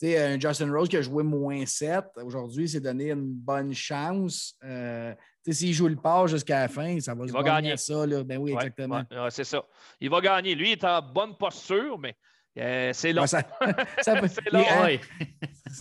Tu 0.00 0.06
sais, 0.06 0.18
un 0.18 0.40
Justin 0.40 0.72
Rose 0.72 0.88
qui 0.88 0.96
a 0.96 1.02
joué 1.02 1.22
moins 1.22 1.66
7, 1.66 2.04
aujourd'hui, 2.22 2.68
s'est 2.68 2.80
donné 2.80 3.10
une 3.10 3.34
bonne 3.34 3.74
chance. 3.74 4.56
Euh, 4.64 5.14
s'il 5.46 5.74
joue 5.74 5.88
le 5.88 5.96
pas 5.96 6.26
jusqu'à 6.26 6.60
la 6.60 6.68
fin, 6.68 6.98
ça 7.00 7.14
va 7.14 7.24
il 7.24 7.28
se 7.28 7.32
va 7.34 7.42
gagner 7.42 7.76
ça. 7.76 8.06
Là. 8.06 8.22
Ben 8.24 8.38
oui, 8.38 8.52
exactement. 8.52 9.02
c'est 9.28 9.44
ça. 9.44 9.62
Il 10.00 10.08
va 10.08 10.20
gagner. 10.20 10.54
Lui, 10.54 10.70
il 10.70 10.72
est 10.72 10.84
en 10.84 11.02
bonne 11.02 11.36
posture, 11.36 11.98
mais 11.98 12.16
c'est 12.94 13.12
long. 13.12 13.26
ça, 13.26 13.42
c'est 14.02 14.52
long. 14.52 14.64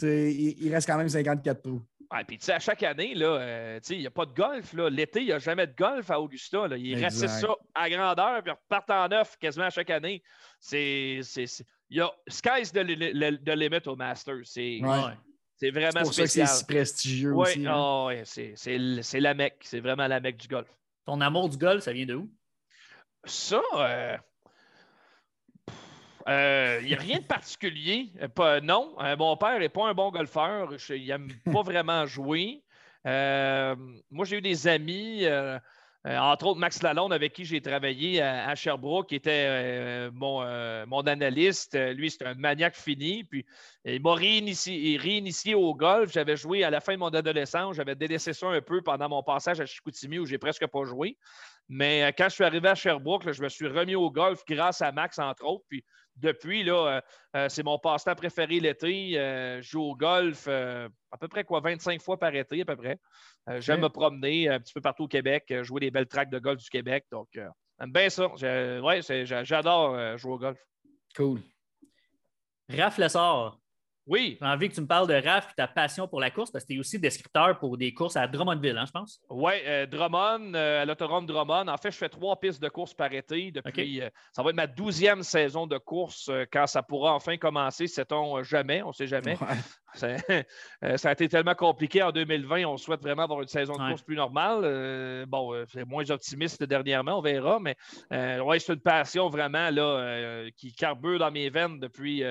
Il, 0.01 0.55
il, 0.61 0.73
reste 0.73 0.87
quand 0.87 0.97
même 0.97 1.09
54 1.09 1.61
trous. 1.61 1.81
Ouais, 2.11 2.23
puis, 2.23 2.39
à 2.47 2.59
chaque 2.59 2.81
année, 2.81 3.13
euh, 3.15 3.79
il 3.89 3.99
n'y 3.99 4.07
a 4.07 4.11
pas 4.11 4.25
de 4.25 4.33
golf. 4.33 4.73
L'été, 4.73 5.19
il 5.19 5.27
n'y 5.27 5.31
a 5.31 5.37
jamais 5.37 5.67
de 5.67 5.75
golf 5.75 6.09
à 6.09 6.19
Augusta. 6.19 6.67
Là. 6.67 6.75
Il 6.75 6.95
reste 6.95 7.27
ça 7.27 7.55
à 7.75 7.89
grandeur, 7.89 8.41
puis 8.41 8.51
repartent 8.51 8.89
en 8.89 9.07
neuf 9.07 9.37
quasiment 9.37 9.65
à 9.65 9.69
chaque 9.69 9.91
année. 9.91 10.23
C'est. 10.59 11.21
Il 11.91 11.97
y 11.97 12.01
a 12.01 12.11
sky's 12.27 12.71
de, 12.71 12.83
de, 12.83 13.51
limit 13.51 13.87
au 13.87 13.95
Masters. 13.95 14.41
C'est 14.45 14.79
ouais. 14.81 15.71
vraiment 15.71 16.01
pour 16.01 16.13
spécial. 16.13 16.47
c'est 16.47 16.55
si 16.55 16.65
prestigieux 16.65 17.35
aussi. 17.35 17.65
Hein. 17.65 17.73
Oh, 17.75 18.11
c'est 18.23 19.19
la 19.19 19.33
mecque. 19.35 19.61
C'est 19.61 19.79
vraiment 19.79 20.07
la 20.07 20.19
mecque 20.19 20.37
du 20.37 20.47
golf. 20.47 20.67
Ton 21.05 21.21
amour 21.21 21.49
du 21.49 21.57
golf, 21.57 21.83
ça 21.83 21.93
vient 21.93 22.05
de 22.05 22.15
où? 22.15 22.29
Ça, 23.25 23.61
euh, 23.75 24.17
il 26.27 26.31
euh, 26.33 26.81
n'y 26.81 26.93
a 26.93 26.97
rien 26.97 27.19
de 27.19 27.23
particulier. 27.23 28.11
Euh, 28.21 28.27
pas, 28.27 28.61
non, 28.61 28.95
euh, 28.99 29.15
mon 29.17 29.35
père 29.37 29.59
n'est 29.59 29.69
pas 29.69 29.87
un 29.87 29.93
bon 29.93 30.11
golfeur. 30.11 30.73
il 30.89 31.07
n'aime 31.07 31.29
pas 31.53 31.61
vraiment 31.61 32.05
jouer. 32.05 32.61
moi, 33.05 34.25
j'ai 34.25 34.37
eu 34.37 34.41
des 34.41 34.67
amis, 34.67 35.25
entre 36.05 36.47
autres 36.47 36.59
Max 36.59 36.83
Lalonde, 36.83 37.13
avec 37.13 37.33
qui 37.33 37.45
j'ai 37.45 37.61
travaillé 37.61 38.21
à, 38.21 38.53
Sherbrooke, 38.55 39.09
qui 39.09 39.15
était 39.15 40.09
mon, 40.11 40.43
mon, 40.85 41.01
analyste. 41.01 41.77
Lui, 41.95 42.11
c'est 42.11 42.25
un 42.25 42.35
maniaque 42.35 42.75
fini. 42.75 43.23
Puis, 43.23 43.45
il 43.85 44.01
m'a 44.01 44.13
réinitié, 44.13 44.97
réinitié, 44.97 45.55
au 45.55 45.73
golf. 45.73 46.11
J'avais 46.11 46.35
joué 46.35 46.63
à 46.63 46.69
la 46.69 46.81
fin 46.81 46.93
de 46.93 46.99
mon 46.99 47.09
adolescence. 47.09 47.77
J'avais 47.77 47.95
délaissé 47.95 48.33
ça 48.33 48.47
un 48.47 48.61
peu 48.61 48.81
pendant 48.81 49.07
mon 49.07 49.23
passage 49.23 49.61
à 49.61 49.65
Chicoutimi, 49.65 50.19
où 50.19 50.25
j'ai 50.25 50.37
presque 50.37 50.67
pas 50.67 50.83
joué. 50.83 51.17
Mais 51.69 52.13
quand 52.17 52.25
je 52.25 52.33
suis 52.33 52.43
arrivé 52.43 52.67
à 52.67 52.75
Sherbrooke, 52.75 53.31
je 53.31 53.41
me 53.43 53.47
suis 53.47 53.67
remis 53.67 53.95
au 53.95 54.09
golf 54.09 54.43
grâce 54.47 54.81
à 54.81 54.91
Max, 54.91 55.19
entre 55.19 55.45
autres. 55.45 55.63
Puis, 55.69 55.85
depuis, 56.19 56.63
là, 56.63 56.73
euh, 56.87 57.01
euh, 57.35 57.49
c'est 57.49 57.63
mon 57.63 57.79
passe-temps 57.79 58.15
préféré 58.15 58.59
l'été. 58.59 59.17
Euh, 59.17 59.61
je 59.61 59.69
joue 59.69 59.81
au 59.81 59.95
golf 59.95 60.47
à 60.47 61.17
peu 61.19 61.27
près 61.27 61.43
quoi, 61.43 61.59
25 61.61 62.01
fois 62.01 62.17
par 62.17 62.33
été, 62.35 62.61
à 62.61 62.65
peu 62.65 62.75
près. 62.75 62.99
J'aime 63.59 63.81
me 63.81 63.89
promener 63.89 64.47
un 64.47 64.59
petit 64.59 64.73
peu 64.73 64.81
partout 64.81 65.03
au 65.03 65.07
Québec, 65.07 65.51
jouer 65.63 65.79
des 65.79 65.91
belles 65.91 66.07
tracks 66.07 66.29
de 66.29 66.37
golf 66.37 66.61
du 66.61 66.69
Québec. 66.69 67.05
Donc, 67.11 67.27
j'aime 67.33 67.91
bien 67.91 68.09
ça. 68.09 68.27
Ouais, 68.27 69.01
j'adore 69.01 70.17
jouer 70.17 70.33
au 70.33 70.37
golf. 70.37 70.59
Cool. 71.15 71.41
Raph 72.69 72.99
Lessard, 72.99 73.57
oui. 74.09 74.37
J'ai 74.41 74.47
envie 74.47 74.69
que 74.69 74.73
tu 74.73 74.81
me 74.81 74.87
parles 74.87 75.07
de 75.07 75.13
Raph 75.13 75.51
et 75.51 75.55
ta 75.55 75.67
passion 75.67 76.07
pour 76.07 76.19
la 76.19 76.31
course 76.31 76.49
parce 76.49 76.63
que 76.63 76.69
tu 76.69 76.77
es 76.77 76.79
aussi 76.79 76.97
descripteur 76.97 77.59
pour 77.59 77.77
des 77.77 77.93
courses 77.93 78.15
à 78.15 78.27
Drummondville, 78.27 78.75
hein, 78.75 78.85
je 78.87 78.91
pense. 78.91 79.21
Oui, 79.29 79.53
euh, 79.67 79.85
Drummond, 79.85 80.55
euh, 80.55 80.81
à 80.81 80.85
l'autodrome 80.85 81.27
Drummond. 81.27 81.67
En 81.67 81.77
fait, 81.77 81.91
je 81.91 81.97
fais 81.97 82.09
trois 82.09 82.39
pistes 82.39 82.59
de 82.59 82.69
course 82.69 82.95
par 82.95 83.13
été 83.13 83.51
depuis. 83.51 84.01
Euh, 84.01 84.09
ça 84.31 84.41
va 84.41 84.49
être 84.49 84.55
ma 84.55 84.65
douzième 84.65 85.21
saison 85.21 85.67
de 85.67 85.77
course 85.77 86.31
quand 86.51 86.65
ça 86.65 86.81
pourra 86.81 87.13
enfin 87.13 87.37
commencer, 87.37 87.85
sait-on 87.85 88.41
jamais, 88.41 88.81
on 88.81 88.87
ne 88.87 88.93
sait 88.93 89.07
jamais. 89.07 89.37
Ça, 89.95 91.09
a 91.09 91.11
été 91.13 91.27
tellement 91.27 91.55
compliqué 91.55 92.03
en 92.03 92.11
2020. 92.11 92.63
On 92.65 92.77
souhaite 92.77 93.01
vraiment 93.01 93.23
avoir 93.23 93.41
une 93.41 93.47
saison 93.47 93.73
de 93.73 93.89
course 93.89 94.03
plus 94.03 94.15
normale. 94.15 95.25
bon, 95.27 95.65
c'est 95.67 95.83
moins 95.83 96.07
optimiste 96.11 96.63
dernièrement, 96.63 97.17
on 97.17 97.21
verra, 97.21 97.59
mais 97.59 97.75
ouais, 98.11 98.59
c'est 98.59 98.73
une 98.73 98.79
passion 98.81 99.29
vraiment 99.29 99.71
là, 99.71 100.45
qui 100.55 100.73
carbure 100.73 101.17
dans 101.17 101.31
mes 101.31 101.49
veines 101.49 101.79
depuis, 101.79 102.23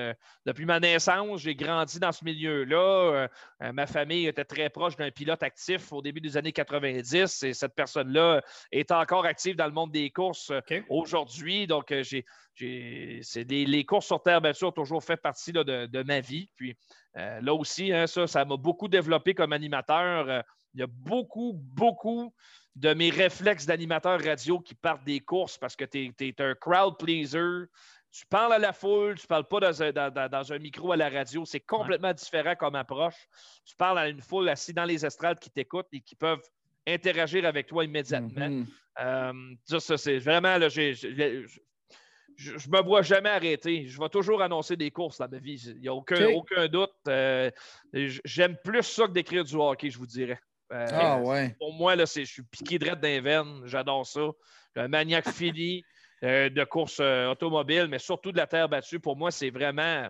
depuis 0.45 0.65
ma 0.65 0.79
naissance. 0.79 1.41
J'ai 1.41 1.53
grandi 1.53 1.68
dans 1.69 2.11
ce 2.11 2.23
milieu-là. 2.23 2.77
Euh, 2.77 3.27
euh, 3.63 3.71
ma 3.71 3.85
famille 3.87 4.27
était 4.27 4.45
très 4.45 4.69
proche 4.69 4.95
d'un 4.95 5.11
pilote 5.11 5.43
actif 5.43 5.91
au 5.91 6.01
début 6.01 6.21
des 6.21 6.37
années 6.37 6.51
90 6.51 7.43
et 7.43 7.53
cette 7.53 7.75
personne-là 7.75 8.41
est 8.71 8.91
encore 8.91 9.25
active 9.25 9.55
dans 9.55 9.65
le 9.65 9.71
monde 9.71 9.91
des 9.91 10.09
courses 10.09 10.51
euh, 10.51 10.81
aujourd'hui. 10.89 11.67
Donc, 11.67 11.93
j'ai, 12.01 12.25
les 12.59 13.85
courses 13.85 14.07
sur 14.07 14.21
terre 14.21 14.41
battue 14.41 14.65
ont 14.65 14.71
toujours 14.71 15.03
fait 15.03 15.17
partie 15.17 15.51
de, 15.51 16.03
ma 16.03 16.19
vie. 16.19 16.49
Puis 16.55 16.75
là 17.15 17.53
aussi, 17.53 17.91
hein, 17.93 18.07
ça, 18.07 18.27
ça 18.27 18.45
m'a 18.45 18.57
beaucoup 18.57 18.87
développé 18.87 19.33
comme 19.33 19.53
animateur. 19.53 20.43
il 20.73 20.79
y 20.79 20.83
a 20.83 20.87
beaucoup, 20.87 21.53
beaucoup 21.55 22.33
de 22.75 22.93
mes 22.93 23.09
réflexes 23.09 23.65
d'animateur 23.65 24.21
radio 24.23 24.59
qui 24.59 24.73
partent 24.73 25.03
des 25.03 25.19
courses 25.19 25.57
parce 25.57 25.75
que 25.75 25.85
tu 25.85 26.13
es, 26.19 26.41
un 26.41 26.55
crowd 26.55 26.97
pleaser 26.97 27.65
tu 28.11 28.25
parles 28.25 28.53
à 28.53 28.59
la 28.59 28.73
foule, 28.73 29.15
tu 29.15 29.25
ne 29.25 29.27
parles 29.27 29.47
pas 29.47 29.59
dans 29.59 30.53
un, 30.53 30.59
micro 30.59 30.91
à 30.91 30.97
la 30.97 31.09
radio. 31.09 31.45
C'est 31.45 31.59
complètement 31.59 32.13
différent 32.13 32.55
comme 32.55 32.75
approche. 32.75 33.27
Tu 33.65 33.75
parles 33.75 33.99
à 33.99 34.09
une 34.09 34.21
foule 34.21 34.49
assise 34.49 34.73
dans 34.73 34.85
les 34.85 35.05
estrades 35.05 35.39
qui 35.39 35.49
t'écoutent 35.49 35.87
et 35.91 36.01
qui 36.01 36.15
peuvent 36.15 36.41
interagir 36.87 37.45
avec 37.45 37.67
toi 37.67 37.85
immédiatement. 37.85 38.49
Mm-hmm. 38.49 38.65
Euh, 39.01 39.79
ça, 39.79 39.97
c'est 39.97 40.17
vraiment, 40.17 40.57
là, 40.57 40.69
je 40.69 42.51
ne 42.51 42.77
me 42.77 42.81
vois 42.83 43.01
jamais 43.01 43.29
arrêter. 43.29 43.87
Je 43.87 43.99
vais 43.99 44.09
toujours 44.09 44.41
annoncer 44.41 44.75
des 44.75 44.89
courses 44.89 45.19
dans 45.19 45.29
ma 45.29 45.37
vie. 45.37 45.61
Il 45.67 45.81
n'y 45.81 45.87
a 45.87 45.93
aucun, 45.93 46.29
aucun 46.29 46.67
doute. 46.67 46.91
Euh, 47.07 47.51
j'aime 47.93 48.57
plus 48.63 48.83
ça 48.83 49.05
que 49.07 49.11
d'écrire 49.11 49.43
du 49.43 49.55
hockey, 49.55 49.89
je 49.89 49.97
vous 49.97 50.07
dirais. 50.07 50.39
Euh, 50.71 50.85
ah 50.91 51.19
ouais. 51.19 51.55
Pour 51.59 51.73
moi, 51.73 51.95
là, 51.95 52.05
je 52.05 52.23
suis 52.23 52.43
piqué 52.43 52.79
direct 52.79 53.01
d'un 53.01 53.21
veine. 53.21 53.61
J'adore 53.65 54.05
ça. 54.05 54.29
Un 54.75 54.87
maniaque 54.87 55.29
fini. 55.31 55.83
Euh, 56.25 56.49
de 56.49 56.63
course 56.65 56.97
euh, 56.99 57.27
automobile, 57.27 57.87
mais 57.89 57.99
surtout 57.99 58.33
de 58.33 58.37
la 58.37 58.45
terre 58.45 58.67
battue. 58.67 58.99
Pour 58.99 59.15
moi, 59.15 59.31
c'est 59.31 59.51
vraiment, 59.51 60.05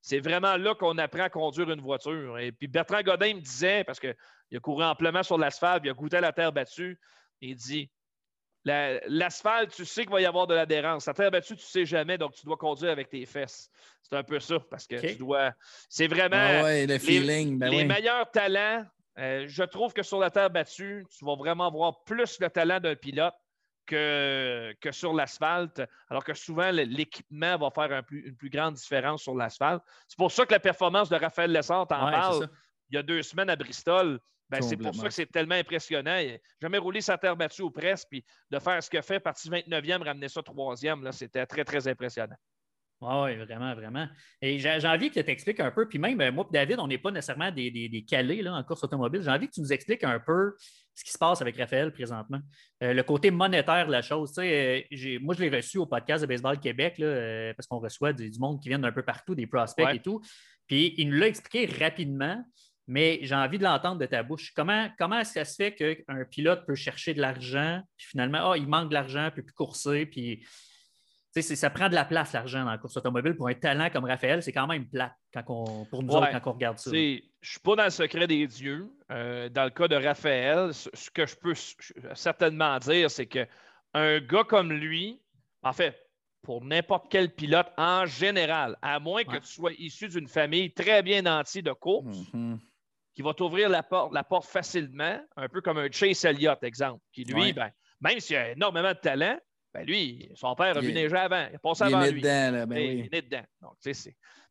c'est 0.00 0.20
vraiment 0.20 0.56
là 0.56 0.74
qu'on 0.74 0.96
apprend 0.96 1.24
à 1.24 1.28
conduire 1.28 1.70
une 1.70 1.82
voiture. 1.82 2.38
Et 2.38 2.50
puis 2.50 2.66
Bertrand 2.66 3.02
Godin 3.02 3.34
me 3.34 3.40
disait, 3.40 3.84
parce 3.84 4.00
qu'il 4.00 4.14
a 4.54 4.60
couru 4.60 4.82
amplement 4.84 5.22
sur 5.22 5.36
l'asphalte, 5.36 5.82
il 5.84 5.90
a 5.90 5.92
goûté 5.92 6.16
à 6.16 6.22
la 6.22 6.32
terre 6.32 6.52
battue, 6.52 6.98
il 7.42 7.56
dit 7.56 7.90
L'asphalte, 8.64 9.74
tu 9.74 9.84
sais 9.84 10.02
qu'il 10.02 10.12
va 10.12 10.20
y 10.20 10.26
avoir 10.26 10.46
de 10.46 10.54
l'adhérence. 10.54 11.06
La 11.06 11.14
terre 11.14 11.30
battue, 11.30 11.56
tu 11.56 11.62
ne 11.62 11.66
sais 11.66 11.86
jamais, 11.86 12.18
donc 12.18 12.34
tu 12.34 12.44
dois 12.44 12.56
conduire 12.56 12.90
avec 12.90 13.08
tes 13.08 13.24
fesses. 13.24 13.70
C'est 14.02 14.16
un 14.16 14.22
peu 14.22 14.38
ça, 14.40 14.60
parce 14.70 14.86
que 14.86 14.96
tu 14.96 15.16
dois. 15.16 15.52
C'est 15.88 16.08
vraiment. 16.08 16.36
Ah 16.36 16.86
le 16.86 16.98
feeling, 16.98 17.58
ben 17.58 17.70
les, 17.70 17.84
meilleurs 17.84 18.30
talents. 18.30 18.84
Euh, 19.18 19.44
je 19.48 19.62
trouve 19.64 19.92
que 19.92 20.02
sur 20.02 20.18
la 20.18 20.30
terre 20.30 20.50
battue, 20.50 21.04
tu 21.10 21.24
vas 21.24 21.36
vraiment 21.36 21.66
avoir 21.66 22.04
plus 22.04 22.38
le 22.38 22.48
talent 22.48 22.80
d'un 22.80 22.94
pilote 22.94 23.34
que, 23.90 24.74
que 24.80 24.92
sur 24.92 25.12
l'asphalte, 25.12 25.82
alors 26.08 26.24
que 26.24 26.34
souvent 26.34 26.70
l'équipement 26.70 27.58
va 27.58 27.70
faire 27.70 28.02
une 28.10 28.36
plus 28.36 28.50
grande 28.50 28.74
différence 28.74 29.22
sur 29.22 29.34
l'asphalte. 29.34 29.82
C'est 30.08 30.18
pour 30.18 30.30
ça 30.30 30.46
que 30.46 30.52
la 30.52 30.60
performance 30.60 31.08
de 31.08 31.16
Raphaël 31.16 31.52
Lessard, 31.52 31.86
t'en 31.88 32.10
parle, 32.10 32.48
il 32.90 32.96
y 32.96 32.98
a 32.98 33.02
deux 33.02 33.22
semaines 33.22 33.50
à 33.50 33.56
Bristol, 33.56 34.18
Ben, 34.48 34.62
c'est 34.62 34.76
pour 34.76 34.94
ça 34.94 35.08
que 35.08 35.14
c'est 35.14 35.30
tellement 35.30 35.54
impressionnant. 35.54 36.20
Jamais 36.60 36.78
roulé 36.78 37.00
sa 37.00 37.18
terre 37.18 37.36
battue 37.36 37.62
au 37.62 37.70
presse, 37.70 38.04
puis 38.04 38.24
de 38.50 38.58
faire 38.58 38.82
ce 38.82 38.90
qu'il 38.90 39.02
fait, 39.02 39.20
parti 39.20 39.48
29e, 39.48 40.02
ramener 40.02 40.28
ça 40.28 40.40
3e, 40.40 41.12
c'était 41.12 41.46
très, 41.46 41.64
très 41.64 41.86
impressionnant. 41.86 42.36
Oui, 43.00 43.34
vraiment, 43.36 43.74
vraiment. 43.74 44.06
Et 44.42 44.58
j'ai 44.58 44.86
envie 44.86 45.10
que 45.10 45.18
tu 45.18 45.30
expliques 45.30 45.60
un 45.60 45.70
peu, 45.70 45.88
puis 45.88 45.98
même 45.98 46.20
euh, 46.20 46.30
moi 46.30 46.46
et 46.50 46.52
David, 46.52 46.80
on 46.80 46.86
n'est 46.86 46.98
pas 46.98 47.10
nécessairement 47.10 47.50
des, 47.50 47.70
des, 47.70 48.04
calés 48.04 48.42
là, 48.42 48.52
en 48.52 48.62
course 48.62 48.84
automobile. 48.84 49.22
J'ai 49.22 49.30
envie 49.30 49.48
que 49.48 49.54
tu 49.54 49.62
nous 49.62 49.72
expliques 49.72 50.04
un 50.04 50.20
peu 50.20 50.54
ce 51.00 51.04
qui 51.04 51.12
se 51.12 51.18
passe 51.18 51.40
avec 51.40 51.56
Raphaël 51.56 51.92
présentement. 51.92 52.40
Euh, 52.82 52.92
le 52.92 53.02
côté 53.02 53.30
monétaire 53.30 53.86
de 53.86 53.92
la 53.92 54.02
chose. 54.02 54.32
Euh, 54.38 54.80
moi, 55.22 55.34
je 55.34 55.40
l'ai 55.42 55.48
reçu 55.48 55.78
au 55.78 55.86
podcast 55.86 56.22
de 56.22 56.26
Baseball 56.26 56.60
Québec 56.60 56.98
là, 56.98 57.54
parce 57.54 57.66
qu'on 57.66 57.78
reçoit 57.78 58.12
du, 58.12 58.30
monde 58.38 58.60
qui 58.60 58.68
vient 58.68 58.78
d'un 58.78 58.92
peu 58.92 59.02
partout, 59.02 59.34
des 59.34 59.46
prospects 59.46 59.88
et 59.94 60.00
tout. 60.00 60.20
Puis 60.66 60.94
il 60.98 61.08
nous 61.08 61.16
l'a 61.16 61.26
expliqué 61.26 61.66
rapidement, 61.82 62.44
mais 62.86 63.18
j'ai 63.22 63.34
envie 63.34 63.56
de 63.56 63.64
l'entendre 63.64 63.98
de 63.98 64.04
ta 64.04 64.22
bouche. 64.22 64.52
Comment, 64.54 64.90
comment 64.98 65.24
ça 65.24 65.46
se 65.46 65.54
fait 65.54 65.74
qu'un 65.74 66.24
pilote 66.30 66.66
peut 66.66 66.74
chercher 66.74 67.14
de 67.14 67.20
l'argent, 67.20 67.80
puis 67.96 68.08
finalement, 68.08 68.50
oh, 68.50 68.54
il 68.54 68.68
manque 68.68 68.90
de 68.90 68.94
l'argent, 68.94 69.22
il 69.22 69.24
ne 69.24 69.30
peut 69.30 69.42
plus 69.42 69.54
courser, 69.54 70.04
puis 70.04 70.44
ça 71.32 71.70
prend 71.70 71.88
de 71.88 71.94
la 71.94 72.04
place, 72.04 72.32
l'argent 72.32 72.64
dans 72.64 72.70
la 72.70 72.78
course 72.78 72.96
automobile. 72.96 73.36
Pour 73.36 73.48
un 73.48 73.54
talent 73.54 73.88
comme 73.90 74.04
Raphaël, 74.04 74.42
c'est 74.42 74.52
quand 74.52 74.66
même 74.66 74.88
plate 74.88 75.14
quand 75.32 75.44
on, 75.48 75.84
pour 75.84 76.02
nous 76.02 76.12
autres 76.12 76.30
quand 76.30 76.50
on 76.50 76.54
regarde 76.54 76.78
ça. 76.78 76.90
Je 76.92 76.96
ne 76.96 77.20
suis 77.42 77.60
pas 77.60 77.76
dans 77.76 77.84
le 77.84 77.90
secret 77.90 78.26
des 78.26 78.46
dieux. 78.46 78.90
Euh, 79.10 79.48
dans 79.48 79.64
le 79.64 79.70
cas 79.70 79.88
de 79.88 79.96
Raphaël, 79.96 80.72
ce 80.74 81.10
que 81.10 81.26
je 81.26 81.36
peux 81.36 81.54
certainement 82.14 82.78
dire, 82.78 83.10
c'est 83.10 83.26
qu'un 83.26 83.46
gars 84.20 84.44
comme 84.44 84.72
lui, 84.72 85.20
en 85.62 85.72
fait, 85.72 85.96
pour 86.42 86.64
n'importe 86.64 87.06
quel 87.10 87.32
pilote 87.34 87.68
en 87.76 88.06
général, 88.06 88.76
à 88.82 88.98
moins 88.98 89.24
que 89.24 89.36
tu 89.36 89.46
sois 89.46 89.72
issu 89.78 90.08
d'une 90.08 90.28
famille 90.28 90.72
très 90.72 91.02
bien 91.02 91.22
nantie 91.22 91.62
de 91.62 91.72
course, 91.72 92.16
mm-hmm. 92.32 92.58
qui 93.14 93.22
va 93.22 93.34
t'ouvrir 93.34 93.68
la 93.68 93.82
porte, 93.82 94.12
la 94.14 94.24
porte 94.24 94.46
facilement, 94.46 95.20
un 95.36 95.48
peu 95.48 95.60
comme 95.60 95.78
un 95.78 95.90
Chase 95.90 96.24
Elliott, 96.24 96.62
exemple, 96.64 97.02
qui 97.12 97.24
lui, 97.24 97.52
ben, 97.52 97.70
même 98.00 98.18
s'il 98.20 98.36
a 98.36 98.52
énormément 98.52 98.92
de 98.92 98.98
talent, 98.98 99.38
ben 99.72 99.86
lui, 99.86 100.30
son 100.34 100.54
père 100.54 100.76
a 100.76 100.80
vu 100.80 100.92
neiger 100.92 101.16
avant. 101.16 101.46
Il 101.50 101.56
a 101.56 101.58
passé 101.58 101.84
avant 101.84 102.02
lui. 102.02 102.20
Dedans, 102.20 102.66
ben 102.66 102.76
Il 102.76 103.06
est 103.06 103.12
né 103.12 103.22
dedans. 103.22 103.44
Donc, 103.62 103.76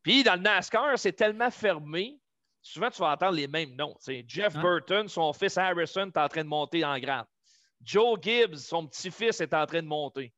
Puis 0.02 0.24
dans 0.24 0.36
le 0.36 0.42
NASCAR, 0.42 0.98
c'est 0.98 1.14
tellement 1.14 1.52
fermé. 1.52 2.20
Souvent, 2.62 2.90
tu 2.90 3.02
vas 3.02 3.12
entendre 3.12 3.36
les 3.36 3.48
mêmes 3.48 3.76
noms. 3.76 3.96
Jeff 4.28 4.56
hein? 4.56 4.62
Burton, 4.62 5.08
son 5.08 5.34
fils 5.34 5.58
Harrison, 5.58 6.08
est 6.08 6.18
en 6.18 6.28
train 6.28 6.44
de 6.44 6.50
monter 6.50 6.86
en 6.86 6.98
grade. 7.00 7.26
Joe 7.82 8.20
Gibbs, 8.22 8.58
son 8.58 8.88
petit-fils, 8.88 9.40
est 9.42 9.54
en 9.54 9.66
train 9.66 9.82
de 9.82 9.88
monter. 9.88 10.34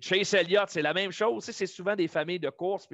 Chase 0.00 0.32
Elliott, 0.34 0.68
c'est 0.68 0.82
la 0.82 0.94
même 0.94 1.12
chose. 1.12 1.44
C'est 1.44 1.66
souvent 1.66 1.94
des 1.94 2.08
familles 2.08 2.40
de 2.40 2.50
course 2.50 2.88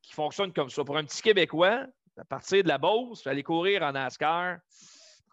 qui 0.00 0.12
fonctionnent 0.14 0.52
comme 0.52 0.70
ça. 0.70 0.84
Pour 0.84 0.96
un 0.96 1.04
petit 1.04 1.20
Québécois, 1.20 1.86
à 2.16 2.24
partir 2.24 2.62
de 2.62 2.68
la 2.68 2.78
Beauce, 2.78 3.26
aller 3.26 3.42
courir 3.42 3.82
en 3.82 3.92
NASCAR, 3.92 4.58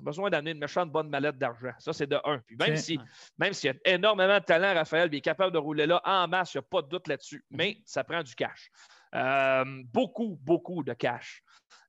besoin 0.03 0.29
d'amener 0.29 0.51
une 0.51 0.59
méchante 0.59 0.91
bonne 0.91 1.09
mallette 1.09 1.37
d'argent. 1.37 1.71
Ça, 1.79 1.93
c'est 1.93 2.07
de 2.07 2.19
un. 2.23 2.39
Puis 2.39 2.55
même 2.57 2.75
si, 2.75 2.99
même 3.37 3.53
s'il 3.53 3.71
y 3.71 3.73
a 3.73 3.93
énormément 3.95 4.39
de 4.39 4.43
talent, 4.43 4.73
Raphaël, 4.73 5.09
il 5.11 5.17
est 5.17 5.21
capable 5.21 5.51
de 5.51 5.57
rouler 5.57 5.85
là 5.85 6.01
en 6.05 6.27
masse, 6.27 6.53
il 6.53 6.57
n'y 6.57 6.59
a 6.59 6.67
pas 6.69 6.81
de 6.81 6.87
doute 6.87 7.07
là-dessus. 7.07 7.43
Mm-hmm. 7.51 7.57
Mais 7.57 7.77
ça 7.85 8.03
prend 8.03 8.23
du 8.23 8.35
cash. 8.35 8.69
Euh, 9.13 9.63
beaucoup, 9.93 10.37
beaucoup 10.41 10.83
de 10.83 10.93
cash. 10.93 11.43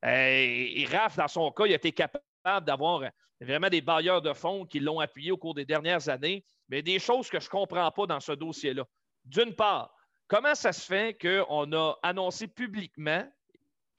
Euh, 0.04 0.08
et, 0.08 0.86
Raph, 0.90 1.16
dans 1.16 1.28
son 1.28 1.50
cas, 1.50 1.66
il 1.66 1.72
a 1.72 1.76
été 1.76 1.92
capable 1.92 2.64
d'avoir 2.64 3.02
vraiment 3.40 3.68
des 3.68 3.80
bailleurs 3.80 4.22
de 4.22 4.32
fonds 4.32 4.64
qui 4.64 4.80
l'ont 4.80 5.00
appuyé 5.00 5.32
au 5.32 5.36
cours 5.36 5.54
des 5.54 5.64
dernières 5.64 6.08
années. 6.08 6.44
Mais 6.68 6.82
des 6.82 6.98
choses 6.98 7.28
que 7.28 7.38
je 7.38 7.46
ne 7.46 7.50
comprends 7.50 7.90
pas 7.90 8.06
dans 8.06 8.20
ce 8.20 8.32
dossier-là. 8.32 8.84
D'une 9.24 9.54
part, 9.54 9.94
comment 10.28 10.54
ça 10.54 10.72
se 10.72 10.84
fait 10.84 11.16
qu'on 11.20 11.72
a 11.72 11.94
annoncé 12.02 12.46
publiquement 12.48 13.24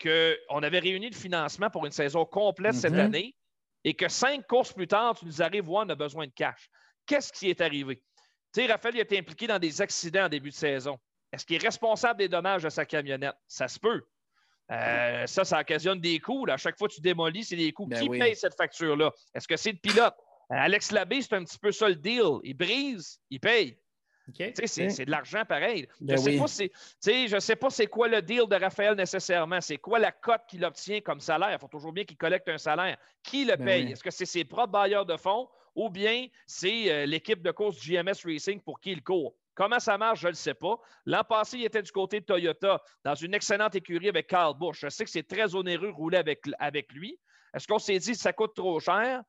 qu'on 0.02 0.64
avait 0.64 0.80
réuni 0.80 1.10
le 1.10 1.16
financement 1.16 1.70
pour 1.70 1.86
une 1.86 1.92
saison 1.92 2.26
complète 2.26 2.76
cette 2.76 2.94
mm-hmm. 2.94 3.00
année 3.00 3.37
et 3.88 3.94
que 3.94 4.10
cinq 4.10 4.46
courses 4.48 4.74
plus 4.74 4.86
tard, 4.88 5.16
tu 5.18 5.26
nous 5.26 5.42
arrives 5.42 5.64
voir, 5.64 5.86
on 5.86 5.90
a 5.90 5.96
besoin 5.96 6.28
de 6.28 6.32
cash. 6.34 6.70
Qu'est-ce 7.06 7.32
qui 7.32 7.50
est 7.50 7.62
arrivé? 7.62 8.04
Tu 8.54 8.60
sais, 8.62 8.66
Raphaël 8.66 8.96
il 8.96 9.00
a 9.00 9.04
été 9.04 9.18
impliqué 9.18 9.48
dans 9.48 9.60
des 9.60 9.82
accidents 9.82 10.26
en 10.26 10.30
début 10.30 10.50
de 10.50 10.56
saison. 10.56 11.00
Est-ce 11.32 11.46
qu'il 11.46 11.56
est 11.56 11.66
responsable 11.66 12.20
des 12.20 12.28
dommages 12.28 12.64
de 12.64 12.70
sa 12.70 12.86
camionnette? 12.86 13.38
Ça 13.48 13.70
se 13.70 13.80
peut. 13.80 14.02
Euh, 14.72 15.26
ça, 15.26 15.46
ça 15.46 15.62
occasionne 15.62 16.02
des 16.02 16.20
coûts. 16.20 16.46
À 16.50 16.58
chaque 16.58 16.78
fois 16.78 16.90
que 16.90 16.96
tu 16.96 17.00
démolis, 17.00 17.46
c'est 17.46 17.56
des 17.56 17.72
coûts. 17.72 17.86
Ben 17.86 18.02
qui 18.02 18.10
paye 18.10 18.36
cette 18.36 18.56
facture-là? 18.56 19.14
Est-ce 19.34 19.48
que 19.48 19.56
c'est 19.56 19.72
le 19.72 19.78
pilote? 19.78 20.16
Euh, 20.52 20.56
Alex 20.56 20.92
Labbé, 20.92 21.22
c'est 21.22 21.36
un 21.36 21.46
petit 21.46 21.58
peu 21.58 21.72
ça 21.72 21.88
le 21.88 21.96
deal. 21.96 22.40
Il 22.44 22.56
brise, 22.56 23.22
il 23.30 23.40
paye. 23.40 23.80
C'est 24.66 25.06
de 25.06 25.12
l'argent 25.12 25.44
pareil. 25.46 25.88
Ben 26.02 26.18
je 26.18 26.30
ne 26.32 27.40
sais, 27.40 27.56
pas 27.56 27.70
c'est 27.70 27.88
quoi 27.88 28.08
le 28.08 28.22
deal 28.22 28.46
de 28.48 28.56
Raphaël 28.56 28.96
nécessairement. 28.96 29.62
C'est 29.62 29.78
quoi 29.78 30.00
la 30.00 30.12
cote 30.12 30.42
qu'il 30.48 30.64
obtient 30.66 31.02
comme 31.02 31.20
salaire? 31.20 31.52
Il 31.54 31.60
faut 31.60 31.68
toujours 31.68 31.94
bien 31.94 32.04
qu'il 32.04 32.18
collecte 32.18 32.48
un 32.50 32.58
salaire. 32.58 32.98
Qui 33.24 33.46
le 33.46 33.56
ben 33.56 33.66
paye? 33.66 33.92
Est-ce 33.92 34.04
que 34.04 34.12
c'est 34.12 34.26
ses 34.26 34.44
propres 34.44 34.72
bailleurs 34.72 35.06
de 35.06 35.18
fonds 35.18 35.48
ou 35.76 35.90
bien 35.90 36.28
c'est 36.46 36.92
euh, 36.92 37.06
l'équipe 37.06 37.42
de 37.42 37.52
course 37.52 37.80
GMS 37.80 38.26
Racing 38.26 38.60
pour 38.62 38.80
qui 38.80 38.92
il 38.92 39.04
court? 39.04 39.36
Comment 39.56 39.80
ça 39.80 39.98
marche, 39.98 40.20
je 40.20 40.28
ne 40.28 40.32
le 40.32 40.36
sais 40.36 40.54
pas. 40.54 40.80
L'an 41.06 41.24
passé, 41.24 41.58
il 41.58 41.66
était 41.66 41.82
du 41.82 41.92
côté 41.92 42.20
de 42.20 42.26
Toyota 42.26 42.80
dans 43.04 43.16
une 43.16 43.34
excellente 43.34 43.74
écurie 43.74 44.10
avec 44.10 44.28
Carl 44.28 44.56
Busch. 44.56 44.82
Je 44.82 44.90
sais 44.90 45.04
que 45.04 45.10
c'est 45.10 45.28
très 45.28 45.56
onéreux 45.56 45.88
de 45.88 45.94
rouler 45.94 46.20
avec, 46.20 46.44
avec 46.60 46.92
lui. 46.92 47.20
Est-ce 47.56 47.68
qu'on 47.68 47.80
s'est 47.80 47.98
dit 47.98 48.12
que 48.12 48.18
ça 48.18 48.34
coûte 48.34 48.54
trop 48.54 48.80
cher? 48.80 49.24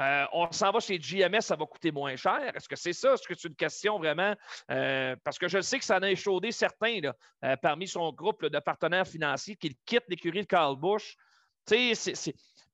Euh, 0.00 0.24
on 0.32 0.50
s'en 0.50 0.72
va 0.72 0.80
chez 0.80 0.98
GMS, 0.98 1.40
ça 1.40 1.54
va 1.54 1.66
coûter 1.66 1.92
moins 1.92 2.16
cher. 2.16 2.40
Est-ce 2.54 2.68
que 2.68 2.76
c'est 2.76 2.92
ça? 2.92 3.14
Est-ce 3.14 3.28
que 3.28 3.34
c'est 3.34 3.48
une 3.48 3.54
question 3.54 3.98
vraiment? 3.98 4.34
Euh, 4.70 5.14
parce 5.22 5.38
que 5.38 5.46
je 5.46 5.60
sais 5.60 5.78
que 5.78 5.84
ça 5.84 5.98
en 5.98 6.02
a 6.02 6.10
échaudé 6.10 6.50
certains 6.50 6.98
euh, 7.44 7.56
parmi 7.56 7.86
son 7.86 8.12
groupe 8.12 8.44
de 8.44 8.58
partenaires 8.58 9.06
financiers 9.06 9.54
qui 9.54 9.76
quittent 9.86 10.08
l'écurie 10.08 10.42
de 10.42 10.46
Carl 10.46 10.76
Bush. 10.76 11.16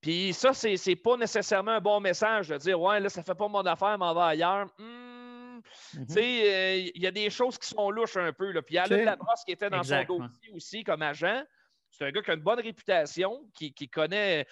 Puis 0.01 0.33
ça, 0.33 0.55
c'est 0.55 0.87
n'est 0.87 0.97
pas 0.97 1.16
nécessairement 1.18 1.73
un 1.73 1.81
bon 1.81 2.01
message 2.01 2.49
de 2.49 2.57
dire 2.57 2.81
Ouais, 2.81 2.99
là, 3.01 3.11
ça 3.11 3.21
ne 3.21 3.27
fait 3.27 3.35
pas 3.35 3.49
mon 3.49 3.66
affaire, 3.66 3.99
m'en 3.99 4.14
va 4.14 4.29
ailleurs. 4.29 4.66
Hmm, 4.79 5.61
mm-hmm. 5.95 6.93
Il 6.95 7.03
y 7.03 7.07
a 7.07 7.11
des 7.11 7.29
choses 7.29 7.59
qui 7.59 7.68
sont 7.68 7.91
louches 7.91 8.16
un 8.16 8.33
peu. 8.33 8.51
Là. 8.51 8.62
Puis 8.62 8.79
Alain 8.79 8.97
la 8.97 9.05
Labrosse 9.05 9.45
qui 9.45 9.53
était 9.53 9.68
dans 9.68 9.83
son 9.83 10.05
dossier 10.05 10.51
aussi 10.55 10.85
comme 10.85 11.03
agent. 11.03 11.43
C'est 11.91 12.05
un 12.05 12.11
gars 12.11 12.22
qui 12.22 12.30
a 12.30 12.34
une 12.34 12.41
bonne 12.41 12.61
réputation, 12.61 13.49
qui, 13.55 13.72
connaît, 13.88 14.47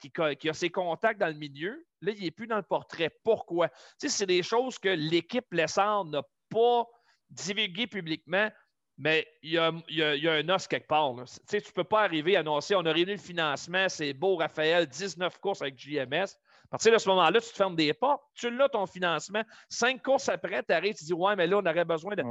qui, 0.00 0.48
a 0.48 0.52
ses 0.52 0.70
contacts 0.70 1.20
dans 1.20 1.28
le 1.28 1.34
milieu. 1.34 1.84
Là, 2.00 2.12
il 2.12 2.22
n'est 2.22 2.30
plus 2.30 2.46
dans 2.46 2.56
le 2.56 2.62
portrait. 2.62 3.10
Pourquoi? 3.22 3.68
Tu 3.68 3.74
sais, 3.98 4.08
c'est 4.08 4.26
des 4.26 4.42
choses 4.42 4.78
que 4.78 4.88
l'équipe 4.88 5.46
Lessard 5.52 6.04
n'a 6.06 6.22
pas 6.48 6.86
divulguées 7.30 7.86
publiquement, 7.86 8.50
mais 8.96 9.28
il 9.42 9.52
y, 9.52 9.58
a, 9.58 9.68
un 9.68 10.48
os 10.48 10.66
quelque 10.66 10.88
part. 10.88 11.14
Tu 11.14 11.22
sais, 11.46 11.60
tu 11.60 11.68
ne 11.68 11.72
peux 11.72 11.84
pas 11.84 12.02
arriver 12.02 12.36
à 12.36 12.40
annoncer 12.40 12.74
on 12.74 12.84
a 12.84 12.92
réuni 12.92 13.12
le 13.12 13.18
financement, 13.18 13.88
c'est 13.88 14.12
beau, 14.12 14.36
Raphaël, 14.36 14.86
19 14.86 15.38
courses 15.38 15.62
avec 15.62 15.78
JMS. 15.78 16.26
À 16.68 16.72
partir 16.72 16.92
de 16.92 16.98
ce 16.98 17.08
moment-là, 17.08 17.40
tu 17.40 17.48
te 17.48 17.56
fermes 17.56 17.76
des 17.76 17.94
portes, 17.94 18.22
tu 18.34 18.50
l'as 18.50 18.68
ton 18.68 18.86
financement. 18.86 19.42
Cinq 19.68 20.02
courses 20.02 20.28
après, 20.28 20.62
tu 20.64 20.74
arrives, 20.74 20.94
tu 20.96 21.04
dis 21.04 21.14
Ouais, 21.14 21.36
mais 21.36 21.46
là, 21.46 21.58
on 21.58 21.66
aurait 21.66 21.84
besoin 21.84 22.14
de. 22.14 22.22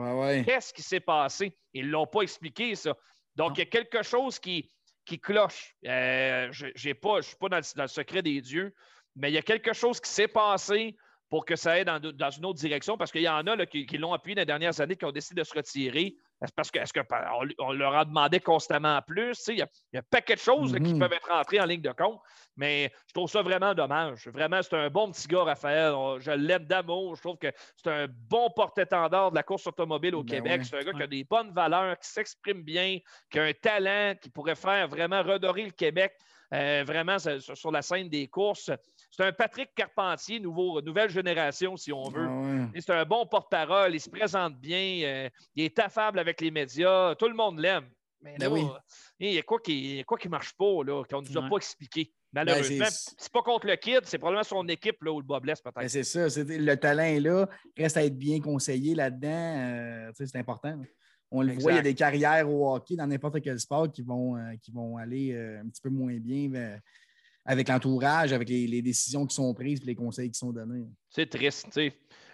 Qu'est-ce 0.44 0.74
qui 0.74 0.82
s'est 0.82 1.00
passé? 1.00 1.58
Ils 1.74 1.88
ne 1.88 1.92
l'ont 1.92 2.06
pas 2.06 2.22
expliqué, 2.22 2.76
ça. 2.76 2.94
Donc, 3.38 3.58
il 3.58 3.60
y 3.60 3.64
a 3.64 3.68
quelque 3.68 4.04
chose 4.04 4.40
qui, 4.40 4.70
qui 5.06 5.20
cloche. 5.20 5.76
Euh, 5.86 6.50
je 6.52 6.66
ne 6.66 6.72
suis 6.76 6.94
pas 6.94 7.50
dans 7.50 7.62
le, 7.76 7.88
secret 7.88 8.22
des 8.22 8.42
dieux 8.42 8.74
mais 9.18 9.32
il 9.32 9.34
y 9.34 9.38
a 9.38 9.42
quelque 9.42 9.74
chose 9.74 10.00
qui 10.00 10.10
s'est 10.10 10.28
passé 10.28 10.96
pour 11.30 11.44
que 11.44 11.56
ça 11.56 11.74
aille 11.74 11.86
dans, 11.86 12.30
une 12.30 12.46
autre 12.46 12.60
direction, 12.60 12.98
parce 12.98 13.12
qu'il 13.12 13.24
y 13.24 13.28
en 13.28 13.46
a 13.48 13.66
qui, 13.66 13.86
l'ont 13.98 14.14
appuyé 14.14 14.36
dans 14.36 14.42
les 14.42 14.46
dernières 14.46 14.80
années, 14.80 14.96
qui 14.96 15.04
ont 15.04 15.12
décidé 15.12 15.42
de 15.42 15.46
se 15.46 15.54
retirer. 15.54 16.16
Parce 16.56 16.70
que, 16.70 16.80
est-ce 16.80 16.94
qu'on 16.94 17.72
leur 17.72 17.96
a 17.96 18.06
demandé 18.06 18.40
constamment 18.40 19.02
plus? 19.02 19.44
Il 19.48 19.58
y, 19.58 19.62
a, 19.62 19.68
un 19.96 20.02
paquet 20.10 20.36
de 20.36 20.40
choses 20.40 20.74
qui 20.74 20.80
mm-hmm. 20.80 21.00
peuvent 21.00 21.14
être 21.14 21.32
entrées 21.32 21.60
en 21.60 21.66
ligne 21.66 21.82
de 21.82 21.92
compte, 21.92 22.20
mais 22.56 22.92
je 23.08 23.14
trouve 23.14 23.30
ça 23.30 23.42
vraiment 23.42 23.74
dommage. 23.74 24.28
Vraiment, 24.28 24.62
c'est 24.62 24.76
un 24.76 24.90
bon 24.90 25.12
petit 25.12 25.28
gars, 25.28 25.44
Raphaël. 25.44 25.94
Je 26.20 26.32
l'aime 26.32 26.66
d'amour. 26.66 27.16
Je 27.16 27.22
trouve 27.22 27.38
que 27.38 27.52
c'est 27.76 27.90
un 27.90 28.08
bon 28.08 28.52
porte-étendard 28.56 29.32
de 29.32 29.36
la 29.36 29.44
course 29.44 29.66
automobile 29.66 30.14
au 30.14 30.24
ben 30.24 30.36
Québec. 30.36 30.62
C'est 30.64 30.78
un 30.78 30.84
gars 30.84 30.94
qui 30.94 31.04
a 31.04 31.08
des 31.08 31.24
bonnes 31.24 31.52
valeurs, 31.54 31.98
qui 31.98 32.08
s'exprime 32.08 32.62
bien, 32.62 33.00
qui 33.32 33.40
a 33.40 33.44
un 33.44 33.54
talent, 33.54 34.14
qui 34.22 34.30
pourrait 34.30 34.56
faire 34.56 34.88
vraiment 34.88 35.24
redorer 35.24 35.64
le 35.64 35.72
Québec. 35.72 36.14
Euh, 36.54 36.84
vraiment 36.88 37.18
sur 37.20 37.72
la 37.72 37.82
scène 37.82 38.08
des 38.08 38.28
courses. 38.28 38.72
C'est 39.12 39.24
un 39.24 39.34
Patrick 39.34 39.70
Carpentier, 39.76 40.40
nouveau, 40.40 40.82
nouvelle 40.82 41.10
génération, 41.10 41.76
si 41.76 41.92
on 41.92 42.10
veut. 42.10 42.26
Ah 42.26 42.68
c'est 42.74 42.92
un 42.92 43.04
bon 43.04 43.26
porte-parole, 43.26 43.94
il 43.94 44.00
se 44.00 44.10
présente 44.10 44.56
bien, 44.58 45.02
euh, 45.04 45.30
il 45.56 45.66
est 45.66 45.80
affable 45.80 46.20
avec 46.20 46.40
les 46.40 46.52
médias, 46.52 47.16
tout 47.16 47.28
le 47.28 47.36
monde 47.36 47.60
l'aime. 47.60 47.90
Mais 48.22 48.38
ben 48.40 48.50
là, 48.54 48.82
il 49.20 49.34
y 49.34 49.38
a 49.38 49.44
quoi 49.44 49.60
qui 49.60 50.04
ne 50.08 50.30
marche 50.30 50.54
pas, 50.54 50.66
qu'on 50.66 51.22
ne 51.22 51.30
nous 51.30 51.38
a 51.38 51.50
pas 51.50 51.58
expliqué. 51.58 52.12
Malheureusement, 52.34 52.86
ben, 52.86 52.92
c'est 53.18 53.32
pas 53.32 53.42
contre 53.42 53.68
le 53.68 53.76
kid, 53.76 54.02
c'est 54.04 54.18
probablement 54.18 54.44
son 54.44 54.68
équipe 54.68 55.02
là, 55.04 55.12
où 55.12 55.20
le 55.20 55.26
bas 55.26 55.40
blesse 55.40 55.62
peut-être. 55.62 55.76
Ben, 55.76 55.90
c'est 55.90 56.04
ça, 56.04 56.28
le 56.28 56.76
talent 56.76 57.04
est 57.04 57.20
là, 57.20 57.48
reste 57.78 57.98
à 57.98 58.04
être 58.04 58.18
bien 58.18 58.40
conseillé 58.40 58.96
là-dedans, 58.96 59.30
euh, 59.30 60.12
c'est 60.14 60.36
important. 60.36 60.80
On 61.30 61.42
le 61.42 61.54
voit, 61.54 61.74
il 61.74 61.76
y 61.76 61.80
a 61.80 61.84
des 61.84 61.96
carrières 61.96 62.50
au 62.50 62.74
hockey 62.74 62.96
dans 62.96 63.08
n'importe 63.08 63.42
quel 63.42 63.60
sport 63.60 63.92
qui 63.92 64.02
vont, 64.02 64.38
euh, 64.38 64.56
qui 64.62 64.72
vont 64.72 64.98
aller 64.98 65.34
euh, 65.34 65.62
un 65.62 65.68
petit 65.68 65.82
peu 65.82 65.90
moins 65.90 66.18
bien 66.18 66.80
avec 67.48 67.70
l'entourage, 67.70 68.34
avec 68.34 68.50
les, 68.50 68.82
décisions 68.82 69.26
qui 69.26 69.34
sont 69.34 69.54
prises 69.54 69.82
et 69.82 69.86
les 69.86 69.96
conseils 69.96 70.30
qui 70.30 70.38
sont 70.38 70.52
donnés. 70.52 70.86
C'est 71.10 71.30
triste. 71.30 71.80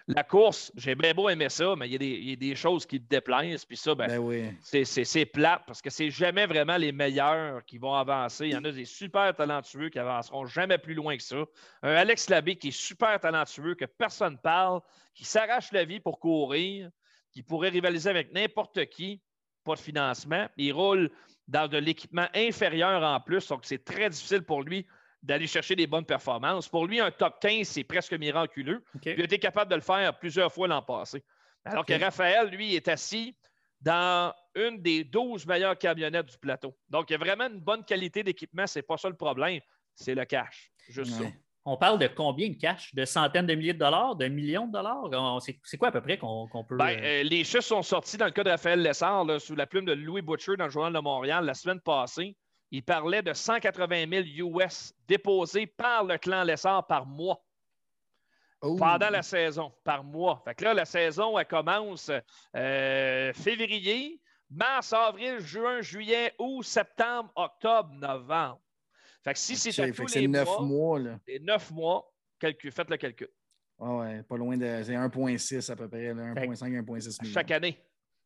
la 0.07 0.23
course, 0.23 0.71
j'ai 0.75 0.95
bien 0.95 1.13
beau 1.13 1.29
aimer 1.29 1.49
ça, 1.49 1.75
mais 1.77 1.87
il 1.87 2.03
y, 2.03 2.33
a 2.33 2.35
des, 2.35 2.55
choses 2.55 2.87
qui 2.87 2.99
te 2.99 3.07
déplaisent. 3.07 3.63
Puis 3.63 3.77
ça, 3.77 3.93
ben, 3.93 4.07
ben 4.19 4.55
c'est 4.83 5.25
plate 5.27 5.61
parce 5.67 5.83
que 5.83 5.91
c'est 5.91 6.09
jamais 6.09 6.47
vraiment 6.47 6.77
les 6.77 6.91
meilleurs 6.91 7.63
qui 7.63 7.77
vont 7.77 7.93
avancer. 7.93 8.47
Il 8.47 8.53
y 8.53 8.57
en 8.57 8.63
a 8.63 8.71
des 8.71 8.85
super 8.85 9.35
talentueux 9.35 9.89
qui 9.89 9.99
avanceront 9.99 10.47
jamais 10.47 10.79
plus 10.79 10.95
loin 10.95 11.15
que 11.15 11.23
ça. 11.23 11.45
Un 11.83 11.93
Alex 11.93 12.29
Labbé 12.29 12.55
qui 12.55 12.69
est 12.69 12.71
super 12.71 13.19
talentueux, 13.19 13.75
que 13.75 13.85
personne 13.85 14.39
parle, 14.39 14.81
qui 15.13 15.25
s'arrache 15.25 15.71
la 15.71 15.85
vie 15.85 15.99
pour 15.99 16.19
courir, 16.19 16.89
qui 17.33 17.43
pourrait 17.43 17.69
rivaliser 17.69 18.09
avec 18.09 18.31
n'importe 18.31 18.85
qui, 18.85 19.21
pas 19.63 19.75
de 19.75 19.79
financement. 19.79 20.47
Il 20.57 20.71
roule 20.73 21.09
dans 21.47 21.67
de 21.67 21.77
l'équipement 21.77 22.27
inférieur 22.33 23.03
en 23.03 23.19
plus, 23.19 23.47
donc 23.47 23.65
c'est 23.65 23.83
très 23.83 24.09
difficile 24.09 24.43
pour 24.43 24.61
lui 24.61 24.85
d'aller 25.21 25.47
chercher 25.47 25.75
des 25.75 25.87
bonnes 25.87 26.05
performances. 26.05 26.67
Pour 26.67 26.85
lui, 26.85 26.99
un 26.99 27.09
top 27.09 27.39
15, 27.41 27.67
c'est 27.67 27.83
presque 27.83 28.13
miraculeux. 28.13 28.83
il 29.05 29.21
a 29.21 29.23
été 29.23 29.39
capable 29.39 29.71
de 29.71 29.75
le 29.75 29.81
faire 29.81 30.17
plusieurs 30.19 30.51
fois 30.51 30.67
l'an 30.67 30.81
passé. 30.81 31.23
Alors 31.65 31.85
que 31.85 31.93
Raphaël, 31.93 32.49
lui, 32.49 32.75
est 32.75 32.89
assis 32.89 33.35
dans 33.79 34.33
une 34.53 34.81
des 34.81 35.05
12 35.05 35.45
meilleures 35.45 35.77
camionnettes 35.77 36.25
du 36.25 36.37
plateau. 36.37 36.77
Donc, 36.89 37.09
il 37.09 37.13
y 37.13 37.15
a 37.15 37.19
vraiment 37.19 37.47
une 37.47 37.61
bonne 37.61 37.85
qualité 37.85 38.21
d'équipement. 38.21 38.67
Ce 38.67 38.79
n'est 38.79 38.83
pas 38.83 38.97
ça 38.97 39.09
le 39.09 39.15
problème. 39.15 39.61
C'est 39.95 40.13
le 40.15 40.25
cash. 40.25 40.71
Juste 40.89 41.11
ça. 41.11 41.25
On 41.65 41.77
parle 41.77 41.97
de 41.97 42.07
combien 42.07 42.49
de 42.49 42.55
cash? 42.55 42.93
De 42.93 43.05
centaines 43.05 43.45
de 43.45 43.55
milliers 43.55 43.73
de 43.73 43.79
dollars? 43.79 44.15
De 44.15 44.27
millions 44.27 44.67
de 44.67 44.73
dollars? 44.73 45.41
C'est 45.41 45.77
quoi 45.77 45.87
à 45.87 45.91
peu 45.91 46.01
près 46.01 46.17
qu'on 46.17 46.47
peut. 46.67 46.75
Ben, 46.75 46.89
euh, 46.89 47.21
euh, 47.21 47.23
les 47.23 47.43
chiffres 47.43 47.61
sont 47.61 47.83
sortis 47.83 48.17
dans 48.17 48.25
le 48.25 48.31
cas 48.31 48.43
de 48.43 48.49
Raphaël 48.49 48.81
Lessard 48.81 49.25
sous 49.39 49.55
la 49.55 49.65
plume 49.65 49.85
de 49.85 49.93
Louis 49.93 50.21
Butcher 50.21 50.57
dans 50.57 50.65
le 50.65 50.71
Journal 50.71 50.93
de 50.93 50.99
Montréal 50.99 51.45
la 51.45 51.53
semaine 51.53 51.79
passée 51.79 52.35
il 52.73 52.81
parlait 52.81 53.21
de 53.21 53.33
180 53.33 54.25
000 54.35 54.57
US 54.57 54.95
déposés 55.07 55.67
par 55.67 56.03
le 56.03 56.17
clan 56.17 56.43
Lessard 56.43 56.87
par 56.87 57.05
mois. 57.05 57.39
Oh. 58.61 58.75
Pendant 58.77 59.11
la 59.11 59.21
saison, 59.21 59.71
par 59.83 60.03
mois. 60.03 60.41
Fait 60.43 60.55
que 60.55 60.63
là, 60.63 60.73
la 60.73 60.85
saison, 60.85 61.37
elle 61.37 61.45
commence 61.45 62.09
euh, 62.55 63.31
février, 63.33 64.19
mars, 64.49 64.91
avril, 64.91 65.37
juin, 65.39 65.81
juillet, 65.81 66.33
août, 66.39 66.63
septembre, 66.63 67.31
octobre, 67.35 67.91
novembre. 67.93 68.59
Fait 69.23 69.33
que 69.33 69.39
si 69.39 69.55
c'est 69.55 69.81
à 69.81 69.91
tous 69.91 70.15
les 70.15 70.27
neuf 70.27 70.49
mois, 70.59 70.99
là. 70.99 71.19
les 71.27 71.39
neuf 71.39 71.71
mois, 71.71 72.11
faites 72.39 72.89
le 72.89 72.97
calcul. 72.97 73.29
Ah 73.79 73.95
ouais, 73.95 74.23
pas 74.23 74.37
loin 74.37 74.57
de. 74.57 74.81
C'est 74.83 74.93
1,6 74.93 75.71
à 75.71 75.75
peu 75.75 75.87
près, 75.87 76.13
1,5, 76.13 76.57
1,6 76.57 77.21
millions. 77.21 77.33
Chaque 77.33 77.51
année. 77.51 77.77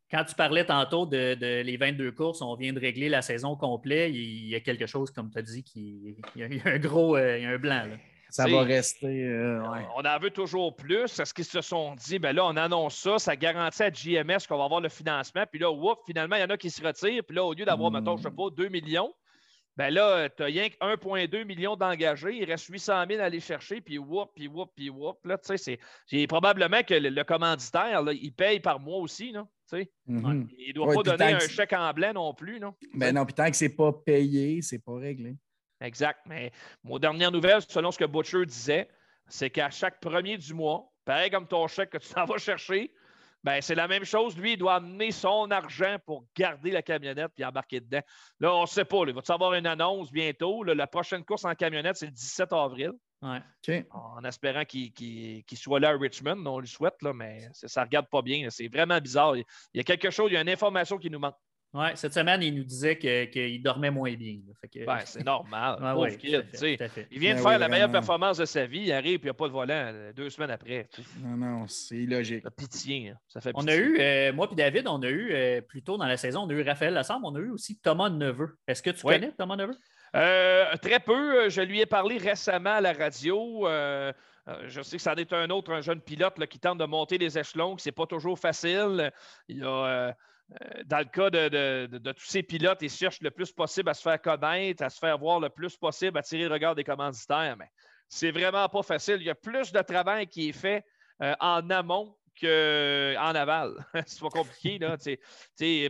Quand 0.10 0.24
tu 0.24 0.36
parlais 0.36 0.66
tantôt 0.66 1.06
de, 1.06 1.62
les 1.62 1.78
22 1.78 2.12
courses, 2.14 2.42
on 2.42 2.56
vient 2.56 2.72
de 2.72 2.80
régler 2.80 3.10
la 3.10 3.22
saison 3.22 3.58
complète. 3.58 4.12
Il 4.14 4.48
y 4.48 4.56
a 4.56 4.62
quelque 4.62 4.86
chose, 4.86 5.12
comme 5.12 5.30
tu 5.30 5.38
as 5.38 5.42
dit, 5.42 5.64
qui, 5.64 6.18
il, 6.36 6.42
y 6.42 6.62
a, 6.62 6.72
un 6.72 6.80
gros 6.80 7.18
euh, 7.18 7.38
il 7.38 7.44
y 7.44 7.46
a 7.46 7.50
un 7.50 7.58
blanc. 7.58 7.84
Ça 8.30 8.48
va 8.48 8.62
rester. 8.64 9.24
Euh, 9.26 9.62
on 9.96 10.06
en 10.06 10.20
veut 10.20 10.32
toujours 10.32 10.76
plus. 10.76 11.20
Est-ce 11.20 11.34
qu'ils 11.34 11.46
se 11.46 11.62
sont 11.62 11.96
dit, 11.96 12.20
ben 12.20 12.34
là, 12.34 12.46
on 12.46 12.56
annonce 12.56 12.96
ça, 12.98 13.20
ça 13.20 13.36
garantit 13.36 13.84
à 13.84 13.90
GMS 13.90 14.48
qu'on 14.48 14.58
va 14.58 14.66
avoir 14.66 14.82
le 14.82 14.90
financement. 14.90 15.44
Puis 15.50 15.60
là, 15.60 15.72
whoop, 15.72 16.00
finalement, 16.06 16.36
il 16.36 16.42
y 16.42 16.44
en 16.44 16.50
a 16.50 16.58
qui 16.58 16.70
se 16.70 16.86
retirent. 16.86 17.24
Puis 17.26 17.36
là, 17.36 17.44
au 17.44 17.54
lieu 17.54 17.66
d'avoir, 17.66 17.92
mettons, 17.92 18.18
je 18.18 18.28
ne 18.28 18.30
sais 18.30 18.36
pas, 18.36 18.50
2 18.50 18.70
millions, 18.70 19.14
ben 19.78 19.94
là, 19.94 20.28
tu 20.28 20.42
n'as 20.42 20.48
rien 20.48 20.70
que 20.70 20.76
1,2 20.78 21.46
million 21.46 21.76
d'engagés. 21.76 22.36
Il 22.36 22.46
reste 22.46 22.66
800 22.66 23.06
000 23.10 23.22
à 23.22 23.26
aller 23.26 23.40
chercher, 23.40 23.80
puis 23.80 24.00
whoop, 24.00 24.32
puis 24.36 24.48
whoop, 24.48 24.72
puis 24.76 24.90
whoop. 24.90 25.24
Là, 25.24 25.38
tu 25.38 25.56
sais, 25.56 25.80
c'est 26.08 26.28
probablement 26.28 26.82
que 26.82 26.96
le, 26.96 27.24
commanditaire, 27.24 28.04
il 28.12 28.34
paye 28.34 28.60
par 28.60 28.80
mois 28.80 28.98
aussi, 28.98 29.32
non? 29.32 29.48
Mm-hmm. 29.72 30.48
Il 30.58 30.70
ne 30.70 30.74
doit 30.74 30.94
pas 30.94 31.04
donner 31.04 31.34
un 31.34 31.40
chèque 31.40 31.74
en 31.74 31.94
blanc 31.94 32.14
non 32.14 32.34
plus. 32.34 32.60
Non, 32.60 32.74
ben 32.96 33.14
non, 33.14 33.26
puis 33.26 33.36
tant 33.36 33.50
que 33.52 33.56
ce 33.56 33.66
n'est 33.66 33.76
pas 33.76 33.92
payé, 33.94 34.62
c'est 34.62 34.80
pas 34.80 34.96
réglé. 34.96 35.36
Exact. 35.82 36.22
Mais 36.26 36.52
mon 36.84 36.98
dernière 36.98 37.32
nouvelle, 37.32 37.62
selon 37.68 37.92
ce 37.92 38.00
que 38.00 38.06
Butcher 38.06 38.46
disait, 38.46 38.90
c'est 39.28 39.50
qu'à 39.50 39.70
chaque 39.70 40.00
premier 40.00 40.38
du 40.38 40.54
mois, 40.54 40.92
pareil 41.06 41.30
comme 41.30 41.48
ton 41.48 41.68
chèque 41.68 41.92
que 41.92 41.98
tu 41.98 42.10
t'en 42.10 42.26
vas 42.26 42.38
chercher, 42.38 42.92
ben, 43.44 43.62
c'est 43.62 43.76
la 43.76 43.88
même 43.88 44.04
chose. 44.04 44.38
Lui, 44.38 44.54
il 44.54 44.58
doit 44.58 44.76
amener 44.76 45.12
son 45.12 45.50
argent 45.52 45.98
pour 46.06 46.26
garder 46.36 46.72
la 46.72 46.82
camionnette 46.82 47.32
et 47.38 47.46
embarquer 47.46 47.80
dedans. 47.80 48.02
Là, 48.40 48.54
on 48.54 48.62
ne 48.62 48.68
sait 48.68 48.86
pas. 48.86 49.04
il 49.08 49.14
va-tu 49.14 49.32
avoir 49.32 49.54
une 49.54 49.68
annonce 49.68 50.12
bientôt? 50.12 50.64
la 50.64 50.88
prochaine 50.88 51.24
course 51.24 51.46
en 51.46 51.56
camionnette, 51.56 51.98
c'est 51.98 52.08
le 52.08 52.12
17 52.12 52.54
avril. 52.54 52.92
En 53.22 54.24
espérant 54.24 54.64
qu'il 54.64 55.44
soit 55.56 55.80
là 55.80 55.90
à 55.90 55.98
Richmond, 55.98 56.46
on 56.46 56.60
lui 56.60 56.68
souhaite, 56.68 57.02
là, 57.02 57.14
mais 57.14 57.50
ça 57.54 57.82
ne 57.82 57.86
regarde 57.86 58.08
pas 58.10 58.22
bien. 58.22 58.48
C'est 58.50 58.68
vraiment 58.68 59.00
bizarre. 59.00 59.36
Il 59.36 59.46
y 59.74 59.80
a 59.80 59.84
quelque 59.84 60.12
chose, 60.12 60.30
il 60.32 60.36
y 60.36 60.38
a 60.38 60.42
une 60.42 60.50
information 60.50 60.98
qui 60.98 61.10
nous 61.10 61.20
manque. 61.20 61.36
Oui, 61.74 61.88
cette 61.96 62.14
semaine, 62.14 62.42
il 62.42 62.56
nous 62.56 62.64
disait 62.64 62.98
qu'il 62.98 63.62
dormait 63.62 63.92
moins 63.92 64.14
bien. 64.14 64.38
Ben, 64.86 65.00
c'est 65.04 65.24
normal. 65.24 65.78
il 67.12 67.20
vient 67.20 67.36
de 67.36 67.40
faire 67.40 67.60
la 67.60 67.68
meilleure 67.68 67.92
performance 67.92 68.38
de 68.38 68.46
sa 68.46 68.66
vie, 68.66 68.84
il 68.86 68.92
arrive 68.92 69.20
et 69.20 69.24
il 69.24 69.24
n'y 69.24 69.30
a 69.30 69.34
pas 69.34 69.48
de 69.48 69.54
volant 69.54 69.92
euh, 69.94 70.14
deux 70.14 70.30
semaines 70.30 70.52
après. 70.52 70.90
Non, 71.22 71.36
non, 71.36 71.68
c'est 71.68 71.98
illogique. 71.98 72.44
Ça 72.44 72.52
pitié, 72.52 73.10
hein. 73.10 73.18
ça 73.28 73.42
fait 73.42 73.52
On 73.54 73.68
a 73.68 73.76
eu, 73.76 73.98
euh, 74.00 74.34
moi 74.34 74.48
et 74.52 74.56
David, 74.56 74.88
on 74.88 75.02
a 75.02 75.10
eu, 75.10 75.32
euh, 75.34 75.62
plus 75.62 75.84
tôt 75.84 75.98
dans 75.98 76.06
la 76.06 76.18
saison, 76.18 76.44
on 76.44 76.50
a 76.50 76.54
eu 76.54 76.62
Raphaël 76.62 76.94
Lassemble, 76.94 77.26
on 77.26 77.36
a 77.36 77.40
eu 77.40 77.50
aussi 77.50 77.78
Thomas 77.80 78.10
Neveu. 78.10 78.58
Est-ce 78.68 78.82
que 78.82 78.92
tu 78.92 79.02
connais 79.02 79.32
Thomas 79.32 79.58
Neveu? 79.58 79.76
très 80.82 81.00
peu. 81.00 81.50
Je 81.50 81.62
lui 81.62 81.82
ai 81.82 81.86
parlé 81.86 82.18
récemment 82.18 82.76
à 82.76 82.82
la 82.82 82.94
radio. 82.94 83.68
je 83.68 84.82
sais 84.82 84.98
que 84.98 85.04
ça 85.04 85.14
en 85.14 85.18
est 85.18 85.34
un 85.34 85.50
autre, 85.50 85.74
un 85.74 85.82
jeune 85.82 86.02
pilote 86.02 86.44
qui 86.48 86.60
tente 86.60 86.78
de 86.78 86.86
monter 86.86 87.18
les 87.18 87.38
échelons, 87.38 87.76
que 87.76 87.82
ce 87.82 87.90
n'est 87.90 87.94
pas 87.94 88.08
toujours 88.08 88.40
facile. 88.40 89.12
Il 89.48 89.64
a 89.64 89.68
euh, 89.68 90.14
dans 90.86 91.00
le 91.00 91.06
cas 91.06 91.30
de, 91.30 92.12
tous 92.14 92.26
ces 92.26 92.44
pilotes, 92.44 92.82
ils 92.82 92.90
cherchent 92.90 93.22
le 93.22 93.32
plus 93.32 93.52
possible 93.52 93.90
à 93.90 93.94
se 93.94 94.02
faire 94.02 94.22
connaître, 94.22 94.84
à 94.84 94.90
se 94.90 94.98
faire 94.98 95.18
voir 95.18 95.40
le 95.40 95.50
plus 95.50 95.76
possible, 95.76 96.18
à 96.18 96.22
tirer 96.22 96.46
le 96.46 96.54
regard 96.54 96.76
des 96.76 96.84
commanditaires. 96.84 97.56
Mais 97.58 97.70
c'est 98.08 98.32
vraiment 98.32 98.68
pas 98.70 98.84
facile. 98.84 99.18
Il 99.20 99.26
y 99.26 99.30
a 99.30 99.36
plus 99.36 99.72
de 99.72 99.82
travail 99.82 100.28
qui 100.28 100.50
est 100.50 100.54
fait 100.54 100.86
euh, 101.22 101.34
en 101.40 101.70
amont 101.70 102.16
qu'en 102.40 103.36
aval. 103.36 103.86
c'est 104.06 104.22
pas 104.22 104.30
compliqué. 104.30 104.78
Là. 104.80 104.96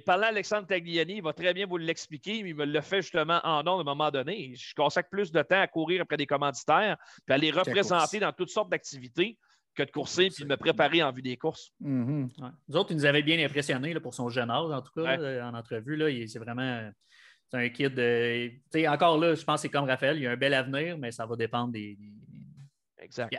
parlant 0.06 0.28
d'Alexandre 0.28 0.66
Tagliani, 0.66 1.18
il 1.18 1.24
va 1.24 1.34
très 1.34 1.54
bien 1.54 1.68
vous 1.68 1.78
l'expliquer, 1.78 2.42
mais 2.42 2.50
il 2.50 2.56
me 2.56 2.66
le 2.66 2.82
fait 2.82 3.02
justement 3.02 3.40
en 3.44 3.64
nom 3.64 3.78
à 3.78 3.82
un 3.82 3.84
moment 3.84 4.10
donné. 4.10 4.54
Je 4.56 4.74
consacre 4.74 5.10
plus 5.10 5.32
de 5.32 5.42
temps 5.42 5.62
à 5.62 5.68
courir 5.68 6.02
après 6.02 6.18
des 6.18 6.26
commanditaires, 6.26 6.98
puis 7.26 7.34
à 7.34 7.38
les 7.38 7.52
représenter 7.52 8.20
dans 8.20 8.32
toutes 8.32 8.50
sortes 8.50 8.70
d'activités 8.70 9.38
que 9.78 9.84
de 9.84 9.92
courser 9.92 10.30
puis 10.30 10.44
de 10.44 10.50
me 10.50 10.58
préparer 10.58 11.04
en 11.04 11.12
vue 11.12 11.22
des 11.22 11.38
courses. 11.38 11.72
Mm-hmm. 11.82 12.30
Nous 12.68 12.76
autres, 12.76 12.92
il 12.92 12.98
nous 12.98 13.06
avait 13.06 13.22
bien 13.22 13.44
impressionnés 13.44 13.98
pour 14.00 14.14
son 14.14 14.30
jeune 14.30 14.50
âge, 14.50 14.72
en 14.72 14.82
tout 14.82 14.92
cas, 14.96 15.44
en 15.44 15.54
entrevue. 15.54 16.28
C'est 16.28 16.40
vraiment 16.40 16.90
un 17.54 17.70
kid. 17.70 17.98
Euh, 17.98 18.50
encore 18.88 19.18
là, 19.18 19.36
je 19.36 19.44
pense 19.44 19.56
que 19.56 19.62
c'est 19.64 19.70
comme 19.70 19.86
Raphaël, 19.86 20.18
il 20.18 20.24
y 20.24 20.28
a 20.28 20.32
un 20.32 20.38
bel 20.38 20.54
avenir, 20.54 20.98
mais 20.98 21.12
ça 21.12 21.26
va 21.26 21.36
dépendre 21.36 21.72
des, 21.72 21.98
exact. 23.00 23.36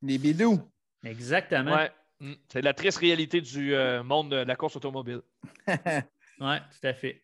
Des 0.00 0.18
bidous. 0.18 0.60
Exactement. 1.04 1.86
Mm. 2.20 2.34
C'est 2.48 2.62
la 2.62 2.74
triste 2.74 2.98
réalité 2.98 3.40
du 3.40 3.74
euh, 3.74 4.02
monde 4.02 4.30
de 4.30 4.36
la 4.36 4.56
course 4.56 4.76
automobile. 4.76 5.22
oui, 5.68 5.76
tout 6.40 6.86
à 6.86 6.94
fait. 6.94 7.22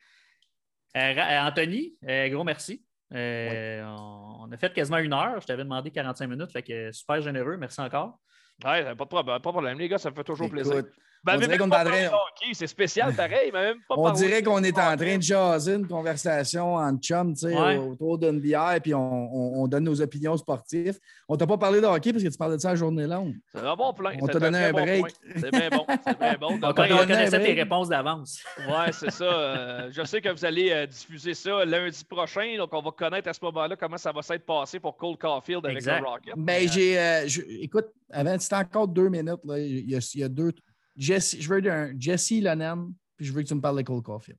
Euh, 0.97 1.41
Anthony, 1.41 1.97
gros 2.31 2.45
merci. 2.45 2.85
on, 3.11 4.49
a 4.53 4.57
fait 4.57 4.73
quasiment 4.73 4.99
une 4.99 5.13
heure. 5.13 5.41
Je 5.41 5.47
t'avais 5.47 5.65
demandé 5.65 5.91
45 5.91 6.27
minutes. 6.29 6.53
Fait 6.53 6.63
que 6.63 6.93
super 6.93 7.21
généreux. 7.21 7.57
Merci 7.57 7.81
encore. 7.81 8.21
Oui, 8.63 8.83
pas 8.83 8.95
de 8.95 8.95
problème, 9.05 9.27
pas 9.27 9.39
de 9.39 9.43
problème. 9.43 9.79
Les 9.79 9.89
gars, 9.89 9.99
ça 9.99 10.11
me 10.11 10.15
fait 10.15 10.25
toujours 10.25 10.49
plaisir. 10.49 10.85
Ben, 11.25 11.37
on 11.37 11.39
dirait 11.39 11.59
qu'on 11.59 11.71
est 11.71 11.77
en 11.77 11.85
train. 11.85 12.11
C'est 12.53 12.67
spécial, 12.67 13.15
pareil. 13.15 13.51
Même 13.51 13.79
pas 13.89 13.95
on 13.97 14.11
dirait 14.11 14.43
qu'on 14.43 14.63
est 14.63 14.79
en 14.79 14.97
train 14.97 15.17
de 15.17 15.23
jaser 15.23 15.75
une 15.75 15.87
conversation 15.87 16.75
en 16.75 16.97
chum, 16.99 17.35
tu 17.35 17.49
sais, 17.49 17.77
autour 17.79 18.19
d'une 18.19 18.41
bière, 18.41 18.79
puis 18.83 18.95
on, 18.95 19.61
on, 19.63 19.67
donne 19.67 19.85
nos 19.85 20.01
opinions 20.01 20.37
sportives. 20.37 20.99
On 21.29 21.37
t'a 21.37 21.47
pas 21.47 21.57
parlé 21.57 21.81
de 21.81 21.87
hockey 21.87 22.13
parce 22.13 22.23
que 22.23 22.29
tu 22.29 22.37
parlais 22.37 22.57
de 22.57 22.61
ça 22.61 22.71
à 22.71 22.75
journée 22.75 23.07
longue. 23.07 23.35
C'est 23.53 23.61
un 23.61 23.75
bon 23.75 23.93
plan. 23.95 24.11
On 24.21 24.27
t'a 24.27 24.39
donné 24.39 24.59
un, 24.59 24.73
break. 24.73 25.07
c'est 25.37 25.51
bien 25.51 25.71
bon. 25.71 25.87
C'est 26.05 26.19
bien 26.19 26.37
bon. 26.39 26.59
on 26.63 26.73
connaissait 26.73 27.43
tes 27.43 27.55
réponses 27.55 27.89
d'avance. 27.89 28.43
Oui, 28.59 28.93
c'est 28.93 29.11
ça. 29.11 29.25
Euh, 29.25 29.91
je 29.91 30.05
sais 30.05 30.21
que 30.21 30.29
vous 30.29 30.45
allez 30.45 30.71
euh, 30.71 30.87
diffuser 30.87 31.35
ça 31.35 31.65
lundi 31.65 32.05
prochain, 32.05 32.57
donc 32.59 32.71
on 32.73 32.83
va 32.83 32.91
connaître 32.91 33.29
à 33.29 33.33
ce 33.33 33.41
moment-là 33.43 33.77
comment 33.77 33.97
ça 33.97 34.13
va 34.13 34.23
s'être 34.23 34.45
passé 34.45 34.79
pour 34.79 34.97
Cole 34.97 35.17
Caulfield 35.17 35.65
avec 35.65 35.85
le 35.85 36.05
Rocket. 36.05 36.35
Ben, 36.37 36.69
j'ai. 36.69 36.99
Euh, 36.99 37.27
écoute, 37.61 37.87
avant, 38.11 38.39
c'était 38.39 38.57
encore 38.57 38.89
deux 38.89 39.09
minutes. 39.09 39.41
Là. 39.45 39.59
Il, 39.59 39.91
y 39.91 39.97
a, 39.97 40.11
il 40.15 40.21
y 40.21 40.25
a 40.25 40.29
deux 40.29 40.53
Jesse, 40.97 41.37
je 41.39 41.49
veux 41.49 41.71
un 41.71 41.93
Jesse 41.99 42.41
Lonen, 42.43 42.93
puis 43.17 43.27
je 43.27 43.33
veux 43.33 43.43
que 43.43 43.49
tu 43.49 43.55
me 43.55 43.61
parles 43.61 43.79
de 43.79 43.83
Cole 43.83 44.03
Caulfield. 44.03 44.39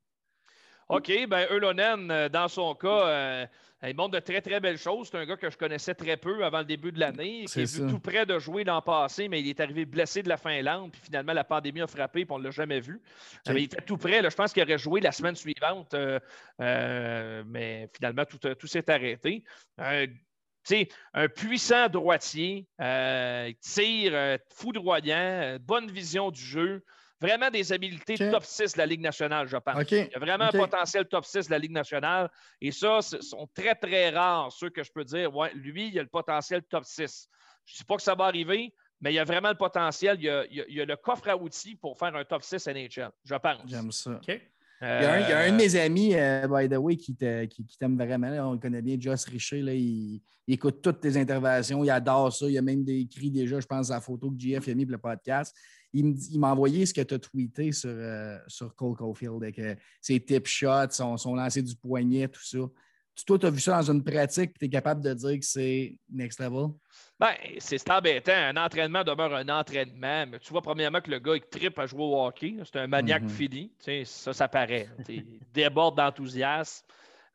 OK, 0.88 1.08
bien, 1.08 1.48
Eulonen, 1.50 2.12
euh, 2.12 2.30
dans 2.30 2.48
son 2.48 2.76
cas, 2.76 3.08
euh, 3.08 3.46
il 3.88 3.96
montre 3.96 4.12
de 4.12 4.20
très, 4.20 4.40
très 4.40 4.60
belles 4.60 4.78
choses. 4.78 5.10
C'est 5.12 5.18
un 5.18 5.26
gars 5.26 5.36
que 5.36 5.50
je 5.50 5.58
connaissais 5.58 5.96
très 5.96 6.16
peu 6.16 6.46
avant 6.46 6.60
le 6.60 6.66
début 6.66 6.92
de 6.92 7.00
l'année, 7.00 7.46
qui 7.46 7.62
est 7.62 7.90
tout 7.90 8.00
près 8.00 8.26
de 8.26 8.38
jouer 8.38 8.64
l'an 8.64 8.82
passé, 8.84 9.28
mais 9.28 9.42
il 9.42 9.50
est 9.50 9.60
arrivé 9.60 9.86
blessé 9.86 10.22
de 10.22 10.30
la 10.30 10.38
Finlande, 10.38 10.92
puis 10.92 11.02
finalement, 11.04 11.34
la 11.34 11.44
pandémie 11.44 11.82
a 11.82 11.88
frappé, 11.88 12.26
puis 12.26 12.36
on 12.36 12.38
ne 12.38 12.44
l'a 12.44 12.52
jamais 12.52 12.80
vu. 12.80 13.02
Euh, 13.50 13.54
il 13.54 13.64
était 13.64 13.82
tout 13.82 13.98
près. 13.98 14.22
je 14.22 14.36
pense 14.36 14.54
qu'il 14.54 14.62
aurait 14.62 14.78
joué 14.78 15.02
la 15.02 15.12
semaine 15.12 15.36
suivante, 15.36 15.96
mais 16.60 17.90
finalement, 17.96 18.26
tout, 18.26 18.38
tout 18.38 18.68
s'est 18.68 18.90
arrêté 18.90 19.44
un 21.14 21.28
puissant 21.28 21.90
droitier, 21.90 22.68
euh, 22.82 23.52
tire 23.62 24.12
euh, 24.14 24.38
foudroyant, 24.54 25.18
euh, 25.18 25.60
bonne 25.60 25.90
vision 25.90 26.32
du 26.32 26.42
jeu. 26.42 26.84
Vraiment 27.22 27.50
des 27.50 27.72
habiletés 27.72 28.18
top 28.18 28.44
6 28.44 28.74
de 28.74 28.78
la 28.78 28.86
Ligue 28.86 29.00
nationale, 29.00 29.48
je 29.48 29.56
pense. 29.56 29.90
Il 29.90 30.10
y 30.12 30.16
a 30.16 30.20
vraiment 30.20 30.46
un 30.46 30.52
potentiel 30.52 31.06
top 31.06 31.24
6 31.26 31.46
de 31.46 31.52
la 31.52 31.60
Ligue 31.60 31.72
nationale. 31.72 32.30
Et 32.60 32.72
ça, 32.72 33.02
ce 33.02 33.22
sont 33.22 33.48
très, 33.54 33.74
très 33.74 34.10
rares 34.10 34.52
ceux 34.52 34.70
que 34.70 34.84
je 34.84 34.92
peux 34.92 35.06
dire, 35.06 35.34
ouais, 35.34 35.52
lui, 35.54 35.88
il 35.88 36.00
a 36.00 36.04
le 36.04 36.10
potentiel 36.10 36.62
top 36.64 36.84
6. 36.84 37.30
Je 37.66 37.74
ne 37.74 37.78
dis 37.78 37.84
pas 37.86 37.96
que 37.96 38.02
ça 38.02 38.16
va 38.16 38.26
arriver, 38.26 38.74
mais 39.00 39.14
il 39.14 39.16
y 39.16 39.20
a 39.20 39.24
vraiment 39.24 39.50
le 39.50 39.56
potentiel. 39.56 40.18
Il 40.20 40.26
y 40.26 40.82
a, 40.82 40.86
le 40.86 40.96
coffre 40.98 41.30
à 41.30 41.38
outils 41.38 41.76
pour 41.76 41.98
faire 41.98 42.14
un 42.16 42.26
top 42.26 42.44
6 42.44 42.68
NHL, 42.68 43.10
je 43.24 43.36
pense. 43.36 43.62
J'aime 43.66 43.92
ça. 43.92 44.20
Il, 44.86 45.04
y 45.04 45.32
a 45.34 45.40
un, 45.40 45.52
de 45.52 45.58
mes 45.58 45.76
amis, 45.76 46.14
euh, 46.14 46.48
by 46.48 46.70
the 46.70 46.78
way, 46.78 46.96
qui 46.96 47.16
t'aime 47.16 47.98
vraiment. 47.98 48.50
on 48.50 48.54
le 48.54 48.60
connaît 48.60 48.84
bien, 48.84 48.98
Joss 49.00 49.26
Richer. 49.26 49.60
il, 49.60 50.22
écoute 50.48 50.82
toutes 50.82 51.00
tes 51.00 51.18
interventions. 51.18 51.84
Il 51.84 51.90
adore 51.90 52.32
ça. 52.32 52.48
Il 52.48 52.58
a 52.58 52.62
même 52.62 52.84
écrit 52.88 53.32
déjà, 53.32 53.60
je 53.60 53.66
pense, 53.66 53.90
à 53.90 53.96
la 53.96 54.02
photo 54.02 54.30
que 54.30 54.40
JF 54.40 54.68
a 54.68 54.74
mis 54.76 54.86
pour 54.86 54.92
le 54.92 54.98
podcast. 55.00 55.56
Il 55.92 56.40
m'a 56.40 56.52
envoyé 56.52 56.86
ce 56.86 56.94
que 56.94 57.02
tu 57.02 57.14
as 57.16 57.20
tweeté 57.20 57.72
sur, 57.72 57.90
euh, 57.90 58.38
sur 58.48 58.76
Cole 58.76 58.96
Caulfield, 58.96 59.42
avec 59.42 59.58
euh, 59.58 59.76
ses 60.02 60.20
tip 60.20 60.46
shots, 60.46 60.92
son, 60.92 61.18
son 61.18 61.36
lancer 61.36 61.64
du 61.64 61.76
poignet, 61.76 62.28
tout 62.28 62.44
ça. 62.44 62.60
Toi, 63.24 63.40
tu 63.40 63.46
as 63.46 63.50
vu 63.50 63.60
ça 63.60 63.78
dans 63.78 63.92
une 63.92 64.04
pratique 64.04 64.52
et 64.52 64.60
tu 64.60 64.66
es 64.66 64.70
capable 64.70 65.02
de 65.02 65.14
dire 65.14 65.40
que 65.40 65.46
c'est 65.46 65.96
next 66.12 66.40
level? 66.40 66.72
Ben, 67.20 67.34
c'est 67.60 67.90
embêtant. 67.90 68.34
Un 68.34 68.58
entraînement 68.58 69.04
demeure 69.04 69.34
un 69.34 69.48
entraînement. 69.48 70.26
Mais 70.28 70.40
tu 70.40 70.52
vois, 70.52 70.62
premièrement, 70.62 71.00
que 71.00 71.10
le 71.10 71.20
gars, 71.20 71.36
il 71.36 71.42
tripe 71.42 71.80
à 71.80 71.86
jouer 71.86 72.04
au 72.04 72.26
hockey. 72.26 72.58
C'est 72.66 72.80
un 72.80 72.88
maniaque 72.88 73.24
mm-hmm. 73.24 73.30
fini. 73.30 74.06
ça, 74.06 74.34
ça 74.34 74.48
paraît. 74.48 74.90
Il 75.08 75.40
déborde 75.54 75.96
d'enthousiasme. 75.96 76.86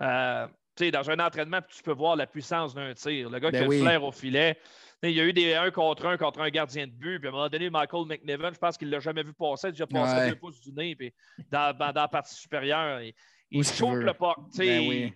Euh, 0.03 0.47
dans 0.93 1.11
un 1.11 1.19
entraînement, 1.19 1.59
tu 1.69 1.83
peux 1.83 1.93
voir 1.93 2.17
la 2.17 2.27
puissance 2.27 2.75
d'un 2.75 2.95
tir. 2.95 3.29
Le 3.29 3.39
gars 3.39 3.51
qui 3.51 3.59
ben 3.59 3.71
a 3.71 3.75
le 3.75 3.81
flair 3.81 4.05
au 4.05 4.13
filet. 4.13 4.57
Il 5.03 5.11
y 5.11 5.21
a 5.21 5.25
eu 5.25 5.33
des 5.33 5.55
1 5.55 5.71
contre 5.71 6.07
1 6.07 6.17
contre 6.17 6.41
un 6.41 6.49
gardien 6.49 6.87
de 6.87 6.93
but. 6.93 7.19
Puis 7.19 7.29
à 7.29 7.31
un 7.31 7.33
moment 7.33 7.49
donné, 7.49 7.69
Michael 7.69 8.07
McNiven, 8.07 8.55
je 8.55 8.59
pense 8.59 8.79
qu'il 8.79 8.89
ne 8.89 8.93
l'a 8.93 9.01
jamais 9.01 9.23
vu 9.23 9.33
passer. 9.35 9.69
Il 9.69 9.69
a 9.69 9.73
déjà 9.73 9.87
passé 9.87 10.31
deux 10.31 10.37
pouces 10.37 10.61
du 10.61 10.73
nez. 10.73 10.95
Puis 10.97 11.13
dans, 11.51 11.77
la 11.95 12.09
partie 12.09 12.35
supérieure, 12.35 13.01
il, 13.03 13.13
il 13.51 13.65
chauffe 13.65 13.95
le 13.95 14.15
pas. 14.15 14.37
Ben 14.57 15.13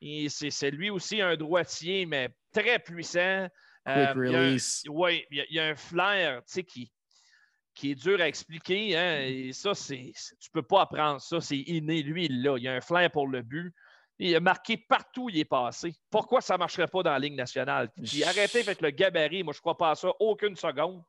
c'est 0.00 0.70
lui 0.70 0.90
aussi 0.90 1.20
un 1.20 1.36
droitier, 1.36 2.06
mais 2.06 2.30
très 2.52 2.78
puissant. 2.78 3.48
Euh, 3.88 4.58
oui, 4.90 5.24
il, 5.30 5.46
y 5.50 5.58
a 5.58 5.66
un 5.66 5.74
flair 5.74 6.42
qui, 6.66 6.92
qui 7.74 7.92
est 7.92 7.94
dur 7.94 8.20
à 8.20 8.28
expliquer. 8.28 8.96
Hein, 8.96 9.22
et 9.22 9.52
ça, 9.52 9.74
c'est, 9.74 10.12
tu 10.40 10.50
ne 10.54 10.60
peux 10.60 10.66
pas 10.66 10.82
apprendre 10.82 11.20
ça. 11.20 11.40
C'est 11.40 11.58
inné. 11.58 12.02
Lui, 12.02 12.26
il 12.26 12.52
Il 12.56 12.62
y 12.62 12.68
a 12.68 12.74
un 12.74 12.80
flair 12.80 13.10
pour 13.10 13.26
le 13.26 13.42
but. 13.42 13.72
Il 14.18 14.34
a 14.34 14.40
marqué 14.40 14.76
partout 14.76 15.24
où 15.24 15.30
il 15.30 15.38
est 15.38 15.44
passé. 15.44 15.94
Pourquoi 16.10 16.40
ça 16.40 16.54
ne 16.54 16.58
marcherait 16.58 16.88
pas 16.88 17.02
dans 17.04 17.12
la 17.12 17.20
Ligue 17.20 17.36
nationale? 17.36 17.88
Puis 18.04 18.24
arrêtez 18.24 18.60
avec 18.60 18.80
le 18.80 18.90
gabarit. 18.90 19.44
Moi, 19.44 19.52
je 19.52 19.58
ne 19.58 19.62
crois 19.62 19.78
pas 19.78 19.92
à 19.92 19.94
ça 19.94 20.10
aucune 20.18 20.56
seconde. 20.56 21.02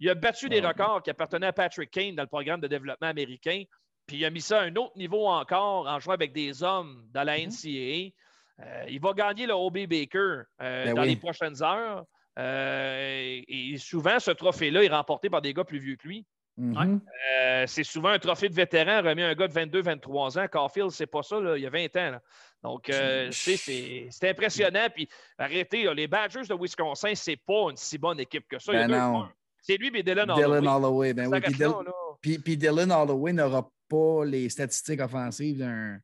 il 0.00 0.10
a 0.10 0.14
battu 0.14 0.48
des 0.48 0.60
records 0.60 1.02
qui 1.04 1.10
appartenaient 1.10 1.46
à 1.46 1.52
Patrick 1.52 1.90
Kane 1.90 2.16
dans 2.16 2.24
le 2.24 2.28
programme 2.28 2.60
de 2.60 2.66
développement 2.66 3.08
américain. 3.08 3.62
Puis 4.10 4.18
il 4.18 4.24
a 4.24 4.30
mis 4.30 4.40
ça 4.40 4.58
à 4.58 4.64
un 4.64 4.74
autre 4.74 4.98
niveau 4.98 5.28
encore 5.28 5.86
en 5.86 6.00
jouant 6.00 6.14
avec 6.14 6.32
des 6.32 6.64
hommes 6.64 7.04
dans 7.12 7.22
la 7.22 7.38
mm-hmm. 7.38 8.10
NCAA. 8.10 8.66
Euh, 8.66 8.84
il 8.88 9.00
va 9.00 9.12
gagner 9.12 9.46
le 9.46 9.54
OB 9.54 9.86
Baker 9.86 10.42
euh, 10.60 10.84
ben 10.86 10.94
dans 10.94 11.02
les 11.02 11.14
prochaines 11.14 11.62
heures. 11.62 12.04
Euh, 12.36 13.40
et, 13.46 13.76
souvent, 13.78 14.18
ce 14.18 14.32
trophée-là 14.32 14.82
est 14.82 14.88
remporté 14.88 15.30
par 15.30 15.40
des 15.40 15.54
gars 15.54 15.62
plus 15.62 15.78
vieux 15.78 15.94
que 15.94 16.08
lui. 16.08 16.26
Mm-hmm. 16.58 17.66
c'est 17.68 17.84
souvent 17.84 18.08
un 18.08 18.18
trophée 18.18 18.48
de 18.48 18.54
vétéran 18.54 19.00
remis 19.00 19.22
à 19.22 19.28
un 19.28 19.34
gars 19.34 19.46
de 19.46 19.52
22-23 19.52 20.40
ans. 20.40 20.48
Carfield, 20.48 20.90
c'est 20.90 21.06
pas 21.06 21.22
ça, 21.22 21.36
il 21.56 21.62
y 21.62 21.66
a 21.66 21.70
20 21.70 21.96
ans. 21.96 22.18
Donc, 22.64 22.90
c'est 23.30 24.08
impressionnant. 24.24 24.88
Puis, 24.92 25.08
arrêtez, 25.38 25.94
les 25.94 26.08
Badgers 26.08 26.48
de 26.48 26.54
Wisconsin, 26.60 27.14
c'est 27.14 27.36
pas 27.36 27.70
une 27.70 27.76
si 27.76 27.96
bonne 27.96 28.18
équipe 28.18 28.48
que 28.48 28.58
ça. 28.58 28.72
Ben 28.72 29.28
c'est 29.62 29.76
lui 29.76 29.92
et 29.94 30.02
Dylan 30.02 30.30
Holloway. 30.30 30.58
Dylan 30.58 30.66
Holloway, 30.66 31.14
ben 31.14 31.32
oui. 31.32 32.38
Puis, 32.42 32.56
Dylan 32.56 32.90
Holloway 32.90 33.32
n'aura 33.32 33.70
pas 33.90 34.24
les 34.24 34.48
statistiques 34.48 35.00
offensives 35.00 35.58
d'un 35.58 35.98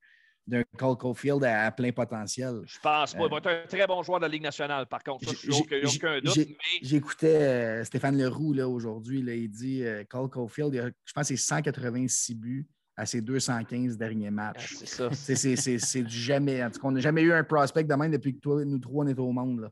d'un 0.47 0.63
Cole 0.77 0.97
Caulfield 0.97 1.43
à, 1.45 1.71
plein 1.73 1.93
potentiel. 1.93 2.63
Je 2.67 2.79
pense 2.79 3.15
pas. 3.15 3.25
Il 3.25 3.31
va 3.31 3.37
être 3.39 3.47
un 3.49 3.67
très 3.67 3.87
bon 3.87 4.03
joueur 4.03 4.21
de 4.21 4.27
la 4.27 4.29
Ligue 4.29 4.43
nationale, 4.43 4.87
par 4.87 5.03
contre. 5.03 5.29
Ça, 5.29 5.35
je 5.43 5.51
aucun 5.51 6.21
doute. 6.21 6.49
J'écoutais 6.83 7.43
euh, 7.43 7.85
Stéphane 7.85 8.17
Leroux 8.17 8.57
aujourd'hui. 8.61 9.21
il 9.21 9.51
dit 9.51 9.85
euh, 9.85 10.05
Cole 10.09 10.29
Caulfield, 10.29 10.95
je 11.05 11.13
pense 11.13 11.27
c'est 11.27 11.37
186 11.37 12.35
buts 12.37 12.69
à 12.97 13.05
ses 13.07 13.21
215 13.21 13.99
derniers 13.99 14.31
matchs. 14.31 14.77
Ah, 14.81 15.11
c'est 15.13 15.37
ça. 15.37 15.79
C'est 15.79 16.03
du 16.03 16.17
jamais. 16.17 16.63
En 16.63 16.71
tout 16.71 16.81
cas, 16.81 16.89
on 16.89 16.93
n'a 16.93 17.01
jamais 17.01 17.23
eu 17.23 17.33
un 17.33 17.45
prospect 17.45 17.85
de 17.85 17.95
même 17.95 18.13
depuis 18.13 18.35
que 18.35 18.41
toi, 18.41 18.65
nous 18.65 18.79
trois, 18.79 19.05
on 19.05 19.09
est 19.09 19.19
au 19.19 19.33
monde. 19.33 19.61
Là 19.61 19.71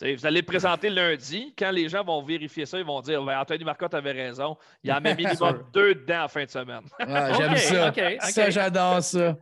vous 0.00 0.26
allez 0.26 0.40
le 0.40 0.46
présenter 0.46 0.90
lundi. 0.90 1.52
Quand 1.58 1.70
les 1.70 1.88
gens 1.88 2.04
vont 2.04 2.22
vérifier 2.22 2.66
ça, 2.66 2.78
ils 2.78 2.84
vont 2.84 3.00
dire 3.00 3.22
ben, 3.22 3.40
Anthony 3.40 3.64
Marcotte 3.64 3.94
avait 3.94 4.12
raison. 4.12 4.56
Il 4.84 4.90
y 4.90 4.92
en 4.92 5.04
a 5.04 5.14
minimum 5.14 5.64
deux 5.72 5.94
dedans 5.94 6.24
en 6.24 6.28
fin 6.28 6.44
de 6.44 6.50
semaine. 6.50 6.82
J'aime 7.00 7.56
ça. 7.56 7.92
Ça, 8.20 8.50
j'adore 8.50 9.02
ça. 9.02 9.36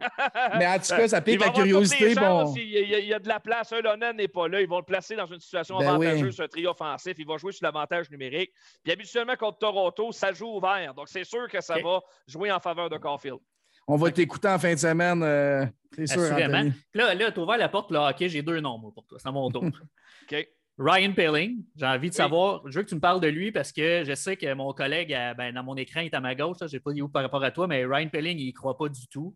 Mais 0.58 0.66
en 0.66 0.78
tout 0.78 0.96
cas, 0.96 1.08
ça 1.08 1.20
pique 1.20 1.40
la 1.40 1.50
curiosité. 1.50 2.14
Bon. 2.14 2.54
Il, 2.56 3.06
y 3.06 3.12
a, 3.12 3.18
de 3.18 3.28
la 3.28 3.40
place. 3.40 3.72
Un 3.72 3.80
Lonan 3.80 4.14
n'est 4.14 4.28
pas 4.28 4.48
là. 4.48 4.60
Ils 4.60 4.68
vont 4.68 4.78
le 4.78 4.84
placer 4.84 5.14
dans 5.14 5.26
une 5.26 5.40
situation 5.40 5.78
ben 5.78 5.88
avantageuse 5.88 6.34
sur 6.34 6.44
un 6.44 6.48
trio 6.48 6.70
offensif. 6.70 7.14
Il 7.18 7.26
va 7.26 7.36
jouer 7.36 7.52
sur 7.52 7.64
l'avantage 7.64 8.10
numérique. 8.10 8.52
Puis 8.82 8.92
habituellement, 8.92 9.36
contre 9.36 9.58
Toronto, 9.58 10.12
ça 10.12 10.32
joue 10.32 10.56
ouvert. 10.56 10.94
Donc, 10.94 11.08
c'est 11.08 11.24
sûr 11.24 11.48
que 11.48 11.60
ça 11.60 11.74
va 11.78 12.00
jouer 12.26 12.50
en 12.50 12.60
faveur 12.60 12.88
de 12.88 12.96
Caulfield. 12.96 13.40
On 13.86 13.96
va 13.96 14.10
t'écouter 14.10 14.48
en 14.48 14.58
fin 14.58 14.74
de 14.74 14.78
semaine. 14.78 15.22
Euh, 15.22 15.64
c'est 15.94 16.06
sûr. 16.06 16.32
Anthony. 16.32 16.72
Là, 16.94 17.14
là 17.14 17.30
tu 17.30 17.40
as 17.40 17.42
ouvert 17.42 17.58
la 17.58 17.68
porte. 17.68 17.90
Là, 17.90 18.10
OK, 18.10 18.26
j'ai 18.26 18.42
deux 18.42 18.60
noms 18.60 18.80
pour 18.80 19.06
toi. 19.06 19.18
C'est 19.20 19.28
à 19.28 19.32
mon 19.32 19.50
tour. 19.50 19.64
Ryan 20.78 21.12
Pilling, 21.12 21.64
j'ai 21.74 21.86
envie 21.86 22.10
de 22.10 22.14
savoir, 22.14 22.60
je 22.66 22.78
veux 22.78 22.84
que 22.84 22.90
tu 22.90 22.96
me 22.96 23.00
parles 23.00 23.20
de 23.20 23.28
lui 23.28 23.50
parce 23.50 23.72
que 23.72 24.04
je 24.04 24.14
sais 24.14 24.36
que 24.36 24.52
mon 24.52 24.74
collègue 24.74 25.08
ben, 25.38 25.54
dans 25.54 25.62
mon 25.62 25.74
écran 25.74 26.00
est 26.00 26.12
à 26.12 26.20
ma 26.20 26.34
gauche, 26.34 26.58
je 26.60 26.64
ne 26.64 26.68
sais 26.68 26.80
pas 26.80 26.90
où 26.90 27.08
par 27.08 27.22
rapport 27.22 27.42
à 27.42 27.50
toi, 27.50 27.66
mais 27.66 27.86
Ryan 27.86 28.10
Pilling, 28.10 28.38
il 28.38 28.44
n'y 28.44 28.52
croit 28.52 28.76
pas 28.76 28.90
du 28.90 29.08
tout. 29.08 29.34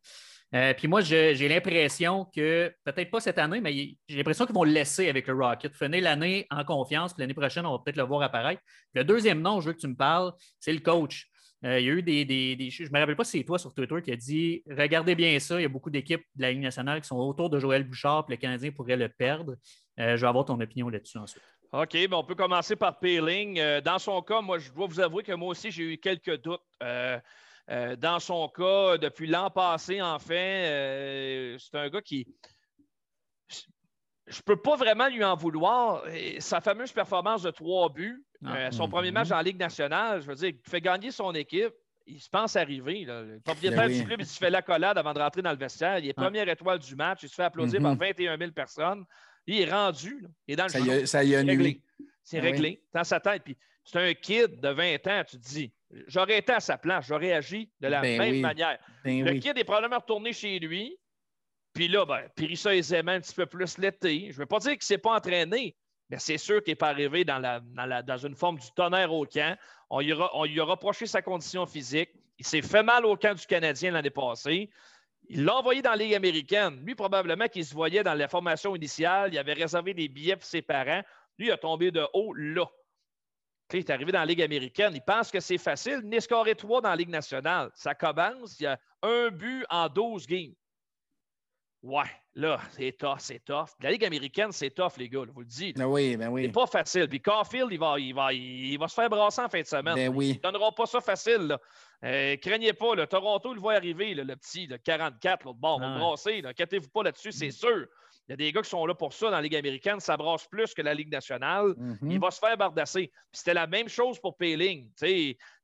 Euh, 0.54 0.74
puis 0.74 0.88
moi, 0.88 1.00
j'ai 1.00 1.48
l'impression 1.48 2.26
que, 2.34 2.74
peut-être 2.84 3.10
pas 3.10 3.20
cette 3.20 3.38
année, 3.38 3.60
mais 3.60 3.72
j'ai 4.08 4.16
l'impression 4.16 4.44
qu'ils 4.44 4.54
vont 4.54 4.64
le 4.64 4.72
laisser 4.72 5.08
avec 5.08 5.28
le 5.28 5.34
Rocket. 5.34 5.74
Finir 5.74 6.02
l'année 6.02 6.46
en 6.50 6.64
confiance, 6.64 7.14
puis 7.14 7.22
l'année 7.22 7.34
prochaine, 7.34 7.64
on 7.64 7.72
va 7.72 7.78
peut-être 7.84 7.96
le 7.96 8.02
voir 8.02 8.22
apparaître. 8.22 8.60
Le 8.94 9.04
deuxième 9.04 9.40
nom, 9.40 9.60
je 9.60 9.68
veux 9.68 9.72
que 9.72 9.80
tu 9.80 9.88
me 9.88 9.96
parles, 9.96 10.32
c'est 10.58 10.72
le 10.72 10.80
coach. 10.80 11.30
Euh, 11.64 11.78
il 11.78 11.86
y 11.86 11.90
a 11.90 11.92
eu 11.92 12.02
des, 12.02 12.24
des, 12.24 12.70
Je 12.70 12.84
ne 12.84 12.88
me 12.88 12.98
rappelle 12.98 13.16
pas 13.16 13.24
si 13.24 13.38
c'est 13.38 13.44
toi 13.44 13.58
sur 13.58 13.74
Twitter 13.74 14.00
qui 14.02 14.12
a 14.12 14.16
dit 14.16 14.62
Regardez 14.70 15.14
bien 15.14 15.38
ça, 15.38 15.58
il 15.58 15.62
y 15.62 15.66
a 15.66 15.68
beaucoup 15.68 15.90
d'équipes 15.90 16.24
de 16.34 16.42
la 16.42 16.52
Ligue 16.52 16.62
nationale 16.62 17.00
qui 17.00 17.08
sont 17.08 17.16
autour 17.16 17.50
de 17.50 17.58
Joël 17.58 17.84
Bouchard, 17.84 18.24
puis 18.24 18.36
le 18.36 18.40
Canadien 18.40 18.70
pourrait 18.70 18.96
le 18.96 19.08
perdre. 19.08 19.56
Euh, 19.98 20.16
je 20.16 20.20
vais 20.22 20.28
avoir 20.28 20.44
ton 20.46 20.58
opinion 20.58 20.88
là-dessus 20.88 21.18
ensuite. 21.18 21.42
OK, 21.72 21.92
ben, 21.92 22.14
on 22.14 22.24
peut 22.24 22.34
commencer 22.34 22.76
par 22.76 22.98
Peeling. 22.98 23.58
Euh, 23.58 23.80
dans 23.80 23.98
son 23.98 24.22
cas, 24.22 24.40
moi, 24.40 24.58
je 24.58 24.72
dois 24.72 24.86
vous 24.86 25.00
avouer 25.00 25.22
que 25.22 25.32
moi 25.32 25.50
aussi, 25.50 25.70
j'ai 25.70 25.94
eu 25.94 25.98
quelques 25.98 26.40
doutes. 26.42 26.62
dans 26.80 28.18
son 28.18 28.48
cas, 28.48 28.96
depuis 28.96 29.26
l'an 29.26 29.50
passé, 29.50 30.00
en 30.00 30.18
fait, 30.18 31.56
c'est 31.58 31.76
un 31.76 31.88
gars 31.90 32.02
qui 32.02 32.26
je 34.30 34.38
ne 34.38 34.42
peux 34.42 34.56
pas 34.56 34.76
vraiment 34.76 35.08
lui 35.08 35.24
en 35.24 35.34
vouloir. 35.34 36.04
Sa 36.38 36.60
fameuse 36.60 36.92
performance 36.92 37.42
de 37.42 37.50
trois 37.50 37.88
buts, 37.92 38.24
ah. 38.44 38.56
euh, 38.56 38.70
son 38.70 38.88
premier 38.88 39.10
match 39.10 39.30
en 39.32 39.40
Ligue 39.40 39.58
nationale, 39.58 40.22
je 40.22 40.26
veux 40.26 40.34
dire, 40.36 40.50
il 40.50 40.70
fait 40.70 40.80
gagner 40.80 41.10
son 41.10 41.34
équipe. 41.34 41.74
Il 42.06 42.20
se 42.20 42.30
pense 42.30 42.56
arriver. 42.56 43.04
Le 43.04 43.40
propriétaire 43.44 43.86
ben 43.86 43.98
du 43.98 44.04
club, 44.04 44.20
il 44.20 44.26
se 44.26 44.38
fait 44.38 44.50
la 44.50 44.62
collade 44.62 44.98
avant 44.98 45.12
de 45.12 45.20
rentrer 45.20 45.42
dans 45.42 45.50
le 45.50 45.56
vestiaire. 45.56 45.98
Il 45.98 46.08
est 46.08 46.14
ah. 46.16 46.22
première 46.22 46.48
étoile 46.48 46.78
du 46.78 46.96
match. 46.96 47.20
Il 47.22 47.28
se 47.28 47.34
fait 47.34 47.44
applaudir 47.44 47.80
par 47.82 47.94
21 47.94 48.36
mm-hmm. 48.36 48.38
000 48.38 48.52
personnes. 48.52 49.04
Il 49.46 49.60
est 49.60 49.70
rendu. 49.70 50.24
Il 50.46 50.52
est 50.52 50.56
dans 50.56 50.64
le 50.64 50.70
ça 50.70 51.06
ça 51.06 51.24
y 51.24 51.34
a 51.34 51.40
réglé. 51.40 51.82
C'est 52.22 52.38
ah 52.38 52.42
réglé. 52.42 52.82
Dans 52.94 53.04
sa 53.04 53.20
tête. 53.20 53.42
Puis 53.44 53.56
c'est 53.84 53.98
un 53.98 54.14
kid 54.14 54.60
de 54.60 54.68
20 54.68 55.06
ans. 55.06 55.22
Tu 55.28 55.38
te 55.38 55.48
dis, 55.48 55.72
j'aurais 56.06 56.38
été 56.38 56.52
à 56.52 56.60
sa 56.60 56.78
place. 56.78 57.06
J'aurais 57.06 57.32
agi 57.32 57.70
de 57.80 57.88
la 57.88 58.00
ben 58.00 58.18
même 58.18 58.40
manière. 58.40 58.78
Ben 59.04 59.24
le 59.24 59.34
kid 59.34 59.56
est 59.56 59.64
probablement 59.64 59.98
retourné 59.98 60.32
chez 60.32 60.58
lui. 60.58 60.96
Puis 61.72 61.88
là, 61.88 62.04
ben, 62.04 62.28
Périssa 62.34 62.74
aisément 62.74 63.12
un 63.12 63.20
petit 63.20 63.34
peu 63.34 63.46
plus 63.46 63.78
l'été. 63.78 64.26
Je 64.28 64.34
ne 64.34 64.38
veux 64.38 64.46
pas 64.46 64.58
dire 64.58 64.72
qu'il 64.72 64.78
ne 64.78 64.84
s'est 64.84 64.98
pas 64.98 65.14
entraîné, 65.14 65.76
mais 66.08 66.18
c'est 66.18 66.38
sûr 66.38 66.62
qu'il 66.62 66.72
n'est 66.72 66.76
pas 66.76 66.88
arrivé 66.88 67.24
dans, 67.24 68.18
une 68.24 68.34
forme 68.34 68.58
du 68.58 68.70
tonnerre 68.72 69.12
au 69.12 69.24
camp. 69.24 69.56
On 69.88 70.00
lui, 70.00 70.12
a, 70.12 70.30
on 70.34 70.92
sa 70.92 71.22
condition 71.22 71.66
physique. 71.66 72.10
Il 72.38 72.46
s'est 72.46 72.62
fait 72.62 72.82
mal 72.82 73.04
au 73.04 73.16
camp 73.16 73.34
du 73.34 73.46
Canadien 73.46 73.92
l'année 73.92 74.10
passée. 74.10 74.70
Il 75.28 75.44
l'a 75.44 75.56
envoyé 75.56 75.82
dans 75.82 75.90
la 75.90 75.96
Ligue 75.96 76.14
américaine. 76.14 76.82
Lui, 76.84 76.96
probablement 76.96 77.46
qu'il 77.46 77.64
se 77.64 77.74
voyait 77.74 78.02
dans 78.02 78.14
la 78.14 78.26
formation 78.26 78.74
initiale. 78.74 79.32
Il 79.32 79.38
avait 79.38 79.52
réservé 79.52 79.94
des 79.94 80.08
billets 80.08 80.36
pour 80.36 80.44
ses 80.44 80.62
parents. 80.62 81.02
Lui, 81.38 81.46
il 81.46 81.52
a 81.52 81.56
tombé 81.56 81.92
de 81.92 82.04
haut 82.14 82.34
là. 82.34 82.66
il 83.72 83.78
est 83.78 83.90
arrivé 83.90 84.10
dans 84.10 84.20
la 84.20 84.26
Ligue 84.26 84.42
américaine. 84.42 84.92
Il 84.94 85.02
pense 85.02 85.30
que 85.30 85.38
c'est 85.38 85.58
facile. 85.58 86.00
Il 86.02 86.08
n'est 86.08 86.20
trois 86.20 86.80
dans 86.80 86.90
la 86.90 86.96
Ligue 86.96 87.10
nationale. 87.10 87.70
Ça 87.74 87.94
commence. 87.94 88.58
Il 88.58 88.64
y 88.64 88.66
a 88.66 88.80
un 89.02 89.30
but 89.30 89.64
en 89.70 89.88
12 89.88 90.26
games. 90.26 90.54
Ouais, 91.82 92.04
là, 92.34 92.60
c'est 92.72 92.92
tough, 92.92 93.18
c'est 93.18 93.42
tough. 93.42 93.68
La 93.80 93.90
Ligue 93.90 94.04
américaine, 94.04 94.52
c'est 94.52 94.68
tough, 94.70 94.98
les 94.98 95.08
gars, 95.08 95.22
je 95.26 95.32
vous 95.32 95.40
le 95.40 95.46
dis. 95.46 95.72
Ben 95.72 95.86
oui, 95.86 96.14
ben 96.14 96.28
oui. 96.28 96.42
C'est 96.44 96.52
pas 96.52 96.66
facile. 96.66 97.08
Puis 97.08 97.22
Caulfield, 97.22 97.68
il 97.70 97.78
va, 97.78 97.98
il, 97.98 98.14
va, 98.14 98.32
il 98.34 98.76
va 98.78 98.86
se 98.86 98.94
faire 98.94 99.08
brasser 99.08 99.40
en 99.40 99.48
fin 99.48 99.62
de 99.62 99.66
semaine. 99.66 99.94
Ben 99.94 100.14
oui. 100.14 100.30
Ils 100.30 100.36
ne 100.36 100.40
donneront 100.40 100.72
pas 100.72 100.84
ça 100.84 101.00
facile. 101.00 101.46
Là. 101.46 101.58
Euh, 102.04 102.36
craignez 102.36 102.74
pas, 102.74 102.94
là, 102.94 103.06
Toronto 103.06 103.54
le 103.54 103.60
voit 103.60 103.74
arriver, 103.74 104.14
le 104.14 104.36
petit, 104.36 104.66
le 104.66 104.76
44, 104.76 105.44
l'autre 105.44 105.58
bord, 105.58 105.80
va 105.80 105.98
brasser. 105.98 106.42
Inquiétez-vous 106.44 106.90
pas 106.90 107.02
là-dessus, 107.02 107.32
c'est 107.32 107.48
mm. 107.48 107.52
sûr. 107.52 107.86
Il 108.28 108.32
y 108.32 108.34
a 108.34 108.36
des 108.36 108.52
gars 108.52 108.62
qui 108.62 108.70
sont 108.70 108.86
là 108.86 108.94
pour 108.94 109.12
ça 109.12 109.26
dans 109.26 109.32
la 109.32 109.42
Ligue 109.42 109.56
américaine. 109.56 109.98
Ça 109.98 110.16
brasse 110.16 110.46
plus 110.46 110.72
que 110.72 110.82
la 110.82 110.94
Ligue 110.94 111.10
nationale. 111.10 111.70
Mm-hmm. 111.70 112.12
Il 112.12 112.20
va 112.20 112.30
se 112.30 112.38
faire 112.38 112.56
bardasser. 112.56 113.10
c'était 113.32 113.54
la 113.54 113.66
même 113.66 113.88
chose 113.88 114.20
pour 114.20 114.36
Payling. 114.36 114.88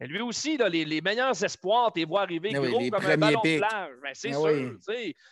lui 0.01 0.20
aussi, 0.20 0.59
les, 0.59 1.01
meilleurs 1.01 1.45
espoirs, 1.45 1.93
tu 1.93 2.01
les 2.01 2.07
vois 2.07 2.23
arriver 2.23 2.53
gros 2.53 2.91
comme 2.91 3.07
un 3.07 3.16
ballon 3.16 3.41
de 3.45 3.59
plage. 3.59 3.93
Ben, 4.03 4.11
c'est 4.15 4.33
sûr. 4.33 4.78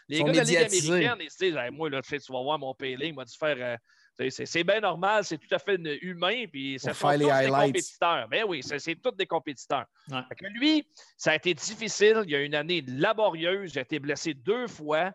Les 0.09 0.23
gars 0.23 0.31
de 0.31 0.37
la 0.37 0.45
Ligue 0.45 0.57
américaine, 0.59 1.17
ils 1.21 1.31
se 1.31 1.45
disent 1.45 1.59
Moi, 1.73 1.91
là, 1.91 2.03
tu 2.03 2.17
vas 2.17 2.43
voir 2.43 2.59
mon 2.59 2.73
Payling, 2.73 3.09
il 3.09 3.15
m'a 3.15 3.25
dû 3.25 3.37
faire. 3.37 3.57
Euh, 3.59 4.29
C'est 4.31 4.63
bien 4.63 4.79
normal, 4.79 5.25
c'est 5.25 5.39
tout 5.39 5.53
à 5.53 5.59
fait 5.59 5.75
humain, 6.03 6.45
puis 6.47 6.77
tous 6.81 6.93
faire 6.93 7.19
les 7.19 7.47
des 7.47 7.51
compétiteurs. 7.51 8.29
Ben 8.29 8.45
oui, 8.47 8.63
c'est 8.63 8.79
c'est 8.79 8.95
tous 8.95 9.11
des 9.11 9.27
compétiteurs. 9.27 9.87
Fait 10.09 10.37
que 10.37 10.47
lui, 10.47 10.87
ça 11.17 11.33
a 11.33 11.35
été 11.35 11.53
difficile. 11.53 12.23
Il 12.25 12.31
y 12.31 12.37
a 12.37 12.43
une 12.43 12.55
année 12.55 12.85
laborieuse. 12.87 13.73
Il 13.75 13.79
a 13.81 13.83
été 13.83 13.99
blessé 13.99 14.35
deux 14.35 14.69
fois. 14.69 15.11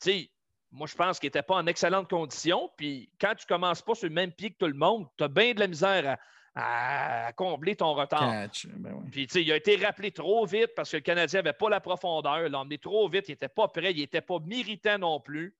Tu 0.00 0.10
sais, 0.10 0.30
moi, 0.72 0.86
je 0.86 0.94
pense 0.94 1.18
qu'il 1.20 1.28
n'était 1.28 1.42
pas 1.42 1.56
en 1.56 1.66
excellente 1.66 2.08
condition. 2.08 2.70
Puis 2.76 3.10
quand 3.20 3.34
tu 3.36 3.44
ne 3.44 3.54
commences 3.54 3.82
pas 3.82 3.94
sur 3.94 4.08
le 4.08 4.14
même 4.14 4.32
pied 4.32 4.50
que 4.50 4.56
tout 4.58 4.66
le 4.66 4.74
monde, 4.78 5.06
tu 5.16 5.24
as 5.24 5.28
bien 5.28 5.52
de 5.54 5.60
la 5.60 5.66
misère 5.68 6.16
à, 6.54 7.26
à 7.26 7.32
combler 7.32 7.76
ton 7.76 7.94
retard. 7.94 8.20
Catch. 8.30 8.66
Ben. 8.66 9.02
Puis, 9.10 9.26
tu 9.26 9.32
sais, 9.34 9.42
il 9.42 9.52
a 9.52 9.56
été 9.56 9.76
rappelé 9.76 10.10
trop 10.10 10.44
vite 10.46 10.70
parce 10.74 10.90
que 10.90 10.96
le 10.96 11.02
Canadien 11.02 11.40
n'avait 11.42 11.52
pas 11.56 11.68
la 11.70 11.80
profondeur. 11.80 12.46
Il 12.46 12.52
l'a 12.52 12.58
emmené 12.60 12.78
trop 12.78 13.08
vite. 13.08 13.28
Il 13.28 13.32
n'était 13.32 13.48
pas 13.48 13.68
prêt. 13.68 13.92
Il 13.92 14.00
n'était 14.00 14.20
pas 14.20 14.38
méritant 14.40 14.98
non 14.98 15.20
plus. 15.20 15.54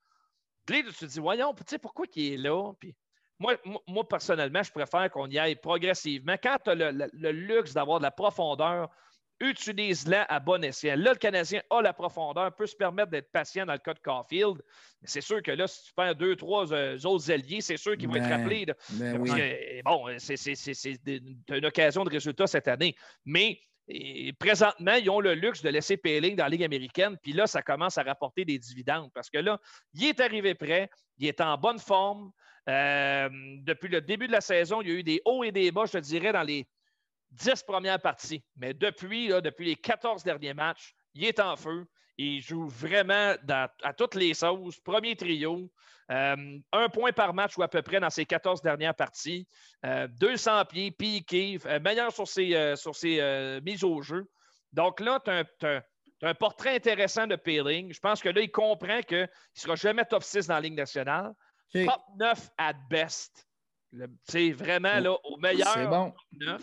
Puis 0.66 0.82
là, 0.82 0.88
tu 0.90 0.94
te 0.94 1.04
dis, 1.06 1.20
voyons, 1.20 1.54
tu 1.54 1.62
sais, 1.66 1.78
pourquoi 1.78 2.06
il 2.14 2.34
est 2.34 2.36
là? 2.36 2.72
Puis, 2.78 2.94
moi, 3.38 3.54
moi, 3.64 3.80
moi, 3.86 4.08
personnellement, 4.08 4.62
je 4.62 4.70
préfère 4.70 5.10
qu'on 5.10 5.26
y 5.28 5.38
aille 5.38 5.56
progressivement. 5.56 6.36
Quand 6.42 6.56
tu 6.62 6.70
as 6.70 6.74
le, 6.74 6.90
le- 6.90 7.10
le 7.12 7.32
luxe 7.32 7.72
d'avoir 7.74 7.98
de 7.98 8.04
la 8.04 8.10
profondeur, 8.10 8.88
utilise-la 9.42 10.22
à 10.24 10.40
bon 10.40 10.62
escient. 10.64 10.96
Là, 10.96 11.12
le 11.12 11.18
Canadien 11.18 11.60
a 11.68 11.82
la 11.82 11.92
profondeur, 11.92 12.54
peut 12.54 12.66
se 12.66 12.76
permettre 12.76 13.10
d'être 13.10 13.30
patient 13.30 13.66
dans 13.66 13.72
le 13.74 13.78
cas 13.78 13.92
de 13.92 13.98
Caulfield. 13.98 14.62
Mais 15.02 15.08
c'est 15.08 15.20
sûr 15.20 15.42
que 15.42 15.50
là, 15.50 15.66
si 15.66 15.84
tu 15.84 15.92
perds 15.94 16.14
deux, 16.14 16.36
trois 16.36 16.72
euh, 16.72 16.98
autres 17.04 17.30
alliés, 17.30 17.60
c'est 17.60 17.76
sûr 17.76 17.96
qu'ils 17.96 18.08
vont 18.08 18.14
être 18.16 18.28
Ben, 18.28 18.38
rappelés. 18.40 18.64
là. 18.64 18.74
Ben 18.92 19.18
Parce 19.18 19.30
oui. 19.30 19.36
que, 19.36 19.82
bon, 19.82 20.06
c'est- 20.18 21.08
une 21.50 21.66
occasion 21.66 22.04
de 22.04 22.10
résultat 22.10 22.46
cette 22.46 22.68
année. 22.68 22.94
Mais 23.24 23.60
et 23.88 24.32
présentement, 24.34 24.94
ils 24.94 25.10
ont 25.10 25.18
le 25.20 25.34
luxe 25.34 25.60
de 25.60 25.68
laisser 25.68 25.96
Payling 25.96 26.36
dans 26.36 26.44
la 26.44 26.50
Ligue 26.50 26.62
américaine. 26.62 27.16
Puis 27.20 27.32
là, 27.32 27.48
ça 27.48 27.62
commence 27.62 27.98
à 27.98 28.04
rapporter 28.04 28.44
des 28.44 28.56
dividendes. 28.56 29.10
Parce 29.12 29.28
que 29.28 29.38
là, 29.38 29.58
il 29.94 30.04
est 30.06 30.20
arrivé 30.20 30.54
prêt, 30.54 30.88
il 31.18 31.26
est 31.26 31.40
en 31.40 31.58
bonne 31.58 31.80
forme. 31.80 32.30
Euh, 32.68 33.28
depuis 33.64 33.88
le 33.88 34.00
début 34.00 34.28
de 34.28 34.32
la 34.32 34.40
saison, 34.40 34.82
il 34.82 34.88
y 34.88 34.92
a 34.92 34.94
eu 34.94 35.02
des 35.02 35.20
hauts 35.24 35.42
et 35.42 35.50
des 35.50 35.72
bas, 35.72 35.84
je 35.86 35.92
te 35.92 35.98
dirais, 35.98 36.32
dans 36.32 36.44
les 36.44 36.64
dix 37.32 37.62
premières 37.62 38.00
parties. 38.00 38.44
Mais 38.56 38.74
depuis, 38.74 39.28
là, 39.28 39.40
depuis 39.40 39.66
les 39.66 39.76
14 39.76 40.22
derniers 40.22 40.54
matchs, 40.54 40.94
il 41.14 41.24
est 41.24 41.40
en 41.40 41.56
feu. 41.56 41.86
Il 42.18 42.40
joue 42.40 42.66
vraiment 42.68 43.34
dans- 43.42 43.68
à 43.82 43.92
toutes 43.92 44.14
les 44.14 44.34
sauces. 44.34 44.78
Premier 44.80 45.16
trio. 45.16 45.70
Euh, 46.10 46.58
un 46.72 46.88
point 46.90 47.12
par 47.12 47.32
match 47.32 47.56
ou 47.56 47.62
à 47.62 47.68
peu 47.68 47.80
près 47.80 47.98
dans 48.00 48.10
ses 48.10 48.26
14 48.26 48.60
dernières 48.60 48.94
parties. 48.94 49.46
Euh, 49.86 50.06
200 50.08 50.64
pieds, 50.66 50.90
piqué, 50.90 51.58
euh, 51.64 51.80
meilleur 51.80 52.12
sur 52.12 52.28
ses, 52.28 52.54
euh, 52.54 52.76
sur 52.76 52.94
ses 52.94 53.18
euh, 53.20 53.60
mises 53.62 53.82
au 53.82 54.02
jeu. 54.02 54.28
Donc 54.72 55.00
là, 55.00 55.20
tu 55.24 55.66
as, 55.66 55.82
un 56.24 56.34
portrait 56.34 56.76
intéressant 56.76 57.26
de 57.26 57.34
Peeling. 57.36 57.92
Je 57.92 57.98
pense 57.98 58.20
que 58.20 58.28
là, 58.28 58.40
il 58.42 58.50
comprend 58.50 59.00
qu'il 59.02 59.18
ne 59.22 59.26
sera 59.54 59.74
jamais 59.74 60.04
top 60.04 60.22
6 60.22 60.46
dans 60.46 60.54
la 60.54 60.60
Ligue 60.60 60.76
nationale. 60.76 61.32
Top 61.86 62.02
9 62.16 62.50
at 62.58 62.74
best. 62.90 63.48
C'est 64.24 64.52
vraiment 64.52 64.98
là, 65.00 65.12
au 65.24 65.36
meilleur 65.38 65.72
C'est 65.72 65.86
bon. 65.86 66.14
9. 66.32 66.62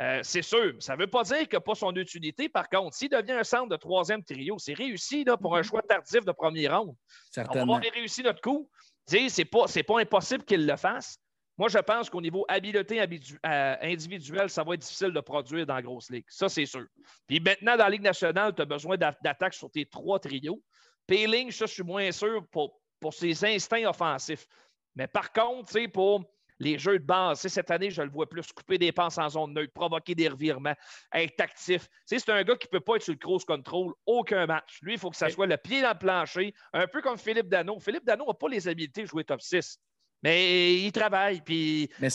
Euh, 0.00 0.20
c'est 0.22 0.42
sûr. 0.42 0.74
Ça 0.78 0.94
ne 0.96 1.00
veut 1.00 1.06
pas 1.06 1.22
dire 1.24 1.40
qu'il 1.40 1.54
n'a 1.54 1.60
pas 1.60 1.74
son 1.74 1.94
utilité. 1.94 2.48
Par 2.48 2.68
contre, 2.68 2.96
s'il 2.96 3.10
devient 3.10 3.32
un 3.32 3.44
centre 3.44 3.68
de 3.68 3.76
troisième 3.76 4.24
trio, 4.24 4.58
c'est 4.58 4.72
réussi 4.74 5.24
là, 5.24 5.36
pour 5.36 5.56
un 5.56 5.62
choix 5.62 5.82
tardif 5.82 6.24
de 6.24 6.32
premier 6.32 6.68
round. 6.68 6.94
On 7.38 7.42
va 7.42 7.60
avoir 7.62 7.80
réussi 7.94 8.22
notre 8.22 8.40
coup. 8.40 8.70
Ce 9.06 9.16
n'est 9.16 9.44
pas, 9.44 9.66
c'est 9.66 9.82
pas 9.82 10.00
impossible 10.00 10.44
qu'il 10.44 10.66
le 10.66 10.76
fasse. 10.76 11.18
Moi, 11.58 11.68
je 11.68 11.78
pense 11.78 12.08
qu'au 12.08 12.22
niveau 12.22 12.46
habileté 12.48 13.02
euh, 13.02 13.76
individuelle, 13.82 14.48
ça 14.48 14.64
va 14.64 14.72
être 14.74 14.80
difficile 14.80 15.12
de 15.12 15.20
produire 15.20 15.66
dans 15.66 15.74
la 15.74 15.82
grosse 15.82 16.08
ligue. 16.08 16.24
Ça, 16.28 16.48
c'est 16.48 16.64
sûr. 16.64 16.86
Puis 17.26 17.38
maintenant, 17.38 17.76
dans 17.76 17.84
la 17.84 17.90
Ligue 17.90 18.02
nationale, 18.02 18.54
tu 18.54 18.62
as 18.62 18.64
besoin 18.64 18.96
d'a- 18.96 19.14
d'attaques 19.22 19.52
sur 19.52 19.70
tes 19.70 19.84
trois 19.84 20.18
trios. 20.18 20.62
Payling, 21.06 21.50
ça, 21.50 21.66
je 21.66 21.72
suis 21.72 21.82
moins 21.82 22.10
sûr 22.12 22.46
pour, 22.50 22.80
pour 22.98 23.12
ses 23.12 23.44
instincts 23.44 23.86
offensifs. 23.86 24.46
Mais 24.94 25.06
par 25.06 25.30
contre, 25.32 25.78
pour 25.88 26.24
les 26.60 26.78
jeux 26.78 26.98
de 26.98 27.04
base, 27.04 27.40
cette 27.40 27.70
année, 27.70 27.90
je 27.90 28.02
le 28.02 28.10
vois 28.10 28.28
plus 28.28 28.52
couper 28.52 28.78
des 28.78 28.92
passes 28.92 29.18
en 29.18 29.28
zone 29.30 29.54
neutre, 29.54 29.72
provoquer 29.72 30.14
des 30.14 30.28
revirements, 30.28 30.74
être 31.14 31.40
actif. 31.40 31.88
C'est 32.04 32.28
un 32.28 32.44
gars 32.44 32.54
qui 32.56 32.68
ne 32.68 32.78
peut 32.78 32.84
pas 32.84 32.96
être 32.96 33.02
sur 33.02 33.14
le 33.14 33.18
cross 33.18 33.44
control 33.44 33.92
aucun 34.06 34.46
match. 34.46 34.78
Lui, 34.82 34.92
il 34.92 34.98
faut 34.98 35.10
que 35.10 35.16
ça 35.16 35.30
soit 35.30 35.46
le 35.46 35.56
pied 35.56 35.80
dans 35.82 35.92
le 35.92 35.98
plancher, 35.98 36.54
un 36.72 36.86
peu 36.86 37.00
comme 37.02 37.18
Philippe 37.18 37.48
Dano. 37.48 37.80
Philippe 37.80 38.04
Dano 38.04 38.26
n'a 38.28 38.34
pas 38.34 38.48
les 38.48 38.68
habiletés 38.68 39.02
de 39.02 39.06
jouer 39.08 39.24
top 39.24 39.40
6. 39.40 39.78
Mais 40.22 40.74
il 40.74 40.92
travaille, 40.92 41.40
puis 41.40 41.88
Mais 41.98 42.10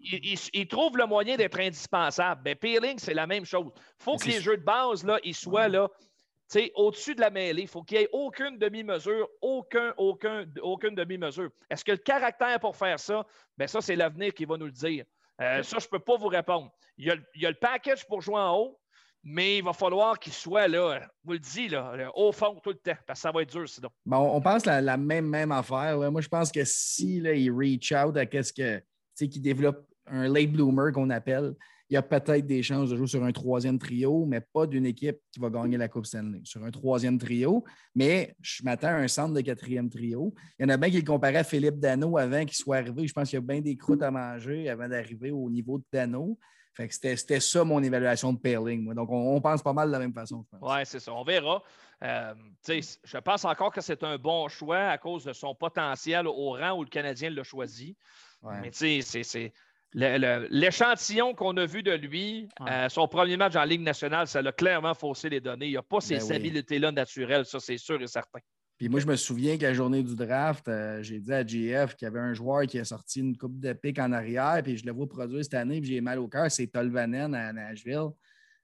il, 0.00 0.20
il- 0.32 0.38
il 0.54 0.66
trouve 0.66 0.96
le 0.96 1.04
moyen 1.04 1.36
d'être 1.36 1.60
indispensable. 1.60 2.42
Ben, 2.42 2.56
Peeling, 2.56 2.98
c'est 2.98 3.12
la 3.12 3.26
même 3.26 3.44
chose. 3.44 3.66
Il 3.76 4.02
faut 4.02 4.12
Mais 4.12 4.18
que 4.18 4.28
les 4.28 4.40
jeux 4.40 4.56
de 4.56 4.62
base, 4.64 5.04
là, 5.04 5.18
ils 5.24 5.34
soient 5.34 5.68
là, 5.68 5.86
sais, 6.58 6.72
au-dessus 6.74 7.14
de 7.14 7.20
la 7.20 7.30
mêlée. 7.30 7.62
Il 7.62 7.68
faut 7.68 7.82
qu'il 7.82 7.98
n'y 7.98 8.04
ait 8.04 8.08
aucune 8.12 8.58
demi-mesure, 8.58 9.28
aucun, 9.40 9.94
aucun, 9.96 10.44
aucune 10.62 10.94
demi-mesure. 10.94 11.50
Est-ce 11.68 11.84
que 11.84 11.92
le 11.92 11.98
caractère 11.98 12.58
pour 12.60 12.76
faire 12.76 12.98
ça? 12.98 13.24
Ben, 13.56 13.66
ça, 13.66 13.80
c'est 13.80 13.96
l'avenir 13.96 14.34
qui 14.34 14.44
va 14.44 14.56
nous 14.56 14.66
le 14.66 14.72
dire. 14.72 15.04
Euh, 15.40 15.62
ça, 15.62 15.78
je 15.78 15.86
ne 15.86 15.90
peux 15.90 15.98
pas 15.98 16.16
vous 16.16 16.28
répondre. 16.28 16.70
Il 16.98 17.06
y, 17.06 17.10
a, 17.10 17.14
le- 17.14 17.24
il 17.34 17.42
y 17.42 17.46
a 17.46 17.50
le 17.50 17.56
package 17.56 18.06
pour 18.06 18.20
jouer 18.20 18.38
en 18.40 18.54
haut, 18.56 18.80
mais 19.22 19.58
il 19.58 19.64
va 19.64 19.72
falloir 19.72 20.18
qu'il 20.18 20.32
soit 20.32 20.66
là, 20.68 20.98
je 21.00 21.06
vous 21.24 21.32
le 21.32 21.38
dis, 21.38 21.68
là, 21.68 22.10
au 22.14 22.32
fond 22.32 22.58
tout 22.62 22.70
le 22.70 22.76
temps, 22.76 22.96
parce 23.06 23.18
que 23.18 23.22
ça 23.22 23.32
va 23.32 23.42
être 23.42 23.50
dur 23.52 23.68
sinon. 23.68 23.90
Bon, 24.06 24.18
on 24.34 24.40
pense 24.40 24.66
la, 24.66 24.80
la 24.80 24.96
même, 24.96 25.26
même 25.26 25.52
affaire. 25.52 25.96
Moi, 26.10 26.20
je 26.20 26.28
pense 26.28 26.50
que 26.50 26.64
si 26.64 27.20
là, 27.20 27.32
il 27.32 27.50
reach 27.50 27.92
out 27.92 28.16
à 28.16 28.26
qu'est-ce 28.26 28.52
que. 28.52 28.78
Tu 28.78 28.84
sais, 29.14 29.28
qu'il 29.28 29.42
développe 29.42 29.86
un 30.06 30.28
late 30.28 30.50
bloomer 30.52 30.92
qu'on 30.92 31.10
appelle, 31.10 31.54
il 31.90 31.94
y 31.94 31.96
a 31.96 32.02
peut-être 32.02 32.46
des 32.46 32.62
chances 32.62 32.88
de 32.90 32.96
jouer 32.96 33.08
sur 33.08 33.24
un 33.24 33.32
troisième 33.32 33.76
trio, 33.78 34.24
mais 34.24 34.40
pas 34.40 34.64
d'une 34.66 34.86
équipe 34.86 35.18
qui 35.32 35.40
va 35.40 35.50
gagner 35.50 35.76
la 35.76 35.88
Coupe 35.88 36.06
Stanley. 36.06 36.40
Sur 36.44 36.62
un 36.64 36.70
troisième 36.70 37.18
trio, 37.18 37.64
mais 37.96 38.36
je 38.40 38.62
m'attends 38.62 38.88
à 38.88 38.92
un 38.94 39.08
centre 39.08 39.34
de 39.34 39.40
quatrième 39.40 39.90
trio. 39.90 40.32
Il 40.58 40.62
y 40.62 40.66
en 40.66 40.68
a 40.68 40.76
bien 40.76 40.88
qui 40.88 40.98
le 40.98 41.04
comparaient 41.04 41.38
à 41.38 41.44
Philippe 41.44 41.80
Dano 41.80 42.16
avant 42.16 42.44
qu'il 42.44 42.54
soit 42.56 42.76
arrivé. 42.76 43.06
Je 43.08 43.12
pense 43.12 43.28
qu'il 43.28 43.38
y 43.38 43.42
a 43.42 43.44
bien 43.44 43.60
des 43.60 43.76
croûtes 43.76 44.02
à 44.02 44.10
manger 44.12 44.68
avant 44.68 44.88
d'arriver 44.88 45.32
au 45.32 45.50
niveau 45.50 45.78
de 45.78 45.84
Dano. 45.92 46.38
Fait 46.74 46.86
que 46.86 46.94
c'était 46.94 47.40
ça 47.40 47.64
mon 47.64 47.82
évaluation 47.82 48.32
de 48.32 48.38
Pairing. 48.38 48.84
moi. 48.84 48.94
Donc, 48.94 49.10
on, 49.10 49.34
on 49.34 49.40
pense 49.40 49.60
pas 49.60 49.72
mal 49.72 49.88
de 49.88 49.92
la 49.92 49.98
même 49.98 50.14
façon, 50.14 50.44
je 50.44 50.56
pense. 50.56 50.70
Oui, 50.72 50.80
c'est 50.84 51.00
ça. 51.00 51.12
On 51.12 51.24
verra. 51.24 51.60
Euh, 52.04 52.32
tu 52.64 52.80
sais, 52.80 52.98
je 53.02 53.18
pense 53.18 53.44
encore 53.44 53.72
que 53.72 53.80
c'est 53.80 54.02
un 54.04 54.16
bon 54.16 54.46
choix 54.48 54.78
à 54.78 54.96
cause 54.96 55.24
de 55.24 55.32
son 55.32 55.56
potentiel 55.56 56.28
au 56.28 56.52
rang 56.52 56.78
où 56.78 56.84
le 56.84 56.88
Canadien 56.88 57.30
l'a 57.30 57.42
choisi. 57.42 57.96
Ouais. 58.42 58.54
Mais 58.62 58.70
tu 58.70 59.02
sais, 59.02 59.22
c'est- 59.24 59.52
L'échantillon 59.94 61.34
qu'on 61.34 61.56
a 61.56 61.66
vu 61.66 61.82
de 61.82 61.92
lui, 61.92 62.48
Ouais. 62.60 62.70
euh, 62.70 62.88
son 62.88 63.08
premier 63.08 63.36
match 63.36 63.56
en 63.56 63.64
Ligue 63.64 63.82
nationale, 63.82 64.26
ça 64.26 64.40
l'a 64.42 64.52
clairement 64.52 64.94
faussé 64.94 65.28
les 65.28 65.40
données. 65.40 65.68
Il 65.68 65.74
n'a 65.74 65.82
pas 65.82 66.00
ces 66.00 66.16
Ben 66.18 66.24
oui. 66.30 66.36
habiletés-là 66.36 66.92
naturelles, 66.92 67.44
ça, 67.44 67.58
c'est 67.60 67.76
sûr 67.78 68.00
et 68.00 68.06
certain. 68.06 68.38
Puis 68.78 68.88
moi, 68.88 69.00
je 69.00 69.06
me 69.06 69.16
souviens 69.16 69.58
que 69.58 69.62
la 69.62 69.74
journée 69.74 70.02
du 70.02 70.16
draft, 70.16 70.66
euh, 70.68 71.02
j'ai 71.02 71.18
dit 71.20 71.32
à 71.32 71.46
GF 71.46 71.96
qu'il 71.96 72.06
y 72.06 72.08
avait 72.08 72.20
un 72.20 72.32
joueur 72.32 72.62
qui 72.66 72.78
a 72.78 72.84
sorti 72.84 73.20
une 73.20 73.36
coupe 73.36 73.58
de 73.60 73.72
pique 73.74 73.98
en 73.98 74.10
arrière, 74.12 74.60
puis 74.62 74.76
je 74.78 74.86
le 74.86 74.92
vois 74.92 75.06
produire 75.06 75.44
cette 75.44 75.54
année, 75.54 75.80
puis 75.80 75.90
j'ai 75.90 76.00
mal 76.00 76.18
au 76.18 76.28
cœur, 76.28 76.50
c'est 76.50 76.66
Tolvanen 76.68 77.34
à 77.34 77.52
Nashville. 77.52 78.08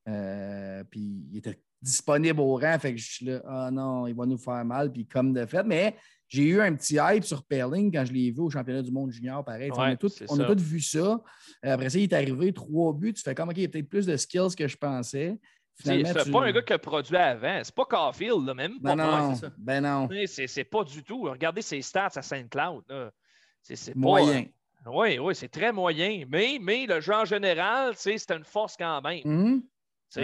Euh, 0.09 0.85
puis 0.90 1.27
il 1.32 1.36
était 1.39 1.61
disponible 1.82 2.40
au 2.40 2.55
rang, 2.57 2.78
fait 2.78 2.94
que 2.94 3.01
je 3.01 3.12
suis 3.12 3.27
là, 3.27 3.43
ah 3.47 3.70
non, 3.70 4.07
il 4.07 4.15
va 4.15 4.24
nous 4.24 4.39
faire 4.39 4.65
mal, 4.65 4.90
puis 4.90 5.07
comme 5.07 5.35
de 5.35 5.44
fait. 5.44 5.65
Mais 5.65 5.94
j'ai 6.28 6.43
eu 6.44 6.61
un 6.61 6.74
petit 6.74 6.98
hype 7.01 7.24
sur 7.24 7.44
Perling 7.44 7.93
quand 7.93 8.05
je 8.05 8.12
l'ai 8.12 8.31
vu 8.31 8.40
au 8.40 8.51
championnat 8.51 8.82
du 8.82 8.90
monde 8.90 9.11
junior, 9.11 9.44
pareil. 9.44 9.70
on 9.73 9.81
a 9.81 9.93
on 9.93 9.97
tous 9.97 10.62
vu 10.62 10.81
ça. 10.81 10.98
Euh, 10.98 11.20
Après 11.62 11.89
ça, 11.90 11.98
il 11.98 12.05
est 12.05 12.12
arrivé 12.12 12.53
trois 12.53 12.93
buts. 12.93 13.12
Tu 13.15 13.23
fais 13.23 13.35
comme, 13.35 13.48
OK, 13.48 13.57
il 13.57 13.62
y 13.62 13.66
a 13.66 13.69
peut-être 13.69 13.89
plus 13.89 14.07
de 14.07 14.16
skills 14.16 14.55
que 14.57 14.66
je 14.66 14.77
pensais. 14.77 15.39
C'est 15.78 16.03
tu- 16.24 16.31
pas 16.32 16.44
un 16.47 16.53
gars 16.53 16.62
qui 16.62 16.73
a 16.73 16.78
produit 16.78 17.16
avant. 17.16 17.61
C'est 17.62 17.74
pas 17.74 17.85
Caulfield, 17.85 18.47
là, 18.47 18.55
même. 18.55 18.81
pas. 18.81 18.94
Non, 18.97 19.07
non, 19.28 19.35
ça. 19.35 19.51
ben 19.59 19.82
non. 19.82 20.09
C'est 20.27 20.65
pas 20.65 20.85
du 20.85 21.03
tout. 21.05 21.23
Regardez 21.23 21.62
ses 21.62 21.82
stats 21.82 22.09
à 22.16 22.23
Saint-Cloud. 22.23 22.85
là. 22.89 23.11
C'est 23.62 23.93
pas, 23.93 23.98
Moyen. 24.01 24.47
Oui, 24.89 25.19
oui, 25.19 25.35
c'est 25.35 25.48
très 25.48 25.73
moyen. 25.73 26.24
Mais, 26.28 26.59
mais 26.61 26.86
le 26.86 27.01
jeu 27.01 27.12
en 27.12 27.24
général, 27.24 27.93
c'est 27.97 28.31
une 28.31 28.44
force 28.44 28.77
quand 28.77 29.03
même. 29.03 29.20
Mhm. 29.24 29.62
Sais. 29.62 29.66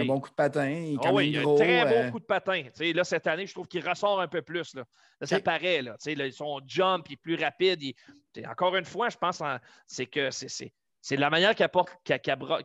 Un 0.01 0.05
bon 0.05 0.19
coup 0.19 0.29
de 0.29 0.35
patin. 0.35 0.69
Il 0.69 0.97
quand 0.97 1.13
oui, 1.13 1.37
un 1.37 1.55
très 1.55 1.81
euh, 1.81 2.05
bon 2.05 2.11
coup 2.11 2.19
de 2.19 2.25
patin. 2.25 2.63
Là, 2.79 3.03
cette 3.03 3.27
année, 3.27 3.45
je 3.47 3.53
trouve 3.53 3.67
qu'il 3.67 3.87
ressort 3.87 4.19
un 4.21 4.27
peu 4.27 4.41
plus. 4.41 4.73
Là, 4.75 4.83
Là, 5.21 5.27
ça 5.27 5.39
paraît. 5.43 5.81
Là, 5.81 5.95
là, 6.05 6.31
son 6.31 6.59
jump 6.67 7.05
est 7.11 7.17
plus 7.17 7.35
rapide. 7.35 7.81
il- 7.81 7.95
Encore 8.47 8.75
une 8.75 8.85
fois, 8.85 9.09
je 9.09 9.17
pense 9.17 9.41
en- 9.41 9.57
c'est 9.87 10.05
que 10.07 10.31
c'est- 10.31 10.73
c'est 11.05 11.17
la 11.17 11.29
manière 11.29 11.53
qu'il 11.53 11.65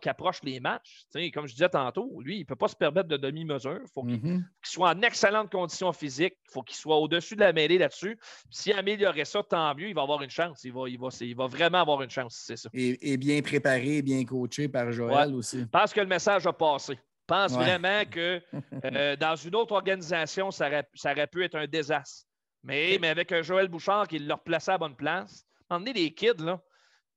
approche 0.09 0.43
les 0.45 0.61
matchs. 0.61 1.03
Comme 1.35 1.47
je 1.47 1.53
disais 1.53 1.69
tantôt, 1.69 2.21
lui, 2.23 2.37
il 2.37 2.41
ne 2.41 2.45
peut 2.45 2.57
pas 2.57 2.69
se 2.69 2.77
permettre 2.77 3.09
de 3.09 3.17
demi-mesure. 3.17 3.81
Il 3.83 3.89
faut 3.93 4.03
qu'il 4.05 4.21
qu'il 4.23 4.43
soit 4.63 4.91
en 4.91 5.03
excellente 5.03 5.51
condition 5.51 5.93
physique. 5.93 6.35
Il 6.49 6.53
faut 6.53 6.63
qu'il 6.63 6.77
soit 6.77 6.97
au-dessus 6.99 7.35
de 7.35 7.41
la 7.41 7.53
mêlée 7.53 7.79
là-dessus. 7.79 8.17
S'il 8.51 8.73
améliorait 8.75 9.25
ça, 9.25 9.43
tant 9.43 9.75
mieux, 9.75 9.89
il 9.89 9.95
va 9.95 10.03
avoir 10.03 10.23
une 10.23 10.31
chance. 10.31 10.63
Il 10.65 10.73
va, 10.73 10.89
il 10.89 10.99
va, 10.99 11.09
il 11.21 11.37
va 11.37 11.47
vraiment 11.49 11.81
avoir 11.83 12.01
une 12.03 12.11
chance, 12.11 12.43
c'est 12.47 12.57
ça. 12.57 12.71
Et, 12.73 13.13
et 13.13 13.17
bien 13.17 13.41
préparé, 13.43 14.03
bien 14.03 14.25
coaché 14.25 14.69
par 14.69 14.91
Joël 14.93 15.35
aussi. 15.35 15.61
Je 15.61 15.65
pense 15.67 15.93
que 15.93 16.01
le 16.01 16.07
message 16.07 16.47
a 16.47 16.53
passé. 16.53 16.99
Je 17.29 17.35
pense 17.35 17.53
Ouais. 17.53 17.65
vraiment 17.65 18.05
que 18.11 18.43
euh, 18.85 19.17
dans 19.17 19.37
une 19.37 19.55
autre 19.55 19.73
organisation, 19.73 20.51
ça 20.51 20.69
aurait, 20.69 20.89
ça 20.95 21.13
aurait 21.13 21.27
pu 21.27 21.45
être 21.45 21.57
un 21.57 21.67
désastre. 21.67 22.27
Mais, 22.63 22.99
mais 23.01 23.09
avec 23.09 23.31
un 23.33 23.43
Joël 23.43 23.69
Bouchard 23.69 24.09
qui 24.09 24.19
l'a 24.19 24.35
replacé 24.35 24.71
à 24.71 24.75
la 24.75 24.79
bonne 24.79 24.97
place, 24.97 25.45
donné, 25.71 25.93
les 25.93 26.15
kids, 26.15 26.43
là, 26.43 26.61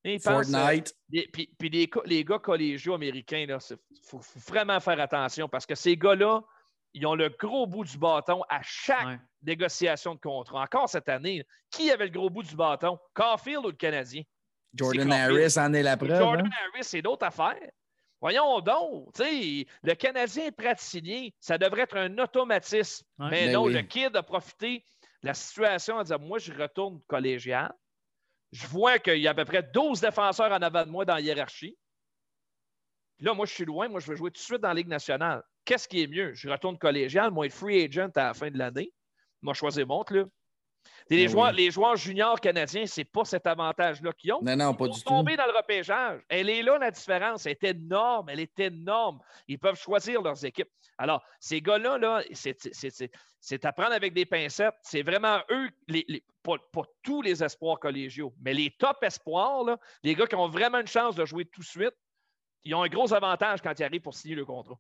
ils 0.03 0.15
euh, 0.15 0.19
Fortnite. 0.19 0.93
puis, 1.31 1.55
puis 1.57 1.69
les, 1.69 1.89
les 2.05 2.25
gars 2.25 2.39
collégiaux 2.39 2.95
américains, 2.95 3.45
il 3.47 3.57
faut, 4.03 4.19
faut 4.19 4.39
vraiment 4.51 4.79
faire 4.79 4.99
attention 4.99 5.47
parce 5.47 5.65
que 5.65 5.75
ces 5.75 5.95
gars-là, 5.95 6.41
ils 6.93 7.05
ont 7.05 7.15
le 7.15 7.29
gros 7.29 7.65
bout 7.65 7.85
du 7.85 7.97
bâton 7.97 8.43
à 8.49 8.59
chaque 8.63 9.19
négociation 9.41 10.15
de 10.15 10.19
contrat. 10.19 10.63
Encore 10.63 10.89
cette 10.89 11.07
année, 11.07 11.45
qui 11.69 11.89
avait 11.89 12.05
le 12.05 12.11
gros 12.11 12.29
bout 12.29 12.43
du 12.43 12.55
bâton? 12.55 12.99
Caulfield 13.13 13.65
ou 13.65 13.69
le 13.69 13.75
Canadien? 13.75 14.23
Jordan 14.73 15.11
Harris 15.11 15.57
en 15.57 15.73
est 15.73 15.83
la 15.83 15.95
preuve. 15.95 16.17
Jordan 16.17 16.45
hein? 16.45 16.69
Harris, 16.73 16.83
c'est 16.83 17.01
d'autres 17.01 17.25
affaires. 17.25 17.55
Voyons 18.21 18.61
donc, 18.61 19.17
le 19.17 19.93
Canadien 19.95 20.45
est 20.45 20.51
prêt 20.51 20.67
à 20.67 20.75
signer, 20.75 21.33
ça 21.39 21.57
devrait 21.57 21.81
être 21.81 21.97
un 21.97 22.17
automatisme. 22.19 23.03
Mais 23.17 23.47
ben 23.47 23.53
non, 23.53 23.67
le 23.67 23.81
kid 23.81 24.15
a 24.15 24.21
profité 24.21 24.85
de 25.23 25.27
la 25.27 25.33
situation 25.33 25.95
en 25.95 26.03
disant 26.03 26.19
Moi, 26.19 26.37
je 26.37 26.53
retourne 26.53 27.01
collégial. 27.07 27.73
Je 28.51 28.67
vois 28.67 28.99
qu'il 28.99 29.17
y 29.17 29.27
a 29.27 29.31
à 29.31 29.33
peu 29.33 29.45
près 29.45 29.63
12 29.63 30.01
défenseurs 30.01 30.51
en 30.51 30.61
avant 30.61 30.85
de 30.85 30.91
moi 30.91 31.03
dans 31.03 31.15
la 31.15 31.21
hiérarchie. 31.21 31.77
là, 33.19 33.33
moi, 33.33 33.45
je 33.47 33.53
suis 33.53 33.65
loin, 33.65 33.87
moi, 33.87 33.99
je 33.99 34.07
veux 34.07 34.15
jouer 34.15 34.29
tout 34.29 34.39
de 34.39 34.43
suite 34.43 34.61
dans 34.61 34.67
la 34.67 34.73
Ligue 34.75 34.87
nationale. 34.87 35.41
Qu'est-ce 35.65 35.87
qui 35.87 36.03
est 36.03 36.07
mieux? 36.07 36.33
Je 36.33 36.49
retourne 36.49 36.77
collégial, 36.77 37.31
moi, 37.31 37.47
être 37.47 37.53
free 37.53 37.85
agent 37.85 38.11
à 38.15 38.25
la 38.25 38.33
fin 38.33 38.51
de 38.51 38.57
l'année. 38.57 38.93
Moi, 39.41 39.55
choisir 39.55 39.87
mon 39.87 40.03
club. 40.03 40.29
Les, 41.09 41.25
ben 41.25 41.31
joueurs, 41.31 41.51
les 41.51 41.71
joueurs 41.71 41.95
juniors 41.95 42.39
canadiens, 42.39 42.85
ce 42.85 43.01
n'est 43.01 43.05
pas 43.05 43.25
cet 43.25 43.45
avantage-là 43.45 44.13
qu'ils 44.13 44.33
ont. 44.33 44.41
Non, 44.41 44.55
non, 44.55 44.73
pas 44.73 44.85
Ils 44.85 44.93
du 44.93 45.03
tomber 45.03 45.35
dans 45.35 45.45
le 45.45 45.57
repêchage. 45.57 46.21
Elle 46.29 46.49
est 46.49 46.63
là, 46.63 46.77
la 46.77 46.91
différence. 46.91 47.45
Elle 47.45 47.53
est 47.53 47.63
énorme. 47.63 48.29
Elle 48.29 48.39
est 48.39 48.59
énorme. 48.59 49.19
Ils 49.47 49.59
peuvent 49.59 49.79
choisir 49.79 50.21
leurs 50.21 50.43
équipes. 50.45 50.69
Alors, 50.97 51.23
ces 51.39 51.61
gars-là, 51.61 51.97
-là, 51.97 53.09
c'est 53.39 53.65
à 53.65 53.73
prendre 53.73 53.93
avec 53.93 54.13
des 54.13 54.25
pincettes. 54.25 54.75
C'est 54.83 55.01
vraiment 55.01 55.41
eux, 55.49 55.69
les, 55.87 56.23
pas, 56.43 56.57
tous 57.03 57.21
les 57.21 57.43
espoirs 57.43 57.79
collégiaux, 57.79 58.33
mais 58.41 58.53
les 58.53 58.71
top 58.71 59.03
espoirs, 59.03 59.63
là, 59.63 59.77
les 60.03 60.15
gars 60.15 60.27
qui 60.27 60.35
ont 60.35 60.47
vraiment 60.47 60.79
une 60.79 60.87
chance 60.87 61.15
de 61.15 61.25
jouer 61.25 61.45
tout 61.45 61.61
de 61.61 61.65
suite, 61.65 61.95
ils 62.63 62.75
ont 62.75 62.83
un 62.83 62.87
gros 62.89 63.13
avantage 63.13 63.61
quand 63.61 63.77
ils 63.77 63.83
arrivent 63.83 64.01
pour 64.01 64.13
signer 64.13 64.35
le 64.35 64.45
contrat. 64.45 64.79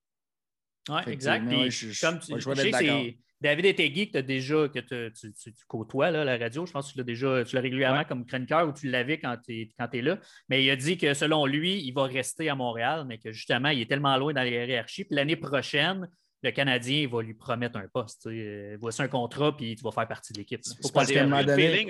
Oui, 0.89 1.01
exact. 1.07 1.43
comme 1.45 1.69
tu, 1.69 1.93
sais, 1.93 3.17
David 3.41 3.65
Etegui, 3.65 4.11
que, 4.11 4.19
as 4.19 4.21
déjà, 4.21 4.67
que 4.69 4.79
tu, 4.79 5.33
côtoies 5.67 6.11
là, 6.11 6.23
la 6.23 6.37
radio, 6.37 6.65
je 6.65 6.71
pense 6.71 6.87
que 6.87 6.91
tu 6.93 6.97
l'as 6.99 7.03
déjà 7.03 7.43
tu 7.43 7.55
l'as 7.55 7.61
régulièrement 7.61 8.03
comme 8.03 8.25
chroniqueur 8.25 8.67
ou 8.67 8.71
tu 8.71 8.87
l'avais 8.87 9.19
quand 9.19 9.35
tu 9.45 9.67
es, 9.93 10.01
là. 10.01 10.19
Mais 10.47 10.63
il 10.63 10.69
a 10.69 10.75
dit 10.75 10.97
que 10.97 11.13
selon 11.13 11.45
lui, 11.45 11.81
il 11.81 11.91
va 11.91 12.03
rester 12.03 12.49
à 12.49 12.55
Montréal, 12.55 13.05
mais 13.07 13.17
que 13.17 13.31
justement, 13.31 13.69
il 13.69 13.81
est 13.81 13.89
tellement 13.89 14.15
loin 14.17 14.33
dans 14.33 14.43
les 14.43 14.51
hiérarchies. 14.51 15.05
Puis 15.05 15.15
l'année 15.15 15.35
prochaine, 15.35 16.07
le 16.43 16.51
Canadien 16.51 17.07
va 17.07 17.21
lui 17.21 17.33
promettre 17.33 17.77
un 17.77 17.87
poste. 17.91 18.27
Euh, 18.27 18.77
voici 18.79 19.01
un 19.01 19.07
contrat, 19.07 19.55
puis 19.55 19.75
tu 19.75 19.83
vas 19.83 19.91
faire 19.91 20.07
partie 20.07 20.33
de 20.33 20.39
l'équipe. 20.39 20.61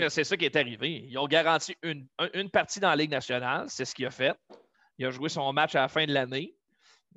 C'est 0.09 0.23
ça 0.23 0.37
qui 0.37 0.45
est 0.45 0.55
arrivé. 0.55 1.05
Ils 1.09 1.17
ont 1.17 1.27
garanti 1.27 1.75
une, 1.83 2.07
une 2.33 2.49
partie 2.49 2.79
dans 2.79 2.89
la 2.89 2.95
Ligue 2.95 3.11
nationale, 3.11 3.65
c'est 3.67 3.85
ce 3.85 3.93
qu'il 3.93 4.05
a 4.05 4.11
fait. 4.11 4.35
Il 4.97 5.05
a 5.05 5.11
joué 5.11 5.29
son 5.29 5.51
match 5.51 5.75
à 5.75 5.81
la 5.81 5.87
fin 5.87 6.05
de 6.05 6.13
l'année 6.13 6.53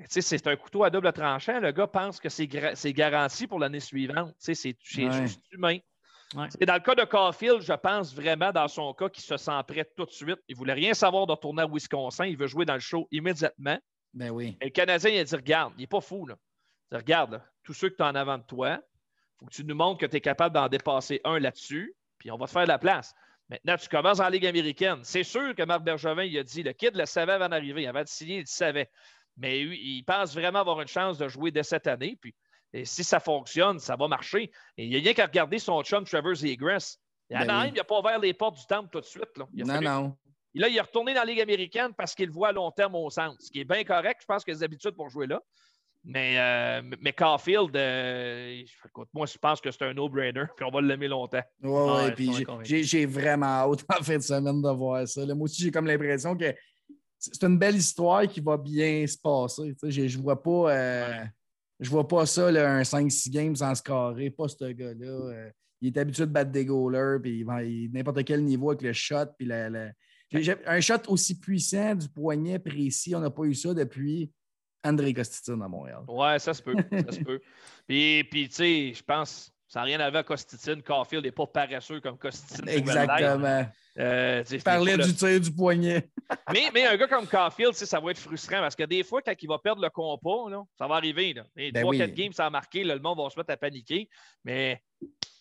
c'est 0.08 0.46
un 0.46 0.56
couteau 0.56 0.84
à 0.84 0.90
double 0.90 1.12
tranchant. 1.12 1.60
Le 1.60 1.72
gars 1.72 1.86
pense 1.86 2.20
que 2.20 2.28
c'est 2.28 2.46
garanti 2.92 3.46
pour 3.46 3.58
l'année 3.58 3.80
suivante. 3.80 4.34
C'est 4.38 4.76
juste 4.84 5.42
humain. 5.52 5.78
Dans 6.34 6.74
le 6.74 6.80
cas 6.80 6.94
de 6.94 7.04
Caulfield, 7.04 7.60
je 7.60 7.72
pense 7.74 8.14
vraiment 8.14 8.50
dans 8.50 8.66
son 8.66 8.92
cas 8.92 9.08
qu'il 9.08 9.22
se 9.22 9.36
sent 9.36 9.60
prêt 9.68 9.88
tout 9.96 10.04
de 10.04 10.10
suite. 10.10 10.38
Il 10.48 10.54
ne 10.54 10.58
voulait 10.58 10.72
rien 10.72 10.94
savoir 10.94 11.26
de 11.26 11.32
retourner 11.32 11.62
à 11.62 11.66
Wisconsin. 11.66 12.26
Il 12.26 12.36
veut 12.36 12.48
jouer 12.48 12.64
dans 12.64 12.74
le 12.74 12.80
show 12.80 13.06
immédiatement. 13.12 13.78
Ben 14.14 14.30
oui. 14.30 14.56
Et 14.60 14.66
le 14.66 14.70
Canadien, 14.70 15.10
il 15.10 15.18
a 15.18 15.24
dit 15.24 15.34
Regarde, 15.34 15.74
il 15.76 15.82
n'est 15.82 15.86
pas 15.86 16.00
fou. 16.00 16.26
Là. 16.26 16.36
Dit, 16.90 16.96
Regarde, 16.96 17.42
tous 17.62 17.72
ceux 17.72 17.88
que 17.88 17.96
tu 17.96 18.02
as 18.02 18.08
en 18.08 18.14
avant 18.14 18.38
de 18.38 18.42
toi, 18.42 18.80
il 18.80 19.38
faut 19.38 19.46
que 19.46 19.52
tu 19.52 19.64
nous 19.64 19.74
montres 19.74 20.00
que 20.00 20.06
tu 20.06 20.16
es 20.16 20.20
capable 20.20 20.54
d'en 20.54 20.68
dépasser 20.68 21.20
un 21.24 21.38
là-dessus, 21.38 21.94
puis 22.18 22.30
on 22.30 22.36
va 22.36 22.46
te 22.46 22.52
faire 22.52 22.62
de 22.62 22.68
la 22.68 22.78
place. 22.78 23.14
Maintenant, 23.48 23.76
tu 23.76 23.88
commences 23.88 24.20
en 24.20 24.28
Ligue 24.28 24.46
américaine. 24.46 25.00
C'est 25.02 25.24
sûr 25.24 25.54
que 25.54 25.62
Marc 25.62 25.82
Bergevin, 25.82 26.24
il 26.24 26.38
a 26.38 26.42
dit 26.42 26.62
le 26.62 26.72
kid 26.72 26.96
le 26.96 27.04
savait 27.04 27.32
avant 27.32 27.48
d'arriver. 27.48 27.82
Il 27.82 27.86
avait 27.86 28.06
signé, 28.06 28.36
il 28.36 28.40
le 28.40 28.46
savait. 28.46 28.90
Mais 29.36 29.60
il 29.60 30.02
pense 30.04 30.34
vraiment 30.34 30.60
avoir 30.60 30.80
une 30.80 30.88
chance 30.88 31.18
de 31.18 31.28
jouer 31.28 31.50
dès 31.50 31.64
cette 31.64 31.86
année. 31.86 32.16
Puis 32.20 32.34
et 32.74 32.84
si 32.84 33.04
ça 33.04 33.20
fonctionne, 33.20 33.78
ça 33.78 33.94
va 33.94 34.08
marcher. 34.08 34.50
Et 34.76 34.84
il 34.84 34.90
n'y 34.90 34.96
a 34.96 34.98
rien 34.98 35.14
qu'à 35.14 35.26
regarder 35.26 35.60
son 35.60 35.80
chum 35.84 36.04
Trevor 36.04 36.32
Egress. 36.44 36.98
Ben 37.30 37.66
il 37.66 37.74
n'a 37.74 37.84
pas 37.84 38.00
ouvert 38.00 38.18
les 38.18 38.34
portes 38.34 38.56
du 38.56 38.66
temple 38.66 38.88
tout 38.90 39.00
de 39.00 39.06
suite. 39.06 39.36
Là. 39.36 39.46
non, 39.54 39.80
non. 39.80 40.16
là, 40.54 40.68
il 40.68 40.76
est 40.76 40.80
retourné 40.80 41.14
dans 41.14 41.20
la 41.20 41.26
Ligue 41.26 41.40
américaine 41.40 41.94
parce 41.96 42.14
qu'il 42.14 42.30
voit 42.30 42.48
à 42.48 42.52
long 42.52 42.70
terme 42.72 42.96
au 42.96 43.08
centre, 43.10 43.36
ce 43.40 43.50
qui 43.50 43.60
est 43.60 43.64
bien 43.64 43.84
correct. 43.84 44.20
Je 44.22 44.26
pense 44.26 44.44
qu'il 44.44 44.52
a 44.54 44.56
des 44.56 44.64
habitudes 44.64 44.96
pour 44.96 45.08
jouer 45.08 45.28
là. 45.28 45.40
Mais, 46.06 46.38
euh, 46.38 46.82
mais 47.00 47.12
Caulfield, 47.14 47.74
euh, 47.74 48.62
moi, 49.14 49.24
je 49.24 49.38
pense 49.38 49.60
que 49.60 49.70
c'est 49.70 49.84
un 49.84 49.94
no-brainer, 49.94 50.44
puis 50.54 50.66
on 50.66 50.70
va 50.70 50.82
l'aimer 50.82 51.08
longtemps. 51.08 51.42
Oui, 51.62 51.70
ouais, 51.70 52.12
puis 52.12 52.84
j'ai 52.84 53.06
vraiment 53.06 53.46
hâte 53.46 53.84
en 53.98 54.02
fin 54.02 54.16
de 54.16 54.22
semaine 54.22 54.60
de 54.60 54.68
voir 54.68 55.08
ça. 55.08 55.24
moi 55.26 55.44
aussi, 55.44 55.62
j'ai 55.62 55.70
comme 55.70 55.86
l'impression 55.86 56.36
que 56.36 56.54
c'est 57.32 57.44
une 57.44 57.58
belle 57.58 57.76
histoire 57.76 58.26
qui 58.26 58.40
va 58.40 58.56
bien 58.56 59.06
se 59.06 59.18
passer. 59.18 59.74
Je, 59.82 60.08
je 60.08 60.18
vois 60.18 60.42
pas. 60.42 60.72
Euh, 60.72 61.24
je 61.80 61.90
vois 61.90 62.06
pas 62.06 62.24
ça, 62.24 62.46
un 62.46 62.82
5-6 62.82 63.30
games 63.30 63.56
sans 63.56 63.80
carrer, 63.82 64.30
pas 64.30 64.48
ce 64.48 64.72
gars-là. 64.72 65.06
Euh. 65.06 65.50
il 65.80 65.88
est 65.88 65.98
habitué 65.98 66.24
de 66.24 66.30
battre 66.30 66.52
des 66.52 66.64
goalers, 66.64 67.20
puis 67.20 67.44
n'importe 67.92 68.24
quel 68.24 68.44
niveau 68.44 68.70
avec 68.70 68.82
le 68.82 68.92
shot. 68.92 69.26
Puis 69.36 69.50
un 69.50 70.80
shot 70.80 71.08
aussi 71.08 71.38
puissant 71.38 71.94
du 71.94 72.08
poignet 72.08 72.58
précis, 72.58 73.14
on 73.14 73.20
n'a 73.20 73.30
pas 73.30 73.44
eu 73.44 73.54
ça 73.54 73.74
depuis 73.74 74.30
André 74.84 75.12
Costitine 75.12 75.62
à 75.62 75.68
Montréal. 75.68 76.04
Ouais, 76.06 76.38
ça 76.38 76.54
se 76.54 76.62
peut. 76.62 76.74
ça 76.90 77.12
se 77.12 77.20
peut. 77.20 77.40
Puis, 77.86 78.24
puis 78.24 78.48
tu 78.48 78.54
sais, 78.54 78.92
je 78.94 79.02
pense 79.02 79.52
ça 79.74 79.80
n'a 79.80 79.86
rien 79.86 80.00
à 80.00 80.08
voir 80.08 80.20
avec 80.20 80.26
Costitine. 80.26 80.82
Caulfield 80.82 81.24
n'est 81.24 81.32
pas 81.32 81.46
paresseux 81.46 82.00
comme 82.00 82.16
Costitine. 82.16 82.68
Exactement. 82.68 83.66
Euh, 83.98 84.42
Parler 84.64 84.96
du 84.96 85.14
tir 85.14 85.40
du 85.40 85.52
poignet. 85.52 86.08
mais, 86.52 86.64
mais 86.72 86.86
un 86.86 86.96
gars 86.96 87.06
comme 87.06 87.26
Caulfield, 87.26 87.74
ça 87.74 88.00
va 88.00 88.10
être 88.10 88.18
frustrant 88.18 88.60
parce 88.60 88.74
que 88.74 88.84
des 88.84 89.04
fois, 89.04 89.22
quand 89.22 89.34
il 89.40 89.48
va 89.48 89.58
perdre 89.58 89.82
le 89.82 89.90
compas, 89.90 90.50
là, 90.50 90.64
ça 90.76 90.88
va 90.88 90.96
arriver. 90.96 91.32
Là. 91.32 91.44
Et 91.56 91.70
ben 91.70 91.84
3-4 91.84 92.12
games, 92.14 92.32
ça 92.32 92.46
a 92.46 92.50
marqué, 92.50 92.82
le 92.82 92.98
monde 92.98 93.18
va 93.18 93.30
se 93.30 93.38
mettre 93.38 93.52
à 93.52 93.56
paniquer. 93.56 94.08
Mais 94.44 94.82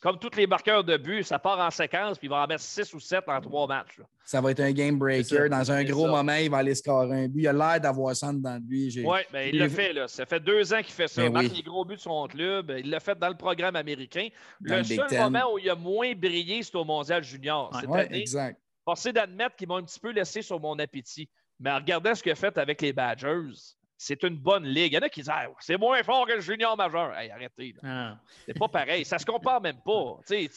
comme 0.03 0.19
tous 0.19 0.35
les 0.35 0.45
marqueurs 0.45 0.83
de 0.83 0.97
but, 0.97 1.23
ça 1.23 1.39
part 1.39 1.59
en 1.59 1.71
séquence, 1.71 2.17
puis 2.17 2.27
il 2.27 2.29
va 2.29 2.43
en 2.43 2.47
mettre 2.47 2.61
6 2.61 2.93
ou 2.93 2.99
7 2.99 3.23
en 3.27 3.39
3 3.39 3.67
matchs. 3.67 4.01
Ça 4.25 4.41
va 4.41 4.51
être 4.51 4.59
un 4.59 4.71
game 4.71 4.97
breaker. 4.97 5.47
Dans 5.49 5.71
un 5.71 5.83
gros 5.85 6.07
moment, 6.07 6.35
il 6.35 6.49
va 6.49 6.57
aller 6.57 6.75
scorer 6.75 7.23
un 7.23 7.27
but. 7.29 7.41
Il 7.41 7.47
a 7.47 7.53
l'air 7.53 7.79
d'avoir 7.79 8.13
ça 8.13 8.31
dans 8.33 8.61
lui. 8.67 8.93
Oui, 9.05 9.19
ben, 9.31 9.49
il 9.51 9.59
l'a 9.59 9.69
fait. 9.69 9.93
Là. 9.93 10.09
Ça 10.09 10.25
fait 10.25 10.41
deux 10.41 10.73
ans 10.73 10.81
qu'il 10.81 10.93
fait 10.93 11.07
ça. 11.07 11.21
Ben 11.21 11.27
il 11.27 11.33
marque 11.33 11.55
les 11.55 11.63
gros 11.63 11.85
buts 11.85 11.95
de 11.95 12.01
son 12.01 12.27
club. 12.27 12.73
Il 12.77 12.89
l'a 12.89 12.99
fait 12.99 13.17
dans 13.17 13.29
le 13.29 13.35
programme 13.37 13.77
américain. 13.77 14.27
le 14.59 14.83
seul 14.83 15.07
moment 15.19 15.53
où 15.53 15.57
il 15.57 15.69
a 15.69 15.75
moins 15.75 16.13
brillé, 16.13 16.63
c'est 16.63 16.75
au 16.75 16.83
Mondial 16.83 17.23
Junior. 17.23 17.71
Oui, 17.87 18.01
exact. 18.11 18.42
Forcé 18.85 19.13
d'admettre 19.13 19.55
qu'il 19.55 19.67
m'a 19.67 19.75
un 19.75 19.83
petit 19.83 19.99
peu 19.99 20.11
laissé 20.11 20.41
sur 20.41 20.59
mon 20.59 20.77
appétit. 20.79 21.29
Mais 21.59 21.73
regardez 21.73 22.15
ce 22.15 22.23
qu'il 22.23 22.31
a 22.31 22.35
fait 22.35 22.57
avec 22.57 22.81
les 22.81 22.93
Badgers, 22.93 23.75
c'est 24.03 24.21
une 24.23 24.37
bonne 24.37 24.65
ligue. 24.65 24.91
Il 24.91 24.95
y 24.95 24.97
en 24.97 25.01
a 25.01 25.09
qui 25.09 25.21
disent 25.21 25.31
ah, 25.33 25.47
c'est 25.61 25.77
moins 25.77 26.03
fort 26.03 26.27
que 26.27 26.33
le 26.33 26.41
junior 26.41 26.75
majeur. 26.75 27.17
Hey, 27.17 27.31
arrêtez. 27.31 27.73
Ah. 27.83 28.19
C'est 28.45 28.57
pas 28.57 28.67
pareil. 28.67 29.05
Ça 29.05 29.17
se 29.17 29.25
compare 29.25 29.61
même 29.61 29.79
pas. 29.83 30.19
Tu, 30.27 30.49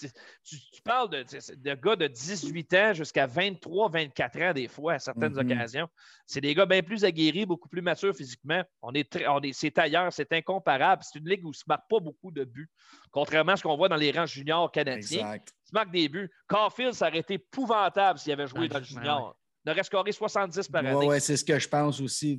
parles 0.85 1.11
de, 1.11 1.23
de, 1.23 1.75
gars 1.75 1.95
de 1.95 2.09
18 2.09 2.75
ans 2.75 2.93
jusqu'à 2.95 3.27
23, 3.27 3.89
24 3.91 4.43
ans, 4.43 4.53
des 4.53 4.67
fois, 4.67 4.95
à 4.95 4.99
certaines 4.99 5.35
mm-hmm. 5.35 5.53
occasions. 5.53 5.89
C'est 6.27 6.41
des 6.41 6.55
gars 6.55 6.67
bien 6.67 6.83
plus 6.83 7.05
aguerris, 7.05 7.47
beaucoup 7.47 7.69
plus 7.69 7.83
matures 7.83 8.15
physiquement. 8.15 8.65
On 8.83 8.93
est, 8.93 9.17
on 9.29 9.41
est 9.41 9.53
c'est 9.53 9.79
ailleurs, 9.79 10.13
c'est 10.13 10.33
incomparable. 10.33 11.05
C'est 11.05 11.19
une 11.19 11.29
ligue 11.29 11.45
où 11.45 11.49
il 11.49 11.51
ne 11.51 11.55
se 11.55 11.65
marque 11.69 11.89
pas 11.89 12.01
beaucoup 12.01 12.33
de 12.33 12.43
buts, 12.43 12.69
contrairement 13.13 13.53
à 13.53 13.57
ce 13.57 13.63
qu'on 13.63 13.77
voit 13.77 13.89
dans 13.89 13.97
les 13.97 14.11
rangs 14.11 14.27
juniors 14.27 14.73
canadiens. 14.73 15.21
Exact. 15.21 15.55
Il 15.65 15.69
se 15.69 15.75
marque 15.75 15.93
des 15.93 16.09
buts. 16.09 16.31
Carfield, 16.49 16.95
ça 16.95 17.07
aurait 17.09 17.19
été 17.19 17.35
épouvantable 17.35 18.19
s'il 18.19 18.33
avait 18.33 18.49
joué 18.49 18.67
dans 18.67 18.79
le 18.79 18.85
junior. 18.85 19.37
Il 19.65 19.73
aurait 19.73 19.83
scoré 19.83 20.13
70 20.13 20.69
par 20.69 20.85
année. 20.85 20.95
Oui, 20.95 21.21
c'est 21.21 21.37
ce 21.37 21.45
que 21.45 21.59
je 21.59 21.69
pense 21.69 22.01
aussi. 22.01 22.39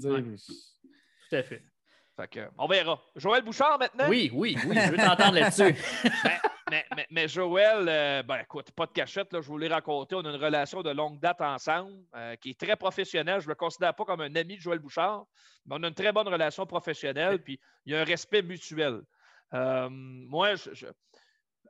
Tout 1.30 1.36
à 1.36 1.44
fait. 1.44 1.64
on 2.58 2.68
verra. 2.68 3.02
Joël 3.16 3.44
Bouchard 3.44 3.80
maintenant? 3.80 4.10
Oui, 4.10 4.32
oui, 4.34 4.58
oui, 4.66 4.76
je 4.80 4.92
veux 4.92 4.98
t'entendre 4.98 5.36
là-dessus. 5.40 5.76
Ben, 6.70 6.84
mais, 7.10 7.28
Joël, 7.30 7.88
euh, 7.88 8.24
ben, 8.24 8.40
écoute, 8.40 8.72
pas 8.72 8.86
de 8.86 8.92
cachette, 8.92 9.32
là, 9.32 9.40
je 9.40 9.48
vous 9.48 9.58
l'ai 9.58 9.70
raconté. 9.70 10.16
On 10.16 10.26
a 10.26 10.30
une 10.30 10.44
relation 10.44 10.82
de 10.82 10.90
longue 10.90 11.18
date 11.18 11.40
ensemble 11.40 11.94
euh, 12.14 12.36
qui 12.36 12.50
est 12.50 12.60
très 12.60 12.76
professionnelle. 12.76 13.40
Je 13.40 13.46
ne 13.46 13.52
le 13.52 13.56
considère 13.56 13.94
pas 13.94 14.04
comme 14.04 14.20
un 14.20 14.36
ami 14.36 14.58
de 14.58 14.62
Joël 14.62 14.80
Bouchard, 14.80 15.26
mais 15.66 15.76
on 15.80 15.84
a 15.84 15.88
une 15.88 15.94
très 15.94 16.12
bonne 16.12 16.28
relation 16.28 16.66
professionnelle, 16.66 17.42
puis 17.42 17.58
il 17.86 17.94
y 17.94 17.96
a 17.96 18.02
un 18.02 18.04
respect 18.04 18.42
mutuel. 18.42 19.02
Euh, 19.54 19.88
moi, 19.90 20.56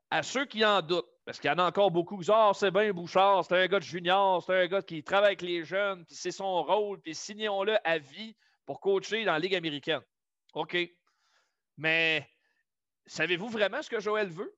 à 0.10 0.24
ceux 0.24 0.46
qui 0.46 0.66
en 0.66 0.82
doutent, 0.82 1.06
parce 1.26 1.40
qu'il 1.40 1.50
y 1.50 1.54
en 1.54 1.60
a 1.60 1.66
encore 1.66 1.92
beaucoup 1.92 2.16
qui 2.16 2.22
disent 2.22 2.34
Ah, 2.34 2.52
c'est 2.56 2.72
bien 2.72 2.92
Bouchard, 2.92 3.46
c'est 3.46 3.56
un 3.56 3.68
gars 3.68 3.80
de 3.80 3.84
junior, 3.84 4.42
c'est 4.44 4.64
un 4.64 4.66
gars 4.66 4.82
qui 4.82 5.04
travaille 5.04 5.28
avec 5.28 5.42
les 5.44 5.64
jeunes, 5.64 6.06
puis 6.06 6.16
c'est 6.16 6.32
son 6.32 6.64
rôle, 6.64 7.00
puis 7.02 7.14
signons-le 7.14 7.78
à 7.84 8.00
vie 8.00 8.36
pour 8.68 8.80
coacher 8.81 9.26
dans 9.26 9.31
la 9.31 9.39
Ligue 9.39 9.56
américaine. 9.56 10.02
OK. 10.53 10.77
Mais 11.77 12.27
savez-vous 13.07 13.48
vraiment 13.48 13.81
ce 13.81 13.89
que 13.89 13.99
Joël 13.99 14.27
veut? 14.27 14.53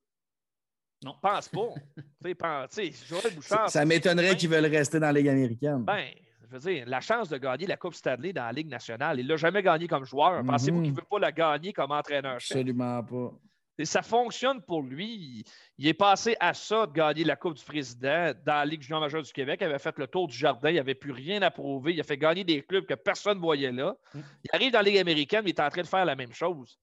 Non. 1.03 1.15
Pense 1.21 1.47
pas. 1.47 1.69
Joël 3.07 3.35
Bouchard. 3.35 3.69
Ça, 3.69 3.85
m'étonnerait 3.85 4.35
qu'ils 4.35 4.49
veulent 4.49 4.65
rester 4.65 4.99
dans 4.99 5.07
la 5.07 5.13
Ligue 5.13 5.29
américaine. 5.29 5.85
Ben, 5.85 6.09
je 6.41 6.47
veux 6.47 6.59
dire, 6.59 6.85
la 6.87 6.99
chance 6.99 7.29
de 7.29 7.37
gagner 7.37 7.67
la 7.67 7.77
Coupe 7.77 7.93
Stanley 7.93 8.33
dans 8.33 8.43
la 8.45 8.51
Ligue 8.51 8.67
nationale, 8.67 9.19
il 9.19 9.23
ne 9.23 9.29
l'a 9.29 9.37
jamais 9.37 9.61
gagné 9.61 9.87
comme 9.87 10.03
joueur. 10.03 10.43
Pensez-vous 10.43 10.81
qu'il 10.81 10.91
ne 10.91 10.97
veut 10.97 11.07
pas 11.09 11.19
la 11.19 11.31
gagner 11.31 11.71
comme 11.71 11.91
entraîneur? 11.91 12.33
Absolument 12.33 13.01
pas 13.03 13.31
ça 13.85 14.01
fonctionne 14.01 14.61
pour 14.61 14.81
lui. 14.81 15.43
Il, 15.77 15.87
est 15.87 15.93
passé 15.93 16.35
à 16.39 16.53
ça 16.53 16.85
de 16.85 16.91
gagner 16.91 17.23
la 17.23 17.35
Coupe 17.35 17.55
du 17.55 17.63
Président 17.63 18.33
dans 18.45 18.53
la 18.53 18.65
Ligue 18.65 18.81
junior 18.81 18.99
majeure 18.99 19.23
du 19.23 19.31
Québec. 19.31 19.59
Il 19.61 19.65
avait 19.65 19.79
fait 19.79 19.97
le 19.97 20.07
tour 20.07 20.27
du 20.27 20.37
jardin. 20.37 20.69
Il 20.69 20.75
n'avait 20.75 20.95
plus 20.95 21.11
rien 21.11 21.41
à 21.41 21.51
prouver. 21.51 21.93
Il 21.93 21.99
a 21.99 22.03
fait 22.03 22.17
gagner 22.17 22.43
des 22.43 22.61
clubs 22.61 22.85
que 22.85 22.93
personne 22.93 23.37
ne 23.37 23.41
voyait 23.41 23.71
là. 23.71 23.95
Mm. 24.13 24.19
Il 24.43 24.49
arrive 24.53 24.71
dans 24.71 24.79
la 24.79 24.83
Ligue 24.83 24.97
américaine, 24.97 25.41
mais 25.43 25.51
il 25.51 25.55
est 25.55 25.61
en 25.61 25.69
train 25.69 25.81
de 25.81 25.87
faire 25.87 26.05
la 26.05 26.15
même 26.15 26.33
chose. 26.33 26.77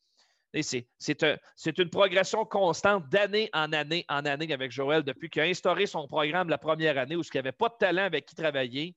C'est 0.63 1.79
une 1.79 1.91
progression 1.91 2.45
constante 2.45 3.09
d'année 3.09 3.51
en 3.53 3.73
année 3.73 4.05
en 4.09 4.25
année 4.25 4.53
avec 4.53 4.73
Joël 4.73 5.03
depuis 5.03 5.29
qu'il 5.29 5.43
a 5.43 5.45
instauré 5.45 5.87
son 5.87 6.07
programme 6.07 6.49
la 6.49 6.59
première 6.59 6.99
année 6.99 7.17
où 7.17 7.23
il 7.23 7.31
n'y 7.35 7.39
avait 7.39 7.53
pas 7.53 7.69
de 7.69 7.75
talent 7.79 8.05
avec 8.05 8.27
qui 8.27 8.35
travailler. 8.35 8.95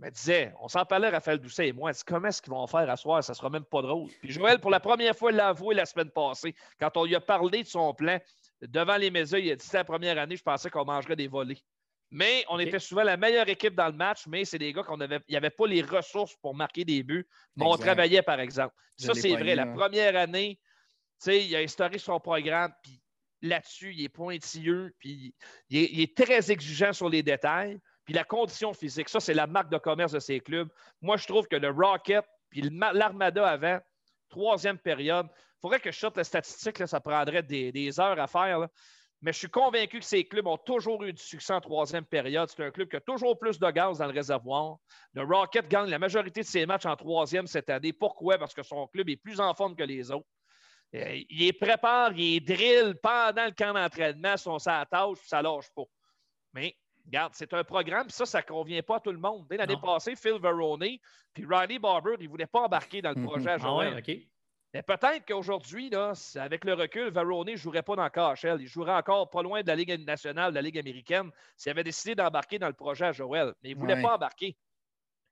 Mais 0.00 0.10
disait, 0.10 0.52
on 0.60 0.68
s'en 0.68 0.84
parlait, 0.86 1.10
Raphaël 1.10 1.38
Doucet 1.38 1.68
et 1.68 1.72
moi, 1.72 1.92
comment 2.06 2.28
est-ce 2.28 2.40
qu'ils 2.40 2.52
vont 2.52 2.66
faire 2.66 2.88
à 2.88 2.96
soir? 2.96 3.22
Ça 3.22 3.32
ne 3.32 3.36
sera 3.36 3.50
même 3.50 3.64
pas 3.64 3.82
drôle. 3.82 4.08
Puis 4.22 4.32
Joël, 4.32 4.58
pour 4.58 4.70
la 4.70 4.80
première 4.80 5.14
fois, 5.14 5.30
l'a 5.30 5.48
avoué 5.48 5.74
la 5.74 5.84
semaine 5.84 6.10
passée, 6.10 6.54
quand 6.80 6.96
on 6.96 7.04
lui 7.04 7.14
a 7.14 7.20
parlé 7.20 7.62
de 7.62 7.68
son 7.68 7.92
plan 7.92 8.18
devant 8.62 8.96
les 8.96 9.10
médias, 9.10 9.38
il 9.38 9.50
a 9.50 9.56
dit 9.56 9.68
la 9.72 9.84
première 9.84 10.18
année, 10.18 10.36
je 10.36 10.42
pensais 10.42 10.70
qu'on 10.70 10.86
mangerait 10.86 11.16
des 11.16 11.28
volets. 11.28 11.58
Mais 12.10 12.44
on 12.48 12.58
était 12.58 12.78
souvent 12.78 13.02
la 13.02 13.16
meilleure 13.16 13.48
équipe 13.48 13.74
dans 13.74 13.86
le 13.86 13.92
match, 13.92 14.26
mais 14.26 14.44
c'est 14.44 14.58
des 14.58 14.72
gars 14.72 14.82
qu'on 14.82 15.00
avait. 15.00 15.20
Il 15.28 15.32
n'y 15.32 15.36
avait 15.36 15.50
pas 15.50 15.66
les 15.66 15.82
ressources 15.82 16.34
pour 16.36 16.54
marquer 16.54 16.84
des 16.84 17.02
buts, 17.02 17.28
mais 17.56 17.66
on 17.66 17.76
travaillait, 17.76 18.22
par 18.22 18.40
exemple. 18.40 18.74
ça, 18.96 19.14
c'est 19.14 19.36
vrai. 19.36 19.54
La 19.54 19.66
première 19.66 20.16
année, 20.16 20.58
il 21.26 21.54
a 21.54 21.60
instauré 21.60 21.98
son 21.98 22.18
programme, 22.18 22.72
puis 22.82 23.00
là-dessus, 23.42 23.92
il 23.94 24.04
est 24.04 24.08
pointilleux, 24.08 24.94
puis 24.98 25.34
il 25.68 26.00
est, 26.00 26.16
très 26.16 26.50
exigeant 26.50 26.92
sur 26.92 27.08
les 27.08 27.22
détails. 27.22 27.78
Puis 28.10 28.16
la 28.16 28.24
condition 28.24 28.74
physique, 28.74 29.08
ça, 29.08 29.20
c'est 29.20 29.34
la 29.34 29.46
marque 29.46 29.70
de 29.70 29.78
commerce 29.78 30.10
de 30.10 30.18
ces 30.18 30.40
clubs. 30.40 30.68
Moi, 31.00 31.16
je 31.16 31.28
trouve 31.28 31.46
que 31.46 31.54
le 31.54 31.70
Rocket, 31.70 32.24
puis 32.48 32.60
l'Armada 32.92 33.48
avant, 33.48 33.78
troisième 34.28 34.78
période, 34.78 35.28
il 35.30 35.60
faudrait 35.60 35.78
que 35.78 35.92
je 35.92 35.96
sorte 36.00 36.16
la 36.16 36.24
statistique, 36.24 36.88
ça 36.88 36.98
prendrait 36.98 37.44
des, 37.44 38.00
heures 38.00 38.18
à 38.18 38.26
faire. 38.26 38.66
Mais 39.22 39.32
je 39.32 39.38
suis 39.38 39.48
convaincu 39.48 40.00
que 40.00 40.04
ces 40.04 40.24
clubs 40.24 40.48
ont 40.48 40.56
toujours 40.56 41.04
eu 41.04 41.12
du 41.12 41.22
succès 41.22 41.52
en 41.52 41.60
troisième 41.60 42.04
période. 42.04 42.48
C'est 42.48 42.64
un 42.64 42.72
club 42.72 42.88
qui 42.88 42.96
a 42.96 43.00
toujours 43.00 43.38
plus 43.38 43.60
de 43.60 43.70
gaz 43.70 43.98
dans 43.98 44.06
le 44.06 44.12
réservoir. 44.12 44.78
Le 45.14 45.22
Rocket 45.22 45.68
gagne 45.68 45.88
la 45.88 46.00
majorité 46.00 46.40
de 46.40 46.46
ses 46.46 46.66
matchs 46.66 46.86
en 46.86 46.96
troisième 46.96 47.46
cette 47.46 47.70
année. 47.70 47.92
Pourquoi? 47.92 48.38
Parce 48.38 48.54
que 48.54 48.64
son 48.64 48.88
club 48.88 49.08
est 49.08 49.18
plus 49.18 49.38
en 49.38 49.54
forme 49.54 49.76
que 49.76 49.84
les 49.84 50.10
autres. 50.10 50.26
Euh, 50.96 51.22
il 51.30 51.38
les 51.38 51.52
prépare, 51.52 52.10
il 52.14 52.32
les 52.32 52.40
drill 52.40 52.96
pendant 53.00 53.44
le 53.44 53.52
camp 53.52 53.72
d'entraînement, 53.72 54.36
son 54.36 54.58
sa 54.58 54.84
tâche, 54.90 55.18
ça 55.26 55.40
lâche 55.42 55.70
pas. 55.76 55.84
Mais 56.54 56.74
regarde, 57.06 57.32
c'est 57.34 57.52
un 57.54 57.64
programme, 57.64 58.06
puis 58.06 58.16
ça, 58.16 58.26
ça 58.26 58.38
ne 58.38 58.44
convient 58.44 58.82
pas 58.82 58.96
à 58.96 59.00
tout 59.00 59.12
le 59.12 59.18
monde. 59.18 59.46
L'année 59.50 59.76
passée, 59.82 60.16
Phil 60.16 60.38
Verone 60.40 60.98
puis 61.32 61.46
Riley 61.48 61.78
Barber, 61.78 62.16
ils 62.18 62.24
ne 62.24 62.28
voulaient 62.28 62.46
pas 62.46 62.62
embarquer 62.62 63.02
dans 63.02 63.12
le 63.12 63.22
projet 63.22 63.50
à 63.50 63.58
Joël. 63.58 63.94
Ah 63.96 64.12
mais 64.72 64.82
peut-être 64.82 65.26
qu'aujourd'hui, 65.26 65.90
avec 66.36 66.64
le 66.64 66.74
recul, 66.74 67.10
Verone 67.10 67.50
ne 67.50 67.56
jouerait 67.56 67.82
pas 67.82 67.96
dans 67.96 68.08
KHL. 68.08 68.60
Il 68.60 68.68
jouerait 68.68 68.94
encore 68.94 69.28
pas 69.28 69.42
loin 69.42 69.62
de 69.62 69.66
la 69.66 69.74
Ligue 69.74 70.06
nationale, 70.06 70.52
de 70.52 70.54
la 70.54 70.62
Ligue 70.62 70.78
américaine, 70.78 71.30
s'il 71.56 71.70
avait 71.70 71.82
décidé 71.82 72.14
d'embarquer 72.14 72.58
dans 72.60 72.68
le 72.68 72.74
projet 72.74 73.06
à 73.06 73.12
Joël. 73.12 73.52
Mais 73.62 73.70
il 73.70 73.74
ne 73.74 73.80
voulait 73.80 74.00
pas 74.00 74.14
embarquer. 74.14 74.56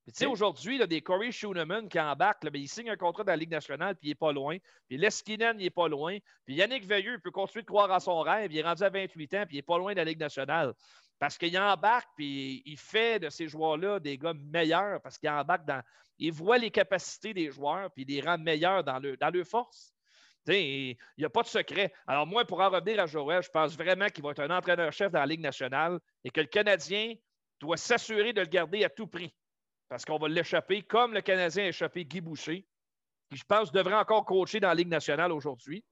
Tu 0.09 0.15
sais, 0.15 0.27
aujourd'hui, 0.27 0.85
des 0.89 1.03
Corey 1.03 1.31
Schooneman 1.31 1.87
qui 1.89 2.01
embarquent, 2.01 2.49
il 2.55 2.69
signe 2.69 2.89
un 2.89 2.97
contrat 2.97 3.25
dans 3.25 3.33
la 3.33 3.37
Ligue 3.37 3.51
nationale, 3.51 3.95
puis 3.95 4.09
il 4.09 4.11
n'est 4.13 4.17
pas 4.17 4.33
loin. 4.33 4.57
Puis 4.89 4.97
Leskinen, 4.97 5.61
il 5.61 5.65
n'est 5.65 5.71
pas 5.71 5.87
loin. 5.87 6.17
Puis 6.47 6.55
Yannick 6.55 6.87
Veilleux 6.87 7.19
peut 7.19 7.31
continuer 7.31 7.63
de 7.63 7.67
croire 7.67 7.93
à 7.93 8.01
son 8.01 8.21
rêve. 8.21 8.51
Il 8.51 8.59
est 8.59 8.63
rendu 8.63 8.83
à 8.83 8.89
28 8.89 9.35
ans, 9.35 9.45
puis 9.47 9.57
il 9.57 9.59
n'est 9.59 9.63
pas 9.63 9.77
loin 9.77 9.93
de 9.93 9.99
la 9.99 10.05
Ligue 10.05 10.19
nationale. 10.19 10.73
Parce 11.19 11.37
qu'il 11.37 11.59
embarque, 11.59 12.09
puis 12.17 12.63
il 12.65 12.79
fait 12.79 13.19
de 13.19 13.29
ces 13.29 13.49
joueurs-là 13.49 13.99
des 13.99 14.17
gars 14.19 14.35
meilleurs, 14.35 15.01
parce 15.03 15.19
qu'il 15.19 15.29
embarque 15.29 15.67
dans, 15.67 15.83
il 16.19 16.33
voit 16.33 16.59
les 16.59 16.71
capacités 16.71 17.35
des 17.35 17.51
joueurs, 17.51 17.91
puis 17.93 18.05
il 18.07 18.15
les 18.15 18.21
rend 18.21 18.39
meilleurs 18.39 18.85
dans, 18.85 18.99
le, 18.99 19.17
dans 19.17 19.31
leur 19.31 19.47
force. 19.47 19.93
Il 20.47 20.97
n'y 21.19 21.25
a 21.25 21.31
pas 21.31 21.43
de 21.43 21.49
secret. 21.49 21.93
Alors, 22.07 22.27
moi, 22.27 22.45
pour 22.45 22.61
en 22.61 22.71
revenir 22.71 23.01
à 23.01 23.07
Joël, 23.07 23.43
je 23.43 23.51
pense 23.51 23.77
vraiment 23.77 24.09
qu'il 24.09 24.25
va 24.25 24.31
être 24.31 24.41
un 24.41 24.57
entraîneur-chef 24.57 25.13
dans 25.13 25.21
la 25.21 25.27
Ligue 25.27 25.41
nationale 25.41 25.99
et 26.25 26.31
que 26.31 26.41
le 26.41 26.47
Canadien 26.47 27.15
doit 27.61 27.77
s'assurer 27.77 28.33
de 28.33 28.41
le 28.41 28.47
garder 28.47 28.85
à 28.85 28.89
tout 28.89 29.07
prix. 29.07 29.35
Parce 29.89 30.05
qu'on 30.05 30.19
va 30.19 30.29
l'échapper, 30.29 30.83
comme 30.83 31.13
le 31.13 31.21
Canadien 31.21 31.65
a 31.65 31.69
échappé 31.69 32.05
Guy 32.05 32.21
Boucher, 32.21 32.67
qui, 33.31 33.37
je 33.37 33.45
pense, 33.45 33.73
devrait 33.73 33.95
encore 33.95 34.25
coacher 34.25 34.61
dans 34.61 34.69
la 34.69 34.75
Ligue 34.75 34.89
nationale 34.89 35.33
aujourd'hui. 35.33 35.85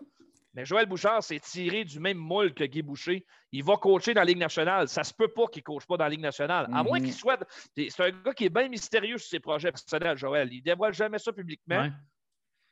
Mais 0.57 0.65
Joël 0.65 0.87
Bouchard 0.87 1.23
s'est 1.23 1.39
tiré 1.39 1.85
du 1.85 2.01
même 2.01 2.17
moule 2.17 2.55
que 2.55 2.65
Guy 2.65 2.81
Boucher. 2.81 3.27
Il 3.53 3.63
va 3.63 3.77
coacher 3.77 4.15
dans 4.15 4.23
la 4.23 4.25
Ligue 4.25 4.39
nationale. 4.39 4.89
Ça 4.89 5.05
se 5.05 5.13
peut 5.13 5.29
pas 5.29 5.47
qu'il 5.49 5.61
ne 5.61 5.65
coache 5.65 5.87
pas 5.87 5.99
dans 5.99 6.05
la 6.05 6.11
Ligue 6.11 6.23
nationale. 6.23 6.67
À 6.73 6.83
moins 6.83 6.99
qu'il 6.99 7.09
mhm. 7.09 7.15
soit. 7.15 7.47
C'est 7.77 8.01
un 8.01 8.11
gars 8.11 8.33
qui 8.33 8.47
est 8.47 8.51
bien 8.51 8.67
mystérieux 8.67 9.19
sur 9.19 9.29
ses 9.29 9.39
projets 9.39 9.71
personnels, 9.71 10.17
Joël. 10.17 10.49
Il 10.51 10.61
ne 10.61 10.65
dévoile 10.65 10.95
jamais 10.95 11.19
ça 11.19 11.31
publiquement. 11.31 11.91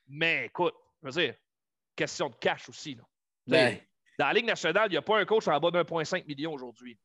Mais 0.08 0.46
écoute, 0.46 0.72
je 1.02 1.08
veux 1.08 1.22
dire, 1.26 1.34
question 1.94 2.30
de 2.30 2.34
cash 2.36 2.70
aussi. 2.70 2.96
Dans 3.46 3.78
la 4.18 4.32
Ligue 4.32 4.46
nationale, 4.46 4.86
il 4.88 4.92
n'y 4.92 4.96
a 4.96 5.02
pas 5.02 5.20
un 5.20 5.26
coach 5.26 5.46
en 5.46 5.60
bas 5.60 5.70
d'1,5 5.70 6.26
million 6.26 6.54
aujourd'hui. 6.54 6.98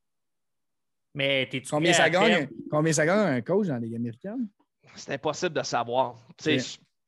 Mais 1.14 1.49
t'es 1.49 1.61
combien 1.61 1.91
ça, 1.91 2.10
gagne, 2.10 2.47
combien 2.72 2.93
ça 2.93 3.06
gagne 3.06 3.35
un 3.35 3.41
coach 3.41 3.68
dans 3.68 3.73
la 3.73 3.80
Ligue 3.81 3.95
américaine? 3.95 4.47
C'est 4.95 5.14
impossible 5.14 5.56
de 5.56 5.64
savoir. 5.64 6.15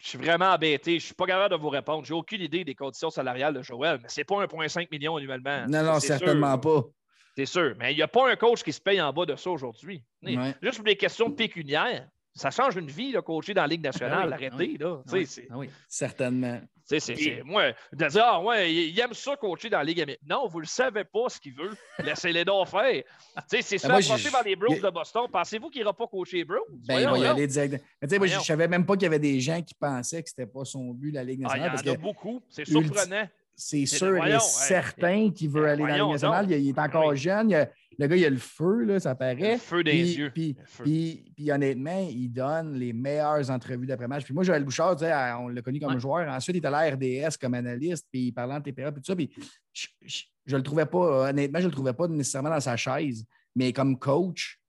Je 0.01 0.07
suis 0.09 0.17
vraiment 0.17 0.51
embêté. 0.51 0.91
Je 0.91 0.95
ne 0.95 0.99
suis 1.07 1.13
pas 1.13 1.27
capable 1.27 1.55
de 1.55 1.61
vous 1.61 1.69
répondre. 1.69 2.03
J'ai 2.05 2.13
aucune 2.13 2.41
idée 2.41 2.63
des 2.63 2.73
conditions 2.73 3.11
salariales 3.11 3.53
de 3.53 3.61
Joël, 3.61 3.99
mais 4.01 4.09
ce 4.09 4.19
n'est 4.19 4.25
pas 4.25 4.43
1,5 4.43 4.87
million 4.91 5.15
annuellement. 5.15 5.65
Non, 5.67 5.83
non, 5.83 5.99
certainement 5.99 6.57
pas. 6.57 6.83
C'est 7.37 7.45
sûr. 7.45 7.75
Mais 7.77 7.93
il 7.93 7.97
n'y 7.97 8.01
a 8.01 8.07
pas 8.07 8.29
un 8.29 8.35
coach 8.35 8.63
qui 8.63 8.73
se 8.73 8.81
paye 8.81 8.99
en 8.99 9.13
bas 9.13 9.25
de 9.25 9.35
ça 9.35 9.51
aujourd'hui. 9.51 10.03
Juste 10.61 10.77
pour 10.77 10.85
des 10.85 10.97
questions 10.97 11.31
pécuniaires, 11.31 12.07
ça 12.33 12.49
change 12.49 12.75
une 12.77 12.87
vie, 12.87 13.11
de 13.11 13.19
coacher 13.19 13.53
dans 13.53 13.61
la 13.61 13.67
Ligue 13.67 13.83
nationale. 13.83 14.29
Ah 14.31 14.35
Arrêtez, 14.35 14.77
là. 14.79 15.01
Ah 15.05 15.57
oui. 15.57 15.69
Certainement. 15.87 16.61
C'est, 16.85 17.41
moi, 17.45 17.71
de 17.93 18.07
dire, 18.07 18.23
ah 18.25 18.41
ouais, 18.41 18.73
il 18.73 18.99
aime 18.99 19.13
ça 19.13 19.35
coacher 19.37 19.69
dans 19.69 19.77
la 19.77 19.83
Ligue 19.83 20.01
américaine. 20.01 20.27
Non, 20.29 20.47
vous 20.47 20.57
ne 20.57 20.63
le 20.63 20.67
savez 20.67 21.03
pas 21.03 21.29
ce 21.29 21.39
qu'il 21.39 21.53
veut. 21.53 21.71
Laissez-les 22.03 22.43
donc 22.43 22.67
faire. 22.67 23.03
c'est 23.47 23.61
ça, 23.77 23.87
passer 23.87 24.29
dans 24.31 24.41
les 24.43 24.55
Browns 24.55 24.79
de 24.79 24.89
Boston. 24.89 25.23
Pensez-vous 25.31 25.69
qu'il 25.69 25.81
n'ira 25.81 25.93
pas 25.93 26.07
coacher 26.07 26.37
les 26.37 26.45
Browns? 26.45 26.65
Ben, 26.87 26.99
il 26.99 27.07
va 27.07 27.17
y 27.17 27.25
aller 27.25 27.47
direct. 27.47 27.83
Mais 28.01 28.17
moi, 28.17 28.27
je 28.27 28.37
ne 28.37 28.43
savais 28.43 28.67
même 28.67 28.85
pas 28.85 28.93
qu'il 28.93 29.03
y 29.03 29.07
avait 29.07 29.19
des 29.19 29.39
gens 29.39 29.61
qui 29.61 29.73
pensaient 29.73 30.21
que 30.21 30.29
ce 30.29 30.35
n'était 30.37 30.51
pas 30.51 30.65
son 30.65 30.93
but, 30.93 31.11
la 31.11 31.23
Ligue 31.23 31.41
nationale. 31.41 31.71
Ah, 31.75 31.81
il 31.81 31.87
y 31.87 31.91
en 31.91 31.93
a 31.93 31.97
beaucoup. 31.97 32.41
C'est 32.49 32.65
surprenant 32.65 33.27
c'est 33.61 33.85
sûr 33.85 34.25
et 34.25 34.39
certain 34.39 35.29
qu'il 35.29 35.49
veut 35.49 35.67
aller 35.67 35.81
dans 35.81 35.87
la 35.87 35.97
Ligue 35.97 36.11
nationale. 36.11 36.51
Il, 36.51 36.69
est 36.69 36.79
encore 36.79 37.15
jeune. 37.15 37.67
Le 38.01 38.07
gars, 38.07 38.15
il 38.15 38.25
a 38.25 38.29
le 38.31 38.37
feu, 38.37 38.83
là, 38.83 38.99
ça 38.99 39.13
paraît. 39.13 39.53
Le 39.53 39.57
feu 39.57 39.83
des 39.83 40.17
yeux. 40.17 40.31
Puis, 40.31 41.51
honnêtement, 41.51 42.07
il 42.09 42.29
donne 42.29 42.73
les 42.73 42.93
meilleures 42.93 43.49
entrevues 43.51 43.85
d'après-match. 43.85 44.23
Puis 44.23 44.33
moi, 44.33 44.43
Joël 44.43 44.63
Bouchard, 44.63 44.97
on 45.39 45.49
l'a 45.49 45.61
connu 45.61 45.79
comme 45.79 45.99
joueur. 45.99 46.27
Ensuite, 46.27 46.55
il 46.55 46.57
était 46.57 46.67
à 46.67 46.71
la 46.71 46.89
RDS 46.95 47.37
comme 47.39 47.53
analyste, 47.53 48.07
puis 48.11 48.27
il 48.27 48.31
parlait 48.31 48.55
en 48.55 48.61
TPA, 48.61 48.91
puis 48.91 49.01
tout 49.01 49.05
ça. 49.05 49.15
Puis 49.15 49.29
je, 49.71 50.53
ne 50.53 50.57
le 50.57 50.63
trouvais 50.63 50.87
pas, 50.87 51.29
honnêtement, 51.29 51.59
je 51.59 51.67
le 51.67 51.71
trouvais 51.71 51.93
pas 51.93 52.07
nécessairement 52.07 52.49
dans 52.49 52.59
sa 52.59 52.75
chaise. 52.75 53.23
Mais 53.55 53.71
comme 53.71 53.99
coach, 53.99 54.59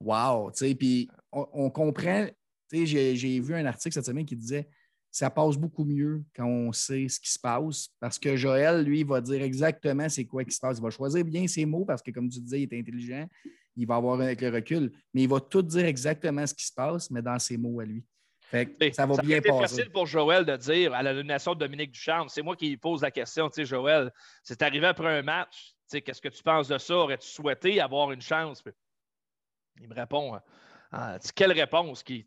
wow! 0.00 0.50
Puis 0.78 1.08
on, 1.32 1.48
on 1.52 1.70
comprend. 1.70 2.26
J'ai 2.70 3.40
vu 3.40 3.54
un 3.54 3.64
article 3.64 3.94
cette 3.94 4.06
semaine 4.06 4.26
qui 4.26 4.36
disait 4.36 4.68
ça 5.12 5.28
passe 5.28 5.58
beaucoup 5.58 5.84
mieux 5.84 6.24
quand 6.34 6.46
on 6.46 6.72
sait 6.72 7.06
ce 7.06 7.20
qui 7.20 7.30
se 7.30 7.38
passe 7.38 7.90
parce 8.00 8.18
que 8.18 8.34
Joël, 8.34 8.82
lui, 8.82 9.04
va 9.04 9.20
dire 9.20 9.42
exactement 9.42 10.08
c'est 10.08 10.24
quoi 10.24 10.42
qui 10.42 10.52
se 10.52 10.60
passe. 10.60 10.78
Il 10.78 10.82
va 10.82 10.88
choisir 10.88 11.22
bien 11.22 11.46
ses 11.46 11.66
mots 11.66 11.84
parce 11.84 12.00
que, 12.00 12.10
comme 12.10 12.30
tu 12.30 12.40
disais, 12.40 12.62
il 12.62 12.74
est 12.74 12.78
intelligent, 12.78 13.28
il 13.76 13.86
va 13.86 13.96
avoir 13.96 14.18
avec 14.18 14.40
le 14.40 14.48
recul, 14.48 14.90
mais 15.12 15.24
il 15.24 15.28
va 15.28 15.38
tout 15.38 15.60
dire 15.60 15.84
exactement 15.84 16.46
ce 16.46 16.54
qui 16.54 16.64
se 16.64 16.72
passe, 16.72 17.10
mais 17.10 17.20
dans 17.20 17.38
ses 17.38 17.58
mots 17.58 17.78
à 17.80 17.84
lui. 17.84 18.02
ça 18.92 19.04
va 19.04 19.20
bien 19.22 19.42
passer. 19.42 19.52
C'est 19.52 19.76
facile 19.76 19.92
pour 19.92 20.06
Joël 20.06 20.46
de 20.46 20.56
dire 20.56 20.94
à 20.94 21.02
la 21.02 21.12
nomination 21.12 21.52
de 21.54 21.58
Dominique 21.58 21.92
Ducharme. 21.92 22.30
C'est 22.30 22.42
moi 22.42 22.56
qui 22.56 22.70
lui 22.70 22.78
pose 22.78 23.02
la 23.02 23.10
question. 23.10 23.50
Tu 23.50 23.56
sais, 23.56 23.64
Joël, 23.66 24.10
c'est 24.42 24.62
arrivé 24.62 24.86
après 24.86 25.18
un 25.18 25.22
match. 25.22 25.74
Tu 25.90 25.98
sais, 25.98 26.00
qu'est-ce 26.00 26.22
que 26.22 26.30
tu 26.30 26.42
penses 26.42 26.68
de 26.68 26.78
ça? 26.78 26.96
Aurais-tu 26.96 27.28
souhaité 27.28 27.82
avoir 27.82 28.12
une 28.12 28.22
chance? 28.22 28.64
Il 29.78 29.88
me 29.90 29.94
répond. 29.94 30.38
Ah, 30.90 31.18
quelle 31.34 31.52
réponse 31.52 32.02
qui, 32.02 32.24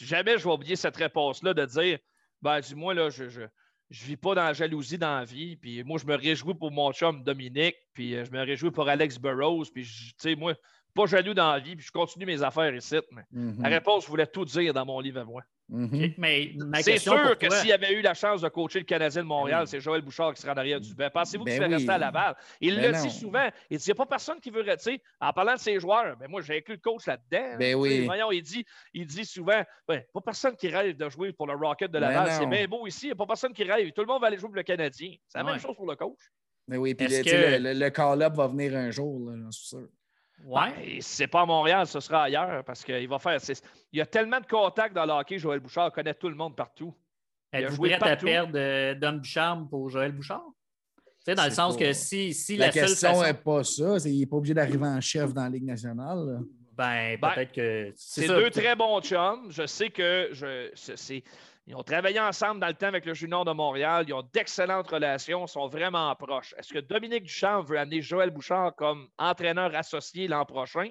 jamais 0.00 0.36
je 0.38 0.44
vais 0.44 0.52
oublier 0.52 0.76
cette 0.76 0.96
réponse-là 0.96 1.54
de 1.54 1.64
dire 1.64 1.98
ben, 2.44 2.60
dis-moi, 2.60 2.92
là, 2.92 3.08
je, 3.08 3.30
je, 3.30 3.40
je 3.88 4.04
vis 4.04 4.18
pas 4.18 4.34
dans 4.34 4.44
la 4.44 4.52
jalousie 4.52 4.98
dans 4.98 5.18
la 5.18 5.24
vie. 5.24 5.56
Puis 5.56 5.82
moi, 5.82 5.98
je 5.98 6.04
me 6.04 6.14
réjouis 6.14 6.54
pour 6.54 6.70
mon 6.70 6.92
chum 6.92 7.24
Dominique, 7.24 7.76
puis 7.94 8.14
euh, 8.14 8.24
je 8.26 8.30
me 8.30 8.44
réjouis 8.44 8.70
pour 8.70 8.86
Alex 8.86 9.18
Burroughs. 9.18 9.70
Puis, 9.72 9.84
tu 9.84 10.12
sais, 10.18 10.36
moi, 10.36 10.54
pas 10.94 11.06
jaloux 11.06 11.34
dans 11.34 11.52
la 11.52 11.58
vie, 11.58 11.76
puis 11.76 11.86
je 11.86 11.92
continue 11.92 12.26
mes 12.26 12.42
affaires 12.42 12.74
ici. 12.74 12.96
Mais 13.10 13.22
mm-hmm. 13.34 13.62
La 13.62 13.68
réponse, 13.68 14.04
je 14.04 14.08
voulais 14.08 14.26
tout 14.26 14.44
dire 14.44 14.72
dans 14.72 14.86
mon 14.86 15.00
livre 15.00 15.20
à 15.20 15.24
moi. 15.24 15.42
Mhm. 15.68 16.14
Mais 16.18 16.54
c'est 16.82 16.98
sûr 16.98 17.38
que 17.38 17.50
s'il 17.50 17.72
avait 17.72 17.94
eu 17.94 18.02
la 18.02 18.12
chance 18.12 18.42
de 18.42 18.48
coacher 18.48 18.80
le 18.80 18.84
Canadien 18.84 19.22
de 19.22 19.26
Montréal, 19.26 19.66
c'est 19.66 19.80
Joël 19.80 20.02
Bouchard 20.02 20.34
qui 20.34 20.42
serait 20.42 20.52
en 20.52 20.56
arrière 20.56 20.80
du 20.80 20.94
banc. 20.94 21.08
Pensez-vous 21.12 21.44
qu'il 21.44 21.58
ben 21.58 21.62
serait 21.62 21.74
resté 21.74 21.90
à 21.90 21.98
Laval? 21.98 22.36
Il 22.60 22.76
ben 22.76 22.92
le 22.92 23.02
dit 23.02 23.10
souvent. 23.10 23.48
Il 23.70 23.78
dit 23.78 23.84
il 23.84 23.88
n'y 23.88 23.92
a 23.92 23.94
pas 23.94 24.06
personne 24.06 24.40
qui 24.40 24.50
veut 24.50 24.60
rester. 24.60 25.00
En 25.20 25.32
parlant 25.32 25.54
de 25.54 25.58
ses 25.58 25.80
joueurs, 25.80 26.16
ben 26.18 26.28
moi, 26.28 26.42
j'ai 26.42 26.58
inclus 26.58 26.74
le 26.74 26.80
coach 26.80 27.06
là-dedans. 27.06 27.56
Ben 27.58 27.74
oui. 27.76 28.04
Voyons, 28.04 28.30
il 28.30 28.42
dit, 28.42 28.64
il 28.92 29.06
dit 29.06 29.24
souvent 29.24 29.62
ben, 29.88 30.02
pas 30.12 30.20
personne 30.20 30.54
qui 30.54 30.68
rêve 30.68 30.96
de 30.96 31.08
jouer 31.08 31.32
pour 31.32 31.46
le 31.46 31.54
Rocket 31.54 31.90
de 31.90 31.98
Laval. 31.98 32.30
c'est 32.32 32.46
bien 32.46 32.66
beau 32.66 32.86
ici. 32.86 33.06
Il 33.06 33.08
n'y 33.08 33.12
a 33.12 33.16
pas 33.16 33.26
personne 33.26 33.54
qui 33.54 33.64
rêve. 33.64 33.90
Tout 33.92 34.02
le 34.02 34.06
monde 34.06 34.20
va 34.20 34.26
aller 34.26 34.36
jouer 34.36 34.48
pour 34.48 34.56
le 34.56 34.62
Canadien. 34.62 35.14
C'est 35.28 35.38
la 35.38 35.44
même 35.44 35.58
chose 35.58 35.76
pour 35.76 35.86
le 35.86 35.96
coach. 35.96 36.30
Mais 36.68 36.76
oui, 36.76 36.94
puis 36.94 37.06
le, 37.08 37.88
call-up 37.90 38.34
va 38.34 38.46
venir 38.48 38.74
un 38.74 38.90
jour, 38.90 39.30
j'en 39.34 39.50
suis 39.50 39.66
sûr. 39.66 39.88
Ouais. 40.44 40.70
Ben, 40.76 41.00
si 41.00 41.16
c'est 41.16 41.26
pas 41.26 41.40
à 41.40 41.46
Montréal, 41.46 41.86
ce 41.86 42.00
sera 42.00 42.24
ailleurs 42.24 42.62
parce 42.64 42.84
qu'il 42.84 43.08
va 43.08 43.18
faire. 43.18 43.38
Il 43.92 43.98
y 43.98 44.02
a 44.02 44.06
tellement 44.06 44.40
de 44.40 44.46
contacts 44.46 44.94
dans 44.94 45.06
le 45.06 45.12
hockey, 45.12 45.38
Joël 45.38 45.60
Bouchard 45.60 45.90
connaît 45.90 46.12
tout 46.12 46.28
le 46.28 46.34
monde 46.34 46.54
partout. 46.54 46.94
Êtes-vous 47.50 47.82
prête 47.82 48.02
à 48.02 48.16
perdre 48.16 48.52
euh, 48.56 48.94
Don 48.94 49.14
Bouchard 49.14 49.66
pour 49.70 49.88
Joël 49.88 50.12
Bouchard? 50.12 50.44
Tu 50.96 51.02
sais, 51.24 51.34
dans 51.34 51.46
le 51.46 51.50
sens 51.50 51.76
que 51.76 51.92
si, 51.94 52.34
si 52.34 52.58
la, 52.58 52.66
la 52.66 52.72
question 52.72 53.22
n'est 53.22 53.32
pas 53.32 53.64
ça, 53.64 53.96
il 54.04 54.20
n'est 54.20 54.26
pas 54.26 54.36
obligé 54.36 54.52
d'arriver 54.52 54.86
en 54.86 55.00
chef 55.00 55.32
dans 55.32 55.44
la 55.44 55.48
Ligue 55.48 55.64
nationale. 55.64 56.40
Ben, 56.76 57.16
ben, 57.18 57.30
peut-être 57.30 57.52
que. 57.52 57.92
C'est 57.96 58.26
deux 58.26 58.50
très 58.50 58.76
bons 58.76 59.00
chums. 59.00 59.50
Je 59.50 59.66
sais 59.66 59.88
que 59.88 60.28
je, 60.32 60.70
Ils 61.66 61.74
ont 61.74 61.82
travaillé 61.82 62.20
ensemble 62.20 62.60
dans 62.60 62.66
le 62.66 62.74
temps 62.74 62.88
avec 62.88 63.06
le 63.06 63.14
Junior 63.14 63.44
de 63.44 63.52
Montréal. 63.52 64.04
Ils 64.06 64.12
ont 64.12 64.28
d'excellentes 64.34 64.88
relations, 64.88 65.46
sont 65.46 65.66
vraiment 65.66 66.14
proches. 66.14 66.54
Est-ce 66.58 66.74
que 66.74 66.78
Dominique 66.78 67.24
Duchamp 67.24 67.62
veut 67.62 67.78
amener 67.78 68.02
Joël 68.02 68.30
Bouchard 68.30 68.74
comme 68.76 69.08
entraîneur 69.16 69.74
associé 69.74 70.28
l'an 70.28 70.44
prochain? 70.44 70.90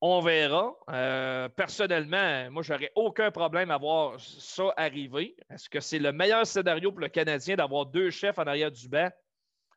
On 0.00 0.20
verra. 0.20 0.74
Euh, 0.90 1.48
personnellement, 1.48 2.50
moi, 2.50 2.62
j'aurais 2.62 2.90
aucun 2.96 3.30
problème 3.30 3.70
à 3.70 3.78
voir 3.78 4.18
ça 4.18 4.72
arriver. 4.76 5.36
Est-ce 5.50 5.68
que 5.68 5.80
c'est 5.80 5.98
le 5.98 6.12
meilleur 6.12 6.46
scénario 6.46 6.90
pour 6.90 7.00
le 7.00 7.08
Canadien 7.08 7.56
d'avoir 7.56 7.86
deux 7.86 8.10
chefs 8.10 8.38
en 8.38 8.46
arrière 8.46 8.72
du 8.72 8.88
banc? 8.88 9.10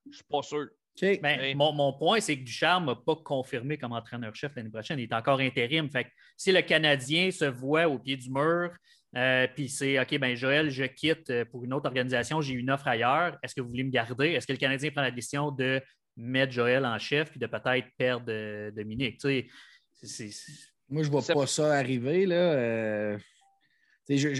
Je 0.05 0.09
ne 0.09 0.13
suis 0.15 0.23
pas 0.23 0.41
sûr. 0.41 0.67
Ben, 0.99 1.55
mon, 1.55 1.93
point, 1.93 2.19
c'est 2.19 2.37
que 2.37 2.43
Ducharme 2.43 2.85
n'a 2.85 2.95
pas 2.95 3.15
confirmé 3.15 3.77
comme 3.77 3.93
entraîneur-chef 3.93 4.55
l'année 4.55 4.69
prochaine. 4.69 4.99
Il 4.99 5.03
est 5.03 5.13
encore 5.13 5.39
intérim. 5.39 5.89
Fait 5.89 6.07
si 6.37 6.51
le 6.51 6.61
Canadien 6.61 7.31
se 7.31 7.45
voit 7.45 7.87
au 7.87 7.97
pied 7.97 8.17
du 8.17 8.29
mur, 8.29 8.71
euh, 9.15 9.47
puis 9.53 9.67
c'est 9.67 9.99
OK, 9.99 10.17
ben 10.19 10.35
Joël, 10.35 10.69
je 10.69 10.83
quitte 10.83 11.29
euh, 11.29 11.45
pour 11.45 11.65
une 11.65 11.73
autre 11.73 11.87
organisation, 11.87 12.41
j'ai 12.41 12.53
une 12.53 12.69
offre 12.69 12.87
ailleurs. 12.87 13.37
Est-ce 13.43 13.55
que 13.55 13.61
vous 13.61 13.69
voulez 13.69 13.83
me 13.83 13.91
garder? 13.91 14.29
Est-ce 14.29 14.47
que 14.47 14.53
le 14.53 14.57
Canadien 14.57 14.91
prend 14.91 15.01
la 15.01 15.11
décision 15.11 15.51
de 15.51 15.81
mettre 16.15 16.51
Joël 16.51 16.85
en 16.85 16.97
chef 16.97 17.31
puis 17.31 17.39
de 17.39 17.47
peut-être 17.47 17.87
perdre 17.97 18.25
euh, 18.29 18.71
Dominique? 18.71 19.21
Moi, 19.23 21.03
je 21.03 21.07
ne 21.07 21.11
vois 21.11 21.21
pas 21.21 21.47
ça 21.47 21.73
arriver. 21.73 22.25
Là. 22.25 23.17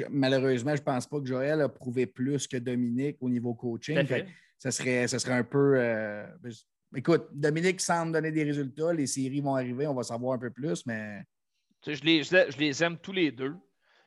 malheureusement, 0.10 0.76
je 0.76 0.82
ne 0.82 0.86
pense 0.86 1.07
pas 1.07 1.19
que 1.19 1.26
Joël 1.26 1.61
a 1.61 1.69
prouvé 1.69 2.06
plus 2.06 2.48
que 2.48 2.57
Dominique 2.57 3.18
au 3.19 3.30
niveau 3.30 3.53
coaching 3.53 4.06
ça 4.62 4.70
serait, 4.70 5.08
ça 5.08 5.18
serait 5.18 5.34
un 5.34 5.44
peu. 5.44 5.74
Euh, 5.76 6.24
ben, 6.40 6.52
écoute, 6.96 7.26
Dominique 7.32 7.82
semble 7.82 8.12
donner 8.12 8.32
des 8.32 8.44
résultats. 8.44 8.94
Les 8.94 9.08
séries 9.08 9.42
vont 9.42 9.56
arriver, 9.56 9.88
on 9.88 9.96
va 9.96 10.04
savoir 10.04 10.34
un 10.36 10.38
peu 10.38 10.52
plus, 10.52 10.86
mais. 10.86 11.24
Je 11.88 12.00
les, 12.04 12.22
je 12.22 12.60
les 12.60 12.84
aime 12.84 13.00
tous 13.00 13.12
les 13.12 13.32
deux. 13.32 13.56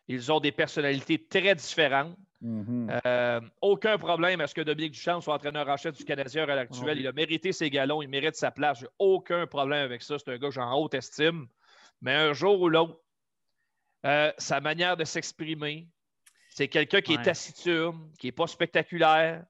Ils 0.07 0.31
ont 0.31 0.39
des 0.39 0.53
personnalités 0.53 1.27
très 1.27 1.57
différentes. 1.57 2.17
Mm-hmm. 2.41 3.01
Euh, 3.05 3.41
aucun 3.63 3.99
problème 3.99 4.41
à 4.41 4.47
ce 4.47 4.55
que 4.55 4.61
Dominique 4.61 4.93
Duchamp 4.93 5.21
soit 5.21 5.35
entraîneur 5.35 5.69
en 5.69 5.77
chef 5.77 5.97
du 5.97 6.05
Canadien 6.05 6.45
à 6.45 6.47
l'heure 6.47 6.59
actuelle. 6.59 7.01
Il 7.01 7.07
a 7.09 7.13
mérité 7.13 7.51
ses 7.51 7.69
galons, 7.69 8.01
il 8.01 8.09
mérite 8.09 8.37
sa 8.37 8.53
place. 8.53 8.79
J'ai 8.79 8.87
aucun 9.01 9.49
problème 9.49 9.85
avec 9.85 10.03
ça. 10.03 10.21
C'est 10.21 10.31
un 10.31 10.39
gars 10.39 10.49
que 10.49 10.55
j'ai 10.55 10.61
en 10.61 10.79
haute 10.79 10.95
estime. 10.95 11.49
Mais 12.01 12.15
un 12.15 12.33
jour 12.33 12.61
ou 12.61 12.69
l'autre, 12.69 13.01
euh, 14.07 14.31
sa 14.39 14.61
manière 14.61 14.97
de 14.97 15.05
s'exprimer, 15.05 15.89
c'est 16.49 16.69
quelqu'un 16.69 17.01
qui 17.01 17.15
est 17.15 17.23
taciturne, 17.23 18.09
qui 18.21 18.29
n'est 18.29 18.33
pas 18.33 18.47
spectaculaire, 18.47 19.45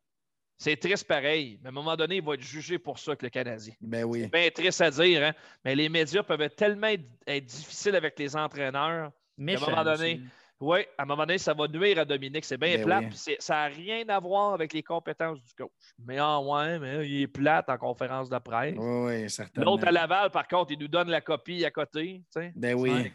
c'est 0.56 0.76
triste 0.76 1.06
pareil, 1.06 1.58
mais 1.62 1.68
à 1.68 1.70
un 1.70 1.72
moment 1.72 1.96
donné, 1.96 2.16
il 2.16 2.22
va 2.22 2.34
être 2.34 2.42
jugé 2.42 2.78
pour 2.78 2.98
ça 2.98 3.16
que 3.16 3.24
le 3.24 3.30
Canadien. 3.30 3.74
Ben 3.80 4.04
oui. 4.04 4.22
C'est 4.22 4.32
bien 4.32 4.50
triste 4.50 4.80
à 4.80 4.90
dire, 4.90 5.22
hein? 5.22 5.32
mais 5.64 5.74
les 5.74 5.88
médias 5.88 6.22
peuvent 6.22 6.48
tellement 6.50 6.88
être, 7.26 7.44
difficiles 7.44 7.96
avec 7.96 8.18
les 8.18 8.36
entraîneurs. 8.36 9.10
Mais 9.36 9.56
à 9.56 9.58
un 9.58 9.70
moment 9.70 9.84
donné, 9.84 10.20
oui, 10.60 10.78
à 10.96 11.02
un 11.02 11.06
moment 11.06 11.26
donné, 11.26 11.38
ça 11.38 11.52
va 11.52 11.66
nuire 11.66 11.98
à 11.98 12.04
Dominique. 12.04 12.44
C'est 12.44 12.56
bien 12.56 12.76
ben 12.76 12.84
plat. 12.84 13.02
Ça 13.38 13.54
n'a 13.54 13.64
rien 13.66 14.08
à 14.08 14.20
voir 14.20 14.54
avec 14.54 14.72
les 14.72 14.82
compétences 14.82 15.42
du 15.42 15.52
coach. 15.54 15.70
Mais 15.98 16.20
en 16.20 16.24
ah, 16.24 16.40
ouais, 16.40 16.78
mais 16.78 17.08
il 17.08 17.22
est 17.22 17.26
plate 17.26 17.68
en 17.68 17.76
conférence 17.76 18.30
de 18.30 18.38
presse. 18.38 18.76
Oui, 18.78 19.04
oui, 19.06 19.30
certainement. 19.30 19.72
L'autre 19.72 19.88
à 19.88 19.92
Laval, 19.92 20.30
par 20.30 20.46
contre, 20.46 20.72
il 20.72 20.78
nous 20.78 20.88
donne 20.88 21.10
la 21.10 21.20
copie 21.20 21.64
à 21.64 21.70
côté. 21.70 22.22
Ben 22.54 22.74
oui. 22.74 23.12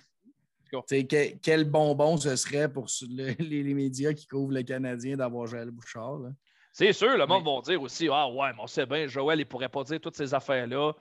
quel 1.41 1.63
bonbon 1.63 2.17
ce 2.17 2.35
serait 2.35 2.71
pour 2.71 2.87
les, 3.07 3.73
médias 3.73 4.13
qui 4.13 4.27
couvrent 4.27 4.53
le 4.53 4.63
Canadien 4.63 5.15
d'avoir 5.15 5.47
Joël 5.47 5.71
Bouchard. 5.71 6.19
Là. 6.19 6.29
C'est 6.71 6.93
sûr, 6.93 7.17
le 7.17 7.25
monde 7.25 7.45
va 7.45 7.61
dire 7.61 7.81
aussi 7.81 8.07
Ah 8.11 8.27
ouais, 8.27 8.51
mais 8.53 8.61
on 8.61 8.67
sait 8.67 8.85
bien, 8.85 9.07
Joël, 9.07 9.39
il 9.39 9.43
ne 9.43 9.47
pourrait 9.47 9.69
pas 9.69 9.83
dire 9.83 9.99
toutes 9.99 10.15
ces 10.15 10.33
affaires-là 10.33 10.93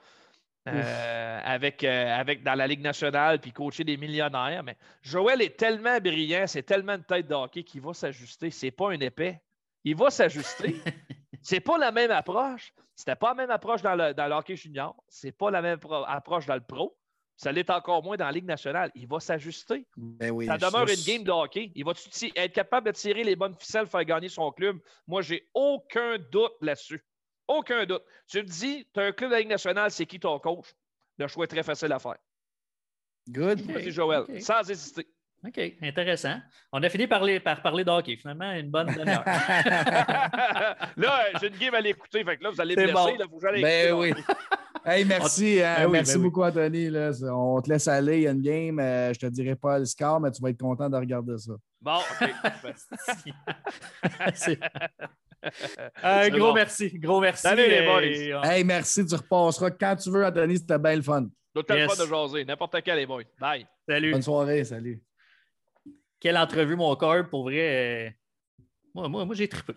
euh, 0.67 1.39
avec, 1.43 1.83
euh, 1.83 2.19
avec 2.19 2.43
dans 2.43 2.55
la 2.55 2.67
Ligue 2.67 2.81
nationale 2.81 3.39
puis 3.39 3.51
coacher 3.51 3.83
des 3.83 3.97
millionnaires. 3.97 4.63
Mais 4.63 4.77
Joël 5.01 5.41
est 5.41 5.57
tellement 5.57 5.99
brillant, 5.99 6.45
c'est 6.47 6.63
tellement 6.63 6.93
une 6.93 7.03
tête 7.03 7.27
de 7.27 7.35
hockey 7.35 7.63
qu'il 7.63 7.81
va 7.81 7.93
s'ajuster. 7.93 8.51
C'est 8.51 8.71
pas 8.71 8.91
un 8.91 8.99
épais. 8.99 9.41
Il 9.83 9.95
va 9.95 10.09
s'ajuster. 10.09 10.75
c'est 11.41 11.61
pas 11.61 11.77
la 11.77 11.91
même 11.91 12.11
approche. 12.11 12.73
C'était 12.95 13.15
pas 13.15 13.29
la 13.29 13.35
même 13.35 13.51
approche 13.51 13.81
dans 13.81 13.95
le, 13.95 14.13
dans 14.13 14.27
le 14.27 14.33
hockey 14.33 14.55
junior. 14.55 14.95
C'est 15.07 15.31
pas 15.31 15.49
la 15.49 15.61
même 15.61 15.79
approche 16.07 16.45
dans 16.45 16.55
le 16.55 16.61
pro. 16.61 16.97
Ça 17.39 17.53
l'est 17.53 17.69
encore 17.69 18.03
moins 18.03 18.17
dans 18.17 18.25
la 18.25 18.33
Ligue 18.33 18.45
nationale. 18.45 18.91
Il 18.95 19.07
va 19.07 19.21
s'ajuster. 19.21 19.87
Ben 19.95 20.37
ça 20.45 20.57
demeure 20.57 20.89
une 20.89 21.03
game 21.05 21.23
de 21.23 21.31
hockey. 21.31 21.71
Il 21.73 21.85
va 21.85 21.93
être 22.35 22.51
capable 22.51 22.87
de 22.87 22.91
tirer 22.91 23.23
les 23.23 23.37
bonnes 23.37 23.55
ficelles, 23.55 23.87
faire 23.87 24.03
gagner 24.03 24.27
son 24.27 24.51
club. 24.51 24.77
Moi, 25.07 25.21
j'ai 25.21 25.47
aucun 25.53 26.17
doute 26.17 26.51
là-dessus. 26.59 27.01
Aucun 27.47 27.85
doute. 27.85 28.03
Tu 28.27 28.39
me 28.39 28.43
dis, 28.43 28.85
tu 28.93 28.99
as 28.99 29.03
un 29.03 29.11
club 29.13 29.29
de 29.29 29.35
la 29.35 29.39
Ligue 29.39 29.47
nationale, 29.47 29.89
c'est 29.89 30.05
qui 30.05 30.19
ton 30.19 30.37
coach? 30.37 30.65
Le 31.17 31.27
choix 31.27 31.45
est 31.45 31.47
très 31.47 31.63
facile 31.63 31.93
à 31.93 31.99
faire. 31.99 32.17
Good. 33.29 33.61
Vas-y, 33.71 33.91
Joël, 33.91 34.25
sans 34.41 34.69
hésiter. 34.69 35.07
OK, 35.47 35.61
intéressant. 35.81 36.41
On 36.73 36.83
a 36.83 36.89
fini 36.89 37.07
par, 37.07 37.23
par 37.41 37.61
parler 37.61 37.85
de 37.85 37.89
hockey, 37.89 38.17
finalement, 38.17 38.51
une 38.51 38.69
bonne 38.69 38.87
demi-heure. 38.87 39.23
là, 40.97 41.25
j'ai 41.39 41.47
une 41.47 41.57
game 41.57 41.73
à 41.73 41.79
l'écouter, 41.79 42.25
fait 42.25 42.35
que 42.35 42.43
là, 42.43 42.49
vous 42.49 42.59
allez 42.59 42.75
me 42.75 42.81
laisser, 42.81 42.93
bon. 42.93 43.15
là, 43.15 43.25
vous 43.31 43.45
allez 43.45 43.61
ben 43.61 43.93
oui. 43.93 44.13
Hey, 44.85 45.05
merci. 45.05 45.61
Hein, 45.61 45.83
ben 45.83 45.91
merci 45.91 46.13
ben 46.13 46.23
beaucoup, 46.23 46.43
Anthony. 46.43 46.89
Là. 46.89 47.11
On 47.33 47.61
te 47.61 47.69
laisse 47.69 47.87
aller. 47.87 48.17
Il 48.17 48.23
y 48.23 48.27
a 48.27 48.31
une 48.31 48.41
game. 48.41 48.79
Euh, 48.79 49.13
je 49.13 49.25
ne 49.25 49.29
te 49.29 49.35
dirai 49.35 49.55
pas 49.55 49.79
le 49.79 49.85
score, 49.85 50.19
mais 50.19 50.31
tu 50.31 50.41
vas 50.41 50.49
être 50.49 50.59
content 50.59 50.89
de 50.89 50.95
regarder 50.95 51.37
ça. 51.37 51.53
Bon, 51.81 51.97
OK. 51.97 52.29
euh, 56.03 56.29
gros 56.29 56.53
merci. 56.53 56.97
Gros 56.99 57.21
merci. 57.21 57.43
Salut, 57.43 57.67
les 57.67 57.85
boys. 57.85 58.45
Hey, 58.45 58.63
merci. 58.63 59.05
Tu 59.05 59.15
repasseras 59.15 59.71
quand 59.71 59.95
tu 59.95 60.11
veux, 60.11 60.25
Anthony. 60.25 60.57
C'était 60.57 60.79
bien 60.79 60.95
le 60.95 61.01
fun. 61.01 61.27
D'autant 61.53 61.75
yes. 61.75 61.95
pas 61.95 62.03
de 62.03 62.09
jaser. 62.09 62.45
N'importe 62.45 62.81
quel, 62.83 62.97
les 62.97 63.05
boys. 63.05 63.23
Bye. 63.39 63.65
Salut. 63.87 64.11
Bonne 64.11 64.21
soirée. 64.21 64.63
Salut. 64.63 65.01
Quelle 66.19 66.37
entrevue, 66.37 66.75
mon 66.75 66.95
corps, 66.95 67.27
pour 67.29 67.43
vrai. 67.43 68.07
Euh, 68.07 68.09
moi, 68.93 69.07
moi, 69.07 69.25
moi 69.25 69.35
j'ai 69.35 69.47
trippé. 69.47 69.73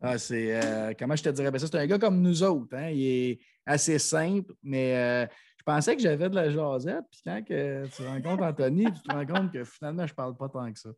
Ah, 0.00 0.18
c'est. 0.18 0.60
Euh, 0.62 0.92
comment 0.98 1.16
je 1.16 1.22
te 1.22 1.28
dirais? 1.30 1.50
Ben, 1.50 1.58
ça, 1.58 1.68
c'est 1.68 1.78
un 1.78 1.86
gars 1.86 1.98
comme 1.98 2.20
nous 2.20 2.42
autres. 2.42 2.76
Hein? 2.76 2.90
Il 2.90 3.06
est 3.06 3.40
assez 3.66 3.98
simple, 3.98 4.52
mais 4.62 4.96
euh, 4.96 5.26
je 5.58 5.64
pensais 5.64 5.96
que 5.96 6.02
j'avais 6.02 6.28
de 6.30 6.34
la 6.34 6.50
jasette. 6.50 7.04
Puis 7.10 7.20
quand 7.24 7.42
que 7.42 7.86
tu 7.88 8.02
rencontres 8.06 8.42
Anthony, 8.42 8.84
tu 8.84 9.00
te 9.02 9.12
rends 9.12 9.26
compte 9.26 9.52
que 9.52 9.64
finalement, 9.64 10.06
je 10.06 10.12
ne 10.12 10.16
parle 10.16 10.36
pas 10.36 10.48
tant 10.48 10.72
que 10.72 10.78
ça. 10.78 10.90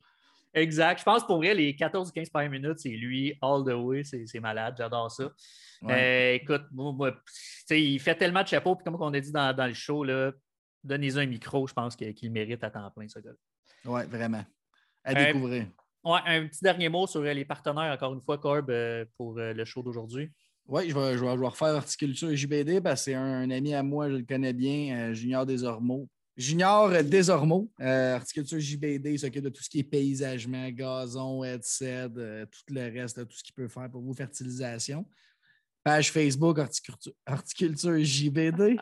Exact. 0.54 0.98
Je 0.98 1.04
pense 1.04 1.26
pour 1.26 1.38
vrai, 1.38 1.54
les 1.54 1.72
14-15 1.72 2.30
premières 2.30 2.50
minutes, 2.50 2.78
c'est 2.78 2.90
lui 2.90 3.36
all 3.42 3.64
the 3.64 3.74
way. 3.74 4.02
C'est 4.04 4.40
malade. 4.40 4.74
J'adore 4.78 5.10
ça. 5.10 5.30
Euh, 5.84 6.34
écoute, 6.34 6.62
il 7.70 8.00
fait 8.00 8.14
tellement 8.14 8.42
de 8.42 8.48
chapeau. 8.48 8.76
Puis 8.76 8.84
comme 8.84 8.96
on 9.00 9.12
a 9.12 9.20
dit 9.20 9.32
dans, 9.32 9.66
le 9.66 9.74
show, 9.74 10.04
donnez-y 10.84 11.18
un 11.18 11.26
micro. 11.26 11.66
Je 11.66 11.74
pense 11.74 11.96
qu'il 11.96 12.32
mérite 12.32 12.62
à 12.64 12.70
temps 12.70 12.90
plein, 12.90 13.08
ce 13.08 13.18
gars-là. 13.18 13.36
Oui, 13.84 14.02
vraiment. 14.06 14.44
À 15.04 15.14
découvrir 15.14 15.66
un 16.04 16.46
petit 16.46 16.62
dernier 16.62 16.88
mot 16.88 17.06
sur 17.06 17.20
euh, 17.20 17.32
les 17.32 17.44
partenaires, 17.44 17.92
encore 17.92 18.12
une 18.12 18.20
fois, 18.20 18.38
Corb, 18.38 18.70
euh, 18.70 19.04
pour 19.16 19.38
euh, 19.38 19.52
le 19.52 19.64
show 19.64 19.82
d'aujourd'hui. 19.82 20.30
Oui, 20.70 20.90
je 20.90 20.94
vais, 20.94 21.16
je, 21.16 21.24
refaire 21.24 21.76
Horticulture 21.76 22.36
JBD 22.36 22.82
parce 22.82 23.00
que 23.00 23.04
c'est 23.06 23.14
un, 23.14 23.50
ami 23.50 23.72
à 23.72 23.82
moi, 23.82 24.10
je 24.10 24.16
le 24.16 24.24
connais 24.24 24.52
bien, 24.52 25.14
Junior 25.14 25.46
Desormeaux. 25.46 26.06
Junior 26.36 26.90
Desormeaux, 27.04 27.70
Horticulture 27.80 28.60
JBD, 28.60 29.12
il 29.12 29.18
s'occupe 29.18 29.44
de 29.44 29.48
tout 29.48 29.62
ce 29.62 29.70
qui 29.70 29.78
est 29.78 29.84
paysagement, 29.84 30.68
gazon, 30.68 31.42
headset, 31.42 32.10
tout 32.10 32.74
le 32.74 32.82
reste, 32.82 33.26
tout 33.26 33.34
ce 33.34 33.42
qu'il 33.42 33.54
peut 33.54 33.66
faire 33.66 33.90
pour 33.90 34.02
vos 34.02 34.12
fertilisations. 34.12 35.06
Page 35.82 36.12
Facebook, 36.12 36.58
Horticulture, 36.58 37.14
horticulture 37.26 37.98
JBD. 38.04 38.76